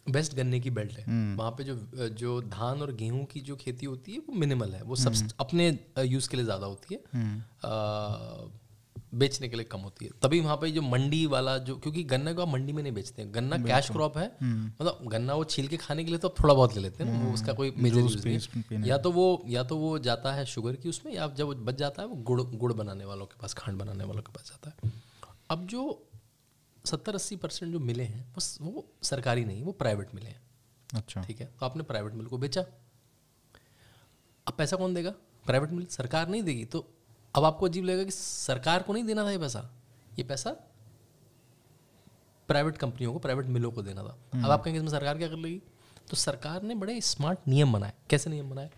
वेस्ट 0.10 0.36
गन्ने 0.36 0.60
की 0.60 0.70
बेल्ट 0.70 0.98
है 0.98 1.04
हम्म। 1.04 1.36
वहाँ 1.36 1.52
पे 1.52 1.64
जो 1.64 1.76
जो 2.16 2.42
धान 2.50 2.82
और 2.82 2.92
गेहूँ 2.96 3.24
की 3.26 3.40
जो 3.42 3.56
खेती 3.56 3.86
होती 3.86 4.14
है 4.14 4.20
वो 4.20 4.34
मिनिमल 4.36 4.74
है 4.74 4.82
वो 4.84 4.96
सब 4.96 5.14
हम्म। 5.14 5.30
अपने 5.40 5.68
यूज़ 6.00 6.30
के 6.30 6.38
लिए 6.38 6.46
ज़्यादा 6.46 6.66
होती 6.66 6.96
है 6.96 7.02
हम्म। 7.14 7.42
बेचने 9.16 9.48
के 9.50 9.56
लिए 9.56 9.66
कम 9.66 9.80
होती 9.80 10.06
है। 10.06 10.12
तभी 10.22 10.40
वहाँ 10.40 10.56
पे 10.58 10.70
जो 10.72 10.82
मंडी 10.82 11.26
वाला 11.26 11.58
जो 11.58 11.76
क्योंकि 11.78 12.04
गन्ना 12.04 12.34
को 12.34 12.42
आप 12.42 12.48
मंडी 12.48 12.74
में 12.74 12.82
नहीं 12.84 12.94
बेचते 12.94 13.22
हैं। 13.22 13.34
गन्ना 13.34 13.58
कैश 13.58 13.90
क्रॉप 13.92 14.18
है। 14.18 14.26
मतलब 14.44 15.08
गन्ना 15.08 15.34
वो 15.34 15.44
छील 15.44 15.68
के 15.68 15.78
खाने 15.78 16.04
के 16.04 16.10
लिए 16.10 16.20
तो 16.20 16.30
थोड़ा 16.40 16.54
बहुत 16.54 16.76
ले 16.76 16.82
लेते 16.82 17.04
हैं 17.04 17.12
ना 17.14 17.34
उसका 17.34 17.54
कोई 17.54 17.74
मेजर 17.78 18.00
यूज़ 18.00 18.28
नहीं 18.28 18.84
या 18.86 18.98
तो 18.98 19.12
वो 19.12 19.44
या 19.48 19.64
तो 19.64 19.78
वो 19.78 19.98
जाता 20.00 20.34
है 20.34 20.46
शुगर 20.46 20.76
की 20.76 20.90
उसमें 20.90 21.14
या 21.14 21.28
जब 21.28 21.54
बच 21.66 21.76
जाता 21.76 22.02
है 22.02 22.08
वो 22.08 22.16
गुड़ 22.16 22.42
गुड़ 22.42 22.74
बनाने 22.74 23.06
वालों 23.06 23.26
के 23.26 23.40
पास 23.42 23.54
खांड 23.54 23.78
बनाने 23.78 24.04
वालों 24.04 24.22
के 24.22 24.32
पास 24.32 24.50
जाता 24.50 24.70
है। 24.70 24.92
अब 25.50 25.68
जो 25.68 26.08
सत्तर 26.86 27.16
अस्सी 27.16 27.36
परसेंट 27.36 27.72
जो 27.74 27.80
मिले 27.80 28.04
हैं 28.04 28.26
बस 28.38 28.58
वो 28.62 28.86
सरकारी 29.04 29.46
नहीं 29.46 29.64
वो 29.64 29.72
प्राइवेट 29.72 30.16
मिले 30.16 30.30
हैं। 30.30 30.42
अच्छा। 30.94 31.22
ठीक 31.22 31.40
है? 31.40 31.46
तो 31.60 31.66
आपने 31.66 31.84
प्राइवेट 31.84 32.14
मिल 32.14 32.26
को 32.26 32.38
बेचा। 32.38 32.62
अब 34.48 34.54
पैसा 34.54 34.78
कौन 34.78 34.94
देगा? 34.94 35.10
प्राइवेट 35.46 35.72
मिल 35.72 35.86
सरकार 35.86 36.28
नहीं 36.30 36.44
देगी। 36.44 36.66
तो 36.66 36.80
अब 37.36 37.44
आपको 37.44 37.66
अजीब 37.66 37.86
लगेगा 37.86 38.04
कि 38.04 38.12
सरकार 38.12 38.84
को 38.84 38.94
नहीं 38.94 39.04
देना 39.04 39.26
था 39.26 39.32
ये 39.32 39.38
पैसा। 39.38 39.72
ये 40.18 40.24
पैसा 40.24 40.50
प्राइवेट 42.48 42.78
कंपनियों 42.78 43.14
को 43.14 43.20
प्राइवेट 43.20 43.46
मिलों 43.46 43.72
को 43.72 43.82
देना 43.82 44.04
था। 44.04 44.08
अब 44.08 44.20
हम्म। 44.34 44.52
आप 44.52 44.64
कहेंगे 44.64 44.78
इसमें 44.78 44.92
सरकार 44.92 45.18
क्या 45.18 45.28
कर 45.28 45.36
लेगी? 45.36 45.62
तो 46.10 46.18
सरकार 46.18 46.62
ने 46.62 46.76
बड़े 46.76 47.02
स्मार्ट 47.02 47.40
नियम 47.48 47.74
बनाए। 47.74 47.94
कैसे 48.10 48.30
नियम 48.30 48.50
बनाए? 48.50 48.70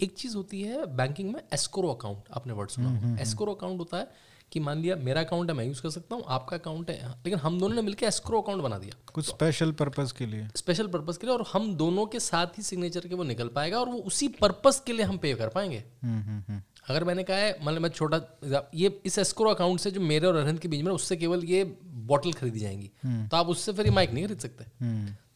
एक 0.00 0.14
चीज़ 0.14 0.36
होती 0.36 0.62
है 0.62 0.86
बैंकिंग 0.86 1.32
में 1.32 1.40
एस्कोरो 1.52 1.88
अकाउंट 1.88 2.22
आपने 2.32 2.52
वर्ड 2.52 2.70
सुना 2.70 3.18
एस्कोरो 3.20 3.50
हम्म, 3.52 3.58
अकाउंट 3.58 3.70
हम्म, 3.70 3.78
होता 3.78 3.96
है 3.96 4.08
कि 4.52 4.60
मान 4.60 4.78
लिया 4.78 4.96
मेरा 4.96 5.20
अकाउंट 5.20 5.50
है 5.50 5.56
मैं 5.56 5.64
यूज़ 5.64 5.82
कर 5.82 5.90
सकता 5.90 6.14
हूँ 6.14 6.24
आपका 6.26 6.56
अकाउंट 6.56 6.90
है। 6.90 7.08
लेकिन 7.08 7.38
हम 7.38 7.60
दोनों 7.60 7.76
ने 7.76 7.82
मिलकर 7.82 8.06
एस्क्रो 8.06 8.40
अकाउंट 8.40 8.62
बना 8.62 8.78
दिया। 8.78 9.00
कुछ 9.14 9.26
स्पेशल 9.26 9.72
पर्पज़ 9.72 10.14
के 10.14 10.26
लिए। 10.26 10.48
स्पेशल 10.56 10.86
पर्पज़ 10.86 11.18
के 11.18 11.26
लिए 11.26 11.36
और 11.36 11.44
हम 11.52 11.76
दोनों 11.76 12.06
के 12.06 12.20
साथ 12.20 12.46
ही 12.46 12.62
सिग्नेचर 12.62 13.08
के 13.08 13.14
वो 13.14 13.22
निकल 13.22 13.48
पाएगा 13.48 13.80
और 13.80 13.88
वो 13.88 13.98
उसी 13.98 14.28
पर्पज़ 14.28 14.80
के 14.86 14.92
लिए 14.92 15.02
हम 15.02 15.18
पे 15.18 15.34
कर 15.34 15.48
पाएँगे। 15.48 15.84
अगर 16.88 17.04
मैंने 17.04 17.22
कहा 17.22 17.36
है 17.36 17.58
मतलब 17.62 17.80
मैं 17.82 17.90
छोटा 17.90 18.20
ये 18.74 19.00
इस 19.06 19.18
एस्क्रो 19.18 19.50
अकाउंट 19.50 19.80
से 19.80 19.90
जो 19.90 20.00
मेरे 20.00 20.26
और 20.26 20.36
अरहन 20.36 20.58
के 20.58 20.68
बीच 20.68 20.82
में 20.82 20.92
उससे 20.92 21.16
केवल 21.16 21.44
ये 21.44 21.64
बॉटल 21.84 22.32
खरीदी 22.32 22.58
जाएँगी। 22.58 22.90
तो 23.28 23.36
आप 23.36 23.46
उससे 23.46 23.72
फिर 23.72 23.84
ये 23.84 23.90
माइक 23.90 24.10
नहीं 24.10 24.26
खरीद 24.26 24.38
सकते। 24.38 24.64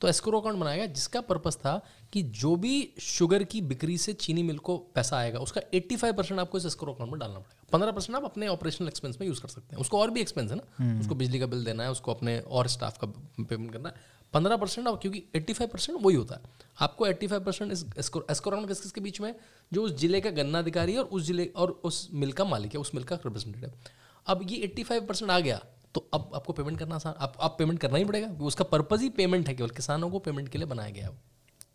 तो 0.00 0.08
एस्क्रो 0.08 0.40
अकाउंट 0.40 0.58
बनाया 0.58 0.76
गया 0.76 0.86
जिसका 0.86 1.20
पर्पज 1.20 1.56
था 1.56 1.86
कि 2.12 2.22
जो 2.22 2.56
भी 2.56 2.92
शुगर 3.00 3.44
की 3.44 3.60
बिक्री 3.60 3.98
से 3.98 4.12
चीनी 4.12 4.42
मिल 4.42 4.58
को 4.58 4.78
पैसा 4.78 5.16
आएगा 5.16 5.38
उसका 5.38 5.60
85 5.74 6.12
परसेंट 6.12 6.40
आपको 6.40 6.58
इस 6.58 6.66
एस्क्रो 6.66 6.92
अकाउंट 6.92 7.10
में 7.10 7.20
डालना 7.20 7.34
पड़ेगा। 7.34 7.66
पंद्रह 7.72 7.90
परसेंट 7.90 8.16
आप 8.16 8.24
अपने 8.24 8.48
ऑपरेशनल 8.48 8.88
एक्सपेंस 8.88 9.18
में 9.20 9.28
यूज़ 9.28 9.40
कर 9.40 9.48
सकते 9.48 9.76
हैं। 9.76 9.80
उसको 9.80 10.00
और 10.00 10.10
भी 10.10 10.20
एक्सपेंस 10.20 10.50
है 10.50 10.56
ना। 10.56 10.84
हम्म। 10.84 11.00
उसको 11.00 11.14
बिजली 11.14 11.38
का 11.38 11.46
बिल 11.46 11.64
देना 11.64 11.82
है 11.82 11.90
उसको 11.90 12.14
अपने 12.14 12.40
और 12.40 12.68
स्टाफ 12.68 12.98
का 13.04 13.06
पेमेंट 13.44 13.72
करना 13.72 13.88
है। 13.88 13.94
पंद्रह 14.34 14.56
परसेंट 14.56 14.86
अब 14.88 14.98
क्योंकि 15.02 15.22
एट्टी 15.34 15.52
फाइव 15.52 15.70
परसेंट 15.70 15.98
वही 16.02 16.16
होता 16.16 16.34
है। 16.34 16.58
आपको 16.78 17.06
eighty 17.06 17.26
five 17.26 17.44
percent 17.44 17.72
escrow 17.72 18.20
account 18.22 18.68
किस 18.68 18.80
किसके 18.80 19.00
बीच 19.00 19.20
में? 19.20 19.34
जो 19.72 19.82
उस 19.82 19.96
ज़िले 19.98 20.20
का 20.20 20.30
गन्ना 20.32 20.58
अधिकारी 20.58 20.92
है 20.92 20.98
और 20.98 21.04
उस 21.06 21.22
ज़िले 21.22 21.46
और 21.56 21.70
उस 21.84 22.08
मिल 22.14 22.32
का 22.32 22.44
मालिक 22.44 22.74
है, 22.74 22.80
उस 22.80 22.94
मिल 22.94 23.04
का 23.04 23.16
रिप्रेजेंटेटिव 23.16 23.72
अब 24.26 24.40
ये 24.50 24.56
एट्टी 24.58 24.82
फाइव 24.82 25.06
परसेंट 25.06 25.30
आ 25.30 25.38
गया 25.40 25.60
तो 25.94 26.00
अब 26.14 26.30
आपको 26.34 26.52
पेमेंट 26.52 26.78
करना 26.78 26.94
आसान 26.94 27.14
आप 27.18 27.36
आप 27.40 27.56
पेमेंट 27.58 27.78
करना 27.80 27.98
ही 27.98 28.04
पड़ेगा 28.04 28.28
उसका 28.44 28.64
पर्पज 28.66 29.02
ही 29.02 29.08
पेमेंट 29.10 29.48
है 29.48 29.54
केवल, 29.54 29.70
किसानों 29.70 30.10
को 30.10 30.18
पेमेंट 30.18 30.48
के 30.48 30.58
लिए 30.58 30.66
बनाया 30.66 30.90
गया 30.90 31.06
है। 31.06 31.18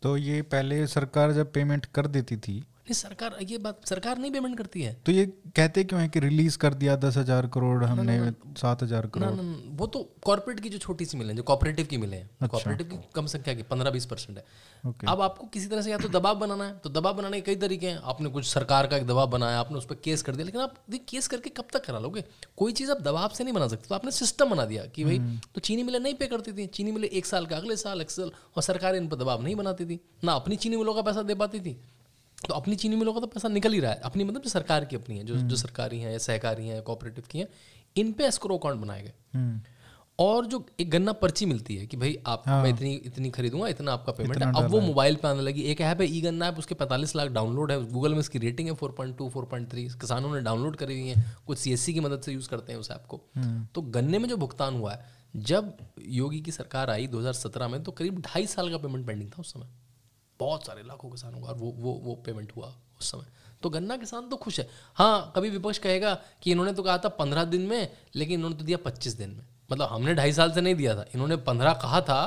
तो 0.02 0.16
ये 0.16 0.40
पहले 0.44 0.86
सरकार 0.86 1.32
जब 1.32 1.52
पेमेंट 1.52 1.86
कर 1.86 2.06
देती 2.06 2.36
थी 2.38 2.62
नहीं 2.86 2.94
सरकार 2.94 3.36
ये 3.42 3.56
बात 3.58 3.86
सरकार 3.86 4.18
नहीं 4.18 4.30
पेमेंट 4.30 4.56
करती 4.58 4.82
है। 4.82 4.92
तो 5.06 5.12
ये 5.12 5.24
कहते 5.56 5.84
क्यों 5.84 6.00
है 6.00 6.08
कि 6.08 6.20
रिलीज़ 6.20 6.58
कर 6.58 6.74
दिया 6.74 6.94
दस 6.96 7.16
हज़ार 7.16 7.46
करोड़ 7.54 7.84
हमने 7.84 8.18
सात 8.56 8.82
हज़ार 8.82 9.06
करोड़? 9.08 9.24
ना, 9.26 9.42
ना, 9.42 9.56
वो 9.72 9.86
तो 9.86 10.02
कॉर्पोरेट 10.24 10.60
की 10.60 10.68
जो 10.68 10.78
छोटी 10.78 11.04
सी 11.04 11.18
मिले 11.18 11.34
जो 11.34 11.42
कॉपरेटिव 11.44 11.86
की 11.86 11.96
मिले 11.96 12.16
हैं 12.16 12.24
अच्छा। 12.24 12.46
कॉपरेटिव 12.48 12.86
की 12.88 12.98
कम 13.14 13.26
संख्या 13.26 13.54
की 13.54 13.62
पंद्रह 13.64 13.90
बीस 13.90 14.06
परसेंट 14.06 14.38
है। 14.38 14.44
okay. 14.84 15.08
अब 15.08 15.20
आपको 15.20 15.46
किसी 15.48 15.66
तरह 15.66 15.82
से 15.82 15.90
या 15.90 15.98
तो 15.98 16.08
दबाव 16.10 16.38
बनाना 16.38 16.64
है 16.64 16.78
तो 16.78 16.90
दबाव 16.90 17.14
बनाने 17.14 17.40
के 17.40 17.46
कई 17.46 17.60
तरीके 17.60 17.88
हैं। 17.88 18.00
आपने 18.04 18.30
कुछ 18.30 18.46
सरकार 18.46 18.86
का 18.86 18.96
एक 18.96 19.06
दबाव 19.06 19.30
बनाया 19.30 19.58
आपने 19.60 19.78
उस 19.78 19.86
पर 19.86 19.94
केस 20.04 20.22
कर 20.22 20.36
दिया 20.36 20.44
लेकिन 20.44 20.60
आप 20.60 20.74
केस 21.10 21.28
करके 21.28 21.50
कब 21.52 21.66
तक 21.72 21.84
करा 21.84 21.98
लोगे? 21.98 22.24
कोई 22.56 22.72
चीज़ 22.72 22.90
आप 22.90 23.02
दबाव 23.02 23.34
से 23.34 23.44
नहीं 23.44 23.54
बना 23.54 23.68
सकते 23.68 23.88
तो 23.88 23.94
आपने 23.94 24.10
सिस्टम 24.12 24.50
बना 24.50 24.64
दिया 24.66 24.86
कि 24.86 25.04
भाई 25.04 25.16
हम्म। 25.16 25.40
तो 25.54 25.60
चीनी 25.62 25.82
मिले 25.82 25.98
नहीं 25.98 26.14
पे 26.14 26.26
करती 26.26 26.52
थी। 26.52 26.66
चीनी 26.68 26.92
मिले 26.92 27.06
एक 27.12 27.26
साल 27.26 27.46
का 27.46 27.56
अगले 27.56 27.76
साल 27.78 28.00
एक्सल 28.00 28.30
और 28.56 28.62
सरकार 28.62 28.96
इन 28.96 29.08
पर 29.08 29.16
दबाव 29.16 29.42
नहीं 29.42 29.56
बनाती 29.56 29.84
थी। 29.86 30.00
ना 30.24 30.32
अपनी 30.34 30.56
चीनी 30.56 30.76
मिलों 30.76 30.94
का 30.94 31.02
पैसा 31.02 31.22
दे 31.24 31.34
पाती 31.36 31.60
थी। 31.60 31.78
तो 32.46 32.54
अपनी 32.54 32.76
चीनी 32.76 32.96
मिलों 32.96 33.12
का 33.12 33.20
तो 33.20 33.26
पैसा 33.26 33.48
निकल 33.48 33.72
ही 33.72 33.80
रहा 33.80 33.92
है। 33.92 34.00
अपनी 34.04 34.24
मतलब 34.24 34.42
जो 34.42 34.50
सरकार 34.50 34.84
की 34.84 34.96
अपनी 34.96 35.18
है 35.18 35.24
जो 35.24 35.34
जो 35.34 35.40
हम्म। 35.40 35.54
सरकारी 35.54 36.00
हैं 36.00 36.12
या 36.12 36.18
सहकारी 36.18 36.68
हैं 36.68 36.82
कोऑपरेटिव 36.82 37.24
की 37.30 37.38
हैं 37.38 37.48
इन 37.96 38.12
पे 38.12 38.24
एस्क्रो 38.24 38.56
अकाउंट 38.58 38.80
बनाए 38.80 39.02
गए। 39.02 39.12
हम्म। 39.34 39.60
और 40.18 40.46
जो 40.46 40.66
एक 40.80 40.90
गन्ना 40.90 41.12
पर्ची 41.12 41.46
मिलती 41.46 41.76
है 41.76 41.86
कि 41.86 41.96
भाई 41.96 42.16
आप 42.26 42.42
हाँ। 42.46 42.62
मैं 42.62 42.70
इतनी 42.70 42.94
इतनी 42.94 43.30
खरीदूँगा 43.30 43.68
इतना 43.68 43.92
आपका 43.92 44.12
पेमेंट 44.12 44.42
है। 44.42 44.52
अब 44.56 44.70
वो 44.70 44.80
मोबाइल 44.80 45.16
पे 45.16 45.28
आने 45.28 45.40
लगी। 45.40 45.62
एक 45.62 45.80
ऐप 45.80 46.00
है 46.00 46.06
ई 46.06 46.20
गन्ना 46.20 46.48
ऐप 46.48 46.58
उसके 46.58 46.74
पैंतालीस 46.74 47.16
लाख 47.16 47.28
डाउनलोड 47.28 47.72
है। 47.72 47.84
गूगल 47.84 48.12
में 48.12 48.20
इसकी 48.20 48.38
रेटिंग 48.38 48.68
है 48.68 48.74
four 48.74 48.92
point 48.92 49.16
two 49.18 49.28
four 49.28 49.44
point 49.44 49.70
three 49.70 49.84
किसानों 49.84 50.34
ने 50.34 50.40
डाउनलोड 50.40 50.76
करी 50.76 51.00
हुई 51.00 51.08
है। 51.08 51.24
कुछ 51.46 51.58
सी 51.58 51.94
की 51.94 52.00
मदद 52.00 52.20
से 52.20 52.32
यूज़ 52.32 52.48
करते 52.48 52.72
हैं 52.72 52.80
उस 52.80 52.90
ऐप 52.90 53.04
को। 53.08 53.20
हम्म। 53.36 53.66
तो 53.74 53.82
गन्ने 53.82 54.18
में 54.18 54.28
जो 54.28 54.36
भुगतान 54.36 54.74
हुआ 54.74 54.92
है 54.92 55.04
जब 55.36 55.76
योगी 56.08 56.40
की 56.40 56.50
सरकार 56.50 56.90
आई 56.90 57.06
2017 57.06 57.68
में 57.68 57.82
तो 57.82 57.92
करीब 57.92 58.20
ढाई 58.20 58.46
साल 58.46 58.70
का 58.70 58.78
पेमेंट 58.78 59.06
पेंडिंग 59.06 59.30
था 59.30 59.40
उस 59.40 59.52
समय। 59.52 59.68
बहुत 60.40 60.66
सारे 60.66 60.82
लाखों 60.82 61.10
किसानों 61.10 61.40
का 61.40 61.46
और 61.46 61.54
वो 61.54 61.72
वो 61.76 61.92
वो 62.04 62.14
पेमेंट 62.26 62.52
हुआ 62.56 62.74
उस 63.00 63.10
समय। 63.12 63.26
तो 63.62 63.70
गन्ना 63.70 63.96
किसान 63.96 64.28
तो 64.28 64.36
खुश 64.36 64.58
है। 64.60 64.68
हाँ 64.94 65.32
कभी 65.36 65.50
विपक्ष 65.50 65.78
कहेगा 65.78 66.14
कि 66.42 66.50
इन्होंने 66.50 66.72
तो 66.72 66.82
कहा 66.82 66.98
था 66.98 67.08
पंद्रह 67.08 67.44
दिन 67.44 67.60
में 67.60 67.88
लेकिन 68.14 68.34
इन्होंने 68.34 68.56
तो 68.56 68.64
दिया 68.64 68.78
पच्चीस 68.84 69.12
दिन 69.12 69.30
में। 69.30 69.44
मतलब 69.72 69.88
हमने 69.88 70.14
ढाई 70.14 70.32
साल 70.32 70.52
से 70.52 70.60
नहीं 70.60 70.74
दिया 70.74 70.94
था। 70.96 71.04
इन्होंने 71.14 71.36
पंद्रह 71.36 71.72
कहा 71.74 72.00
था 72.00 72.20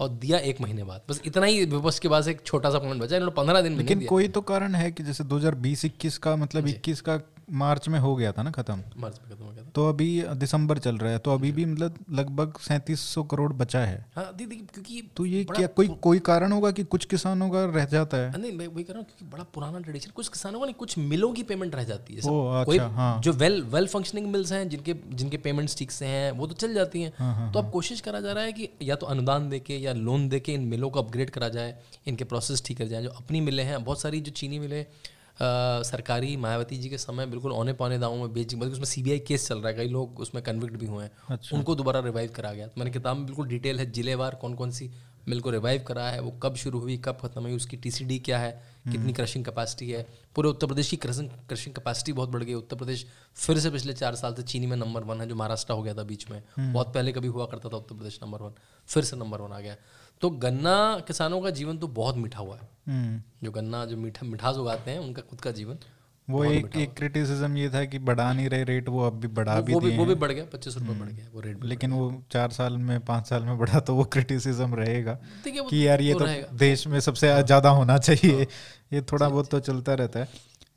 और 0.00 0.08
दिया 0.08 0.38
एक 0.38 0.60
महीने 0.60 0.84
बाद। 0.84 1.02
बस 1.08 1.20
इतना 1.24 1.46
ही 1.46 1.64
विपक्ष 1.64 1.98
के 1.98 2.08
पास 2.08 2.28
एक 2.28 2.42
छोटा 2.46 2.70
सा 2.70 2.78
पॉइंट 2.78 3.02
बचा। 3.02 3.16
इन्होंने 3.16 3.34
पंद्रह 3.36 3.60
दिन 3.60 3.72
में 3.72 3.78
लेकिन 3.78 4.06
कोई 4.06 4.28
तो 4.28 4.40
कारण 4.40 4.74
है 4.74 4.90
कि 4.92 5.02
जैसे 5.02 5.24
2020-21 5.24 6.18
का 6.18 6.36
मतलब 6.36 6.66
21 6.66 7.00
का 7.00 7.16
मार्च 7.50 7.88
में 7.88 7.98
हो 7.98 8.14
गया 8.16 8.32
था 8.32 8.42
ना 8.42 8.50
खत्म। 8.50 8.82
मार्च 8.98 9.20
में 9.20 9.30
खत्म 9.30 9.44
हो 9.44 9.50
गया 9.52 9.62
था। 9.62 9.70
तो 9.74 9.88
अभी 9.88 10.08
दिसंबर 10.36 10.78
चल 10.78 10.96
रहा 10.98 11.12
है 11.12 11.18
तो 11.18 11.32
अभी 11.32 11.52
भी 11.52 11.64
मतलब 11.64 11.98
लगभग 12.12 12.58
सैंतीस 12.60 13.00
सौ 13.04 13.22
करोड़ 13.24 13.52
बचा 13.52 13.80
है। 13.80 14.04
हाँ 14.16 14.32
दीदी 14.36 14.56
क्योंकि 14.56 15.02
तो 15.16 15.26
ये 15.26 15.44
क्या 15.46 15.66
कोई 15.68 15.88
कोई 16.02 16.18
कारण 16.20 16.52
होगा 16.52 16.70
कि 16.70 16.84
कुछ 16.86 17.04
किसानों 17.04 17.50
का 17.50 17.64
रह 17.66 17.84
जाता 17.86 18.16
है? 18.16 18.40
नहीं 18.40 18.52
मैं 18.52 18.66
वही 18.66 18.84
कह 18.84 18.92
रहा 18.92 18.98
हूँ 18.98 19.06
क्योंकि 19.06 19.30
बड़ा 19.32 19.44
पुराना 19.54 19.78
ट्रेडिशन 19.78 20.10
कुछ 20.10 20.28
किसानों 20.28 20.60
का 20.60 20.66
नहीं 20.66 20.74
कुछ 20.74 20.98
मिलों 20.98 21.32
की 21.32 21.42
पेमेंट 21.42 21.74
रह 21.74 21.84
जाती 21.84 22.14
है। 22.14 22.20
ओ, 22.22 22.46
अच्छा, 22.54 22.86
हाँ। 22.88 23.20
जो 23.20 23.32
वेल 23.34 23.62
वेल 23.68 23.86
फंक्शनिंग 23.86 24.26
मिल्स 24.32 24.52
हैं 24.52 24.68
जिनके 24.68 24.94
जिनके 25.12 25.36
पेमेंट्स 25.38 25.76
ठीक 25.78 25.90
से 25.90 26.06
हैं 26.06 26.30
वो 26.32 26.46
तो 26.46 26.54
चल 26.56 26.74
जाती 26.74 27.02
हैं। 27.02 27.12
हाँ, 27.18 27.34
हाँ, 27.34 27.52
तो 27.52 27.58
अब 27.58 27.70
कोशिश 27.70 28.00
करा 28.00 28.20
जा 28.20 28.32
रहा 28.32 28.44
है 28.44 28.52
कि 28.52 28.68
या 28.82 28.96
तो 28.96 29.06
अनुदान 29.06 29.48
देके 29.50 29.76
या 29.76 29.92
लोन 29.92 30.28
देके 30.28 30.52
इन 30.52 30.64
मिलों 30.68 30.90
को 30.90 31.02
अपग्रेड 31.02 31.30
करा 31.30 31.48
जाए 31.48 31.74
इनके 32.06 32.24
प्रोसेस 32.24 32.62
ठीक 32.66 32.78
कर 32.78 32.86
जाए। 32.86 33.02
जो 33.02 33.10
अपनी 33.10 33.40
मिलें 33.40 33.64
हैं 33.64 33.84
बहुत 33.84 34.00
सारी 34.00 34.20
जो 34.20 34.32
चीनी 34.32 34.58
मिले 34.58 34.86
सरकारी 35.38 36.36
मायावती 36.36 36.76
जी 36.76 36.88
के 36.88 36.98
समय 36.98 37.26
बिल्कुल 37.26 37.52
औने 37.52 37.72
पौने 37.72 37.98
दावों 37.98 38.16
में 38.16 38.32
बेच 38.32 38.54
बल्कि 38.54 38.72
उसमें 38.72 38.86
सीबीआई 38.86 39.18
केस 39.18 39.48
चल 39.48 39.58
रहा 39.58 39.68
है 39.68 39.74
कई 39.74 39.88
लोग 39.88 40.20
उसमें 40.20 40.42
कन्विक्ट 40.44 40.76
भी 40.76 40.86
हुए 40.86 41.04
हैं। 41.04 41.10
अच्छा। 41.30 41.56
उनको 41.56 41.74
दोबारा 41.74 42.00
रिवाइव 42.00 42.32
करा 42.36 42.52
गया। 42.52 42.66
तो 42.66 42.74
मैंने 42.78 42.90
किताब 42.90 43.16
में 43.16 43.26
बिल्कुल 43.26 43.48
डिटेल 43.48 43.78
है 43.78 43.90
जिलेवार 43.90 44.34
कौन 44.34 44.54
कौन 44.54 44.70
सी 44.70 44.90
मिल 45.28 45.40
को 45.40 45.50
रिवाइव 45.50 45.82
करा 45.88 46.08
है 46.08 46.20
वो 46.20 46.30
कब 46.42 46.54
शुरू 46.56 46.78
हुई 46.80 46.96
कब 46.96 47.18
खत्म 47.22 47.42
हुई 47.42 47.54
उसकी 47.54 47.76
टीसीडी 47.76 48.18
क्या 48.18 48.38
है 48.38 48.50
कितनी 48.84 49.12
क्रशिंग 49.12 49.44
कैपेसिटी 49.44 49.90
है। 49.90 50.06
पूरे 50.36 50.48
उत्तर 50.48 50.66
प्रदेश 50.66 50.90
की 50.90 50.96
क्रशिंग 50.96 51.28
क्रशिंग 51.48 51.74
कैपेसिटी 51.74 52.12
बहुत 52.12 52.28
बढ़ 52.28 52.42
गई 52.42 52.54
उत्तर 52.54 52.76
प्रदेश 52.76 53.06
फिर 53.36 53.58
से 53.58 53.70
पिछले 53.70 53.92
चार 53.92 54.14
साल 54.14 54.34
से 54.34 54.42
चीनी 54.42 54.66
में 54.66 54.76
नंबर 54.76 55.04
वन 55.04 55.20
है 55.20 55.26
जो 55.28 55.34
महाराष्ट्र 55.34 55.72
हो 55.72 55.82
गया 55.82 55.94
था 55.94 56.02
बीच 56.02 56.30
में। 56.30 56.42
बहुत 56.58 56.94
पहले 56.94 57.12
कभी 57.12 57.28
हुआ 57.28 57.46
करता 57.46 57.68
था 57.68 57.76
उत्तर 57.76 57.94
प्रदेश 57.94 58.18
नंबर 58.22 58.42
वन 58.42 58.54
फिर 58.88 59.04
से 59.04 59.16
नंबर 59.16 59.40
वन 59.40 59.52
आ 59.52 59.60
गया। 59.60 59.76
तो 60.20 60.30
गन्ना 60.38 60.76
किसानों 61.06 61.40
का 61.40 61.50
जीवन 61.50 61.78
तो 61.78 61.88
बहुत 61.94 62.16
मीठा 62.16 62.38
हुआ 62.38 62.56
है। 62.56 63.22
जो 63.44 63.50
गन्ना 63.50 63.84
जो 63.84 63.96
मीठा 63.96 64.26
मिठास 64.26 64.56
उगाते 64.56 64.90
हैं 64.90 64.98
उनका 64.98 65.22
खुद 65.22 65.40
का 65.40 65.50
जीवन 65.50 65.78
वो 66.28 66.44
एक 66.44 66.76
एक 66.76 66.92
क्रिटिसिज्म 66.94 67.56
ये 67.56 67.68
था 67.70 67.84
कि 67.84 67.98
बढ़ा 67.98 68.32
नहीं 68.32 68.48
रहे 68.48 68.64
रेट 68.64 68.88
वो 68.88 69.06
अब 69.06 69.20
भी 69.20 69.28
बढ़ा 69.28 69.60
भी 69.60 69.74
दिए 69.74 69.96
वो 69.96 70.04
भी 70.04 70.14
बढ़ 70.14 70.32
गया 70.32 70.44
पच्चीस 70.44 70.76
रुपए 70.76 70.98
बढ़ 71.00 71.08
गया 71.08 71.26
वो 71.32 71.40
रेट 71.40 71.64
लेकिन 71.64 71.92
वो 71.92 72.10
चार 72.32 72.50
साल 72.50 72.76
में 72.78 72.98
पाँच 73.04 73.26
साल 73.26 73.42
में 73.42 73.58
बढ़ा 73.58 73.80
तो 73.80 73.94
वो 73.94 74.04
क्रिटिसिज्म 74.04 74.74
रहेगा 74.74 75.18
कि 75.46 75.86
यार 75.86 76.00
ये 76.00 76.14
तो 76.14 76.26
देश 76.56 76.86
में 76.86 76.98
सबसे 77.00 77.42
ज़्यादा 77.42 77.70
होना 77.70 77.96
चाहिए। 77.98 78.46
ये 78.92 79.02
थोड़ा 79.02 79.28
बहुत 79.28 79.50
तो 79.50 79.60
चलता 79.60 79.94
रहता 79.94 80.20
है। 80.20 80.28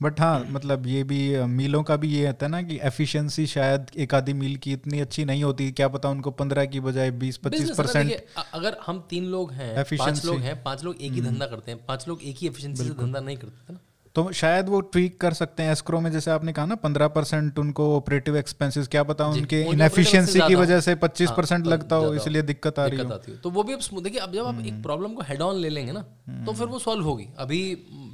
बट 0.02 0.20
हाँ 0.20 0.45
मतलब 0.49 0.88
ये 0.88 1.04
भी 1.04 1.20
मीलों 1.45 1.84
का 1.84 1.95
भी 1.95 2.08
ये 2.10 2.28
होता 2.28 2.45
है 2.45 2.52
ना 2.52 2.62
कि 2.62 2.80
एफिशिएंसी 2.84 3.47
शायद 3.47 3.86
एक 3.97 4.14
आधी 4.16 4.34
मील 4.34 4.56
की 4.58 4.74
इतनी 4.74 4.99
अच्छी 4.99 5.26
नहीं 5.26 5.43
होती। 5.43 5.72
क्या 5.72 5.88
पता 5.88 6.10
उनको 6.10 6.32
पंद्रह 6.32 6.66
की 6.66 6.80
बजाय 6.80 7.12
बीस 7.12 7.38
पच्चीस 7.38 7.72
परसेंट 7.78 8.14
अगर 8.54 8.78
हम 8.86 9.08
तीन 9.10 9.26
लोग 9.26 9.52
हैं 9.52 9.84
पाँच 9.84 10.26
लोग 10.26 10.39
हैं 10.39 10.64
पाँच 10.64 10.84
लोग 10.84 10.95
एक 11.02 11.12
ही 11.12 11.22
धंधा 11.22 11.45
करते 11.45 11.72
हैं 11.72 11.86
पाँच 11.86 12.08
लोग 12.08 12.24
एक 12.24 12.36
ही 12.38 12.47
एफिशिएंसी 12.47 12.84
से 12.84 12.89
धंधा 12.89 13.20
नहीं 13.20 13.38
करते 13.38 13.74
ना? 13.74 13.80
तो 14.16 14.32
शायद 14.32 14.70
वो 14.70 14.80
ट्वीक 14.93 15.20
कर 15.22 15.34
सकते 15.34 15.64
हैं 15.64 15.72
एस्क्रो 15.72 15.99
में 15.99 16.12
जैसे 16.12 16.32
आपने 16.32 16.53
कहा 16.53 16.66
ना 16.66 16.76
पंद्रह 16.76 17.07
परसेंट 17.07 17.59
उनको 17.59 17.86
ऑपरेटिव 17.97 18.38
एक्सपेंसेस 18.38 18.88
क्या 18.88 19.03
पता 19.03 19.28
उनके 19.28 19.62
इनएफिशिएंसी 19.64 20.39
की 20.39 20.55
वजह 20.55 20.80
से 20.80 20.95
पच्चीस 20.95 21.32
परसेंट 21.32 21.66
हाँ, 21.66 21.74
लगता 21.74 21.95
हो 21.95 22.14
इसलिए 22.14 22.41
दिक्कत 22.41 22.80
आ 22.80 22.86
रही 22.86 22.99
है। 22.99 23.38
तो 23.38 23.49
वो 23.49 23.64
भी 23.64 23.74
अब 23.74 24.01
देखिए 24.03 24.20
अब 24.20 24.34
जब 24.34 24.45
आप 24.45 24.59
एक 24.66 24.82
प्रॉब्लम 24.84 25.05
हम्म। 25.05 25.16
को 25.16 25.24
हेड 25.28 25.41
ऑन 25.41 25.55
ले 25.55 25.70
लेंगे 25.70 25.91
ना 25.91 26.05
तो 26.45 26.53
फिर 26.53 26.68
वो 26.68 26.80
सॉल्व 26.80 27.03
होगी। 27.03 27.28
अभी 27.38 27.62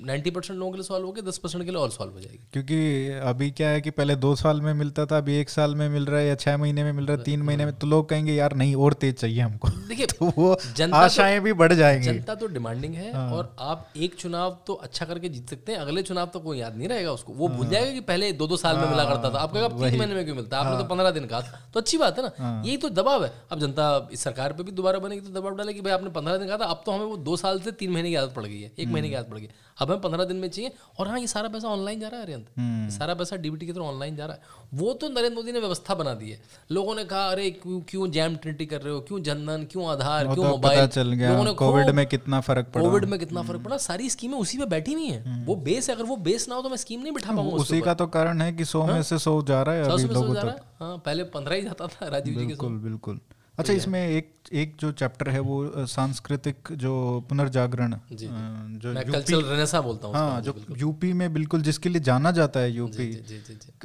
नाइन्टी 0.06 0.32
परसेंट 0.32 0.58
लोगों 0.60 0.72
के 0.72 0.78
लिए 0.78 0.84
सॉल्व 0.84 1.06
होगी 1.06 1.22
दस 1.22 1.38
परसेंट 1.38 1.64
के 1.66 1.72
लिए 1.72 1.80
और 1.80 1.90
सॉल्व 1.90 2.14
हो 2.14 2.20
जाएगी। 2.20 2.40
क्योंकि 2.54 3.20
अभी 3.24 3.50
क्या 3.52 3.70
है 3.70 3.82
कि 3.82 3.90
पहले 3.92 4.16
दो 4.18 4.36
साल 4.36 4.62
में 4.62 4.74
मिलता 4.74 5.06
था 5.06 5.18
अभी 5.18 5.36
एक 5.38 5.50
साल 5.50 5.76
में 5.76 5.88
मिल 5.90 6.06
रहा 6.06 6.20
है 6.20 6.28
या 6.28 6.36
छह 6.36 6.58
महीने 6.58 6.84
में 6.84 6.92
मिल 6.92 7.06
रहा 7.06 7.18
है 7.18 7.24
तीन 7.24 7.42
महीने 7.42 7.66
में 7.66 7.74
तो 7.76 7.88
लोग 7.88 8.08
कहेंगे 8.10 8.34
यार 8.34 8.56
नहीं 8.56 8.76
और 8.76 8.94
तेज 8.94 9.16
चाहिए 9.16 9.42
हमको। 9.42 9.70
देखिए 9.88 10.06
तो 10.20 10.32
वो 10.38 10.54
तो 10.56 10.96
आशाएँ 10.96 11.40
भी 11.40 11.54
बढ़ 11.54 11.74
जाएँगी। 11.74 12.06
जनता 12.06 12.36
तो 12.36 12.48
डिमांडिंग 12.48 12.94
है 12.94 13.14
हाँ। 13.14 13.30
और 13.32 13.56
आप 13.60 13.88
एक 13.98 14.16
चुनाव 14.16 14.58
तो 14.68 14.74
अच्छा 14.74 15.06
करके 15.06 15.30
जीत 15.30 15.50
सकते 15.50 15.72
हैं 15.72 15.80
अगले 15.88 16.02
चुनाव 16.04 16.26
तो 16.28 16.40
कोई 16.40 16.58
याद 16.58 16.76
नहीं 16.78 16.88
रहेगा 16.88 17.12
उसको। 17.12 17.34
वो 17.34 17.48
भूल 17.48 17.66
हाँ। 17.66 17.72
जाएगा 17.72 17.92
कि 17.92 18.00
पहले 18.02 18.32
दो 18.34 18.48
दो 18.48 18.58
साल 18.58 18.78
में 18.78 18.90
मिला 18.90 19.04
करता 19.06 19.30
था। 19.30 19.40
आपका 19.40 19.68
तीन 19.68 19.98
महीने 19.98 20.16
में 20.16 20.24
क्यों 20.26 20.36
मिलता 20.36 20.58
है? 20.58 20.64
आपने 20.64 20.76
तो 20.76 20.84
हाँ। 20.84 20.90
पंद्रह 20.90 21.12
दिन 21.12 21.26
कहा 21.26 21.42
था। 21.42 21.62
तो 21.74 21.80
अच्छी 21.80 21.98
बात 21.98 22.20
है 22.20 22.24
ना। 22.24 22.64
यही 22.66 22.78
तो 22.78 22.90
दबाव 22.92 23.26
है। 23.26 23.32
अब 23.52 23.60
जनता 23.60 24.08
इस 24.12 24.22
सरकार 24.22 24.54
पर 24.54 24.64
भी 24.64 24.72
दोबारा 24.74 25.00
बनेगी 25.00 25.22
तो 25.22 25.40
दबाव 25.40 25.56
डालेगी। 25.56 25.82
भाई 25.82 25.94
आपने 25.94 26.10
पंद्रह 26.12 26.38
दिन 26.38 26.48
कहा 26.48 26.58
था 26.58 26.66
अब 26.66 26.84
तो 26.86 26.92
हमें 26.92 27.06
वो 27.06 27.18
दो 27.20 27.38
साल 27.38 27.60
से 27.60 27.72
तीन 27.74 27.92
महीने 27.92 28.10
की 28.10 28.16
आदत 28.16 28.34
पड़ 28.36 28.46
गई 28.46 28.62
है। 28.62 28.72
एक 28.80 28.88
महीने 28.88 29.10
की 29.10 29.16
आदत 29.16 29.30
पड़ 29.30 29.38
गई 29.38 29.50
अब 29.80 29.90
हमें 29.92 30.02
पंद्रह 30.02 30.26
दिन 30.26 30.38
में 30.38 30.50
चाहिए। 30.50 30.72
और 31.00 31.08
हाँ 31.08 31.20
ये 31.20 31.28
सारा 31.28 31.50
पैसा 31.50 31.68
ऑनलाइन 31.68 32.00
जा 32.00 32.08
रहा 32.08 32.20
है 32.20 32.26
अरियंत 32.26 32.46
हम्म। 32.58 32.90
सारा 32.90 33.14
पैसा 33.14 33.36
डीबीटी 33.36 33.66
के 33.66 33.74
थ्रू 33.74 33.84
ऑनलाइन 33.84 34.16
जा 34.16 34.26
रहा 34.26 34.36
है। 34.36 34.42
वो 34.74 34.94
तो 34.94 35.10
नरेंद्र 35.10 35.36
मोदी 35.36 35.52
ने 35.52 35.60
व्यवस्था 35.60 35.96
बना 35.96 36.14
दी 36.14 36.30
है। 36.30 36.40
लोगों 36.72 36.96
ने 36.96 37.04
कहा 37.04 37.28
अरे 37.30 37.50
क्यों 37.52 37.80
क्यों 37.82 38.10
जैम 38.12 38.36
ट्रिनिटी 38.36 38.66
कर 38.66 38.82
रहे 38.82 38.94
हो? 38.94 39.00
क्यों 39.00 39.22
जनधन? 39.24 39.68
क्यों 39.72 39.88
आधार? 39.88 40.34
क्यों 40.34 40.46
मोबाइल 40.46 40.82
तो 40.82 40.88
चल 40.88 41.12
गया। 41.14 41.54
कोविड 41.54 41.90
में 41.90 42.06
कितना 42.06 42.42
फ़र्क 42.42 42.72
पड़ा। 42.74 42.84
कोविड 42.84 43.06
में 43.06 43.20
कितना 43.20 43.42
फ़र्क 43.42 43.62
पड़ा। 43.62 43.78
सारी 43.78 44.10
स्कीमें 44.10 44.38
उसी 44.38 44.58
में 44.58 44.68
बैठी 44.70 44.94
हुई 44.94 45.08
है। 45.08 45.24
हम्म। 45.24 45.46
वो 45.46 45.56
बेस 45.56 45.90
है। 45.90 45.96
अगर 45.96 46.06
वो 46.06 46.16
बेस 46.28 46.50
ना 46.50 46.56
हो 46.56 46.62
तो 46.62 46.70
मैं 46.70 46.78
स्कीम 46.78 47.02
नहीं 47.02 47.14
बिठा 47.14 47.36
पाऊँगा 47.36 47.56
उसी 47.56 47.82
का 47.82 47.94
तो 47.94 48.08
कारण 48.08 48.42
है 48.42 48.52
कि 48.54 48.66
सौ 48.66 48.86
में 48.86 48.94
हाँ? 48.94 49.02
से 49.02 49.18
सौ 49.20 49.42
जा 49.42 49.62
रहा 49.62 49.76
है 49.76 50.56
हाँ। 50.80 50.98
पहले 50.98 51.24
पंद्रह 51.24 51.56
ही 51.56 51.62
जाता 51.62 51.88
था 51.88 52.08
राजीव 52.08 52.34
जी 52.34 52.40
के 52.40 52.46
बिल्कुल 52.48 52.78
बिल्कुल। 52.80 53.20
अच्छा 53.58 53.74
इसमें 53.74 54.08
एक 54.08 54.34
एक 54.54 54.76
जो 54.80 54.92
चैप्टर 54.92 55.30
है 55.30 55.40
वो 55.40 55.86
सांस्कृतिक 55.88 56.68
जो 56.74 56.92
पुनर्जागरण 57.30 57.96
जो 58.14 58.94
कल्चरल 58.94 59.82
बोलता 59.82 60.08
हूँ 60.08 60.16
हाँ 60.16 60.42
जो 60.42 60.54
यूपी 60.78 61.12
में 61.14 61.34
बिल्कुल 61.34 61.62
जिसके 61.62 61.90
लिए 61.90 62.02
जाना 62.02 62.32
जाता 62.32 62.60
है 62.60 62.72
यूपी 62.72 63.08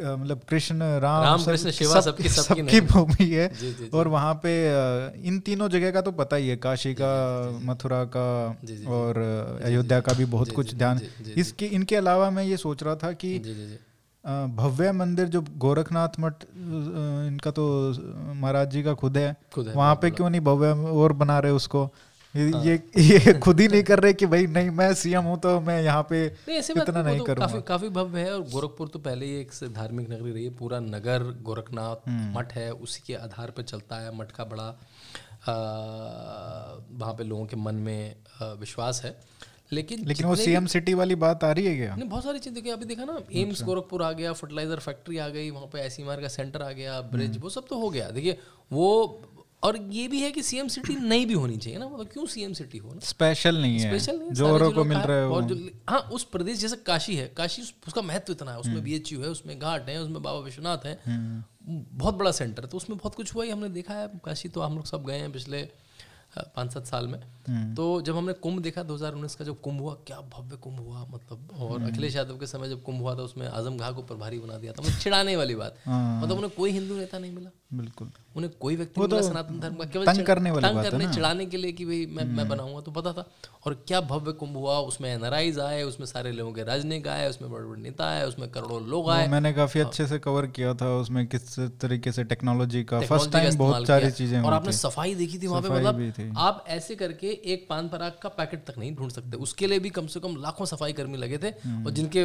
मतलब 0.00 0.40
कृष्ण 0.48 0.78
राम, 1.00 1.24
राम 1.24 1.44
कृष्ण 1.44 1.70
शिवा 1.70 2.00
सबकी 2.00 2.28
सबकी 2.28 2.80
भूमि 2.82 3.24
है। 3.24 3.50
और 3.94 4.08
वहाँ 4.08 4.34
पे 4.44 4.52
इन 5.28 5.38
तीनों 5.40 5.68
जगह 5.68 5.90
का 5.90 6.00
तो 6.00 6.12
पता 6.12 6.36
ही 6.36 6.48
है 6.48 6.56
काशी 6.56 6.94
का 6.94 7.12
मथुरा 7.64 8.04
का 8.16 8.28
और 8.88 9.18
अयोध्या 9.64 10.00
का 10.00 10.12
भी 10.12 10.24
बहुत 10.36 10.52
कुछ 10.52 10.74
ध्यान। 10.74 11.00
इसके 11.36 11.66
इनके 11.66 11.96
अलावा 11.96 12.30
मैं 12.30 12.44
ये 12.44 12.56
सोच 12.58 12.82
रहा 12.82 12.94
था 12.96 13.12
कि 13.14 13.38
भव्य 14.24 14.92
मंदिर 14.92 15.28
जो 15.28 15.40
गोरखनाथ 15.58 16.20
मठ 16.20 16.44
इनका 17.26 17.50
तो 17.50 17.64
महाराज 18.34 18.70
जी 18.70 18.82
का 18.82 18.94
खुद 18.94 19.16
है, 19.16 19.36
खुद 19.54 19.68
है 19.68 19.74
वहाँ 19.74 19.94
पे 20.02 20.10
क्यों 20.10 20.30
नहीं 20.30 20.40
भव्य 20.40 20.72
और 20.90 21.12
बना 21.12 21.38
रहे 21.38 21.52
उसको? 21.52 21.90
ये 22.34 22.50
हाँ। 22.50 22.62
ये, 22.64 22.74
ये 22.98 23.32
खुद 23.38 23.60
ही 23.60 23.66
नहीं 23.68 23.82
कर 23.82 24.00
रहे 24.00 24.12
कि 24.12 24.26
भाई 24.26 24.46
नहीं 24.48 24.70
मैं 24.70 24.92
सीएम 24.94 25.24
हूँ 25.24 25.38
तो 25.40 25.58
मैं 25.60 25.80
यहाँ 25.82 26.02
पे 26.10 26.24
नहीं, 26.48 26.58
इतना 26.58 27.02
नहीं 27.02 27.18
तो 27.18 27.24
करूँगा। 27.24 27.46
काफ़ी 27.46 27.60
काफ़ी 27.68 27.88
भव्य 27.90 28.20
है 28.20 28.32
और 28.34 28.42
गोरखपुर 28.50 28.88
तो 28.88 28.98
पहले 29.00 29.26
ही 29.26 29.40
एक 29.40 29.50
धार्मिक 29.74 30.10
नगरी 30.10 30.32
रही 30.32 30.44
है 30.44 30.50
पूरा 30.56 30.78
नगर 30.80 31.22
गोरखनाथ 31.42 32.08
हम्म। 32.08 32.38
मठ 32.38 32.52
है 32.52 32.70
उसी 32.72 33.02
के 33.06 33.14
आधार 33.16 33.50
पर 33.50 33.62
चलता 33.64 33.96
है 33.96 34.16
मठ 34.16 34.32
का 34.32 34.44
बड़ा 34.44 34.68
वहाँ 36.98 37.12
पे 37.14 37.24
लोगों 37.24 37.46
के 37.46 37.56
मन 37.56 37.74
में 37.84 38.14
विश्वास 38.60 39.02
है। 39.04 39.16
लेकिन 39.72 40.04
लेकिन 40.06 40.26
वो 40.26 40.34
सीएम 40.36 40.66
सिटी 40.66 40.94
वाली 40.94 41.14
बात 41.14 41.44
आ 41.44 41.50
रही 41.52 41.66
है 41.66 41.76
क्या 41.76 41.94
नहीं 41.96 42.08
बहुत 42.08 42.24
सारी 42.24 42.38
चीज़ 42.38 42.54
देखिए 42.54 42.72
अभी 42.72 42.84
देखा 42.84 43.04
ना 43.04 43.18
एम्स 43.32 43.52
अच्छा। 43.52 43.66
गोरखपुर 43.66 44.02
आ 44.02 44.12
गया 44.12 44.32
फर्टिलाइज़र 44.32 44.78
फैक्ट्री 44.78 45.18
आ 45.18 45.28
गई 45.28 45.50
वहाँ 45.50 45.66
पे 45.66 46.04
मार 46.04 46.20
का 46.20 46.28
सेंटर 46.28 46.62
आ 46.62 46.70
गया 46.72 47.00
ब्रिज 47.12 47.30
हम्म। 47.30 47.40
वो 47.40 47.50
सब 47.50 47.66
तो 47.68 47.78
हो 47.78 47.90
गया 47.90 48.10
देखिए 48.10 48.38
वो 48.72 48.88
और 49.62 49.76
ये 49.90 50.06
भी 50.08 50.20
है 50.20 50.30
कि 50.32 50.42
सीएम 50.42 50.68
सिटी 50.68 50.94
नहीं 51.02 51.26
भी 51.26 51.34
होनी 51.34 51.56
चाहिए 51.56 51.78
ना 51.78 51.88
मतलब 51.88 52.08
क्यों 52.08 52.26
सीएम 52.26 52.52
सिटी 52.52 52.78
हो 52.78 52.92
ना 52.94 53.00
स्पेशल 53.00 53.60
नहीं 53.62 53.78
है 53.78 53.88
स्पेशल 53.88 54.18
नहीं 54.18 54.30
जो 54.30 54.48
औरों 54.48 54.70
को 54.72 54.84
मिल 54.84 54.98
रहा 54.98 55.16
है 55.16 55.28
और 55.28 55.44
जो 55.44 55.56
हाँ 55.88 56.00
उस 56.12 56.24
प्रदेश 56.24 56.58
जैसे 56.58 56.76
काशी 56.86 57.16
है 57.16 57.26
काशी 57.36 57.62
उसका 57.62 58.02
महत्व 58.02 58.32
इतना 58.32 58.52
है 58.52 58.58
उसमें 58.58 58.82
बी 58.82 58.96
हम्म। 58.96 59.22
है 59.22 59.28
उसमें 59.28 59.58
घाट 59.58 59.88
है 59.88 59.98
उसमें 60.00 60.22
बाबा 60.22 60.38
विश्वनाथ 60.38 60.86
है 60.86 60.98
हम्म। 61.06 61.42
बहुत 61.98 62.14
बड़ा 62.14 62.32
सेंटर 62.32 62.62
है 62.62 62.68
तो 62.68 62.76
उसमें 62.76 62.98
बहुत 62.98 63.14
कुछ 63.14 63.34
हुआ 63.34 63.44
ही 63.44 63.50
हमने 63.50 63.68
देखा 63.68 63.94
है 63.94 64.08
काशी 64.24 64.48
तो 64.48 64.60
हम 64.60 64.76
लोग 64.76 64.86
सब 64.86 65.06
गए 65.06 65.18
हैं 65.18 65.32
पिछले 65.32 65.68
पाँच 66.38 66.72
सात 66.74 66.86
साल 66.86 67.06
में। 67.06 67.20
तो 67.49 68.01
जब 68.03 68.16
हमने 68.16 68.32
कुंभ 68.32 68.61
देखा 68.62 68.82
2019 68.82 69.34
का 69.34 69.45
जो 69.45 69.55
कुंभ 69.55 69.80
हुआ 69.80 69.95
क्या 70.07 70.16
भव्य 70.16 70.57
कुंभ 70.57 70.78
हुआ 70.78 71.07
मतलब 71.11 71.49
और 71.61 71.78
हम्म। 71.78 71.90
अखिलेश 71.90 72.16
यादव 72.16 72.38
के 72.38 72.47
समय 72.47 72.68
जब 72.68 72.82
कुंभ 72.82 73.01
हुआ 73.01 73.14
था 73.14 73.22
उसमें 73.22 73.47
आज़म 73.49 73.76
घा 73.76 73.90
को 73.90 74.03
प्रभारी 74.03 74.38
बना 74.38 74.59
दिया 74.59 74.72
था 74.72 74.82
मतलब 74.82 74.99
चिड़ाने 74.99 75.36
वाली 75.36 75.55
बात। 75.55 75.76
हाँ। 75.86 76.22
मतलब 76.22 76.36
उन्हें 76.36 76.51
कोई 76.57 76.70
हिंदू 76.70 76.97
नेता 76.97 77.18
नहीं 77.18 77.32
मिला। 77.32 77.51
बिल्कुल। 77.74 78.11
उन्हें 78.36 78.53
कोई 78.61 78.76
व्यक्ति 78.76 79.07
तो 79.07 79.22
सनातन 79.22 79.61
धर्म 79.61 79.74
का। 79.74 79.84
केवल 79.84 80.07
तंग 80.07 80.26
करने 80.26 80.51
वाली 80.51 80.68
तंग 80.68 80.82
करने 80.82 81.12
चिढ़ाने 81.14 81.47
के 81.47 81.57
लिए 81.57 81.72
कि 81.72 81.84
भाई 81.84 82.07
मैं 82.07 82.24
मैं 82.24 82.34
हम्म। 82.34 82.49
बनाऊँगा 82.49 82.80
तो 82.80 82.90
पता 82.90 83.12
था। 83.12 83.28
और 83.66 83.74
क्या 83.88 84.01
भव्य 84.01 84.32
कुंभ 84.32 84.57
हुआ 84.57 84.78
उसमें 84.78 85.09
एनआरआईज 85.14 85.59
आए 85.59 85.82
उसमें 85.82 86.07
सारे 86.07 86.32
लोगों 86.32 86.53
के 86.53 86.62
राजनीतिक 86.62 87.09
आए 87.09 87.28
उसमें 87.28 87.51
बड़े 87.51 87.64
बड़े 87.64 87.82
नेता 87.82 88.09
आए 88.09 88.24
उसमें 88.26 88.51
करोड़ों 88.51 88.82
लोग 88.82 89.11
आए। 89.11 89.26
मैंने 89.28 89.53
काफ़ी 89.53 89.80
हाँ। 89.80 89.88
अच्छे 89.88 90.07
से 90.07 90.18
कवर 90.18 90.47
किया 90.47 90.74
था 90.74 90.95
उसमें 90.97 91.26
किस 91.26 91.59
तरीके 91.59 92.12
से 92.12 92.24
टेक्नोलॉजी 92.24 92.84
का 92.84 93.01
फ़र्स्ट 93.01 93.32
टाइम 93.32 93.57
बहुत 93.57 93.86
सारी 93.86 94.11
चीज़ें 94.11 94.40
और 94.40 94.53
आपने 94.53 94.72
सफ़ाई 94.72 95.14
देखी 95.14 95.38
थी 95.38 95.47
वहाँ 95.47 95.62
पे 95.62 95.68
मतलब 95.68 96.34
आप 96.38 96.64
ऐसे 96.68 96.95
करके 96.95 97.31
एक 97.32 97.66
पान 97.68 97.88
पराग 97.88 98.18
का 98.22 98.28
पैकेट 98.30 98.64
तक 98.66 98.78
नहीं 98.78 98.94
ढूंढ 98.96 99.10
सकते 99.10 99.36
उसके 99.38 99.66
लिए 99.66 99.78
भी 99.78 99.90
कम 99.90 100.06
से 100.06 100.20
कम 100.20 100.36
लाखों 100.36 100.66
सफ़ाई 100.66 100.92
कर्मी 100.92 101.18
लगे 101.18 101.38
थे 101.38 101.48
हम्म। 101.58 101.84
और 101.86 101.92
जिनके 101.92 102.24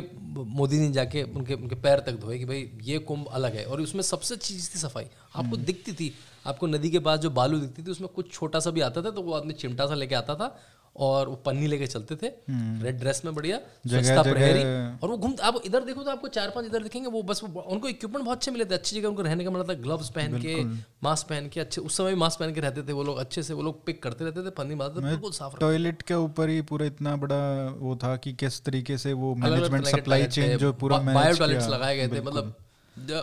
मोदी 0.54 0.80
ने 0.80 0.90
जाके 0.92 1.24
उनके 1.24 1.54
उनके 1.54 1.76
पैर 1.78 2.00
तक 2.00 2.20
धोए 2.20 2.38
कि 2.40 2.46
भाई 2.46 2.70
ये 2.84 2.98
कुंभ 3.06 3.28
अलग 3.32 3.56
है 3.56 3.66
और 3.66 3.82
उसमें 3.82 4.02
सबसे 4.04 4.36
अच्छी 4.36 4.54
चीज़ 4.54 4.70
थी 4.76 4.80
सफ़ाई 4.80 5.06
आपको 5.06 5.42
हम्म। 5.48 5.66
दिखती 5.66 5.94
थी 5.94 6.14
आपको 6.46 6.68
नदी 6.68 6.90
के 6.90 7.00
पास 7.02 7.20
जो 7.20 7.30
बालू 7.32 7.60
दिखती 7.60 7.84
थी 7.84 7.92
उसमें 7.92 8.10
कुछ 8.10 8.32
छोटा 8.32 8.60
सा 8.60 8.72
भी 8.72 8.82
आता 8.82 9.02
था 9.02 9.12
तो 9.12 9.22
वो 9.22 9.34
आदमी 9.34 9.54
चिमटा 9.56 9.88
सा 9.88 9.96
लेके 9.96 10.16
आता 10.16 10.36
था 10.36 10.56
और 10.98 11.30
वो 11.30 11.36
पन्नी 11.36 11.68
लेके 11.68 11.88
चलते 11.88 12.16
थे। 12.16 12.28
रेड 12.28 12.54
हम्म। 12.54 12.92
ड्रेस 12.92 13.22
में 13.26 13.34
बढ़िया 13.36 13.58
स्वच्छता 13.58 14.22
प्रहरी। 14.24 14.62
और 14.98 15.10
वो 15.10 15.18
घूमते 15.18 15.44
आप 15.44 15.62
इधर 15.66 15.84
देखो 15.84 16.04
तो 16.04 16.12
आपको 16.12 16.28
चार 16.28 16.50
पाँच 16.50 16.66
इधर 16.66 16.84
दिखेंगे 16.84 17.10
वो 17.10 17.22
बस 17.24 17.42
वो, 17.44 17.62
उनको 17.62 17.88
इक्विपमेंट 17.88 18.26
बहुत 18.26 18.38
अच्छे 18.38 18.52
मिले 18.52 18.66
थे 18.66 18.74
अच्छी 18.74 18.96
जगह 18.96 19.08
उनको 19.08 19.22
रहने 19.22 19.44
का 19.44 19.52
मतलब 19.52 19.70
था 19.70 19.74
ग्लव्स 19.74 20.10
पहन 20.10 20.42
के 20.42 20.64
मास्क 21.04 21.28
पहन 21.28 21.50
के 21.50 21.60
अच्छे 21.60 21.82
उस 21.82 21.98
समय 21.98 22.10
भी 22.10 22.16
मास्क 22.16 22.40
पहन 22.40 22.54
के 22.54 22.62
रहते 22.62 22.84
थे 22.84 22.94
वो 22.94 23.04
लोग 23.04 23.18
अच्छे 23.18 23.44
से 23.44 23.54
वो 23.54 23.64
लोग 23.64 23.84
पिक 23.86 24.04
करते 24.04 24.26
रहते 24.26 24.46
थे 24.46 24.50
पन्नी 24.58 24.76
मारते 24.76 25.02
बिल्कुल 25.02 25.32
साफ़ 25.32 25.58
टॉयलेट 25.60 26.02
के 26.02 26.14
ऊपर 26.14 26.50
ही 26.50 26.62
पूरा 26.62 26.86
इतना 26.86 27.16
बड़ा 27.16 27.42
वो 27.80 27.96
था 27.96 28.16
कि 28.18 28.34
किस 28.34 28.64
तरीके 28.66 28.98
से 28.98 29.14
वो 29.14 29.36
मैनेजमेंट 29.36 29.86
सप्लाई 29.86 30.26
चेन 30.28 30.58
जो 30.58 30.74
पूरा 30.76 30.98
बायो 31.12 31.38
टॉयलेट्स 31.38 31.68
लगाए 31.68 31.98
गए 31.98 32.08
थे 32.08 32.22
मतलब 32.22 32.56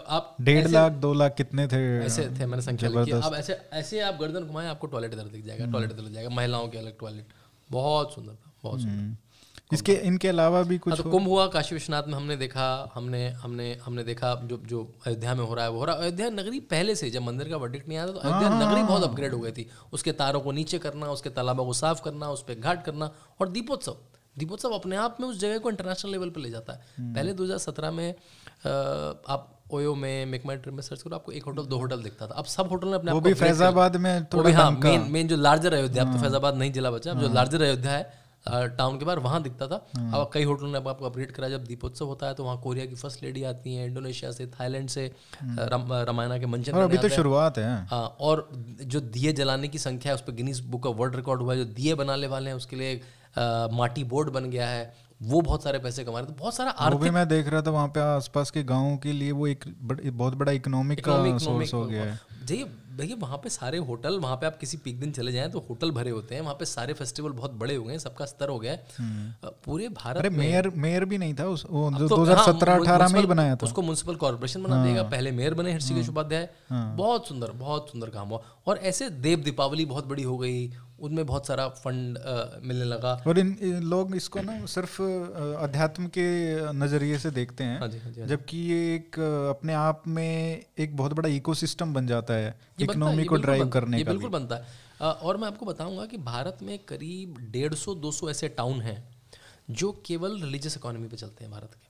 आप 0.09 0.37
डेढ़ 0.41 0.67
लाख 0.69 0.93
दो 0.93 1.13
लाख 1.13 1.35
कितने 1.37 1.67
थे? 1.67 1.79
ऐसे 1.99 2.23
थे 2.31 2.47
मैंने 2.47 2.63
संख्या 2.63 2.91
लिखी। 2.91 3.11
अब 3.11 3.35
ऐसे 3.35 3.57
ऐसे 3.73 4.01
आप 4.01 4.19
गर्दन 4.21 4.45
घुमाएँ 4.45 4.69
आपको 4.69 4.87
टॉयलेट 4.87 5.13
इधर 5.13 5.23
दिख 5.29 5.45
जाएगा 5.47 5.67
टॉयलेट 5.73 5.93
इधर 5.93 6.13
जाएगा 6.13 6.31
महिलाओं 6.31 6.69
के 6.69 6.79
अलग 6.79 6.99
टॉयलेट 7.01 7.27
बहुत 7.71 8.15
सुंदर 8.15 8.35
था 8.35 8.53
बहुत 8.63 8.81
सुंदर 8.81 8.97
हम्म। 8.97 9.17
इसके 9.73 9.93
इनके 10.05 10.29
अलावा 10.29 10.63
भी 10.63 10.79
कुछ 10.79 10.93
हाँ, 10.93 11.03
तो 11.03 11.11
कुंभ 11.11 11.27
हुआ 11.27 11.47
काशी 11.47 11.75
विश्वनाथ 11.75 12.03
में 12.03 12.15
हमने 12.15 12.37
देखा 12.37 12.67
हमने 12.95 13.29
हमने 13.35 13.73
हमने 13.85 14.05
देखा 14.05 14.35
जो 14.45 14.57
जो 14.67 14.83
अयोध्या 15.07 15.35
में 15.35 15.45
हो 15.45 15.55
रहा 15.55 15.65
है 15.65 15.71
वो 15.71 15.79
हो 15.79 15.85
रहा 15.85 15.97
है 15.97 16.03
अयोध्या 16.03 16.29
नगरी 16.33 16.61
पहले 16.69 16.95
से 16.95 17.11
जब 17.11 17.23
मंदिर 17.23 17.49
का 17.49 17.57
वर्डिक्ट 17.57 17.89
नहीं 17.89 17.99
आया 17.99 18.07
था 18.07 18.13
तो 18.13 18.19
अयोध्या 18.19 18.49
हाँ, 18.49 18.63
नगरी 18.63 18.83
बहुत 18.83 19.03
अपग्रेड 19.03 19.33
हाँ। 19.33 19.41
गई 19.43 19.53
थी 19.53 19.69
उसके 19.93 20.13
तारों 20.15 20.41
को 20.41 20.53
नीचे 20.53 20.79
करना 20.79 21.11
उसके 21.11 21.31
तालाबों 21.31 21.65
को 21.67 21.73
साफ़ 21.75 22.03
करना 22.03 22.31
उस 22.31 22.43
पर 22.43 22.55
घाट 22.57 22.85
करना 22.85 23.11
और 23.41 23.49
दीपोत्सव 23.49 23.97
दीपोत्सव 24.39 24.71
अपने 24.71 24.97
आप 24.97 25.17
में 25.21 25.29
उस 25.29 25.39
जगह 25.41 25.59
को 25.59 25.71
इंटरनेशनल 25.71 26.13
लेवल 26.13 26.31
पर 26.31 26.41
ले 26.41 26.51
जाता 26.51 26.73
है 26.73 26.87
हम्म। 26.99 27.15
पहले 27.15 27.35
2017 27.35 27.93
में 27.93 28.09
आप 29.29 29.54
ओयो 29.75 29.95
में 29.97 30.27
मेकमाई 30.27 30.57
ट्रिप 30.57 30.75
में 30.75 30.83
सर्च 30.83 31.03
करो 31.03 31.15
आपको 31.17 31.33
एक 31.33 31.45
होटल 31.45 31.67
दो 31.67 31.79
होटल 31.79 32.03
दिखता 32.03 32.27
था। 32.27 32.35
अब 32.35 32.45
सब 32.47 32.69
होटल 32.71 32.89
ने 32.89 32.95
अपने 32.95 33.13
वो 33.13 33.21
भी 33.21 33.35
फैजाबाद 33.37 33.97
में 33.99 34.25
थोड़ा 34.27 34.57
हाँ 34.57 34.71
मेन 34.75 35.07
मेन 35.11 35.29
जो 35.29 35.37
लार्जर 35.39 35.75
अयोध्या 35.75 36.03
अब 36.03 36.09
तो 36.09 36.15
हाँ। 36.15 36.23
फैजाबाद 36.23 36.57
नहीं 36.57 36.73
जिला 36.73 36.91
बचा 36.91 37.13
जो 37.15 37.33
लार्जर 37.35 37.59
हाँ। 37.59 37.69
अयोध्या 37.69 37.93
है 37.93 38.23
टाउन 38.47 38.99
के 38.99 39.05
बाहर 39.05 39.19
वहाँ 39.19 39.43
दिखता 39.43 39.67
था। 39.67 39.77
हाँ। 39.97 40.11
अब 40.15 40.31
कई 40.33 40.45
होटलों 40.45 40.69
ने 40.71 40.79
आपको 40.79 41.05
अपडेट 41.07 41.31
करा 41.33 41.49
जब 41.49 41.65
दीपोत्सव 41.65 42.07
होता 42.07 42.27
है 42.27 42.35
तो 42.35 42.45
वहाँ 42.45 42.61
कोरिया 42.63 42.87
की 42.87 42.95
फ़र्स्ट 42.95 43.23
लेडी 43.23 43.43
आती 43.45 43.75
है 43.75 43.87
इंडोनेशिया 43.87 44.31
से 44.33 44.47
थाईलैंड 44.49 44.89
से 44.89 45.07
रामायणा 45.43 46.39
के 46.39 46.47
मंचन 46.47 46.73
अभी 46.75 46.99
तो 46.99 47.09
शुरुआत 47.11 47.59
है। 47.59 47.87
हाँ 47.87 48.07
और 48.21 48.49
जो 48.85 49.01
दिए 49.01 49.33
जलाने 49.35 49.69
की 49.69 49.79
संख्या 49.81 50.13
है 50.13 50.15
उस 50.15 50.23
पर 50.23 50.33
Guinness 50.35 50.61
book 50.67 50.87
of 50.87 50.97
world 50.97 51.17
record 51.17 51.43
हुआ 51.43 51.55
है 51.55 51.59
जो 51.59 51.73
दिए 51.73 51.95
बनाने 51.95 52.27
वाले 52.27 52.51
हैं 52.51 52.57
उसके 52.57 52.77
लिए 52.77 53.01
माटी 53.73 54.05
बोर्ड 54.05 54.31
बन 54.31 54.51
गया 54.51 54.69
है। 54.69 54.93
वो 55.25 55.41
बहुत 55.41 55.63
सारे 55.63 55.79
पैसे 55.79 56.05
कमा 56.05 56.21
रहे 56.21 56.29
थे 56.29 56.37
बहुत 56.39 56.55
सारा 56.55 56.71
आर्थिक 56.71 56.99
वो 56.99 57.05
भी 57.05 57.11
मैं 57.11 57.27
देख 57.29 57.49
रहा 57.49 57.63
था 57.63 57.71
वहाँ 57.71 57.89
पे 57.89 58.01
आसपास 58.01 58.51
के 58.51 58.63
गाँव 58.63 58.97
के 58.97 59.13
लिए 59.13 59.33
वो 59.33 59.47
एक 59.47 59.65
बड़, 59.83 60.01
बहुत 60.01 60.35
बड़ा 60.35 60.53
इकोनॉमिक 60.53 61.05
का 61.05 61.39
सोर्स 61.39 61.75
हो 61.75 61.85
गया 61.85 62.03
है। 62.03 62.19
जी 62.45 62.65
भैया 62.97 63.17
वहाँ 63.21 63.37
पे 63.37 63.49
सारे 63.49 63.79
होटल 63.79 64.19
वहाँ 64.21 64.37
पे 64.37 64.47
आप 64.47 64.57
किसी 64.57 64.77
पीक 64.77 64.99
दिन 65.01 65.13
चले 65.13 65.33
जाएँ 65.33 65.51
तो 65.51 65.65
होटल 65.69 65.91
भरे 65.91 66.11
होते 66.11 66.35
हैं 66.35 66.43
वहाँ 66.43 66.55
पे 66.55 66.65
सारे 66.65 66.93
फेस्टिवल 66.93 67.31
बहुत 67.31 67.53
बड़े 67.53 67.75
हो 67.75 67.85
गए 67.85 67.99
सबका 67.99 68.25
स्तर 68.25 68.49
हो 68.49 68.59
गया 68.59 68.77
हम्म। 68.99 69.49
पूरे 69.65 69.89
भारत 69.89 70.17
अरे 70.17 70.31
मेयर 70.31 70.69
मेयर 70.77 71.05
भी 71.05 71.19
नहीं 71.19 71.35
था 71.35 71.47
उस 71.47 71.67
वो 71.71 71.91
जो 71.91 72.09
तो, 72.09 72.17
2017 72.17 72.79
18 72.79 73.01
हाँ, 73.01 73.09
में 73.09 73.21
ही 73.21 73.27
बनाया 73.27 73.57
था। 73.57 73.67
उसको 73.67 73.83
म्यूनसिपल 73.83 74.15
कॉर्पोरेशन 74.15 74.63
बना 74.63 74.77
हाँ, 74.77 74.87
देगा 74.87 75.03
पहले 75.03 75.31
मेयर 75.33 75.55
बने 75.55 75.73
हर्षिकेश 75.73 76.05
हाँ। 76.07 76.13
उपाध्याय। 76.13 76.49
हाँ, 76.71 76.97
बहुत 76.97 77.29
सुंदर 77.29 77.51
बहुत 77.51 77.91
सुंदर 77.91 78.11
काम 78.11 78.29
हुआ। 78.29 78.43
और 78.67 78.79
ऐसे 78.79 79.11
देव 79.11 79.39
दीपावली 79.39 79.85
बहुत 79.85 80.07
बड़ी 80.07 80.23
हो 80.23 80.39
गई 80.39 80.73
उनमें 81.05 81.25
बहुत 81.27 81.47
सारा 81.47 81.69
फंड 81.79 82.19
मिलने 82.63 82.85
लगा। 82.85 83.13
और 83.27 83.39
इन, 83.39 83.57
इन 83.63 83.83
लोग 83.85 84.15
इसको 84.17 84.41
ना 84.43 84.55
सिर्फ़ 84.67 85.01
अध्यात्म 85.61 86.07
के 86.09 86.27
नज़रिए 86.75 87.19
से 87.19 87.31
देखते 87.33 87.65
हैं 87.65 87.79
हाँ 87.81 87.89
जी, 87.89 87.99
हाँ 87.99 88.13
जी, 88.13 88.21
हाँ 88.21 88.29
जबकि 88.29 88.59
ये 88.69 88.95
एक 88.95 89.19
अपने 89.51 89.75
आप 89.75 90.03
में 90.09 90.65
एक 90.79 90.97
बहुत 90.97 91.13
बड़ा 91.13 91.29
इकोसिस्टम 91.31 91.95
बन 91.95 92.07
जाता 92.07 92.35
है 92.35 92.55
इकोनॉमी 92.81 93.25
को 93.25 93.37
ड्राइव 93.39 93.69
करने 93.69 94.03
का 94.03 94.11
बिल्कुल 94.11 94.31
बनता 94.31 94.57
है। 94.57 94.83
और 95.05 95.37
मैं 95.37 95.49
आपको 95.49 95.67
बताऊँगा 95.67 96.05
कि 96.07 96.19
भारत 96.25 96.59
में 96.63 96.79
करीब 96.89 97.39
डेढ़ 97.53 97.75
सौ 97.77 97.95
दो 97.97 98.11
सौ 98.13 98.31
ऐसे 98.31 98.49
टाउन 98.59 98.81
हैं 98.81 99.03
जो 99.73 99.91
केवल 100.07 100.41
रिलीजियस 100.43 100.77
इकोनॉमी 100.77 101.09
पे 101.09 101.17
चलते 101.17 101.45
हैं 101.45 101.51
भारत 101.53 101.75
के। 101.75 101.84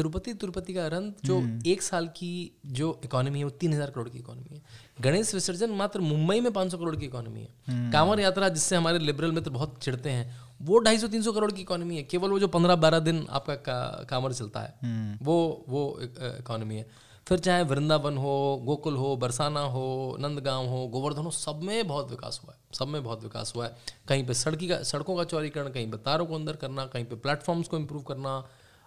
तिरुपति 0.00 0.32
तिरुपति 0.34 0.74
का 0.74 0.86
रन 0.88 1.12
जो 1.24 1.38
हम्म। 1.38 1.62
एक 1.66 1.82
साल 1.82 2.06
की 2.16 2.32
जो 2.72 2.88
इकोनॉमी 3.04 3.38
है 3.38 3.44
वो 3.44 3.50
तीन 3.60 3.72
हज़ार 3.72 3.90
करोड़ 3.90 4.08
की 4.08 4.18
इकोनॉमी 4.18 4.54
है 4.54 4.62
गणेश 5.00 5.32
विसर्जन 5.34 5.70
मात्र 5.72 6.00
मुंबई 6.02 6.40
में 6.40 6.52
पाँच 6.52 6.70
सौ 6.70 6.78
करोड़ 6.78 6.94
की 6.96 7.04
इकोनॉमी 7.06 7.40
है 7.40 7.48
हम्म। 7.68 7.90
कांवर 7.92 8.20
यात्रा 8.20 8.48
जिससे 8.50 8.76
हमारे 8.76 8.98
लिबरल 9.00 9.32
मित्र 9.32 9.50
बहुत 9.50 9.78
चिढ़ते 9.82 10.10
हैं 10.10 10.24
वो 10.62 10.78
ढाई 10.78 10.98
सौ 10.98 11.08
तीन 11.08 11.22
सौ 11.22 11.32
करोड़ 11.32 11.50
की 11.52 11.60
इकोनॉमी 11.62 11.96
है 11.96 12.02
केवल 12.04 12.30
वो 12.30 12.38
जो 12.38 12.48
पंद्रह 12.48 12.76
बारह 12.76 12.98
दिन 13.00 13.26
आपका 13.30 13.54
का, 13.56 14.06
कांवर 14.10 14.32
चलता 14.32 14.60
है 14.60 14.74
हम्म। 14.82 15.18
वो 15.22 15.36
वो 15.68 15.84
इकोनॉमी 16.00 16.76
है 16.76 16.86
फिर 17.26 17.38
चाहे 17.40 17.62
वृंदावन 17.64 18.16
हो 18.16 18.34
गोकुल 18.64 18.94
हो 18.96 19.16
बरसाना 19.16 19.60
हो 19.72 19.84
नंदगांव 20.20 20.66
हो 20.66 20.86
गोवर्धन 20.88 21.22
हो 21.22 21.30
सब 21.32 21.60
में 21.62 21.86
बहुत 21.86 22.10
विकास 22.10 22.40
हुआ 22.44 22.52
है 22.52 22.58
सब 22.74 22.88
में 22.88 23.02
बहुत 23.02 23.22
विकास 23.22 23.52
हुआ 23.56 23.66
है 23.66 23.76
कहीं 24.08 24.26
पे 24.26 24.34
सड़की 24.36 24.68
का 24.68 24.82
सड़कों 24.84 25.16
का 25.16 25.24
चौड़ीकरण 25.24 25.68
कहीं 25.68 25.90
पे 25.90 25.96
तारों 26.00 26.26
को 26.26 26.34
अंदर 26.34 26.56
करना 26.56 26.86
कहीं 26.88 27.04
पे 27.04 27.16
प्लेटफॉर्म्स 27.18 27.68
को 27.68 27.76
इम्प्रूव 27.76 28.02
करना 28.02 28.32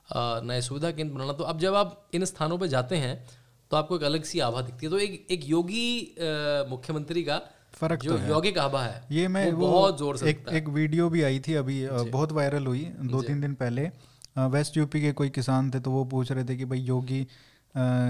नए 0.10 0.62
सुविधा 0.62 0.92
केंद्र 0.92 1.14
बनाना। 1.14 1.34
तो 1.34 1.44
अब 1.46 1.60
जब 1.60 1.76
आप 1.76 2.10
इन 2.14 2.26
स्थानों 2.26 2.58
पर 2.58 2.68
जाते 2.68 2.96
हैं 2.98 3.16
तो 3.72 3.78
आपको 3.78 3.96
एक 3.98 4.04
अलग 4.04 4.24
सी 4.26 4.40
आभा 4.42 4.62
दिखती 4.62 4.86
है। 4.86 4.92
तो 4.92 5.00
एक 5.00 5.28
एक 5.32 5.50
योगी 5.50 6.16
मुख्यमंत्री 6.70 7.24
का 7.24 7.42
फ़र्क 7.74 8.00
जो 8.02 8.18
तो 8.18 8.28
यौगिक 8.28 8.58
आभा 8.60 8.82
है 8.84 9.02
ये 9.12 9.28
मैं 9.28 9.52
वो, 9.52 9.58
वो 9.58 9.72
बहुत 9.72 9.98
ज़ोर 10.00 10.18
से 10.18 10.30
एक, 10.30 10.46
एक 10.52 10.68
वीडियो 10.70 11.10
भी 11.10 11.22
आई 11.24 11.40
थी 11.40 11.54
अभी 11.56 11.86
बहुत 11.88 12.32
वायरल 12.32 12.66
हुई 12.68 12.84
दो 13.06 13.22
तीन 13.24 13.42
दिन 13.42 13.54
पहले। 13.56 13.90
वेस्ट 14.50 14.78
यूपी 14.78 15.02
के 15.02 15.12
कोई 15.14 15.30
किसान 15.32 15.72
थे 15.72 15.80
तो 15.80 15.92
वो 15.92 16.04
पूछ 16.12 16.32
रहे 16.32 16.44
थे 16.44 16.56
कि 16.58 16.66
भाई 16.66 16.80
योगी 16.82 17.26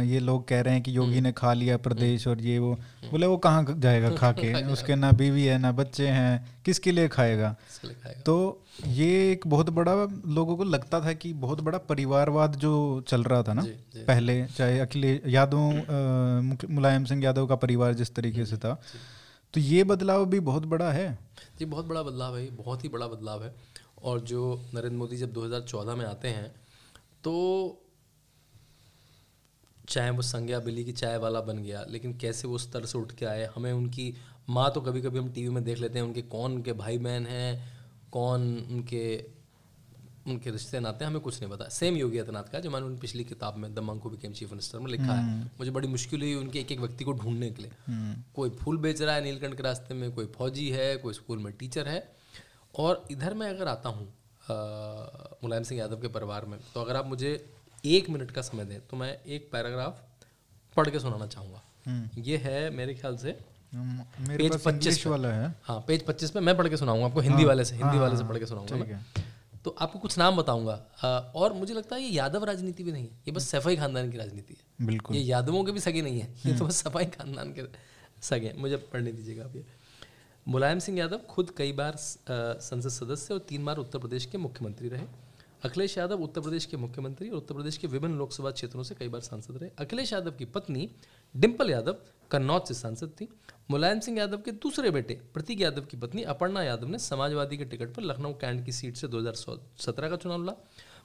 ये 0.04 0.20
लोग 0.20 0.48
कह 0.48 0.62
रहे 0.62 0.74
हैं 0.74 0.84
कि 0.84 0.98
योगी 0.98 1.14
हम्म। 1.14 1.24
ने 1.24 1.32
खा 1.32 1.54
लिया 1.54 1.78
प्रदेश 1.78 2.28
और 2.28 2.42
ये 2.42 2.60
वो। 2.60 2.74
हम्म। 2.74 3.12
बोले 3.12 3.26
वो 3.26 3.38
कहाँ 3.38 3.66
जाएगा 3.70 4.16
खा 4.16 4.32
के? 4.32 4.64
उसके 4.74 4.96
ना 4.96 5.12
बीवी 5.12 5.46
है 5.46 5.58
ना 5.58 5.72
बच्चे 5.72 6.08
हैं 6.08 6.62
किसके 6.66 6.92
लिए 6.92 7.08
खाएगा? 7.08 7.56
तो 8.26 8.64
ये 8.88 9.32
एक 9.32 9.48
बहुत 9.48 9.70
बड़ा 9.70 9.94
लोगों 10.28 10.58
को 10.58 10.64
लगता 10.64 11.02
था 11.02 11.14
कि 11.14 11.34
बहुत 11.34 11.62
बड़ा 11.62 11.78
परिवारवाद 11.78 12.56
जो 12.56 13.02
चल 13.08 13.24
रहा 13.24 13.44
था 13.44 13.54
ना 13.54 13.62
जी, 13.62 13.70
जी, 13.70 14.06
पहले 14.06 14.46
चाहे 14.46 14.80
अखिलेश 14.80 15.22
यादव 15.28 15.60
मुलायम 16.70 17.06
सिंह 17.06 17.24
यादव 17.24 17.48
का 17.48 17.56
परिवार 17.56 17.94
जिस 17.94 18.16
तरीके 18.16 18.46
से 18.46 18.58
था। 18.58 18.82
तो 19.54 19.60
ये 19.60 19.84
बदलाव 19.84 20.26
भी 20.26 20.40
बहुत 20.40 20.66
बड़ा 20.66 20.92
है। 20.92 21.20
जी 21.60 21.66
बहुत 21.66 21.86
बड़ा 21.86 22.04
बदलाव 22.04 22.38
है 22.38 22.52
बहुत 22.52 22.84
ही 22.84 22.90
बड़ा 22.90 23.08
बदलाव 23.08 23.44
है। 23.44 23.56
और 24.04 24.22
जो 24.22 24.66
नरेंद्र 24.74 24.98
मोदी 24.98 25.18
जब 25.18 25.34
2014 25.34 25.96
में 25.96 26.06
आते 26.06 26.28
हैं 26.28 26.52
तो 27.24 27.34
चाहे 29.84 30.10
वो 30.10 30.22
संज्ञा 30.24 30.60
बिल्ली 30.60 30.84
की 30.86 30.92
चाय 30.94 31.18
वाला 31.18 31.42
बन 31.42 31.58
गया 31.60 31.86
लेकिन 31.90 32.14
कैसे 32.18 32.48
वो 32.48 32.58
स्तर 32.58 32.86
से 32.86 32.98
उठ 32.98 33.12
के 33.12 33.26
आए 33.26 33.50
हमें 33.56 33.72
उनकी 33.72 34.14
माँ 34.50 34.70
तो 34.72 34.82
कभी 34.82 35.02
कभी 35.02 35.20
हम 35.20 35.30
टीवी 35.30 35.50
में 35.50 35.64
देख 35.64 35.80
लेते 35.80 36.00
हैं 36.00 36.06
उनके 36.06 36.22
कौन 36.30 36.54
उनके 36.54 36.74
भाई 36.76 36.98
बहन 37.00 37.26
हैं 37.26 37.52
कौन 38.12 38.42
उनके 38.72 39.04
उनके 40.28 40.52
रिश्ते 40.52 40.80
नाते 40.80 41.06
हमें 41.06 41.22
कुछ 41.22 41.42
नहीं 41.42 41.52
पता 41.52 41.68
सेम 41.70 41.96
योगी 41.96 42.18
आदित्यनाथ 42.18 42.52
का 42.52 42.60
जो 42.60 42.70
मैंने 42.70 42.86
उन 42.86 42.98
पिछली 42.98 43.24
किताब 43.26 43.58
में 43.58 43.74
the 43.76 43.80
monk who 43.82 44.10
became 44.10 44.34
chief 44.34 44.52
minister 44.52 44.80
में 44.80 44.90
लिखा 44.92 45.04
है 45.06 45.22
हम्म। 45.22 45.50
मुझे 45.60 45.72
बड़ी 45.72 45.88
मुश्किल 45.88 46.22
हुई 46.22 46.34
उनके 46.36 46.60
एक 46.60 46.72
एक 46.72 46.80
व्यक्ति 46.80 47.04
को 47.04 47.14
ढूँढने 47.14 47.50
के 47.50 47.62
लिए 47.62 47.72
हम्म। 47.88 48.16
कोई 48.36 48.50
फूल 48.60 48.78
बेच 48.78 49.02
रहा 49.02 49.16
है 49.16 49.24
नीलकंठ 49.24 49.56
के 49.58 49.64
रास्ते 49.64 49.94
में 49.94 50.12
कोई 50.12 50.26
फौजी 50.36 50.70
है 50.70 50.96
कोई 50.98 51.14
स्कूल 51.14 51.40
में 51.40 51.52
टीचर 51.54 51.88
है 51.88 52.02
और 52.74 53.06
इधर 53.12 53.34
मैं 53.34 53.50
अगर 53.50 53.68
आता 53.68 53.90
हूँ 53.90 54.08
मुलायम 55.44 55.64
सिंह 55.64 55.80
यादव 55.80 56.02
के 56.02 56.08
परिवार 56.10 56.46
में 56.46 56.60
तो 56.74 56.82
अगर 56.82 56.96
आप 56.96 57.08
मुझे 57.08 57.34
एक 57.84 58.10
मिनट 58.10 58.32
का 58.32 58.42
समय 58.42 58.66
दें 58.66 58.80
तो 58.88 58.98
मैं 58.98 59.18
एक 59.26 59.50
पैराग्राफ 59.52 60.02
पढ़ 60.78 60.90
के 60.90 61.00
सुनाना 61.00 61.28
चाहूँगा। 61.28 61.62
हम्म। 61.86 62.22
ये 62.24 62.38
है 62.38 62.70
मेरे 62.72 62.94
ख्याल 62.96 63.18
से 63.18 63.32
पेज 63.74 64.62
पच्चीस 64.64 65.06
वाला 65.08 65.30
है। 65.30 65.54
हाँ 65.64 65.80
पेज 65.88 66.06
पच्चीस 66.06 66.36
में 66.36 66.42
मैं 66.42 66.56
पढ़ 66.58 66.68
के 66.70 66.78
सुनाऊँगा 66.78 67.06
आपको 67.06 67.20
हिंदी 67.20 67.38
हाँ, 67.38 67.48
वाले 67.48 67.66
से 67.66 67.76
हिंदी 67.76 67.88
हाँ, 67.88 68.02
वाले 68.02 68.18
से 68.18 68.24
पढ़ 68.24 68.38
के 68.38 68.46
सुनाऊँगा 68.46 69.04
तो 69.66 69.76
आपको 69.80 70.00
कुछ 70.00 70.18
नाम 70.18 70.38
बताऊँगा 70.38 70.74
और 71.36 71.54
मुझे 71.54 71.74
लगता 71.74 71.96
है 71.96 72.02
ये 72.02 72.10
यादव 72.10 72.44
राजनीति 72.46 72.84
भी 72.84 72.92
नहीं 72.92 73.04
है 73.04 73.12
ये 73.28 73.32
बस 73.32 73.48
सफ़ाई 73.50 73.76
खानदान 73.76 74.12
की 74.12 74.18
राजनीति 74.18 74.54
है। 74.54 74.86
बिल्कुल। 74.88 75.18
ये 75.18 75.22
यादवों 75.24 75.64
के 75.64 75.72
भी 75.72 75.80
सगे 75.80 76.02
नहीं 76.02 76.20
है 76.20 76.28
ये 76.28 76.44
तो 76.44 76.52
हम्म। 76.52 76.68
बस 76.68 76.84
सफ़ाई 76.84 77.06
खानदान 77.08 77.54
के 77.54 77.64
सगे 78.22 78.54
मुझे 78.58 78.78
पढ़ने 78.94 79.12
दीजिएगा 79.12 79.44
आप 79.44 79.56
ये। 79.56 79.66
मुलायम 80.46 80.80
सिंह 80.80 80.98
यादव 81.00 81.20
खुद 81.30 81.54
कई 81.58 81.72
बार 81.74 81.96
संसद 81.98 82.90
सदस्य 82.90 83.34
और 83.34 83.40
तीन 83.50 83.66
बार 83.66 83.78
उत्तर 83.78 84.00
प्रदेश 84.00 84.26
के 84.26 84.38
मुख्यमंत्री 84.38 84.90
रहे। 84.90 85.06
अखिलेश 85.64 85.98
यादव 85.98 86.22
उत्तर 86.22 86.42
प्रदेश 86.42 86.66
के 86.66 86.78
मुख्यमंत्री 86.78 87.30
और 87.30 87.38
उत्तर 87.38 87.56
प्रदेश 87.56 87.78
के 87.78 87.88
विभिन्न 87.88 88.18
लोकसभा 88.18 88.52
क्षेत्रों 88.52 88.84
से 88.84 88.96
कई 88.96 89.08
बार 89.08 89.22
सांसद 89.22 89.58
रहे। 89.58 89.70
अखिलेश 89.80 90.12
यादव 90.14 90.32
की 90.32 90.46
पत्नी 90.46 90.90
डिम्पल 91.36 91.70
यादव 91.70 91.96
कन्नौज 92.32 92.68
से 92.68 92.74
सांसद 92.74 93.12
थी। 93.22 93.28
मुलायम 93.72 94.00
सिंह 94.00 94.18
यादव 94.18 94.38
के 94.38 94.52
दूसरे 94.52 94.92
बेटे 94.92 95.14
प्रतीक 95.34 95.62
यादव 95.62 95.82
की 95.82 95.98
पत्नी 95.98 96.24
अपर्णा 96.24 96.64
यादव 96.64 96.88
ने 96.88 97.00
समाजवादी 97.00 97.58
के 97.58 97.66
टिकट 97.66 97.94
पर 97.94 98.04
लखनऊ 98.04 98.34
कैंट 98.34 98.66
की 98.66 98.72
सीट 98.72 98.98
से 98.98 99.08
2017 99.08 100.10
का 100.10 100.16
चुनाव 100.16 100.44
लड़ा। 100.44 100.56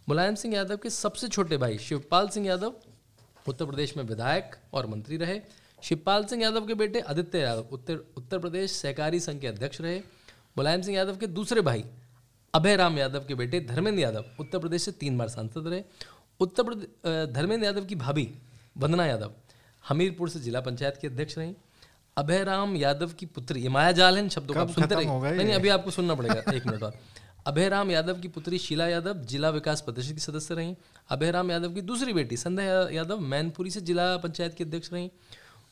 मुलायम 0.08 0.34
सिंह 0.34 0.54
यादव 0.54 0.76
के 0.76 0.90
सबसे 0.90 1.28
छोटे 1.28 1.56
भाई 1.56 1.78
शिवपाल 1.78 2.28
सिंह 2.28 2.46
यादव 2.46 2.74
उत्तर 3.48 3.64
प्रदेश 3.64 3.96
में 3.96 4.04
विधायक 4.04 4.56
और 4.74 4.86
मंत्री 4.86 5.16
रहे। 5.16 5.40
शिवपाल 5.82 6.24
सिंह 6.24 6.42
यादव 6.42 6.66
के 6.66 6.74
बेटे 6.74 7.00
आदित्य 7.00 7.38
यादव 7.38 7.68
उत्तर 7.72 8.04
उत्तर 8.16 8.38
प्रदेश 8.38 8.72
सहकारी 8.72 9.20
संघ 9.20 9.40
के 9.40 9.46
अध्यक्ष 9.46 9.80
रहे। 9.80 9.98
मुलायम 10.58 10.82
सिंह 10.82 10.96
यादव 10.96 11.16
के 11.16 11.26
दूसरे 11.28 11.60
भाई 11.60 11.84
अभय 12.54 12.76
राम 12.76 12.98
यादव 12.98 13.24
के 13.28 13.34
बेटे 13.34 13.60
धर्मेंद्र 13.60 14.00
यादव 14.00 14.24
उत्तर 14.40 14.58
प्रदेश 14.58 14.82
से 14.82 14.92
तीन 14.92 15.18
बार 15.18 15.28
सांसद 15.28 15.66
रहे। 15.66 15.82
उत्तर 16.40 16.62
प्रदेश 16.62 17.32
धर्मेंद्र 17.32 17.66
यादव 17.66 17.84
की 17.84 17.94
भाभी 17.94 18.28
वंदना 18.76 19.06
यादव 19.06 19.32
हमीरपुर 19.84 20.28
से 20.28 20.40
जिला 20.40 20.60
पंचायत 20.60 20.98
के 21.00 21.06
अध्यक्ष 21.06 21.38
रही। 21.38 21.54
अभय 22.16 22.42
राम 22.44 22.76
यादव 22.76 23.12
की 23.18 23.26
पुत्री 23.26 23.62
ये 23.62 23.68
माया 23.68 23.92
जाल 23.92 24.16
है 24.18 24.28
शब्दों 24.28 24.54
का 24.54 24.60
आप 24.60 24.70
सुनते 24.70 24.94
रहे 24.94 25.34
नहीं 25.36 25.54
अभी 25.54 25.68
आपको 25.68 25.90
सुनना 25.90 26.14
पड़ेगा 26.14 26.52
एक 26.52 26.66
मिनट 26.66 26.80
बाद 26.80 26.98
अभय 27.46 27.68
राम 27.68 27.90
यादव 27.90 28.20
की 28.20 28.28
पुत्री 28.28 28.58
शीला 28.58 28.88
यादव 28.88 29.22
जिला 29.24 29.50
विकास 29.50 29.80
परिषद 29.80 30.14
की 30.14 30.20
सदस्य 30.20 30.54
रही। 30.54 30.74
अभय 31.10 31.30
राम 31.30 31.50
यादव 31.50 31.74
की 31.74 31.80
दूसरी 31.82 32.12
बेटी 32.12 32.36
संध्या 32.36 32.88
यादव 32.90 33.20
मैनपुरी 33.20 33.70
से 33.70 33.80
जिला 33.82 34.16
पंचायत 34.16 34.54
की 34.54 34.64
अध्यक्ष 34.64 34.92
रही। 34.92 35.10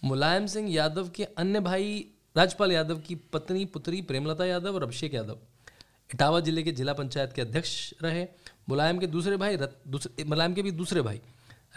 मुलायम 0.04 0.46
सिंह 0.46 0.72
यादव 0.72 1.08
के 1.08 1.24
अन्य 1.24 1.60
भाई 1.60 1.98
राजपाल 2.36 2.72
यादव 2.72 2.98
की 2.98 3.14
पत्नी 3.32 3.64
पुत्री 3.64 4.00
प्रेमलता 4.02 4.44
यादव 4.44 4.74
और 4.74 4.82
अभिषेक 4.82 5.14
यादव। 5.14 5.38
इटावा 6.10 6.40
ज़िले 6.40 6.62
के 6.62 6.72
जिला 6.72 6.92
पंचायत 6.94 7.32
के 7.32 7.42
अध्यक्ष 7.42 7.72
रहे 8.02 8.26
मुलायम 8.68 8.98
के 8.98 9.06
दूसरे 9.06 9.36
भाई 9.36 9.56
दूसरे 9.56 10.24
मुलायम 10.24 10.54
के 10.54 10.62
भी 10.62 10.70
दूसरे 10.72 11.02
भाई 11.02 11.20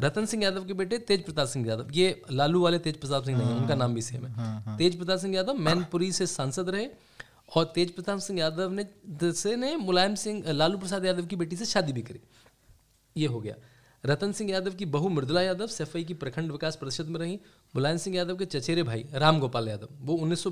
रतन 0.01 0.25
सिंह 0.25 0.43
यादव 0.43 0.65
के 0.65 0.73
बेटे 0.73 0.97
तेज 0.99 1.23
प्रताप 1.23 1.47
सिंह 1.47 1.67
यादव। 1.67 1.88
ये 1.93 2.21
लालू 2.32 2.61
वाले 2.61 2.77
तेज 2.80 2.99
प्रताप 2.99 3.23
सिंह 3.23 3.38
नहीं 3.38 3.55
उनका 3.55 3.75
नाम 3.75 3.93
भी 3.93 4.01
सेम 4.01 4.25
है। 4.25 4.32
हाँ, 4.34 4.61
हाँ। 4.61 4.77
तेज 4.77 4.97
प्रताप 4.97 5.19
सिंह 5.19 5.36
यादव 5.36 5.53
मैनपुरी 5.59 6.11
से 6.11 6.27
सांसद 6.27 6.69
रहे 6.69 6.88
और 7.55 7.71
तेज 7.75 7.91
प्रताप 7.95 8.19
सिंह 8.19 8.39
यादव 8.39 8.71
ने 8.71 9.32
से 9.34 9.55
ने 9.55 9.75
मुलायम 9.77 10.15
सिंह 10.15 10.51
लालू 10.51 10.77
प्रसाद 10.77 11.05
यादव 11.05 11.25
की 11.25 11.36
बेटी 11.36 11.55
से 11.55 11.65
शादी 11.65 11.93
भी 11.93 12.01
करी। 12.01 12.19
ये 13.15 13.27
हो 13.27 13.39
गया। 13.39 13.55
रतन 14.06 14.32
सिंह 14.32 14.52
यादव 14.52 14.72
की 14.72 14.86
बहू 14.86 15.10
मृदुला 15.10 15.41
यादव 15.41 15.68
सफ़ाई 15.68 16.04
की 16.04 16.14
प्रखंड 16.14 16.52
विकास 16.52 16.76
परिषद 16.76 17.06
में 17.06 17.20
रही। 17.20 17.39
मुलायम 17.76 17.97
सिंह 17.97 18.16
यादव 18.18 18.36
के 18.36 18.45
चचेरे 18.45 18.84
भाई 18.84 19.06
राम 19.14 19.40
गोपाल 19.40 19.68
यादव। 19.68 19.88
वो 20.02 20.14
उन्नीस 20.14 20.44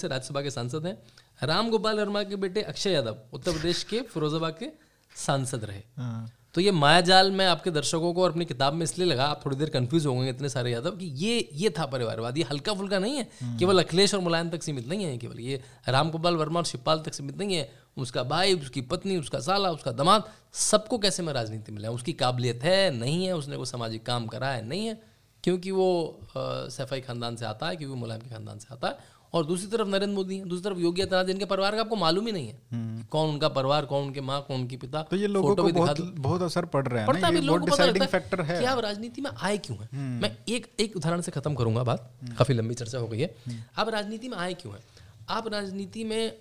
से 0.00 0.08
राज्यसभा 0.08 0.42
के 0.42 0.50
सांसद 0.50 0.86
हैं। 0.86 0.98
राम 1.42 1.70
गोपाल 1.70 1.98
वर्मा 1.98 2.22
के 2.22 2.36
बेटे 2.36 2.62
अक्षय 2.62 2.90
यादव 2.90 3.16
उत्तर 3.32 3.52
प्रदेश 3.52 3.82
के 3.84 4.00
फिरोजाबाद 4.00 4.56
के 4.58 4.70
सांसद 5.16 5.64
रहे। 5.64 5.82
हाँ। 5.96 6.32
तो 6.54 6.60
ये 6.60 6.70
मायाजाल 6.70 7.30
में 7.30 7.44
आपके 7.46 7.70
दर्शकों 7.70 8.12
को 8.14 8.22
और 8.22 8.30
अपनी 8.30 8.44
किताब 8.44 8.72
में 8.72 8.82
इसलिए 8.84 9.08
लगा 9.08 9.24
आप 9.24 9.44
थोड़ी 9.46 9.56
देर 9.56 9.70
कंफ्यूज 9.70 10.06
होंगे 10.06 10.30
इतने 10.30 10.48
सारे 10.48 10.72
यादव 10.72 10.90
कि 10.90 11.06
ये 11.06 11.48
ये 11.52 11.70
था 11.70 11.86
परिवारवाद। 11.86 12.38
ये 12.38 12.44
हल्का 12.44 12.74
फुल्का 12.74 12.98
नहीं 12.98 13.16
है। 13.16 13.28
हम्म। 13.42 13.58
केवल 13.58 13.82
अखिलेश 13.82 14.14
और 14.14 14.20
मुलायम 14.20 14.50
तक 14.50 14.62
सीमित 14.62 14.88
नहीं 14.88 15.04
है 15.04 15.18
केवल 15.18 15.40
ये 15.40 15.62
राम 15.88 16.10
गोपाल 16.10 16.36
वर्मा 16.36 16.60
और 16.60 16.64
शिवपाल 16.64 17.02
तक 17.06 17.14
सीमित 17.14 17.38
नहीं 17.38 17.56
है। 17.56 17.85
उसका 17.96 18.22
भाई 18.22 18.54
उसकी 18.54 18.80
पत्नी 18.82 19.16
उसका 19.16 19.40
साला 19.40 19.70
उसका 19.70 19.92
दमाद 19.92 20.24
सबको 20.52 20.98
कैसे 20.98 21.22
में 21.22 21.32
राजनीति 21.32 21.72
में 21.72 21.80
लाऊँ? 21.82 21.94
उसकी 21.94 22.12
काबिलियत 22.14 22.62
है 22.62 22.90
नहीं 22.98 23.24
है 23.26 23.36
उसने 23.36 23.56
कोई 23.56 23.66
सामाजिक 23.66 24.04
काम 24.06 24.26
करा 24.26 24.48
है 24.48 24.66
नहीं 24.66 24.86
है 24.86 25.00
क्योंकि 25.44 25.70
वो 25.70 25.88
सैफाई 26.36 27.00
खानदान 27.00 27.36
से 27.36 27.44
आता 27.46 27.68
है 27.68 27.76
क्योंकि 27.76 27.94
वो 27.94 28.00
मुलायम 28.00 28.20
के 28.20 28.30
खानदान 28.30 28.58
से 28.58 28.68
आता 28.72 28.88
है। 28.88 29.14
और 29.34 29.44
दूसरी 29.46 29.66
तरफ़ 29.66 29.88
नरेंद्र 29.88 30.14
मोदी 30.14 30.36
है। 30.38 30.44
दूसरी 30.44 30.64
तरफ़ 30.64 30.78
योगी 30.78 31.02
आदित्यनाथ 31.02 31.24
जिनके 31.24 31.44
परिवार 31.44 31.74
का 31.74 31.80
आपको 31.80 31.96
मालूम 31.96 32.26
ही 32.26 32.32
नहीं 32.32 32.48
है 32.48 32.58
हम्म। 32.72 33.02
कौन 33.10 33.28
उनका 33.30 33.48
परिवार 33.48 33.84
कौन 33.86 34.06
उनके 34.06 34.20
माँ 34.20 34.40
कौन 34.48 34.60
उनकी 34.60 34.76
पिता 34.76 35.02
तो 35.02 35.16
ये 35.16 35.26
लोगों 35.26 35.54
को 35.56 35.62
बहुत, 35.62 36.00
बहुत 36.18 36.42
असर 36.42 36.64
पड़ 36.64 36.86
रहा 36.88 37.00
है 37.00 37.06
पड़ता 37.06 37.26
है 37.26 37.40
लोगों 37.40 37.60
को 37.60 37.66
पता 37.66 37.84
लगता 37.84 38.42
है 38.42 38.58
कि 38.60 38.64
आप 38.64 38.78
राजनीति 38.78 39.20
में 39.20 39.30
आए 39.30 39.58
क्यों 39.58 39.78
है? 39.78 39.88
हम्म। 39.92 40.22
मैं 40.22 40.36
एक 40.48 40.66
एक 40.80 40.96
उदाहरण 40.96 41.20
से 41.20 41.32
खत्म 41.32 41.54
करूँगा 41.54 41.82
बात 41.84 42.10
हम्म। 42.22 42.34
काफ़ी 42.34 42.54
लंबी 42.54 42.74
चर्चा 42.74 42.98
हो 42.98 43.08
गई 43.08 43.20
है। 43.20 43.34
आप 43.78 43.88
राजनीति 43.88 44.28
में 44.28 44.36
आए 44.38 44.54
क्यों 44.54 44.74
है? 44.74 44.80
आप 45.28 45.48
राजनीति 45.48 46.04
में 46.04 46.32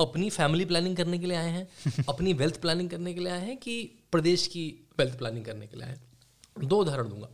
अपनी 0.00 0.30
फैमिली 0.30 0.64
प्लानिंग 0.64 0.96
करने 0.96 1.18
के 1.18 1.26
लिए 1.26 1.36
आए 1.36 1.50
हैं 1.50 1.68
अपनी 2.08 2.32
वेल्थ 2.32 2.60
प्लानिंग 2.60 2.90
करने 2.90 3.14
के 3.14 3.20
लिए 3.20 3.32
आए 3.32 3.46
हैं 3.46 3.56
कि 3.56 3.74
प्रदेश 4.12 4.46
की 4.46 4.88
वेल्थ 4.98 5.18
प्लानिंग 5.18 5.44
करने 5.44 5.66
के 5.66 5.76
लिए 5.76 5.86
आए 5.86 5.92
हैं? 5.92 6.68
दो 6.68 6.76
उदाहरण 6.76 7.08
दूँगा। 7.08 7.28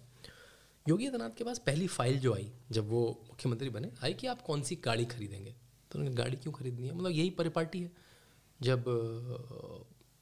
योगी 0.88 1.06
आदित्यनाथ 1.06 1.36
के 1.38 1.44
पास 1.44 1.58
पहली 1.58 1.86
फ़ाइल 1.86 2.18
जो 2.18 2.34
आई 2.34 2.52
जब 2.70 2.88
वो 2.88 3.20
मुख्यमंत्री 3.28 3.68
बने 3.70 3.90
आई 4.04 4.14
कि 4.14 4.26
आप 4.26 4.42
कौन 4.42 4.62
सी 4.62 4.76
गाड़ी 4.84 5.04
खरीदेंगे? 5.04 5.54
तो 5.90 5.98
उन्होंने 5.98 6.16
गाड़ी 6.16 6.36
क्यों 6.36 6.52
खरीदनी 6.52 6.86
है? 6.88 6.94
मतलब 6.94 7.10
यही 7.10 7.30
परिपाटी 7.30 7.80
है। 7.80 7.90
जब 8.62 8.84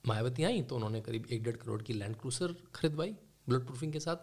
मायावती 0.06 0.44
आई 0.44 0.62
तो 0.62 0.76
उन्होंने 0.76 1.00
करीब 1.00 1.26
एक 1.30 1.42
डेढ़ 1.42 1.56
करोड़ 1.56 1.82
की 1.82 1.92
लैंड 1.92 2.16
क्रूसर 2.16 2.54
खरीदवाई 2.74 3.10
बुलेट 3.48 3.62
प्रूफिंग 3.62 3.92
के 3.92 4.00
साथ। 4.00 4.16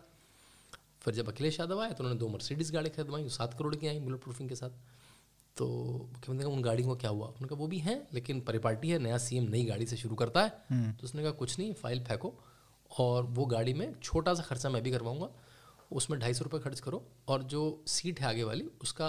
फिर 1.02 1.14
जब 1.14 1.30
अखिलेश 1.30 1.60
यादव 1.60 1.82
आए 1.82 1.90
तो 1.90 2.04
उन्होंने 2.04 2.20
दो 2.20 2.28
मर्सिडीज़ 2.28 2.74
गाड़ी 2.74 2.90
खरीदवाई 2.90 3.30
सात 3.30 3.54
करोड़ 3.54 3.76
की 3.76 3.88
आई 3.88 4.00
बुलेट 4.00 4.22
प्रूफिंग 4.22 4.50
के 4.50 4.56
साथ। 4.56 4.70
तो 5.58 5.66
मुख्यमंत्री 6.14 6.48
उन 6.48 6.62
गाड़ियों 6.62 6.90
को 6.90 6.96
क्या 6.96 7.10
हुआ? 7.10 7.28
उनका 7.42 7.56
वो 7.56 7.68
भी 7.68 7.78
हैं 7.80 7.96
लेकिन 8.14 8.40
परिपाटी 8.42 8.90
है 8.90 8.98
नया 9.00 9.18
सीएम 9.18 9.44
नई 9.50 9.64
गाड़ी 9.66 9.86
से 9.86 9.98
शुरू 9.98 10.16
करता 10.16 10.42
है। 10.42 10.52
हम्म। 10.70 10.92
तो 10.92 11.04
उसने 11.04 11.24
कहा 11.24 11.32
कुछ 11.34 11.58
नहीं 11.60 11.74
फ़ाइल 11.74 12.04
फेंको 12.04 12.34
और 12.92 13.24
वो 13.26 13.46
गाड़ी 13.46 13.74
में 13.74 13.94
छोटा 14.04 14.34
सा 14.34 14.44
खर्चा 14.44 14.70
मैं 14.70 14.82
भी 14.84 14.92
करवाऊँगा 14.92 15.30
उसमें 15.92 16.20
ढाई 16.20 16.34
सौ 16.34 16.44
रुपये 16.44 16.60
खर्च 16.60 16.80
करो 16.80 17.04
और 17.28 17.44
जो 17.46 17.62
सीट 17.88 18.20
है 18.20 18.28
आगे 18.28 18.44
वाली 18.44 18.68
उसका 18.82 19.08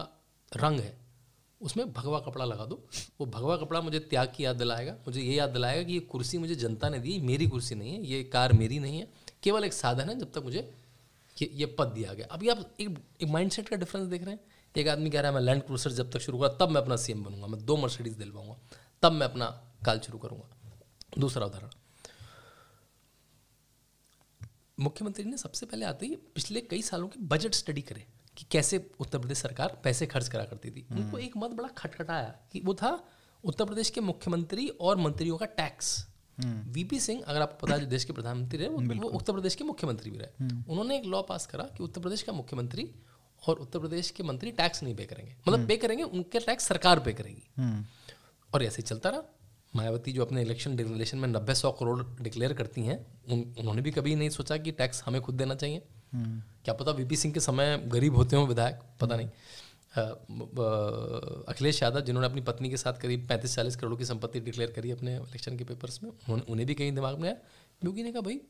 रंग 0.52 0.81
है 0.81 0.97
उसमें 1.60 1.93
भगवा 1.93 2.18
कपड़ा 2.20 2.44
लगा 2.44 2.64
दो। 2.64 2.81
वो 3.20 3.27
भगवा 3.27 3.56
कपड़ा 3.56 3.81
मुझे 3.81 3.98
त्याग 4.01 4.32
की 4.36 4.44
याद 4.44 4.56
दिलाएगा 4.56 4.93
मुझे 5.06 5.20
ये 5.20 5.35
याद 5.35 5.51
दिलाएगा 5.51 5.82
कि 5.82 5.93
ये 5.93 6.01
कुर्सी 6.10 6.39
मुझे 6.39 6.55
जनता 6.55 6.89
ने 6.89 6.98
दी 6.98 7.18
मेरी 7.23 7.47
कुर्सी 7.47 7.74
नहीं 7.74 7.93
है 7.93 8.06
ये 8.06 8.23
कार 8.24 8.52
मेरी 8.52 8.78
नहीं 8.78 8.98
है 8.98 9.09
केवल 9.43 9.64
एक 9.64 9.73
साधन 9.73 10.09
है 10.09 10.18
जब 10.18 10.32
तक 10.32 10.43
मुझे 10.44 10.70
ये 11.36 11.51
ये 11.55 11.66
पद 11.78 11.86
दिया 11.86 12.12
गया। 12.14 12.27
अभी 12.27 12.48
आप 12.48 12.59
एक 12.81 12.98
एक 13.23 13.28
माइंड 13.28 13.51
सेट 13.51 13.68
का 13.68 13.77
डिफरेंस 13.77 14.06
देख 14.09 14.24
रहे 14.24 14.35
हैं। 14.35 14.40
एक 14.77 14.89
आदमी 14.89 15.11
कह 15.11 15.20
रहा 15.20 15.31
है 15.31 15.35
मैं 15.35 15.43
लैंड 15.43 15.62
क्रूसर 15.62 15.93
जब 15.93 16.11
तक 16.11 16.19
शुरू 16.19 16.39
करा 16.39 16.48
तब 16.48 16.70
मैं 16.70 16.81
अपना 16.81 16.97
सीएम 16.97 17.24
बनूँगा। 17.24 17.47
मैं 17.47 17.65
दो 17.66 17.77
मर्सिडीज 17.77 18.12
दिलवाऊँगा 18.12 18.57
तब 19.03 19.12
मैं 19.12 19.27
अपना 19.27 19.47
काल 19.86 20.01
शुरू 20.01 20.19
करूँगा। 20.19 20.51
दूसरा 21.19 21.47
उदाहरण। 21.47 21.69
मुख्यमंत्री 24.81 25.24
ने 25.24 25.36
सबसे 25.36 25.66
पहले 25.66 25.86
आते 25.86 26.07
ही 26.07 26.16
पिछले 26.16 26.61
कई 26.61 26.82
सालों 26.82 27.09
की 27.09 27.20
बजट 27.20 27.55
स्टडी 27.55 27.82
करे 27.82 28.07
कि 28.36 28.47
कैसे 28.51 28.90
उत्तर 29.01 29.19
प्रदेश 29.19 29.39
सरकार 29.39 29.81
पैसे 29.85 30.07
खर्च 30.07 30.28
करा 30.28 30.44
करती 30.44 30.70
थी। 30.70 30.86
हम्म। 30.90 31.05
उनको 31.05 31.19
एक 31.19 31.36
मत 31.36 31.51
बड़ा 31.51 31.69
खटखटाया 31.69 32.35
कि 32.53 32.61
वो 32.61 32.74
था 32.74 33.09
उत्तर 33.44 33.65
प्रदेश 33.65 33.90
के 33.90 34.01
मुख्यमंत्री 34.01 34.69
और 34.69 34.97
मंत्रियों 34.97 35.36
का 35.36 35.47
टैक्स 35.47 36.07
वीपी 36.40 36.97
हम्म। 36.97 37.05
सिंह 37.05 37.23
अगर 37.27 37.43
आपको 37.43 37.66
पता 37.66 37.77
है 37.77 37.86
देश 37.86 38.05
के 38.05 38.12
प्रधानमंत्री 38.12 38.59
रहे 38.59 38.69
वो, 38.69 38.94
वो 39.01 39.09
उत्तर 39.09 39.32
प्रदेश 39.32 39.55
के 39.55 39.65
मुख्यमंत्री 39.65 40.11
भी 40.11 40.19
रहे। 40.19 40.44
हम्म। 40.44 40.65
उन्होंने 40.69 40.97
एक 40.97 41.05
लॉ 41.05 41.23
पास 41.23 41.47
करा 41.47 41.65
कि 41.65 41.82
उत्तर 41.85 42.01
प्रदेश 42.01 42.23
का 42.23 42.32
मुख्यमंत्री 42.32 42.94
और 43.47 43.56
उत्तर 43.56 43.78
प्रदेश 43.78 44.10
के 44.10 44.23
मंत्री 44.23 44.51
टैक्स 44.52 44.82
नहीं 44.82 44.94
पे 44.94 45.05
करेंगे। 45.05 45.36
मतलब 45.48 45.68
पे 45.68 45.77
करेंगे 45.77 46.02
उनके 46.02 46.39
टैक्स 46.40 46.64
सरकार 46.64 47.01
पे 47.01 47.12
करेगी। 47.12 47.48
और 48.55 48.64
ऐसे 48.64 48.82
चलता 48.82 49.09
रहा। 49.09 49.23
मायावती 49.77 50.12
जो 50.12 50.24
अपने 50.24 50.43
इलेक्शन 50.43 50.77
डिक्लेरेशन 50.77 51.18
में 51.18 51.28
नब्बे 51.28 51.55
सौ 51.55 51.73
करोड़ 51.73 52.23
डिक्लेयर 52.23 52.52
करती 52.52 52.82
हैं 52.82 53.06
उन, 53.28 53.55
उन्होंने 53.59 53.82
भी 53.82 53.90
कभी 53.90 54.14
नहीं 54.14 54.28
सोचा 54.28 54.56
कि 54.56 54.70
टैक्स 54.70 55.02
हमें 55.06 55.20
खुद 55.23 55.35
देना 55.35 55.55
चाहिए। 55.55 55.82
हम्म। 56.12 56.43
क्या 56.64 56.74
पता 56.74 56.90
वीपी 56.90 57.16
सिंह 57.16 57.35
के 57.35 57.40
समय 57.40 57.82
गरीब 57.86 58.16
होते 58.16 58.36
हों 58.36 58.47
विधायक 58.48 58.81
पता 59.01 59.16
नहीं। 59.16 59.28
अखिलेश 61.48 61.82
यादव 61.82 62.01
जिन्होंने 62.01 62.28
अपनी 62.28 62.40
पत्नी 62.40 62.70
के 62.70 62.77
साथ 62.77 62.93
करीब 62.93 63.28
पैंतीस 63.28 63.55
चालीस 63.55 63.77
करोड़ 63.77 63.97
की 63.98 64.05
संपत्ति 64.05 64.40
डिक्लेयर 64.40 64.73
करी 64.73 64.90
अपने 64.90 65.16
इलेक्शन 65.16 65.56
के 65.59 65.64
पेपर्स 65.64 66.02
में 66.02 66.10
उन्हें 66.31 66.66
भी 66.66 66.74
कहीं 66.74 66.93
दिमाग 66.93 67.18
में 67.18 67.28
आया। 67.28 67.39
योगी 67.85 68.02
ने 68.02 68.12
कहा 68.12 68.20
भाई 68.20 68.40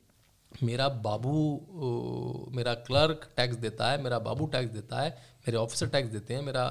मेरा 0.53 0.89
बाबू 0.89 2.51
मेरा 2.53 2.75
क्लर्क 2.75 3.29
टैक्स 3.37 3.57
देता 3.57 3.91
है, 3.91 4.03
मेरा 4.03 4.19
बाबू 4.19 4.47
टैक्स 4.47 4.71
देता 4.71 5.01
है, 5.01 5.11
मेरे 5.47 5.57
ऑफिसर 5.59 5.89
टैक्स 5.89 6.11
देते 6.11 6.35
हैं, 6.35 6.43
मेरा 6.43 6.65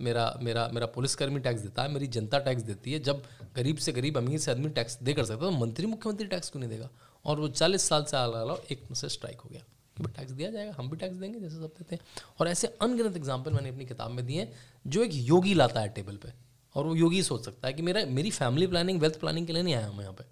मेरा 0.00 0.38
मेरा 0.42 0.68
मेरा 0.72 0.86
पुलिसकर्मी 0.86 1.40
टैक्स 1.40 1.60
देता 1.60 1.82
है, 1.82 1.92
मेरी 1.92 2.06
जनता 2.08 2.38
टैक्स 2.38 2.62
देती 2.62 2.92
है। 2.92 2.98
जब 3.00 3.22
गरीब 3.56 3.76
से 3.76 3.92
गरीब, 3.92 4.18
अमीर 4.18 4.38
से 4.38 4.50
आदमी 4.50 4.68
टैक्स 4.70 4.98
दे 5.02 5.12
कर 5.12 5.24
सकता 5.24 5.44
है 5.44 5.50
तो 5.50 5.58
मंत्री, 5.58 5.86
मुख्यमंत्री 5.86 6.26
टैक्स 6.26 6.50
क्यों 6.50 6.60
नहीं 6.60 6.70
देगा? 6.70 6.88
और 7.24 7.40
वो 7.40 7.48
चालीस 7.50 7.88
साल 7.88 8.04
से 8.04 8.16
आला 8.16 8.56
एक 8.72 8.86
से 8.94 9.08
स्ट्राइक 9.08 9.40
हो 9.40 9.50
गया। 9.52 9.62
कि 9.96 10.06
टैक्स 10.06 10.32
दिया 10.32 10.50
जाएगा, 10.50 10.72
हम 10.78 10.88
भी 10.90 10.96
टैक्स 10.96 11.16
देंगे, 11.16 11.40
जैसे 11.40 11.56
सब 11.56 11.74
देते 11.78 11.94
हैं। 11.94 12.02
और 12.40 12.48
ऐसे 12.48 12.66
अनगिनत 12.82 13.16
एग्ज़ाम्पल 13.16 13.52
मैंने 13.52 13.68
अपनी 13.68 13.84
किताब 13.84 14.10
में 14.10 14.24
दिए 14.26 14.40
हैं, 14.40 14.52
जो 14.86 15.02
एक 15.04 15.10
योगी 15.14 15.54
लाता 15.54 15.80
है 15.80 15.88
टेबल 15.88 16.16
पर 16.16 16.32
और 16.74 16.86
वो 16.86 16.94
योगी 16.94 17.22
सोच 17.22 17.44
सकता 17.44 17.68
है 17.68 17.74
कि 17.74 17.82
मेरा, 17.82 18.04
मेरी 18.06 18.30
फैमिली 18.30 18.66
प्लानिंग 18.66 19.00
वेल्थ 19.00 19.20
प्लानिंग 19.20 19.46
के 19.46 19.52
लिए 19.52 19.62
नहीं 19.62 19.74
आया 19.74 19.86
हूँ 19.86 20.00
यहाँ 20.02 20.12
पे। 20.12 20.24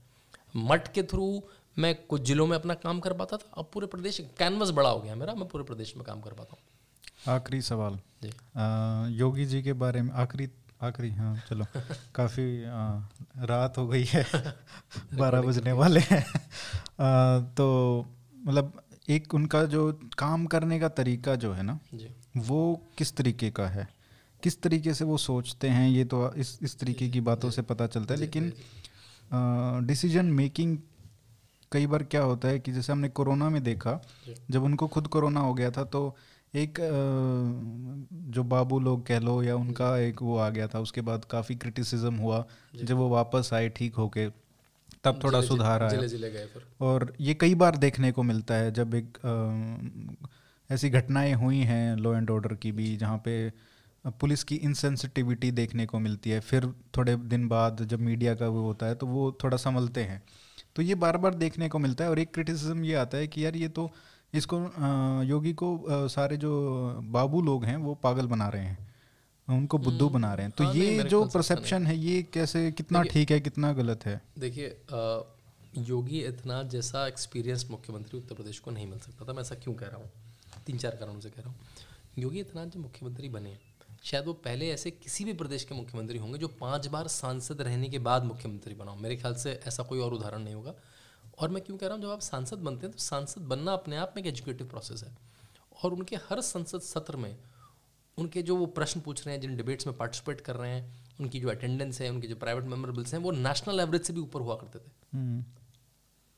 मठ 0.59 0.93
के 0.93 1.03
थ्रू 1.03 1.43
मैं 1.79 1.95
कुछ 2.07 2.23
जिलों 2.23 2.47
में 2.47 2.57
अपना 2.57 2.75
काम 2.75 3.01
कर 3.01 3.13
पाता 3.13 3.37
था 3.37 3.51
अब 3.59 3.71
पूरे 3.73 3.87
प्रदेश 3.87 4.21
कैनवस 4.39 4.71
बड़ा 4.71 4.89
हो 4.89 5.01
गया 5.01 5.15
मेरा 5.15 5.35
मैं 5.35 5.49
पूरे 5.49 5.65
प्रदेश 5.65 5.97
में 5.97 6.05
काम 6.07 6.21
कर 6.21 6.31
पाता 6.31 6.57
हूँ। 6.57 7.35
आखिरी 7.37 7.63
सवाल। 7.63 7.99
जी। 8.23 8.31
आ, 8.57 9.07
योगी 9.09 9.45
जी 9.47 9.63
के 9.63 9.73
बारे 9.73 10.03
में 10.03 10.13
आखिरी 10.13 10.49
आखिरी 10.83 11.11
हाँ 11.11 11.37
चलो। 11.51 11.65
काफ़ी 12.15 12.65
रात 13.47 13.79
हो 13.79 13.87
गई 13.89 14.05
है 14.05 14.25
बारह 15.15 15.41
बजने 15.43 15.73
वाले 15.73 16.01
हैं। 16.01 16.25
तो 17.55 17.67
मतलब 18.47 18.83
एक 19.11 19.35
उनका 19.35 19.65
जो 19.65 20.01
काम 20.19 20.47
करने 20.47 20.81
का 20.81 20.89
तरीका 20.89 21.35
जो 21.35 21.53
है 21.53 21.63
ना 21.63 21.79
वो 22.37 22.61
किस 22.99 23.17
तरीके 23.17 23.51
का 23.51 23.69
है? 23.69 23.89
किस 24.43 24.61
तरीके 24.63 24.95
से 24.95 25.05
वो 25.05 25.17
सोचते 25.19 25.69
हैं 25.69 25.89
ये 25.89 26.05
तो 26.05 26.33
इस 26.35 26.59
इस 26.63 26.79
तरीके 26.79 27.09
की 27.09 27.21
बातों 27.21 27.51
से 27.51 27.63
पता 27.63 27.87
चलता 27.87 28.15
है 28.15 28.21
लेकिन 28.21 28.53
डिसीज़न 29.87 30.27
मेकिंग 30.27 30.79
कई 31.73 31.87
बार 31.87 32.03
क्या 32.03 32.23
होता 32.23 32.49
है 32.49 32.59
कि 32.59 32.73
जैसे 32.73 32.93
हमने 32.93 33.09
कोरोना 33.09 33.49
में 33.49 33.63
देखा 33.63 34.01
जब 34.51 34.63
उनको 34.63 34.89
खुद 34.89 35.07
कोरोना 35.07 35.41
हो 35.41 35.55
गया 35.55 35.71
था 35.71 35.85
तो 35.85 36.17
एक 36.55 36.79
जो 38.13 38.45
बाबू 38.45 38.81
लोग 38.81 39.07
कह 39.07 39.19
लो 39.19 39.43
या 39.43 39.57
उनका 39.57 39.97
एक 39.99 40.23
वो 40.23 40.37
आ 40.37 40.49
गया 40.51 40.67
था 40.69 40.81
उसके 40.81 41.01
बाद 41.01 41.25
काफ़ी 41.25 41.55
क्रिटिसिज्म 41.57 42.15
हुआ 42.15 42.45
जब 42.85 42.97
वो 42.97 43.09
वापस 43.09 43.51
आए 43.53 43.69
ठीक 43.69 43.95
होके 43.95 44.29
तब 45.05 45.21
थोड़ा 45.25 45.41
सुधार 45.41 45.83
आया। 45.83 46.01
और 46.81 47.13
ये 47.21 47.35
कई 47.35 47.55
बार 47.55 47.77
देखने 47.77 48.13
को 48.13 48.23
मिलता 48.23 48.55
है 48.55 48.73
जब 48.73 48.95
एक 48.95 49.19
आ, 49.27 50.75
ऐसी 50.75 50.91
घटनाएँ 50.91 51.33
हुई 51.35 51.59
हैं 51.59 51.97
लॉ 51.97 52.15
एंड 52.17 52.31
ऑर्डर 52.31 52.55
की 52.55 52.73
भी 52.73 52.97
जहाँ 52.97 53.19
पे 53.19 53.53
पुलिस 54.07 54.45
की 54.45 54.57
इनसेंसिटिविटी 54.57 55.51
देखने 55.51 55.87
को 55.87 55.99
मिलती 55.99 56.31
है 56.31 56.41
फिर 56.41 56.67
थोड़े 56.97 57.17
दिन 57.17 57.49
बाद 57.49 57.85
जब 57.85 58.01
मीडिया 58.01 58.35
का 58.35 58.49
वो 58.49 58.63
होता 58.63 58.87
है 58.87 58.95
तो 58.95 59.07
वो 59.07 59.33
थोड़ा 59.45 59.57
संभलते 59.57 60.05
हैं। 60.05 60.23
तो 60.77 60.83
ये 60.83 60.95
बार 60.95 61.17
बार 61.17 61.35
देखने 61.35 61.69
को 61.69 61.79
मिलता 61.79 62.05
है 62.05 62.11
और 62.11 62.19
एक 62.19 62.33
क्रिटिसिज्म 62.35 62.85
ये 62.85 62.95
आता 62.95 63.19
है 63.19 63.27
कि 63.27 63.45
यार 63.45 63.57
ये 63.57 63.69
तो 63.69 63.91
इसको 64.35 64.59
योगी 65.25 65.53
को 65.53 65.69
सारे 66.09 66.37
जो 66.37 66.53
बाबू 67.13 67.43
लोग 67.43 67.65
हैं 67.65 67.77
वो 67.77 67.95
पागल 67.95 68.27
बना 68.27 68.49
रहे 68.49 68.65
हैं। 68.65 68.91
उनको 69.49 69.79
बुद्धू 69.79 70.05
हम्म। 70.07 70.15
बना 70.15 70.33
रहे 70.35 70.47
हैं। 70.47 70.55
तो 70.59 70.65
हाँ, 70.65 70.75
ये 70.75 71.03
जो 71.03 71.25
परसेप्शन 71.25 71.87
है 71.87 71.97
ये 71.99 72.23
कैसे 72.23 72.71
कितना 72.73 73.03
ठीक 73.03 73.31
है 73.31 73.41
कितना 73.41 73.73
गलत 73.73 74.07
है? 74.07 74.21
देखिए 74.39 74.77
योगी 75.89 76.21
इतना 76.25 76.63
जैसा 76.73 77.07
एक्सपीरियंस 77.09 77.67
मुख्यमंत्री 77.71 78.19
उत्तर 78.19 78.35
प्रदेश 78.35 78.59
को 78.59 78.71
नहीं 78.71 78.87
मिल 78.87 78.99
सकता 78.99 79.25
था 79.29 79.33
मैं 79.33 79.43
ऐसा 79.43 79.55
क्यों 79.55 79.75
कह 79.75 79.87
रहा 79.87 79.97
हूँ? 79.97 80.11
तीन 80.67 80.79
चार 80.79 80.97
कारणों 80.97 81.21
से 81.21 81.31
कह 81.31 81.43
रहा 81.43 81.51
हूँ। 81.51 81.59
योगी 82.19 82.41
इतना 82.41 82.65
जब 82.65 82.81
मुख्यमंत्री 82.81 83.29
बने 83.29 83.57
शायद 84.05 84.27
वो 84.27 84.33
पहले 84.45 84.69
ऐसे 84.71 84.91
किसी 84.93 85.25
भी 85.25 85.33
प्रदेश 85.35 85.65
के 85.65 85.75
मुख्यमंत्री 85.75 86.19
होंगे 86.19 86.39
जो 86.39 86.49
पाँच 86.61 86.87
बार 86.87 87.09
सांसद 87.11 87.61
रहने 87.63 87.89
के 87.89 87.99
बाद 88.01 88.25
मुख्यमंत्री 88.25 88.75
बना 88.75 88.95
मेरे 88.97 89.17
ख्याल 89.17 89.35
से 89.37 89.53
ऐसा 89.67 89.83
कोई 89.83 90.01
और 90.01 90.15
उदाहरण 90.15 90.43
नहीं 90.43 90.55
होगा। 90.55 90.75
और 91.39 91.49
मैं 91.49 91.63
क्यों 91.65 91.77
कह 91.77 91.87
रहा 91.87 91.95
हूँ 91.95 92.03
जब 92.03 92.11
आप 92.11 92.21
सांसद 92.23 92.59
बनते 92.61 92.87
हैं 92.87 92.93
तो 92.93 92.99
सांसद 93.01 93.43
बनना 93.49 93.73
अपने 93.73 93.97
आप 93.97 94.15
में 94.17 94.23
एक 94.23 94.29
एजुकेटिव 94.29 94.69
प्रोसेस 94.69 95.05
है। 95.05 95.17
और 95.75 95.93
उनके 95.93 96.17
हर 96.25 96.41
संसद 96.43 96.81
सत्र 96.83 97.17
में 97.17 97.37
उनके 98.19 98.43
जो 98.43 98.57
वो 98.57 98.67
प्रश्न 98.75 99.01
पूछ 99.01 99.27
रहे 99.27 99.35
हैं 99.35 99.41
जिन 99.41 99.57
डिबेट्स 99.57 99.87
में 99.87 99.97
पार्टिसिपेट 99.97 100.41
कर 100.41 100.57
रहे 100.57 100.71
हैं 100.71 101.17
उनकी 101.21 101.41
जो 101.41 101.49
अटेंडेंस 101.51 102.01
है 102.01 102.09
उनके 102.11 102.29
जो 102.29 102.37
प्राइवेट 102.37 102.65
मेमोरेबल्स 102.67 103.15
हैं 103.15 103.21
वो 103.21 103.31
नेशनल 103.33 103.81
एवरेज 103.81 104.03
से 104.03 104.13
भी 104.13 104.21
ऊपर 104.21 104.41
हुआ 104.41 104.55
करते 104.57 104.79
थे। 104.79 104.91
हम्म। 105.13 105.45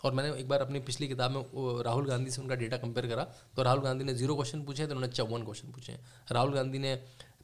और 0.01 0.13
मैंने 0.13 0.35
एक 0.41 0.49
बार 0.49 0.61
अपनी 0.61 0.81
पिछली 0.83 1.09
किताब 1.09 1.31
में 1.31 1.83
राहुल 1.85 2.07
गांधी 2.07 2.31
से 2.31 2.41
उनका 2.43 2.55
डेटा 2.55 2.77
कंपेयर 2.77 3.07
करा 3.07 3.25
तो 3.57 3.63
राहुल 3.63 3.81
गांधी 3.81 4.05
ने 4.05 4.15
ज़ीरो 4.15 4.35
क्वेश्चन 4.35 4.63
पूछे 4.65 4.87
तो 4.87 4.95
उन्होंने 4.95 5.13
चौवन 5.15 5.45
क्वेश्चन 5.45 5.71
पूछे 5.73 5.99
राहुल 6.33 6.55
गांधी 6.55 6.79
ने 6.79 6.95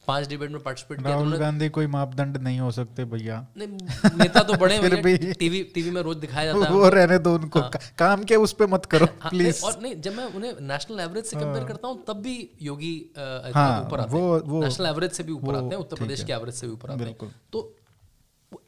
पाँच 0.09 0.29
डिबेट 0.29 0.51
में 0.51 0.61
पार्टिसिपेट 0.63 0.99
किया 0.99 1.11
राहुल 1.11 1.37
गांधी 1.37 1.69
कोई 1.69 1.87
मापदंड 1.87 2.37
नहीं 2.37 2.59
हो 2.61 2.71
सकते 2.71 3.05
भैया। 3.05 3.37
नेता 3.57 4.43
तो 4.43 4.57
बड़े 4.57 4.79
फिर 4.85 4.95
भी 5.03 5.17
टीवी 5.33 5.63
टीवी 5.75 5.91
में 5.91 6.01
रोज 6.03 6.17
दिखाया 6.17 6.47
जाता 6.47 6.67
है। 6.67 6.73
वो 6.73 6.89
रहने 6.89 7.19
दो 7.19 7.35
उनको। 7.35 7.61
हाँ, 7.61 7.71
काम 7.99 8.25
के 8.25 8.37
उस 8.37 8.53
पे 8.53 8.67
मत 8.67 8.87
करो 8.87 9.07
हाँ, 9.21 9.31
प्लीज़ 9.31 9.65
और 9.65 9.81
नहीं 9.83 10.01
जब 10.01 10.15
मैं 10.17 10.25
उन्हें 10.25 10.55
नेशनल 10.69 11.01
एवरेज 11.01 11.25
से 11.25 11.37
कंपेयर 11.37 11.59
हाँ। 11.59 11.67
करता 11.67 11.89
हूँ 11.89 12.05
तब 12.09 12.23
भी 12.23 12.37
योगी 12.63 12.95
हाँ, 13.19 13.81
ऊपर 13.83 14.01
आते 14.01 14.17
हैं। 14.17 14.61
नेशनल 14.61 14.87
एवरेज 14.87 15.13
से 15.13 15.23
भी 15.23 15.33
ऊपर 15.33 15.55
आते 15.55 15.75
हैं 15.75 15.83
उत्तर 15.83 15.97
प्रदेश 15.97 16.25
के 16.25 16.33
एवरेज 16.33 16.55
से 16.55 16.67
भी 16.67 16.73
ऊपर 16.73 16.91
आते 16.91 17.05
हैं। 17.05 17.35
तो 17.53 17.77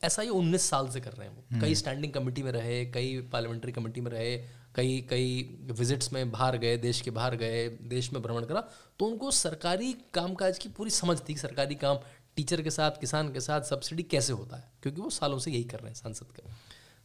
ऐसा 0.05 0.23
ही 0.23 0.29
उन्नीस 0.29 0.69
साल 0.71 0.89
से 0.89 1.01
कर 1.01 1.13
रहे 1.13 1.29
हैं 1.29 1.35
वो। 1.37 1.61
कई 1.61 1.75
स्टैंडिंग 1.75 2.13
कमेटी 2.13 2.43
में 2.43 2.53
रहे 2.53 2.85
कई 2.87 3.21
पार्लियामेंट्री 3.33 3.73
कमेटी 3.73 4.01
में 4.01 4.11
रहे 4.11 4.37
कई 4.75 5.01
कई 5.11 5.59
विजिट्स 5.71 6.13
में 6.13 6.31
बाहर 6.31 6.57
गए, 6.57 6.77
देश 6.77 7.01
के 7.01 7.11
बाहर 7.11 7.37
गए, 7.37 7.69
देश 7.69 8.13
में 8.13 8.23
भ्रमण 8.23 8.45
करा 8.45 8.61
तो 8.99 9.07
उनको 9.07 9.31
सरकारी 9.31 9.93
कामकाज 10.15 10.59
की 10.59 10.69
पूरी 10.69 10.91
समझ 10.91 11.19
थी 11.29 11.37
सरकारी 11.37 11.75
काम 11.75 11.99
टीचर 12.37 12.63
के 12.63 12.71
साथ, 12.71 12.91
किसान 12.91 13.33
के 13.33 13.41
साथ 13.41 13.61
सब्सिडी 13.61 14.03
कैसे 14.03 14.33
होता 14.33 14.57
है? 14.57 14.71
क्योंकि 14.83 15.01
वो 15.01 15.11
सालों 15.11 15.39
से 15.39 15.51
यही 15.51 15.65
कर 15.65 15.79
रहे 15.79 15.89
हैं, 15.89 15.95
सांसद 15.95 16.33
के। 16.37 16.43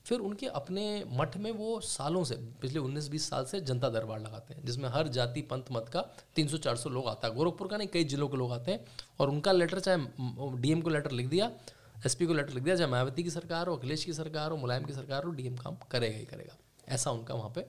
फिर 0.06 0.20
उनके 0.20 0.48
अपने 0.48 1.04
मठ 1.10 1.36
में 1.38 1.52
वो 1.52 1.80
सालों 1.80 2.24
से, 2.24 2.36
पिछले 2.62 2.80
19-20 2.80 3.30
साल 3.30 3.46
से 3.46 3.60
जनता 3.62 3.90
दरबार 3.90 4.20
लगाते 4.20 4.54
हैं, 4.54 4.66
जिसमें 4.66 4.88
हर 4.90 5.08
जाति, 5.08 5.42
पंथ, 5.42 5.64
मत 5.72 5.90
का 5.94 6.02
300-400 6.36 6.90
लोग 6.90 7.08
आता 7.08 7.28
है। 7.28 7.34
गोरखपुर 7.34 7.68
का 7.68 7.78
नहीं, 7.78 7.88
कई 7.88 8.04
जिलों 8.04 8.28
के 8.28 8.38
लोग 8.38 8.52
आते 8.52 8.72
हैं, 8.72 8.86
और 9.20 9.30
उनका 9.30 9.52
लेटर 9.52 9.80
चाहे 9.80 9.98
डीएम 10.58 10.82
को 10.82 10.90
लेटर 10.90 11.12
लिख 11.12 11.28
दिया 11.28 11.52
एसपी 12.06 12.26
को 12.26 12.34
लेटर 12.34 12.54
लिख 12.54 12.64
दिया, 12.64 12.76
चाहे 12.76 12.90
मायावती 12.92 13.24
की 13.24 13.30
सरकार 13.30 13.68
हो, 13.68 13.76
अखिलेश 13.76 14.04
की 14.04 14.14
सरकार 14.14 14.52
हो, 14.52 14.58
मुलायम 14.58 14.86
की 14.86 14.94
सरकार 14.94 15.24
हो 15.24 15.32
डीएम 15.32 15.58
काम 15.58 15.76
करेगा 15.92 16.18
ही 16.18 16.26
करेगा। 16.26 16.58
ऐसा 16.90 17.12
उनका 17.12 17.34
वहाँ 17.34 17.52
पे 17.56 17.66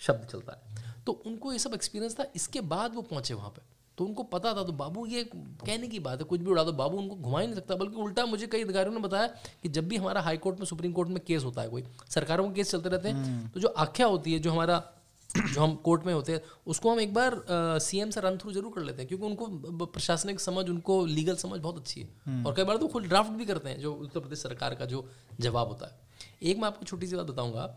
शब्द 0.00 0.26
चलता 0.26 0.52
है 0.52 0.90
तो 1.06 1.12
उनको 1.26 1.52
ये 1.52 1.58
सब 1.58 1.74
एक्सपीरियंस 1.74 2.18
था 2.18 2.26
इसके 2.36 2.60
बाद 2.68 2.94
वो 2.94 3.02
पहुँचे 3.04 3.34
वहाँ 3.34 3.50
पे 3.50 3.70
तो 3.98 4.04
उनको 4.04 4.22
पता 4.24 4.52
था 4.54 4.62
तो 4.64 4.72
बाबू 4.74 5.04
ये 5.06 5.22
कहने 5.24 5.88
की 5.88 5.98
बात 6.00 6.18
है 6.18 6.24
कुछ 6.24 6.40
भी 6.40 6.50
उड़ा 6.50 6.62
दो 6.64 6.72
बाबू 6.74 6.98
उनको 6.98 7.16
घुमा 7.16 7.40
ही 7.40 7.46
नहीं 7.46 7.56
सकता 7.56 7.76
बल्कि 7.76 7.96
उल्टा 7.96 8.24
मुझे 8.26 8.46
कई 8.46 8.62
अधिकारियों 8.62 8.94
ने 8.94 9.00
बताया 9.00 9.26
कि 9.62 9.68
जब 9.68 9.88
भी 9.88 9.96
हमारा 9.96 10.20
हाई 10.20 10.36
कोर्ट 10.38 10.58
में 10.58 10.66
सुप्रीम 10.66 10.92
कोर्ट 10.92 11.08
में 11.08 11.20
केस 11.24 11.44
होता 11.44 11.62
है 11.62 11.68
कोई 11.68 11.84
सरकारों 12.10 12.48
के 12.48 12.54
केस 12.54 12.70
चलते 12.70 12.88
रहते 12.88 13.08
हैं 13.08 13.14
हम्म। 13.16 13.48
तो 13.48 13.60
जो 13.60 13.68
आख्या 13.78 14.06
होती 14.06 14.32
है 14.32 14.38
जो 14.38 14.50
हमारा 14.50 14.82
जो 15.30 15.60
हम 15.60 15.74
कोर्ट 15.84 16.04
में 16.06 16.12
होते 16.12 16.32
हैं 16.32 16.40
उसको 16.66 16.92
हम 16.92 17.00
एक 17.00 17.12
बार 17.14 17.36
सीएम 17.80 18.10
से 18.10 18.20
रन 18.20 18.36
थ्रू 18.38 18.52
ज़रूर 18.52 18.72
कर 18.74 18.82
लेते 18.82 19.02
हैं 19.02 19.08
क्योंकि 19.08 19.26
उनको 19.26 19.86
प्रशासनिक 19.88 20.40
समझ 20.40 20.68
उनको 20.70 21.04
लीगल 21.08 21.36
समझ 21.36 21.60
बहुत 21.60 21.78
अच्छी 21.78 22.00
है 22.00 22.08
हम्म। 22.26 22.46
और 22.46 22.54
कई 22.54 22.64
बार 22.64 22.76
तो 22.76 22.88
खुद 22.88 23.04
ड्राफ्ट 23.04 23.30
भी 23.32 23.44
करते 23.44 23.68
हैं 23.68 23.80
जो 23.80 23.92
उत्तर 23.94 24.20
प्रदेश 24.20 24.38
सरकार 24.40 24.74
का 24.74 24.86
जो 24.86 25.06
जवाब 25.40 25.68
होता 25.68 25.86
है 25.86 26.00
एक 26.42 26.58
मैं 26.58 26.66
आपको 26.66 26.84
छोटी 26.84 27.06
सी 27.06 27.16
बात 27.16 27.26
बताऊँगा 27.26 27.72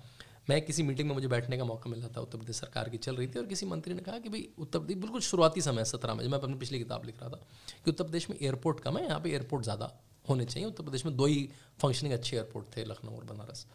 मैं 0.50 0.62
किसी 0.62 0.84
मीटिंग 0.84 1.08
में 1.08 1.14
मुझे 1.16 1.28
बैठने 1.28 1.58
का 1.58 1.64
मौका 1.64 1.90
मिला 1.90 2.08
था 2.08 2.22
उत्तर 2.22 2.38
प्रदेश 2.38 2.56
सरकार 2.56 2.90
की 2.90 2.98
चल 2.98 3.16
रही 3.16 3.28
थी 3.28 3.40
और 3.40 3.46
किसी 3.46 3.66
मंत्री 3.66 3.94
ने 3.94 4.02
कहा 4.02 4.20
कि 4.20 4.30
भाई 4.30 4.48
उत्तर 4.60 4.80
प्रदेश 4.80 4.98
बिल्कुल 4.98 5.22
शुरुआती 5.22 5.62
समय 5.62 5.86
सत्रह 5.86 6.14
में 6.14 6.24
जब 6.24 6.32
मैं 6.32 6.40
अपनी 6.40 6.56
पिछली 6.56 6.80
किताब 6.80 7.06
लिख 7.06 7.20
रहा 7.22 7.30
था 7.30 7.40
कि 7.86 7.92
उत्तर 7.92 8.04
प्रदेश 8.04 8.30
में 8.30 8.38
एयरपोर्ट 8.42 8.80
कम 8.80 8.98
है 8.98 9.06
यहाँ 9.06 9.20
पे 9.20 9.30
एयरपोर्ट 9.30 9.64
ज़्यादा 9.64 9.92
होने 10.26 10.46
चाहिए 10.46 10.68
उत्तर 10.70 10.84
प्रदेश 10.84 11.06
में 11.06 11.16
दो 11.18 11.26
ही 11.26 11.50
फंक्शनिंग 11.80 12.14
अच्छे 12.14 12.36
एयरपोर्ट 12.38 12.76
थे 12.78 12.86
लखनऊ 12.86 13.16
और 13.18 13.24
बनारस। 13.26 13.66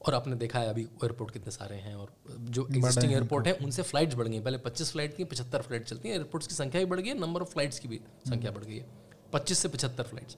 और 0.00 0.14
आपने 0.14 0.36
देखा 0.36 0.58
है 0.58 0.68
अभी 0.68 0.82
एयरपोर्ट 0.82 1.32
कितने 1.32 1.50
सारे 1.50 1.76
हैं 1.76 1.94
और 1.94 2.12
जो 2.28 2.66
एग्जिस्टिंग 2.66 3.12
एयरपोर्ट। 3.12 3.46
है 3.46 3.52
उनसे 3.54 3.82
फ्लाइट्स 3.82 4.14
बढ़ 4.14 4.28
गई 4.28 4.40
पहले 4.40 4.58
पच्चीस 4.60 4.90
फ़्लाइट 4.92 5.18
थी 5.18 5.24
पचहत्तर 5.26 5.62
फ़्लाइट 5.62 5.84
चलती 5.84 6.08
हैं 6.08 6.14
एयरपोर्ट्स 6.14 6.48
की 6.48 6.54
संख्या 6.54 6.80
भी 6.80 6.86
बढ़ 6.86 7.00
गई 7.00 7.08
है 7.08 7.18
नंबर 7.20 7.42
ऑफ़ 7.42 7.48
फ्लाइट्स 7.48 7.78
की 7.78 7.88
भी 7.88 8.00
संख्या 8.28 8.50
बढ़ 8.50 8.64
गई 8.64 8.76
है। 8.76 8.86
पच्चीस 9.32 9.58
से 9.58 9.68
पचहत्तर 9.68 10.04
फ्लाइट्स 10.04 10.36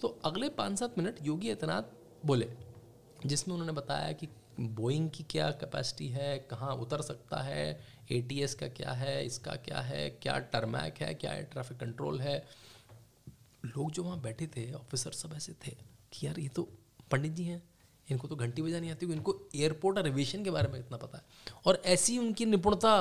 तो 0.00 0.08
अगले 0.24 0.48
पाँच 0.52 0.78
सात 0.78 0.98
मिनट 0.98 1.18
योगी 1.22 1.50
आदित्यनाथ 1.50 2.26
बोले 2.26 2.48
जिसमें 3.26 3.54
उन्होंने 3.54 3.72
बताया 3.72 4.12
कि 4.12 4.28
बोइंग 4.60 5.08
की 5.10 5.24
क्या 5.30 5.50
कैपेसिटी 5.50 6.08
है? 6.08 6.36
कहाँ 6.50 6.74
उतर 6.76 7.02
सकता 7.02 7.42
है? 7.42 7.80
एटीएस 8.12 8.54
का 8.54 8.66
क्या 8.68 8.92
है? 8.92 9.24
इसका 9.26 9.54
क्या 9.64 9.80
है? 9.80 10.08
क्या 10.22 10.38
टर्मैक 10.52 11.00
है? 11.00 11.12
क्या 11.14 11.32
है 11.32 11.42
ट्रैफ़िक 11.52 11.78
कंट्रोल 11.78 12.20
है? 12.20 12.36
लोग 13.66 13.90
जो 13.92 14.02
वहाँ 14.02 14.20
बैठे 14.20 14.46
थे 14.46 14.72
ऑफिसर 14.72 15.10
सब 15.12 15.34
ऐसे 15.36 15.52
थे 15.66 15.76
कि 16.12 16.26
यार 16.26 16.40
ये 16.40 16.48
तो 16.48 16.62
पंडित 17.10 17.32
जी 17.32 17.44
हैं। 17.44 17.62
इनको 18.08 18.28
तो 18.28 18.36
घंटी 18.36 18.62
बजानी 18.62 18.90
आती 18.90 19.06
है 19.06 19.12
इनको 19.12 19.34
एयरपोर्ट 19.56 19.98
और 19.98 20.06
एविएशन 20.08 20.44
के 20.44 20.50
बारे 20.50 20.68
में 20.68 20.78
इतना 20.78 20.96
पता 20.96 21.18
है। 21.18 21.54
और 21.66 21.82
ऐसी 21.86 22.18
उनकी 22.18 22.46
निपुणता 22.46 22.94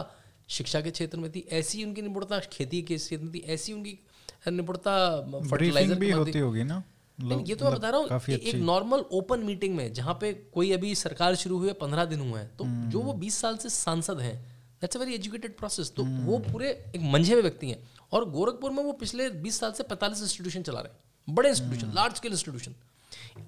शिक्षा 0.49 0.81
के 0.81 0.91
क्षेत्र 0.91 1.17
में 1.19 1.31
थी 1.31 1.45
ऐसी 1.51 1.83
उनकी 1.83 2.01
निपुणता 2.01 2.39
खेती 2.51 2.81
के 2.81 2.97
क्षेत्र 2.97 3.23
में 3.25 3.33
थी 3.33 3.39
ऐसी 3.47 3.73
उनकी 3.73 3.97
निपुणता 4.47 4.95
फर्टिलाइज़र 5.49 5.95
भी 5.95 6.11
होती 6.11 6.39
होगी 6.39 6.63
ना। 6.63 6.83
नहीं 7.23 7.45
ये 7.45 7.55
तो 7.55 7.65
मैं 7.65 7.73
बता 7.73 7.89
रहा 7.89 7.99
हूँ 7.99 8.21
एक 8.29 8.55
नॉर्मल 8.55 9.03
ओपन 9.11 9.39
मीटिंग 9.39 9.75
में 9.75 9.91
जहाँ 9.93 10.13
पे 10.21 10.33
कोई 10.53 10.71
अभी 10.71 10.93
सरकार 10.95 11.35
शुरू 11.35 11.57
हुई 11.57 11.67
है 11.67 11.73
पंद्रह 11.81 12.05
दिन 12.05 12.19
हुए 12.19 12.39
हैं 12.39 12.55
तो 12.57 12.63
हम्म। 12.63 12.89
जो 12.89 12.99
वो 12.99 13.13
बीस 13.13 13.35
साल 13.41 13.57
से 13.57 13.69
सांसद 13.69 14.19
है 14.19 14.33
that's 14.81 14.97
a 14.97 14.99
very 14.99 15.13
educated 15.13 15.57
process 15.57 15.91
तो 15.97 16.03
वो 16.03 16.37
हम्म। 16.37 16.51
पूरे 16.51 16.69
एक 16.95 17.01
मंझे 17.03 17.35
में 17.35 17.41
व्यक्ति 17.41 17.69
हैं। 17.69 17.89
और 18.11 18.29
गोरखपुर 18.29 18.71
में 18.71 18.83
वो 18.83 18.91
पिछले 18.93 19.29
बीस 19.43 19.59
साल 19.59 19.71
से 19.71 19.83
पैंतालीस 19.83 20.21
इंस्टीट्यूशन 20.21 20.61
चला 20.61 20.79
रहे 20.79 20.91
हैं 20.91 21.35
बड़े 21.35 21.49
इंस्टीट्यूशन 21.49 21.91
लार्ज 21.95 22.15
स्केल 22.15 22.31
इंस्टीट्यूशन 22.31 22.75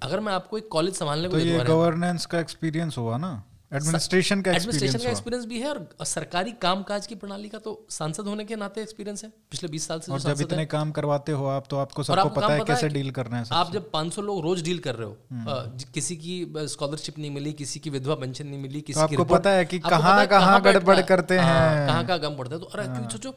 अगर 0.02 0.20
मैं 0.20 0.32
आपको 0.32 0.58
एक 0.58 0.68
कॉलेज 0.68 0.94
संभालने 0.94 1.28
को 1.28 1.38
तो 1.38 1.44
ये 1.44 1.64
गवर्नेंस 1.64 2.26
का 2.26 2.40
एक्सपीरियंस 2.40 2.98
हुआ 2.98 3.16
ना? 3.16 3.32
एडमिनिस्ट्रेशन 3.74 4.42
का 4.42 4.52
एडमिनिस्ट्रेशन 4.52 4.98
का 4.98 5.10
एक्सपीरियंस 5.10 5.44
भी 5.46 5.60
है 5.60 5.68
और 5.68 6.04
सरकारी 6.06 6.52
कामकाज 6.62 7.06
की 7.06 7.14
प्रणाली 7.14 7.48
का 7.48 7.58
तो 7.58 7.72
सांसद 7.90 8.26
होने 8.26 8.44
के 8.44 8.56
नाते 8.56 8.82
एक्सपीरियंस 8.82 9.24
है 9.24 9.30
पिछले 9.50 9.68
20 9.68 9.86
साल 9.88 10.00
से 10.00 10.12
और 10.12 10.20
जब 10.20 10.40
इतने 10.40 10.66
काम 10.66 10.92
करवाते 10.92 11.32
हो 11.32 11.46
आप 11.48 11.66
तो 11.70 11.76
आपको 11.76 12.02
सबको 12.02 12.28
पता 12.30 12.52
है 12.52 12.64
कैसे 12.64 12.88
डील 12.90 13.10
करना 13.10 13.38
है 13.38 13.44
आप 13.54 13.72
जब 13.72 13.90
500 13.90 14.22
लोग 14.22 14.40
रोज 14.44 14.62
डील 14.62 14.78
कर 14.78 14.94
रहे 14.94 15.08
हो 15.08 15.16
हम्म। 15.32 15.90
किसी 15.94 16.16
की 16.16 16.36
स्कॉलरशिप 16.68 17.18
नहीं 17.18 17.30
मिली 17.30 17.52
किसी 17.54 17.80
की 17.80 17.90
विधवा 17.90 18.14
पेंशन 18.16 18.46
नहीं 18.46 18.60
मिली 18.60 18.80
किसी 18.82 19.06
की 19.08 19.22
पता 19.26 19.50
है 19.50 19.64
कि 19.64 19.78
कहाँ 19.80 20.26
कहाँ 20.28 20.60
गड़बड़ 20.62 21.00
करते 21.02 21.38
हाँ, 21.38 21.60
हैं 21.70 21.86
कहाँ 21.86 22.06
कहाँ 22.06 22.18
गम 22.20 22.36
पड़ता 22.36 22.54
है 22.54 22.60
तो 22.60 22.66
अरे 22.68 22.86
हाँ। 22.88 23.08
सोचो 23.10 23.34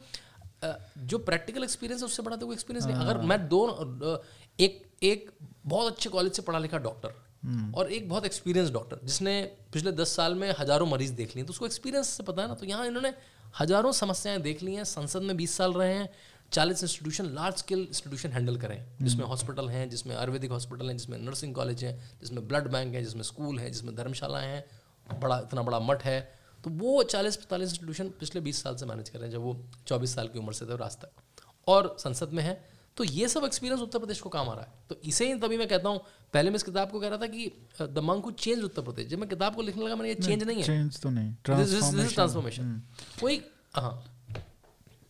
जो 1.06 1.18
प्रैक्टिकल 1.20 1.62
एक्सपीरियंस 1.62 2.00
है 2.00 2.06
उससे 2.06 2.22
बड़ा 2.22 2.36
तो 2.36 2.46
कोई 2.46 2.54
एक्सपीरियंस 2.54 2.86
नहीं 2.86 2.96
अगर 2.96 3.16
हाँ। 3.16 3.26
मैं 3.26 3.46
दो 3.48 3.62
एक 4.58 4.82
एक 5.02 5.30
बहुत 5.66 5.92
अच्छे 5.92 6.10
कॉलेज 6.10 6.32
से 6.32 6.42
पढ़ा 6.42 6.58
लिखा 6.58 6.78
डॉक्टर। 6.78 7.12
और 7.42 7.92
एक 7.92 8.08
बहुत 8.08 8.24
एक्सपीरियंस 8.26 8.70
डॉक्टर 8.70 9.00
जिसने 9.04 9.40
पिछले 9.72 9.92
दस 9.94 10.14
साल 10.16 10.34
में 10.34 10.50
हज़ारों 10.58 10.86
मरीज़ 10.86 11.12
देख 11.14 11.34
लिए। 11.36 11.44
तो 11.44 11.50
उसको 11.50 11.66
एक्सपीरियंस 11.66 12.08
से 12.08 12.22
पता 12.22 12.42
है 12.42 12.48
ना 12.48 12.54
तो 12.54 12.66
यहाँ 12.66 12.86
इन्होंने 12.86 13.12
हज़ारों 13.60 13.92
समस्याएँ 13.94 14.40
देख 14.42 14.62
ली 14.62 14.74
हैं 14.74 14.84
संसद 14.86 15.22
में 15.22 15.36
बीस 15.36 15.56
साल 15.56 15.72
रहे 15.72 15.94
हैं 15.94 16.08
चालीस 16.52 16.82
institution 16.82 17.26
large 17.34 17.56
scale 17.56 17.80
institution 17.80 18.32
handle 18.32 18.56
करें 18.56 18.78
जिसमें 19.02 19.24
हॉस्पिटल। 19.26 19.68
हैं 19.68 19.88
जिसमें 19.90 20.14
आयुर्वेदिक 20.16 20.50
हॉस्पिटल 20.50 20.88
हैं 20.88 20.96
जिसमें 20.96 21.18
नर्सिंग 21.18 21.54
कॉलेज 21.54 21.84
हैं 21.84 21.98
जिसमें 22.20 22.46
ब्लड 22.48 22.70
बैंक 22.72 22.94
है 22.94 23.02
जिसमें 23.04 23.22
स्कूल 23.24 23.58
है 23.58 23.70
जिसमें 23.70 23.94
धर्मशालाएँ 23.96 24.46
हैं 24.46 25.20
बड़ा 25.20 25.38
इतना 25.38 25.62
बड़ा 25.62 25.80
मठ 25.80 26.02
है। 26.04 26.20
तो 26.64 26.70
वो 26.72 27.02
चालीस 27.04 27.36
पैंतालीस 27.36 27.68
इंस्टीट्यूशन 27.68 28.08
पिछले 28.20 28.40
बीस 28.40 28.62
साल 28.62 28.76
से 28.76 28.86
मैनेज 28.86 29.08
कर 29.08 29.18
रहे 29.18 29.28
हैं 29.28 29.32
जब 29.32 29.42
वो 29.42 29.56
चौबीस 29.86 30.14
साल 30.14 30.28
की 30.28 30.38
उम्र 30.38 30.52
से 30.52 30.66
थे 30.66 30.72
और 30.72 30.78
रास्ता 30.78 31.08
और 31.68 31.94
संसद 32.00 32.32
में 32.32 32.42
है। 32.42 32.60
तो 32.96 33.04
ये 33.04 33.28
सब 33.28 33.44
एक्सपीरियंस 33.44 33.82
उत्तर 33.82 33.98
प्रदेश 33.98 34.20
को 34.20 34.28
काम 34.28 34.48
आ 34.48 34.54
रहा 34.54 34.64
है। 34.64 34.72
तो 34.88 34.96
इसे 35.04 35.26
ही 35.26 35.34
तभी 35.40 35.56
मैं 35.56 35.68
कहता 35.68 35.88
हूँ 35.88 36.00
पहले 36.34 36.50
मैं 36.50 36.56
इस 36.56 36.62
किताब 36.62 36.90
को 36.90 37.00
कह 37.00 37.08
रहा 37.08 37.18
था 37.18 37.26
कि 37.26 37.50
द 37.82 37.98
मंग 38.04 38.32
चेंज 38.32 38.62
उत्तर 38.64 38.82
प्रदेश। 38.82 39.06
जब 39.08 39.18
मैं 39.18 39.28
किताब 39.28 39.54
को 39.54 39.62
लिखने 39.62 39.84
लगा 39.84 39.96
मैंने 39.96 40.08
ये 40.08 40.14
चेंज 40.16 40.42
नहीं 40.42 40.56
है। 40.56 40.62
चेंज 40.62 41.00
तो 41.00 41.10
नहीं 41.10 41.34
ट्रांसफॉर्मेशन 41.44 42.62
हम्म। 42.62 42.80
कोई 43.20 43.40
हाँ। 43.76 44.04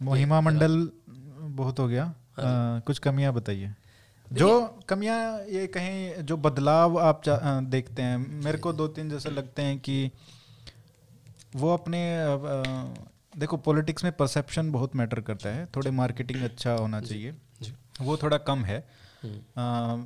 महिमा 0.01 0.41
मंडल 0.41 0.89
बहुत 1.09 1.79
हो 1.79 1.89
गया। 1.89 2.05
हाँ 2.37 2.81
कुछ 2.81 2.99
कमियाँ 2.99 3.33
बताइए। 3.35 3.75
जो 4.27 4.49
कमियाँ 4.89 5.19
ये 5.45 5.67
कहीं 5.67 6.23
जो 6.23 6.37
बदलाव 6.37 6.99
आप 7.01 7.23
देखते 7.67 8.03
हैं 8.03 8.17
मेरे 8.45 8.59
को 8.59 8.73
दो 8.73 8.87
तीन 8.89 9.11
जैसे 9.11 9.31
लगते 9.31 9.63
हैं 9.63 9.79
कि 9.79 10.11
वो 11.57 11.73
अपने 11.75 12.01
देखो 13.39 13.57
पॉलिटिक्स 13.57 14.05
में 14.05 14.13
परसेप्शन 14.13 14.71
बहुत 14.73 14.97
मैटर 14.97 15.21
करता 15.21 15.49
है। 15.49 15.67
थोड़े 15.77 15.91
मार्केटिंग 15.91 16.43
अच्छा 16.43 16.73
होना 16.73 17.01
चाहिए। 17.01 17.35
वो 18.01 18.17
थोड़ा 18.17 18.39
कम 18.39 18.65
है। 18.65 18.79
हम्म। 19.23 19.61
आ, 19.61 19.97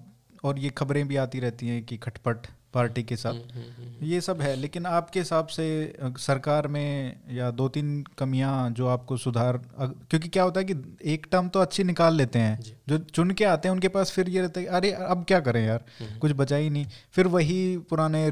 और 0.45 0.59
ये 0.59 0.71
खबरें 0.71 1.07
भी 1.09 1.17
आती 1.17 1.41
रहती 1.41 1.69
हैं 1.69 1.85
कि 1.85 1.97
खटपट 1.97 2.47
पार्टी 2.75 3.03
के 3.03 3.17
साथ। 3.17 3.33
हम्म, 3.33 3.63
हम्म, 3.63 4.05
ये 4.07 4.21
सब 4.21 4.41
है 4.41 4.55
लेकिन 4.57 4.87
आपके 4.87 5.19
हिसाब 5.19 5.47
से 5.47 5.65
सरकार 6.03 6.67
में 6.69 7.21
या 7.31 7.51
दो 7.51 7.69
तीन 7.69 8.03
कमियाँ 8.19 8.71
जो 8.71 8.87
आपको 8.87 9.17
सुधार 9.17 9.57
क्योंकि 9.81 10.29
क्या 10.29 10.43
होता 10.43 10.61
है 10.61 10.67
कि 10.67 10.97
एक 11.05 11.27
टर्म 11.33 11.49
तो 11.49 11.61
अच्छी 11.61 11.85
निकाल 11.85 12.15
लेते 12.15 12.39
हैं। 12.39 12.77
जो। 12.89 12.99
चुन 12.99 13.31
के 13.31 13.45
आते 13.45 13.69
हैं 13.69 13.73
उनके 13.73 13.89
पास 13.89 14.11
फिर 14.11 14.29
ये 14.29 14.41
रहता 14.41 14.61
है 14.61 14.67
अरे 14.67 14.93
अब 14.93 15.25
क्या 15.25 15.41
करें 15.41 15.67
यार? 15.67 15.85
कुछ 16.21 16.33
बचा 16.33 16.57
ही 16.57 16.71
नहीं। 16.71 16.87
फिर 17.13 17.27
वही 17.27 17.79
पुराने 17.91 18.31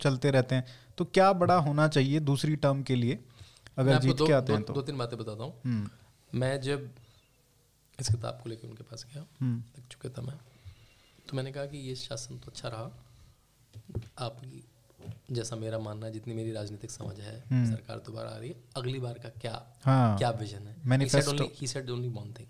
चलते 0.00 0.30
रहते 0.30 0.54
हैं। 0.54 0.64
तो 0.98 1.04
क्या 1.04 1.32
बड़ा 1.32 1.56
होना 1.58 1.88
चाहिए 1.88 2.20
दूसरी 2.20 2.56
टर्म 2.56 2.82
के 2.82 2.94
लिए? 2.94 3.18
अगर 3.78 3.98
जीत 3.98 4.16
के 4.26 4.32
आते 4.32 4.52
हैं 4.52 4.62
तो। 4.62 4.72
दो 4.72 4.82
तीन 4.82 4.98
बातें 4.98 5.18
बताता 5.18 5.44
हूँ। 5.44 5.88
मैं 6.34 6.60
जब 6.60 6.88
इस 8.00 8.08
किताब 8.08 8.40
को 8.42 8.50
लेकर 8.50 8.68
उनके 8.68 8.82
पास 8.82 9.06
गया 9.14 9.24
हम्म। 9.40 9.62
चुके 9.90 10.08
था 10.08 10.22
मैं 10.22 10.34
तो 11.28 11.36
मैंने 11.36 11.52
कहा 11.52 11.66
कि 11.66 11.78
ये 11.78 11.94
शासन 11.96 12.38
तो 12.38 12.50
अच्छा 12.50 12.68
रहा। 12.68 12.90
आपकी 14.18 14.62
जैसा 15.30 15.56
मेरा 15.56 15.78
मानना 15.78 16.06
है 16.06 16.12
जितनी 16.12 16.34
मेरी 16.34 16.52
राजनीतिक 16.52 16.90
समझ 16.90 17.18
है 17.20 17.38
हम्म। 17.50 17.70
सरकार 17.70 17.98
दोबारा 18.06 18.30
आ 18.30 18.36
रही 18.36 18.48
है। 18.50 18.56
अगली 18.76 18.98
बार 19.00 19.18
का 19.18 19.28
क्या 19.40 19.54
हाँ, 19.84 20.16
क्या 20.18 20.30
विजन 20.30 20.66
है? 20.66 20.76
He 21.60 21.66
said 21.66 21.90
only 21.90 22.08
one 22.08 22.32
thing 22.38 22.46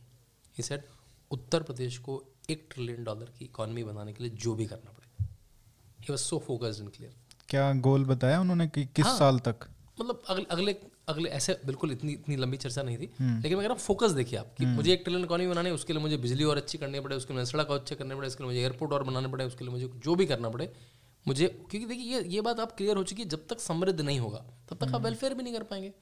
he 0.57 0.63
said 0.63 0.83
Uttar 1.31 1.63
Pradesh 1.63 1.99
को 1.99 2.23
एक 2.51 2.69
ट्रिलियन 2.75 3.05
डॉलर 3.05 3.31
की 3.39 3.45
इकोनॉमी 3.45 3.85
बनाने 3.85 4.13
के 4.13 4.25
लिए 4.25 4.33
जो 4.45 4.55
भी 4.55 4.67
करना 4.67 4.91
पड़े 4.91 5.25
he 6.01 6.07
was 6.11 6.19
so 6.19 6.39
focused 6.47 6.81
and 6.81 6.91
clear 6.91 7.15
क्या 7.49 7.73
गोल 7.87 8.05
बताया 8.05 8.41
उन्होंने 8.41 8.67
कि 8.69 8.85
किस 8.87 9.07
हाँ, 9.07 9.19
साल 9.19 9.39
तक? 9.39 9.67
मतलब 10.01 10.23
अगले 10.29 10.45
अगले 10.51 10.73
अगले 11.09 11.29
ऐसे 11.31 11.59
बिल्कुल 11.65 11.93
इतनी 11.93 12.13
इतनी 12.13 12.37
लंबी 12.37 12.57
चर्चा 12.57 12.83
नहीं 12.83 12.99
थी 12.99 13.09
हम्म। 13.21 13.37
लेकिन 13.37 13.59
मैं 13.59 13.59
कह 13.59 13.69
रहा 13.69 13.73
हूँ 13.73 13.81
फोकस 13.81 14.11
देखिए 14.13 14.39
आप 14.39 14.55
कि 14.59 14.65
हम्म। 14.65 14.75
मुझे 14.75 14.93
एक 14.93 15.03
ट्रिलियन 15.03 15.25
इकॉनमी 15.25 15.47
बनानी 15.47 15.69
है 15.69 15.75
उसके 15.75 15.93
लिए 15.93 16.03
मुझे 16.03 16.17
बिजली 16.19 16.45
और 16.45 16.57
अच्छी 16.57 16.79
करनी 16.79 17.01
पड़े 17.01 17.17
उसके 17.17 17.35
लिए 17.35 17.45
सड़क 17.45 17.71
और 17.71 17.79
अच्छे 17.79 17.95
करने 17.95 18.15
पड़े 18.15 18.29
उसके 18.29 18.45
लिए 18.45 18.49
मुझे 18.49 18.61
एयरपोर्ट 18.61 18.93
और 18.93 19.03
बनाने 19.03 19.29
पड़े 19.29 19.45
उसके 19.45 19.65
लिए 19.65 19.73
मुझे 19.73 19.91
जो 19.99 20.15
भी 20.15 20.27
करना 20.27 20.49
पड़े 20.49 20.73
मुझे 21.27 21.47
क्योंकि 21.47 21.87
देखिए 21.87 22.05
ये 22.07 22.23
ये 22.29 22.41
बात 22.43 22.61
आप 22.61 22.73
क्लियर 22.73 22.97
हो 22.97 23.03
चुकी 23.05 23.23
है 23.23 23.29
जब 23.29 23.47
तक 23.47 23.61
समृद्ध 23.61 24.01
नहीं 24.01 24.19
होगा 24.21 24.45
तब 24.69 24.77
तक 24.79 24.95
आप 24.95 25.03
वेलफेयर 25.03 25.33
हम्म। 25.33 25.39
भी 25.39 25.45
नहीं 25.45 25.55
कर 25.55 25.63
पाएँगे 25.65 25.93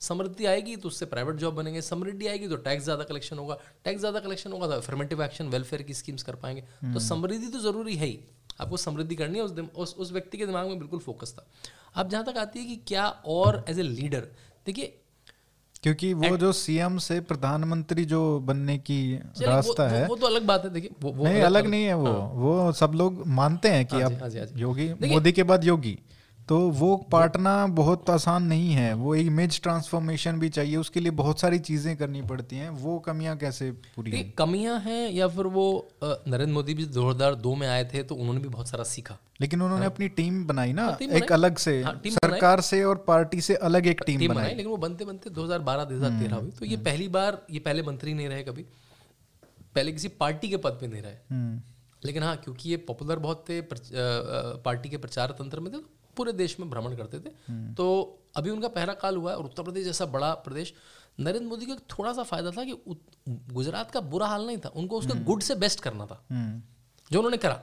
समृद्धि 0.00 0.46
आएगी 0.46 0.76
तो 0.76 0.88
उससे 0.88 1.06
प्राइवेट 1.06 1.36
जॉब 1.36 1.54
बनेंगे 1.54 1.80
समृद्धि 1.82 2.26
आएगी 2.26 2.48
तो 2.48 2.56
टैक्स 2.58 2.84
ज़्यादा 2.84 3.04
कलेक्शन 3.04 3.38
होगा 3.38 3.58
टैक्स 3.84 4.00
ज़्यादा 4.00 4.20
कलेक्शन 4.20 4.52
होगा 4.52 4.66
तो 4.66 4.74
अफर्मेटिव 4.74 5.22
एक्शन 5.22 5.48
वेलफेयर 5.48 5.82
की 5.82 5.94
स्कीम्स 5.94 6.22
कर 6.22 6.34
पाएँगे 6.36 6.92
तो 6.92 7.00
समृद्धि 7.00 7.48
तो 7.48 7.58
ज़रूरी 7.60 7.96
है 7.96 8.06
ही 8.06 8.18
आपको 8.60 8.76
समृद्धि 8.78 9.14
करनी 9.14 9.38
है 9.38 9.44
उस 9.44 9.52
उस, 9.74 9.94
उस 9.94 10.12
व्यक्ति 10.12 10.38
के 10.38 10.46
दिमाग 10.46 10.68
में 10.68 10.78
बिल्कुल 10.78 11.00
फोकस 11.00 11.34
था 11.34 11.46
अब 11.94 12.08
जहाँ 12.08 12.24
तक 12.24 12.38
आती 12.38 12.58
है 12.58 12.64
कि 12.66 12.76
क्या 12.86 13.08
और 13.28 13.64
एज 13.68 13.78
ए 13.78 13.82
लीडर 13.82 14.28
देखिए 14.66 14.96
क्योंकि 15.82 16.14
वो 16.14 16.36
जो 16.36 16.52
सीएम 16.52 16.98
से 16.98 17.20
प्रधानमंत्री 17.20 18.04
जो 18.04 18.40
बनने 18.40 18.78
की 18.78 19.16
रास्ता 19.42 19.82
वो, 19.82 19.90
है 19.90 20.02
वो, 20.02 20.08
वो 20.08 20.16
तो 20.16 20.26
अलग 20.26 20.42
बात 20.42 20.64
है 20.64 20.70
देखिए 20.70 20.90
वो, 21.02 21.12
वो 21.12 21.24
नहीं 21.24 21.34
अलग, 21.34 21.44
अलग 21.44 21.66
नहीं 21.66 21.84
है 21.84 21.94
वो। 21.94 22.06
हाँ। 22.06 22.30
वो 22.32 22.72
सब 22.72 22.92
लोग 22.94 23.26
मानते 23.26 23.68
हैं 23.68 23.86
कि 23.86 23.96
हाँ 23.96 24.04
अब 24.04 24.22
हाँ 24.22 24.46
योगी 24.56 24.94
मोदी 25.08 25.32
के 25.32 25.42
बाद 25.42 25.64
योगी। 25.64 25.98
तो 26.50 26.58
वो 26.58 26.96
पाटना 27.12 27.50
बहुत 27.70 28.08
आसान 28.10 28.42
नहीं 28.42 28.72
है। 28.72 28.92
वो 28.94 29.14
इमेज 29.14 29.60
ट्रांसफॉर्मेशन 29.62 30.38
भी 30.38 30.48
चाहिए 30.48 30.76
उसके 30.76 31.00
लिए 31.00 31.10
बहुत 31.12 31.40
सारी 31.40 31.58
चीज़ें 31.58 31.96
करनी 31.96 32.22
पड़ती 32.22 32.56
हैं। 32.56 32.70
वो 32.70 32.98
कमियाँ 32.98 33.36
कैसे 33.38 33.70
पूरी 33.96 34.22
कमियाँ 34.38 34.78
हैं 34.80 35.10
या 35.10 35.28
फिर 35.28 35.46
वो 35.48 35.66
नरेंद्र 36.04 36.52
मोदी 36.54 36.74
भी 36.74 36.84
दो 36.86 37.08
हज़ार 37.10 37.34
दो 37.36 37.54
में 37.54 37.66
आए 37.68 37.84
थे 37.84 38.02
तो 38.02 38.14
उन्होंने 38.14 38.40
भी 38.40 38.48
बहुत 38.48 38.68
सारा 38.68 38.84
सीखा? 38.84 39.16
लेकिन 39.40 39.62
उन्होंने 39.62 39.84
हाँ। 39.84 39.92
अपनी 39.92 40.08
टीम 40.08 40.44
बनाई 40.46 40.72
ना 40.72 40.90
टीम 40.98 41.10
एक 41.12 41.32
अलग 41.32 41.58
से। 41.58 41.82
हाँ, 41.82 42.00
सरकार 42.06 42.60
से 42.62 42.82
और 42.84 43.04
पार्टी 43.06 43.40
से 43.40 43.54
अलग 43.68 43.86
एक 43.86 44.02
टीम, 44.06 44.18
टीम 44.18 44.34
बनाई। 44.34 44.48
लेकिन 44.48 44.66
वो 44.66 44.76
बनते 44.78 45.04
बनते 45.04 45.30
2012 45.30 45.84
2013 45.84 46.36
हुई। 46.36 46.50
तो 46.50 46.66
ये 46.66 46.74
हम्म। 46.74 46.84
पहली 46.84 47.08
बार 47.08 47.40
ये 47.50 47.60
पहले 47.60 47.82
मंत्री 47.82 48.14
नहीं 48.14 48.28
रहे 48.28 48.42
कभी। 48.42 48.62
पहले 49.74 49.92
किसी 49.92 50.08
पार्टी 50.18 50.48
के 50.48 50.56
पद 50.56 50.78
पे 50.80 50.88
नहीं 50.88 51.02
रहे। 51.02 51.14
हम्म। 51.30 51.60
लेकिन 52.04 52.22
हाँ 52.22 52.36
क्योंकि 52.36 52.70
ये 52.70 52.76
पॉपुलर 52.88 53.18
बहुत 53.20 53.44
थे 53.48 53.60
पार्टी 53.62 54.88
के 54.88 54.96
प्रचार 54.96 55.36
तंत्र 55.38 55.60
में 55.60 55.72
थे 55.72 55.78
पूरे 56.20 56.32
देश 56.34 56.58
में 56.60 56.68
भ्रमण 56.70 56.96
करते 56.96 57.18
थे 57.18 57.32
हम्म। 57.48 57.74
तो 57.74 57.86
अभी 58.36 58.50
उनका 58.50 58.68
पहला 58.70 58.94
काल 58.96 59.16
हुआ 59.16 59.30
है 59.30 59.36
और 59.36 59.44
उत्तर 59.44 59.62
प्रदेश 59.62 59.84
जैसा 59.84 60.06
बड़ा 60.08 60.32
प्रदेश 60.42 60.72
नरेंद्र 61.20 61.48
मोदी 61.48 61.66
को 61.66 61.74
थोड़ा 61.90 62.12
सा 62.12 62.22
फ़ायदा 62.22 62.50
था 62.50 62.64
कि 62.64 62.74
गुजरात 63.52 63.90
का 63.90 64.00
बुरा 64.10 64.26
हाल 64.26 64.46
नहीं 64.46 64.58
था 64.58 64.68
उनको 64.76 64.98
उसका 64.98 65.14
गुड 65.14 65.28
हम्म। 65.32 65.40
से 65.40 65.54
बेस्ट 65.56 65.80
करना 65.80 66.06
था 66.06 66.22
हम्म। 66.30 66.62
जो 67.10 67.18
उन्होंने 67.18 67.36
करा 67.36 67.60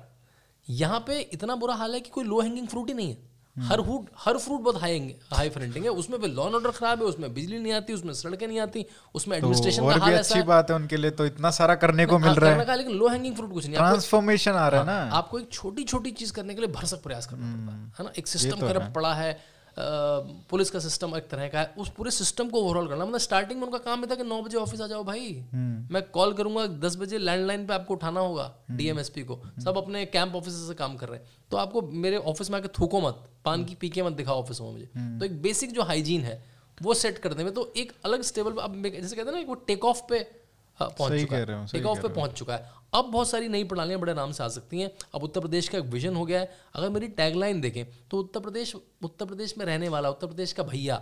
यहाँ 0.68 1.00
पे 1.08 1.20
इतना 1.34 1.56
बुरा 1.56 1.76
हाल 1.76 1.94
है 1.94 2.00
कि 2.00 2.10
कोई 2.10 2.24
लो 2.24 2.42
हैंगिंग 2.42 2.68
फ्रूट 2.68 2.88
ही 2.88 2.94
नहीं 2.94 3.10
है 3.10 3.27
हर 3.60 3.82
फ्रूट 3.82 4.10
हर 4.20 4.38
फ्रूट 4.38 4.62
बहुत 4.62 4.82
हाई 4.82 5.00
हाई 5.34 5.50
फ्रंटिंग 5.50 5.86
है। 5.86 5.92
उसमें 5.92 6.20
भी 6.22 6.28
लॉन 6.28 6.56
ऑर्डर 6.56 6.72
खराब 6.72 7.00
है 7.00 7.06
उसमें 7.06 7.34
बिजली 7.34 7.60
नहीं 7.60 7.74
आती 7.74 7.94
उसमें 7.94 8.14
सड़कें 8.14 8.48
नहीं 8.48 8.60
आती 8.60 8.86
उसमें 9.16 9.38
एडमिनिस्ट्रेशन 9.38 9.82
तो 9.82 9.90
का 9.90 10.06
हाल 10.06 10.14
अच्छी 10.14 10.42
बात 10.42 10.70
है 10.70 10.76
उनके 10.76 10.98
लिए 10.98 11.12
तो 11.12 11.26
इतना 11.26 11.50
सारा 11.52 11.76
करने 11.76 12.06
को 12.06 12.20
मिल 12.20 12.34
रहा 12.34 12.52
है। 12.52 12.78
लेकिन 12.78 12.96
लो 12.96 13.08
हैंगिंग 13.08 13.36
फ्रूट 13.36 13.54
कुछ 13.54 13.66
नहीं। 13.66 13.76
ट्रांसफॉर्मेशन 13.76 14.52
आ 14.52 14.68
रहा 14.68 14.82
है 14.82 14.88
हाँ, 14.88 15.06
ना। 15.06 15.16
आपको 15.16 15.40
एक 15.40 15.52
छोटी 15.52 15.84
छोटी 15.84 16.12
चीज़ 16.12 16.34
करने 16.34 16.54
के 16.56 16.62
लिए 16.62 16.72
भरसक 16.72 17.04
प्रयास 17.04 17.26
करना 17.26 17.56
पड़ता 17.56 17.96
है 17.98 18.06
ना? 18.06 18.12
एक 18.18 18.28
सिस्टम 18.28 18.68
करप्ट 18.68 18.94
पड़ा 18.94 19.14
है 19.14 19.57
पुलिस 19.80 20.70
का 20.70 20.80
सिस्टम 20.80 21.16
एक 21.16 21.28
तरह 21.30 21.48
का 21.48 21.60
है। 21.60 21.74
उस 21.78 21.90
पूरे 21.90 22.12
सिस्टम 22.12 22.50
को 22.50 22.62
ओवरऑल 22.62 22.88
करना। 22.88 23.06
मतलब 23.06 23.18
स्टार्टिंग 23.18 23.60
में 23.60 23.68
उनका 23.68 23.78
काम 23.78 24.06
था 24.06 24.16
कि 24.16 24.24
नौ 24.24 24.42
बजे 24.42 24.58
ऑफ़िस 24.58 24.82
आ 24.82 24.88
जाओ 24.88 25.04
भाई। 25.04 25.46
हम्म। 25.54 25.94
मैं 25.94 26.04
कॉल 26.04 26.34
करूँगा 26.34 26.68
दस 26.68 26.96
बजे 26.96 27.18
लैंडलाइन 27.18 27.68
पे 27.68 27.74
आपको 27.74 27.94
उठाना 27.94 28.20
होगा 28.20 28.56
डीएमएसपी 28.72 29.22
हम्म। 29.22 29.36
को। 29.36 29.62
सब 29.62 29.78
अपने 29.78 30.06
कैंप 30.06 30.36
ऑफ़िस 30.36 30.54
से 30.54 30.74
काम 30.74 30.96
कर 30.96 31.10
रहे 31.10 31.20
हैं। 31.20 31.26
तो 31.52 31.58
आपको 31.58 31.82
मेरे 31.82 32.18
ऑफ़िस 32.18 32.52
में 32.52 32.58
आके 32.58 32.68
थूको 32.68 33.02
मत। 33.02 33.24
पान 33.46 33.66
की 33.66 33.76
पीके 33.76 34.04
मत 34.04 34.14
दिखाओ 34.14 34.40
ऑफ़िस 34.40 34.62
में 34.62 34.72
मुझे। 34.72 34.90
हम्म। 34.96 35.20
तो 35.20 35.26
एक 35.26 35.42
बेसिक 35.42 35.72
जो 35.72 35.84
हाइजीन 35.84 36.22
है 36.22 36.46
वो 36.82 36.94
सेट 36.94 37.18
कर 37.18 37.34
देंगे। 37.34 37.52
तो 37.52 37.74
एक 37.78 37.94
अलग 38.06 38.22
स्टेबल 38.22 38.52
अब 38.52 38.84
जैसे 38.84 39.16
कहते 39.16 39.32
हैं 39.32 39.38
ना 39.38 39.48
वो 39.48 39.56
टेक 39.56 39.86
ऑफ़ 39.86 40.02
पे 40.10 40.47
पहुँच 40.80 41.20
चुका 41.22 41.38
है। 41.38 41.66
टेक 41.68 41.86
ऑफ़ 41.86 42.02
पे 42.02 42.08
पहुँच 42.08 42.32
चुका 42.32 42.56
है। 42.56 42.72
अब 42.94 43.06
बहुत 43.06 43.30
सारी 43.30 43.48
नई 43.48 43.64
प्रणालियाँ 43.64 44.00
बड़े 44.00 44.12
आराम 44.12 44.32
से 44.32 44.44
आ 44.44 44.48
सकती 44.48 44.80
हैं। 44.82 44.92
अब 45.16 45.24
उत्तर 45.24 45.42
प्रदेश 45.42 45.68
का 45.70 45.78
एक 45.78 45.86
विजन 45.86 46.16
हो 46.16 46.26
गया 46.26 46.40
है। 46.40 46.52
अगर 46.76 46.90
मेरी 46.90 47.08
टैगलाइन 47.08 47.62
देखें 47.62 47.86
तो 48.12 48.20
उत्तर 48.20 48.40
प्रदेश 48.40 48.76
उत्तर 48.76 49.26
प्रदेश 49.26 49.58
में 49.58 49.66
रहने 49.66 49.90
वाला 49.90 50.10
उत्तर 50.10 50.28
प्रदेश 50.28 50.54
का 50.54 50.64
भैया 50.64 51.02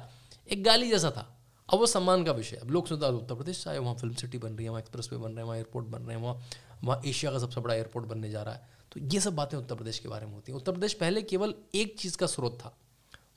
एक 0.50 0.64
गाली 0.64 0.90
जैसा 0.90 1.12
था। 1.12 1.32
अब 1.70 1.80
वो 1.80 1.86
सम्मान 1.86 2.24
का 2.24 2.32
विषय 2.32 2.58
अब 2.58 2.72
लोग 2.72 2.88
सुनते 2.88 3.08
उत्तर 3.08 3.36
प्रदेश 3.36 3.64
चाहे 3.64 3.78
वहाँ 3.80 3.96
फ़िल्म 3.96 4.14
सिटी 4.14 4.38
बन 4.38 4.50
रही 4.50 4.64
है 4.64 4.70
वहाँ 4.70 4.82
एक्सप्रेस 4.82 5.10
वे 5.12 5.18
बन 5.18 5.28
रहे 5.28 5.38
हैं 5.38 5.44
वहाँ 5.44 5.58
एयरपोर्ट 5.58 5.86
बन 5.86 6.02
रहे 6.02 6.16
हैं 6.18 6.24
वहाँ 6.24 6.42
वहाँ 6.84 7.02
एशिया 7.06 7.32
का 7.32 7.40
सबसे 7.40 7.62
बड़ा 7.62 7.74
एयरपोर्ट 7.76 8.06
बनने 8.06 8.30
जा 8.30 8.44
रहा 8.44 8.54
है। 8.54 8.70
तो 8.92 9.00
ये 9.14 9.20
सब 9.20 9.36
बातें 9.36 9.58
उत्तर 9.58 9.76
प्रदेश 9.76 10.00
के 10.00 10.10
बारे 10.10 10.26
में 10.26 10.34
होती 10.34 10.52
हैं। 10.52 10.60
उत्तर 10.60 10.72
प्रदेश 10.72 10.94
पहले 10.94 11.22
केवल 11.22 11.54
एक 11.76 11.96
चीज़ 12.00 12.18
का 12.18 12.28
स्रोत 12.28 12.58
था। 12.62 12.76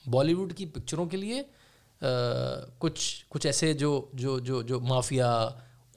बॉलीवुड 0.09 0.53
की 0.53 0.67
पिक्चरों 0.67 1.07
के 1.07 1.17
लिए 1.17 1.41
आ, 1.41 1.47
कुछ 2.81 3.25
कुछ 3.31 3.47
ऐसे 3.47 3.73
जो 3.75 4.11
जो 4.15 4.39
जो 4.41 4.63
जो 4.63 4.81
माफिया 4.81 5.29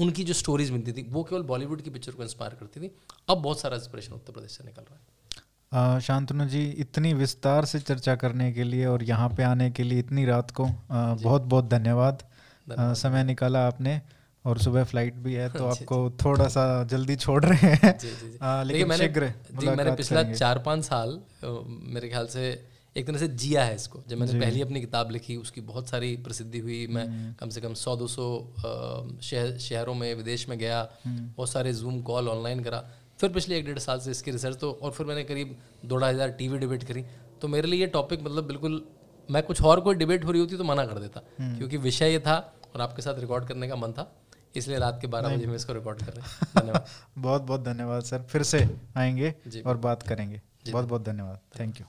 उनकी 0.02 0.24
जो 0.24 0.34
स्टोरीज 0.34 0.72
मिलती 0.72 0.92
थी 0.94 1.08
वो 1.10 1.24
केवल 1.24 1.44
बॉलीवुड 1.44 1.82
की 1.82 1.90
पिक्चर 1.90 2.12
को 2.12 2.24
इंस्पायर 2.24 2.54
करती 2.60 2.80
थी। 2.80 2.92
अब 3.30 3.42
बहुत 3.42 3.60
सारा 3.62 3.78
इंस्पिरेशन 3.78 4.14
उत्तर 4.14 4.34
प्रदेश 4.34 4.52
से 4.52 4.64
निकल 4.64 4.82
रहा 4.82 4.96
है। 4.96 6.00
शांतनु 6.02 6.46
जी 6.46 6.64
इतनी 6.80 7.14
विस्तार 7.14 7.66
से 7.66 7.80
चर्चा 7.80 8.16
करने 8.16 8.52
के 8.54 8.64
लिए 8.64 8.86
और 8.86 9.04
यहाँ 9.04 9.30
पे 9.30 9.44
आने 9.44 9.70
के 9.72 9.84
लिए 9.84 10.00
इतनी 10.00 10.26
रात 10.26 10.52
को 10.52 10.66
आ, 10.66 11.14
बहुत 11.14 11.42
बहुत 11.42 11.70
धन्यवाद। 11.70 12.24
समय 12.68 13.24
निकाला 13.24 13.68
आपने 13.68 14.02
और 14.46 14.58
सुबह 14.58 14.84
फ़्लाइट 14.84 15.16
भी 15.24 15.34
है 15.34 15.50
तो 15.50 15.66
आपको 15.72 15.98
थोड़ा 16.24 16.48
सा 16.48 16.64
जल्दी 16.84 17.16
छोड़ 17.16 17.44
रहे 17.46 17.72
हैं। 17.84 18.64
लेकिन 18.64 18.92
शीघ्र 18.98 19.34
मैंने 19.66 19.92
पिछला 19.96 20.24
चार 20.34 20.60
पाँच 20.60 20.84
साल 20.86 21.20
मेरे 21.94 22.10
ख्याल 22.10 22.28
से 22.28 22.46
एक 22.96 23.08
तरह 23.08 23.18
से 23.18 23.28
जिया 23.28 23.64
है 23.64 23.76
इसको। 23.76 24.04
जब 24.08 24.18
मैंने 24.18 24.40
पहली 24.40 24.62
अपनी 24.62 24.80
किताब 24.82 25.12
लिखी 25.12 25.36
उसकी 25.36 25.62
बहुत 25.62 25.90
सारी 25.90 26.16
प्रसिद्धि 26.18 26.60
हुई। 26.60 26.88
मैं 26.88 27.06
हम्म। 27.08 27.34
कम 27.34 27.50
से 27.50 27.62
कम 27.62 27.74
सौ 27.74 27.96
दो 27.96 28.08
सौ 28.08 28.54
शहर 29.22 29.58
शहरों 29.58 29.94
में 29.94 30.16
विदेश 30.16 30.50
में 30.50 30.58
गया। 30.60 30.90
हम्म। 31.06 31.28
बहुत 31.38 31.50
सारे 31.50 31.74
जूम 31.74 32.02
कॉल 32.02 32.30
ऑनलाइन 32.30 32.64
करा। 32.64 32.90
फिर 33.20 33.30
पिछले 33.30 33.58
एक 33.58 33.66
डेढ़ 33.66 33.80
साल 33.80 34.00
से 34.00 34.12
इसकी 34.12 34.32
रिसर्च 34.32 34.58
तो 34.58 34.72
और 34.72 34.92
फिर 34.92 35.06
मैंने 35.06 35.24
करीब 35.24 35.58
दो 35.86 35.98
ढाई 35.98 36.14
हज़ार 36.14 36.30
टी 36.30 36.48
डिबेट 36.58 36.84
करी। 36.84 37.06
तो 37.42 37.48
मेरे 37.48 37.68
लिए 37.68 37.80
ये 37.80 37.88
टॉपिक 37.88 38.22
मतलब 38.22 38.48
बिल्कुल 38.48 38.84
मैं 39.30 39.44
कुछ 39.44 39.62
और 39.62 39.80
कोई 39.80 39.96
डिबेट 39.96 40.26
हो 40.26 40.32
रही 40.32 40.42
होती 40.42 40.58
तो 40.58 40.64
मना 40.64 40.86
कर 40.86 41.00
देता। 41.00 41.22
हम्म। 41.40 41.58
क्योंकि 41.58 41.78
विषय 41.78 42.12
ये 42.12 42.20
था 42.20 42.36
और 42.76 42.82
आपके 42.82 43.02
साथ 43.02 43.20
रिकॉर्ड 43.20 43.46
करने 43.46 43.68
का 43.68 43.76
मन 43.76 43.92
था। 43.92 44.12
इसलिए 44.56 44.78
रात 44.80 44.98
के 45.02 45.08
बारह 45.08 45.36
बजे 45.36 45.46
में 45.46 45.56
इसको 45.56 45.74
रिकॉर्ड 45.74 46.00
कर 46.00 46.14
रहे 46.14 46.46
धन्यवाद। 46.60 46.86
बहुत 47.18 47.42
बहुत 47.42 47.64
धन्यवाद 47.64 48.04
सर। 48.04 48.24
फिर 48.24 48.44
से 48.44 48.68
आएँगे 48.98 49.34
और 49.66 49.78
बात 49.78 50.04
करेंगे। 50.04 50.42
बहुत 50.72 50.86
बहुत 50.86 51.06
धन्यवाद। 51.06 51.40
Thank 51.60 51.80
you 51.80 51.86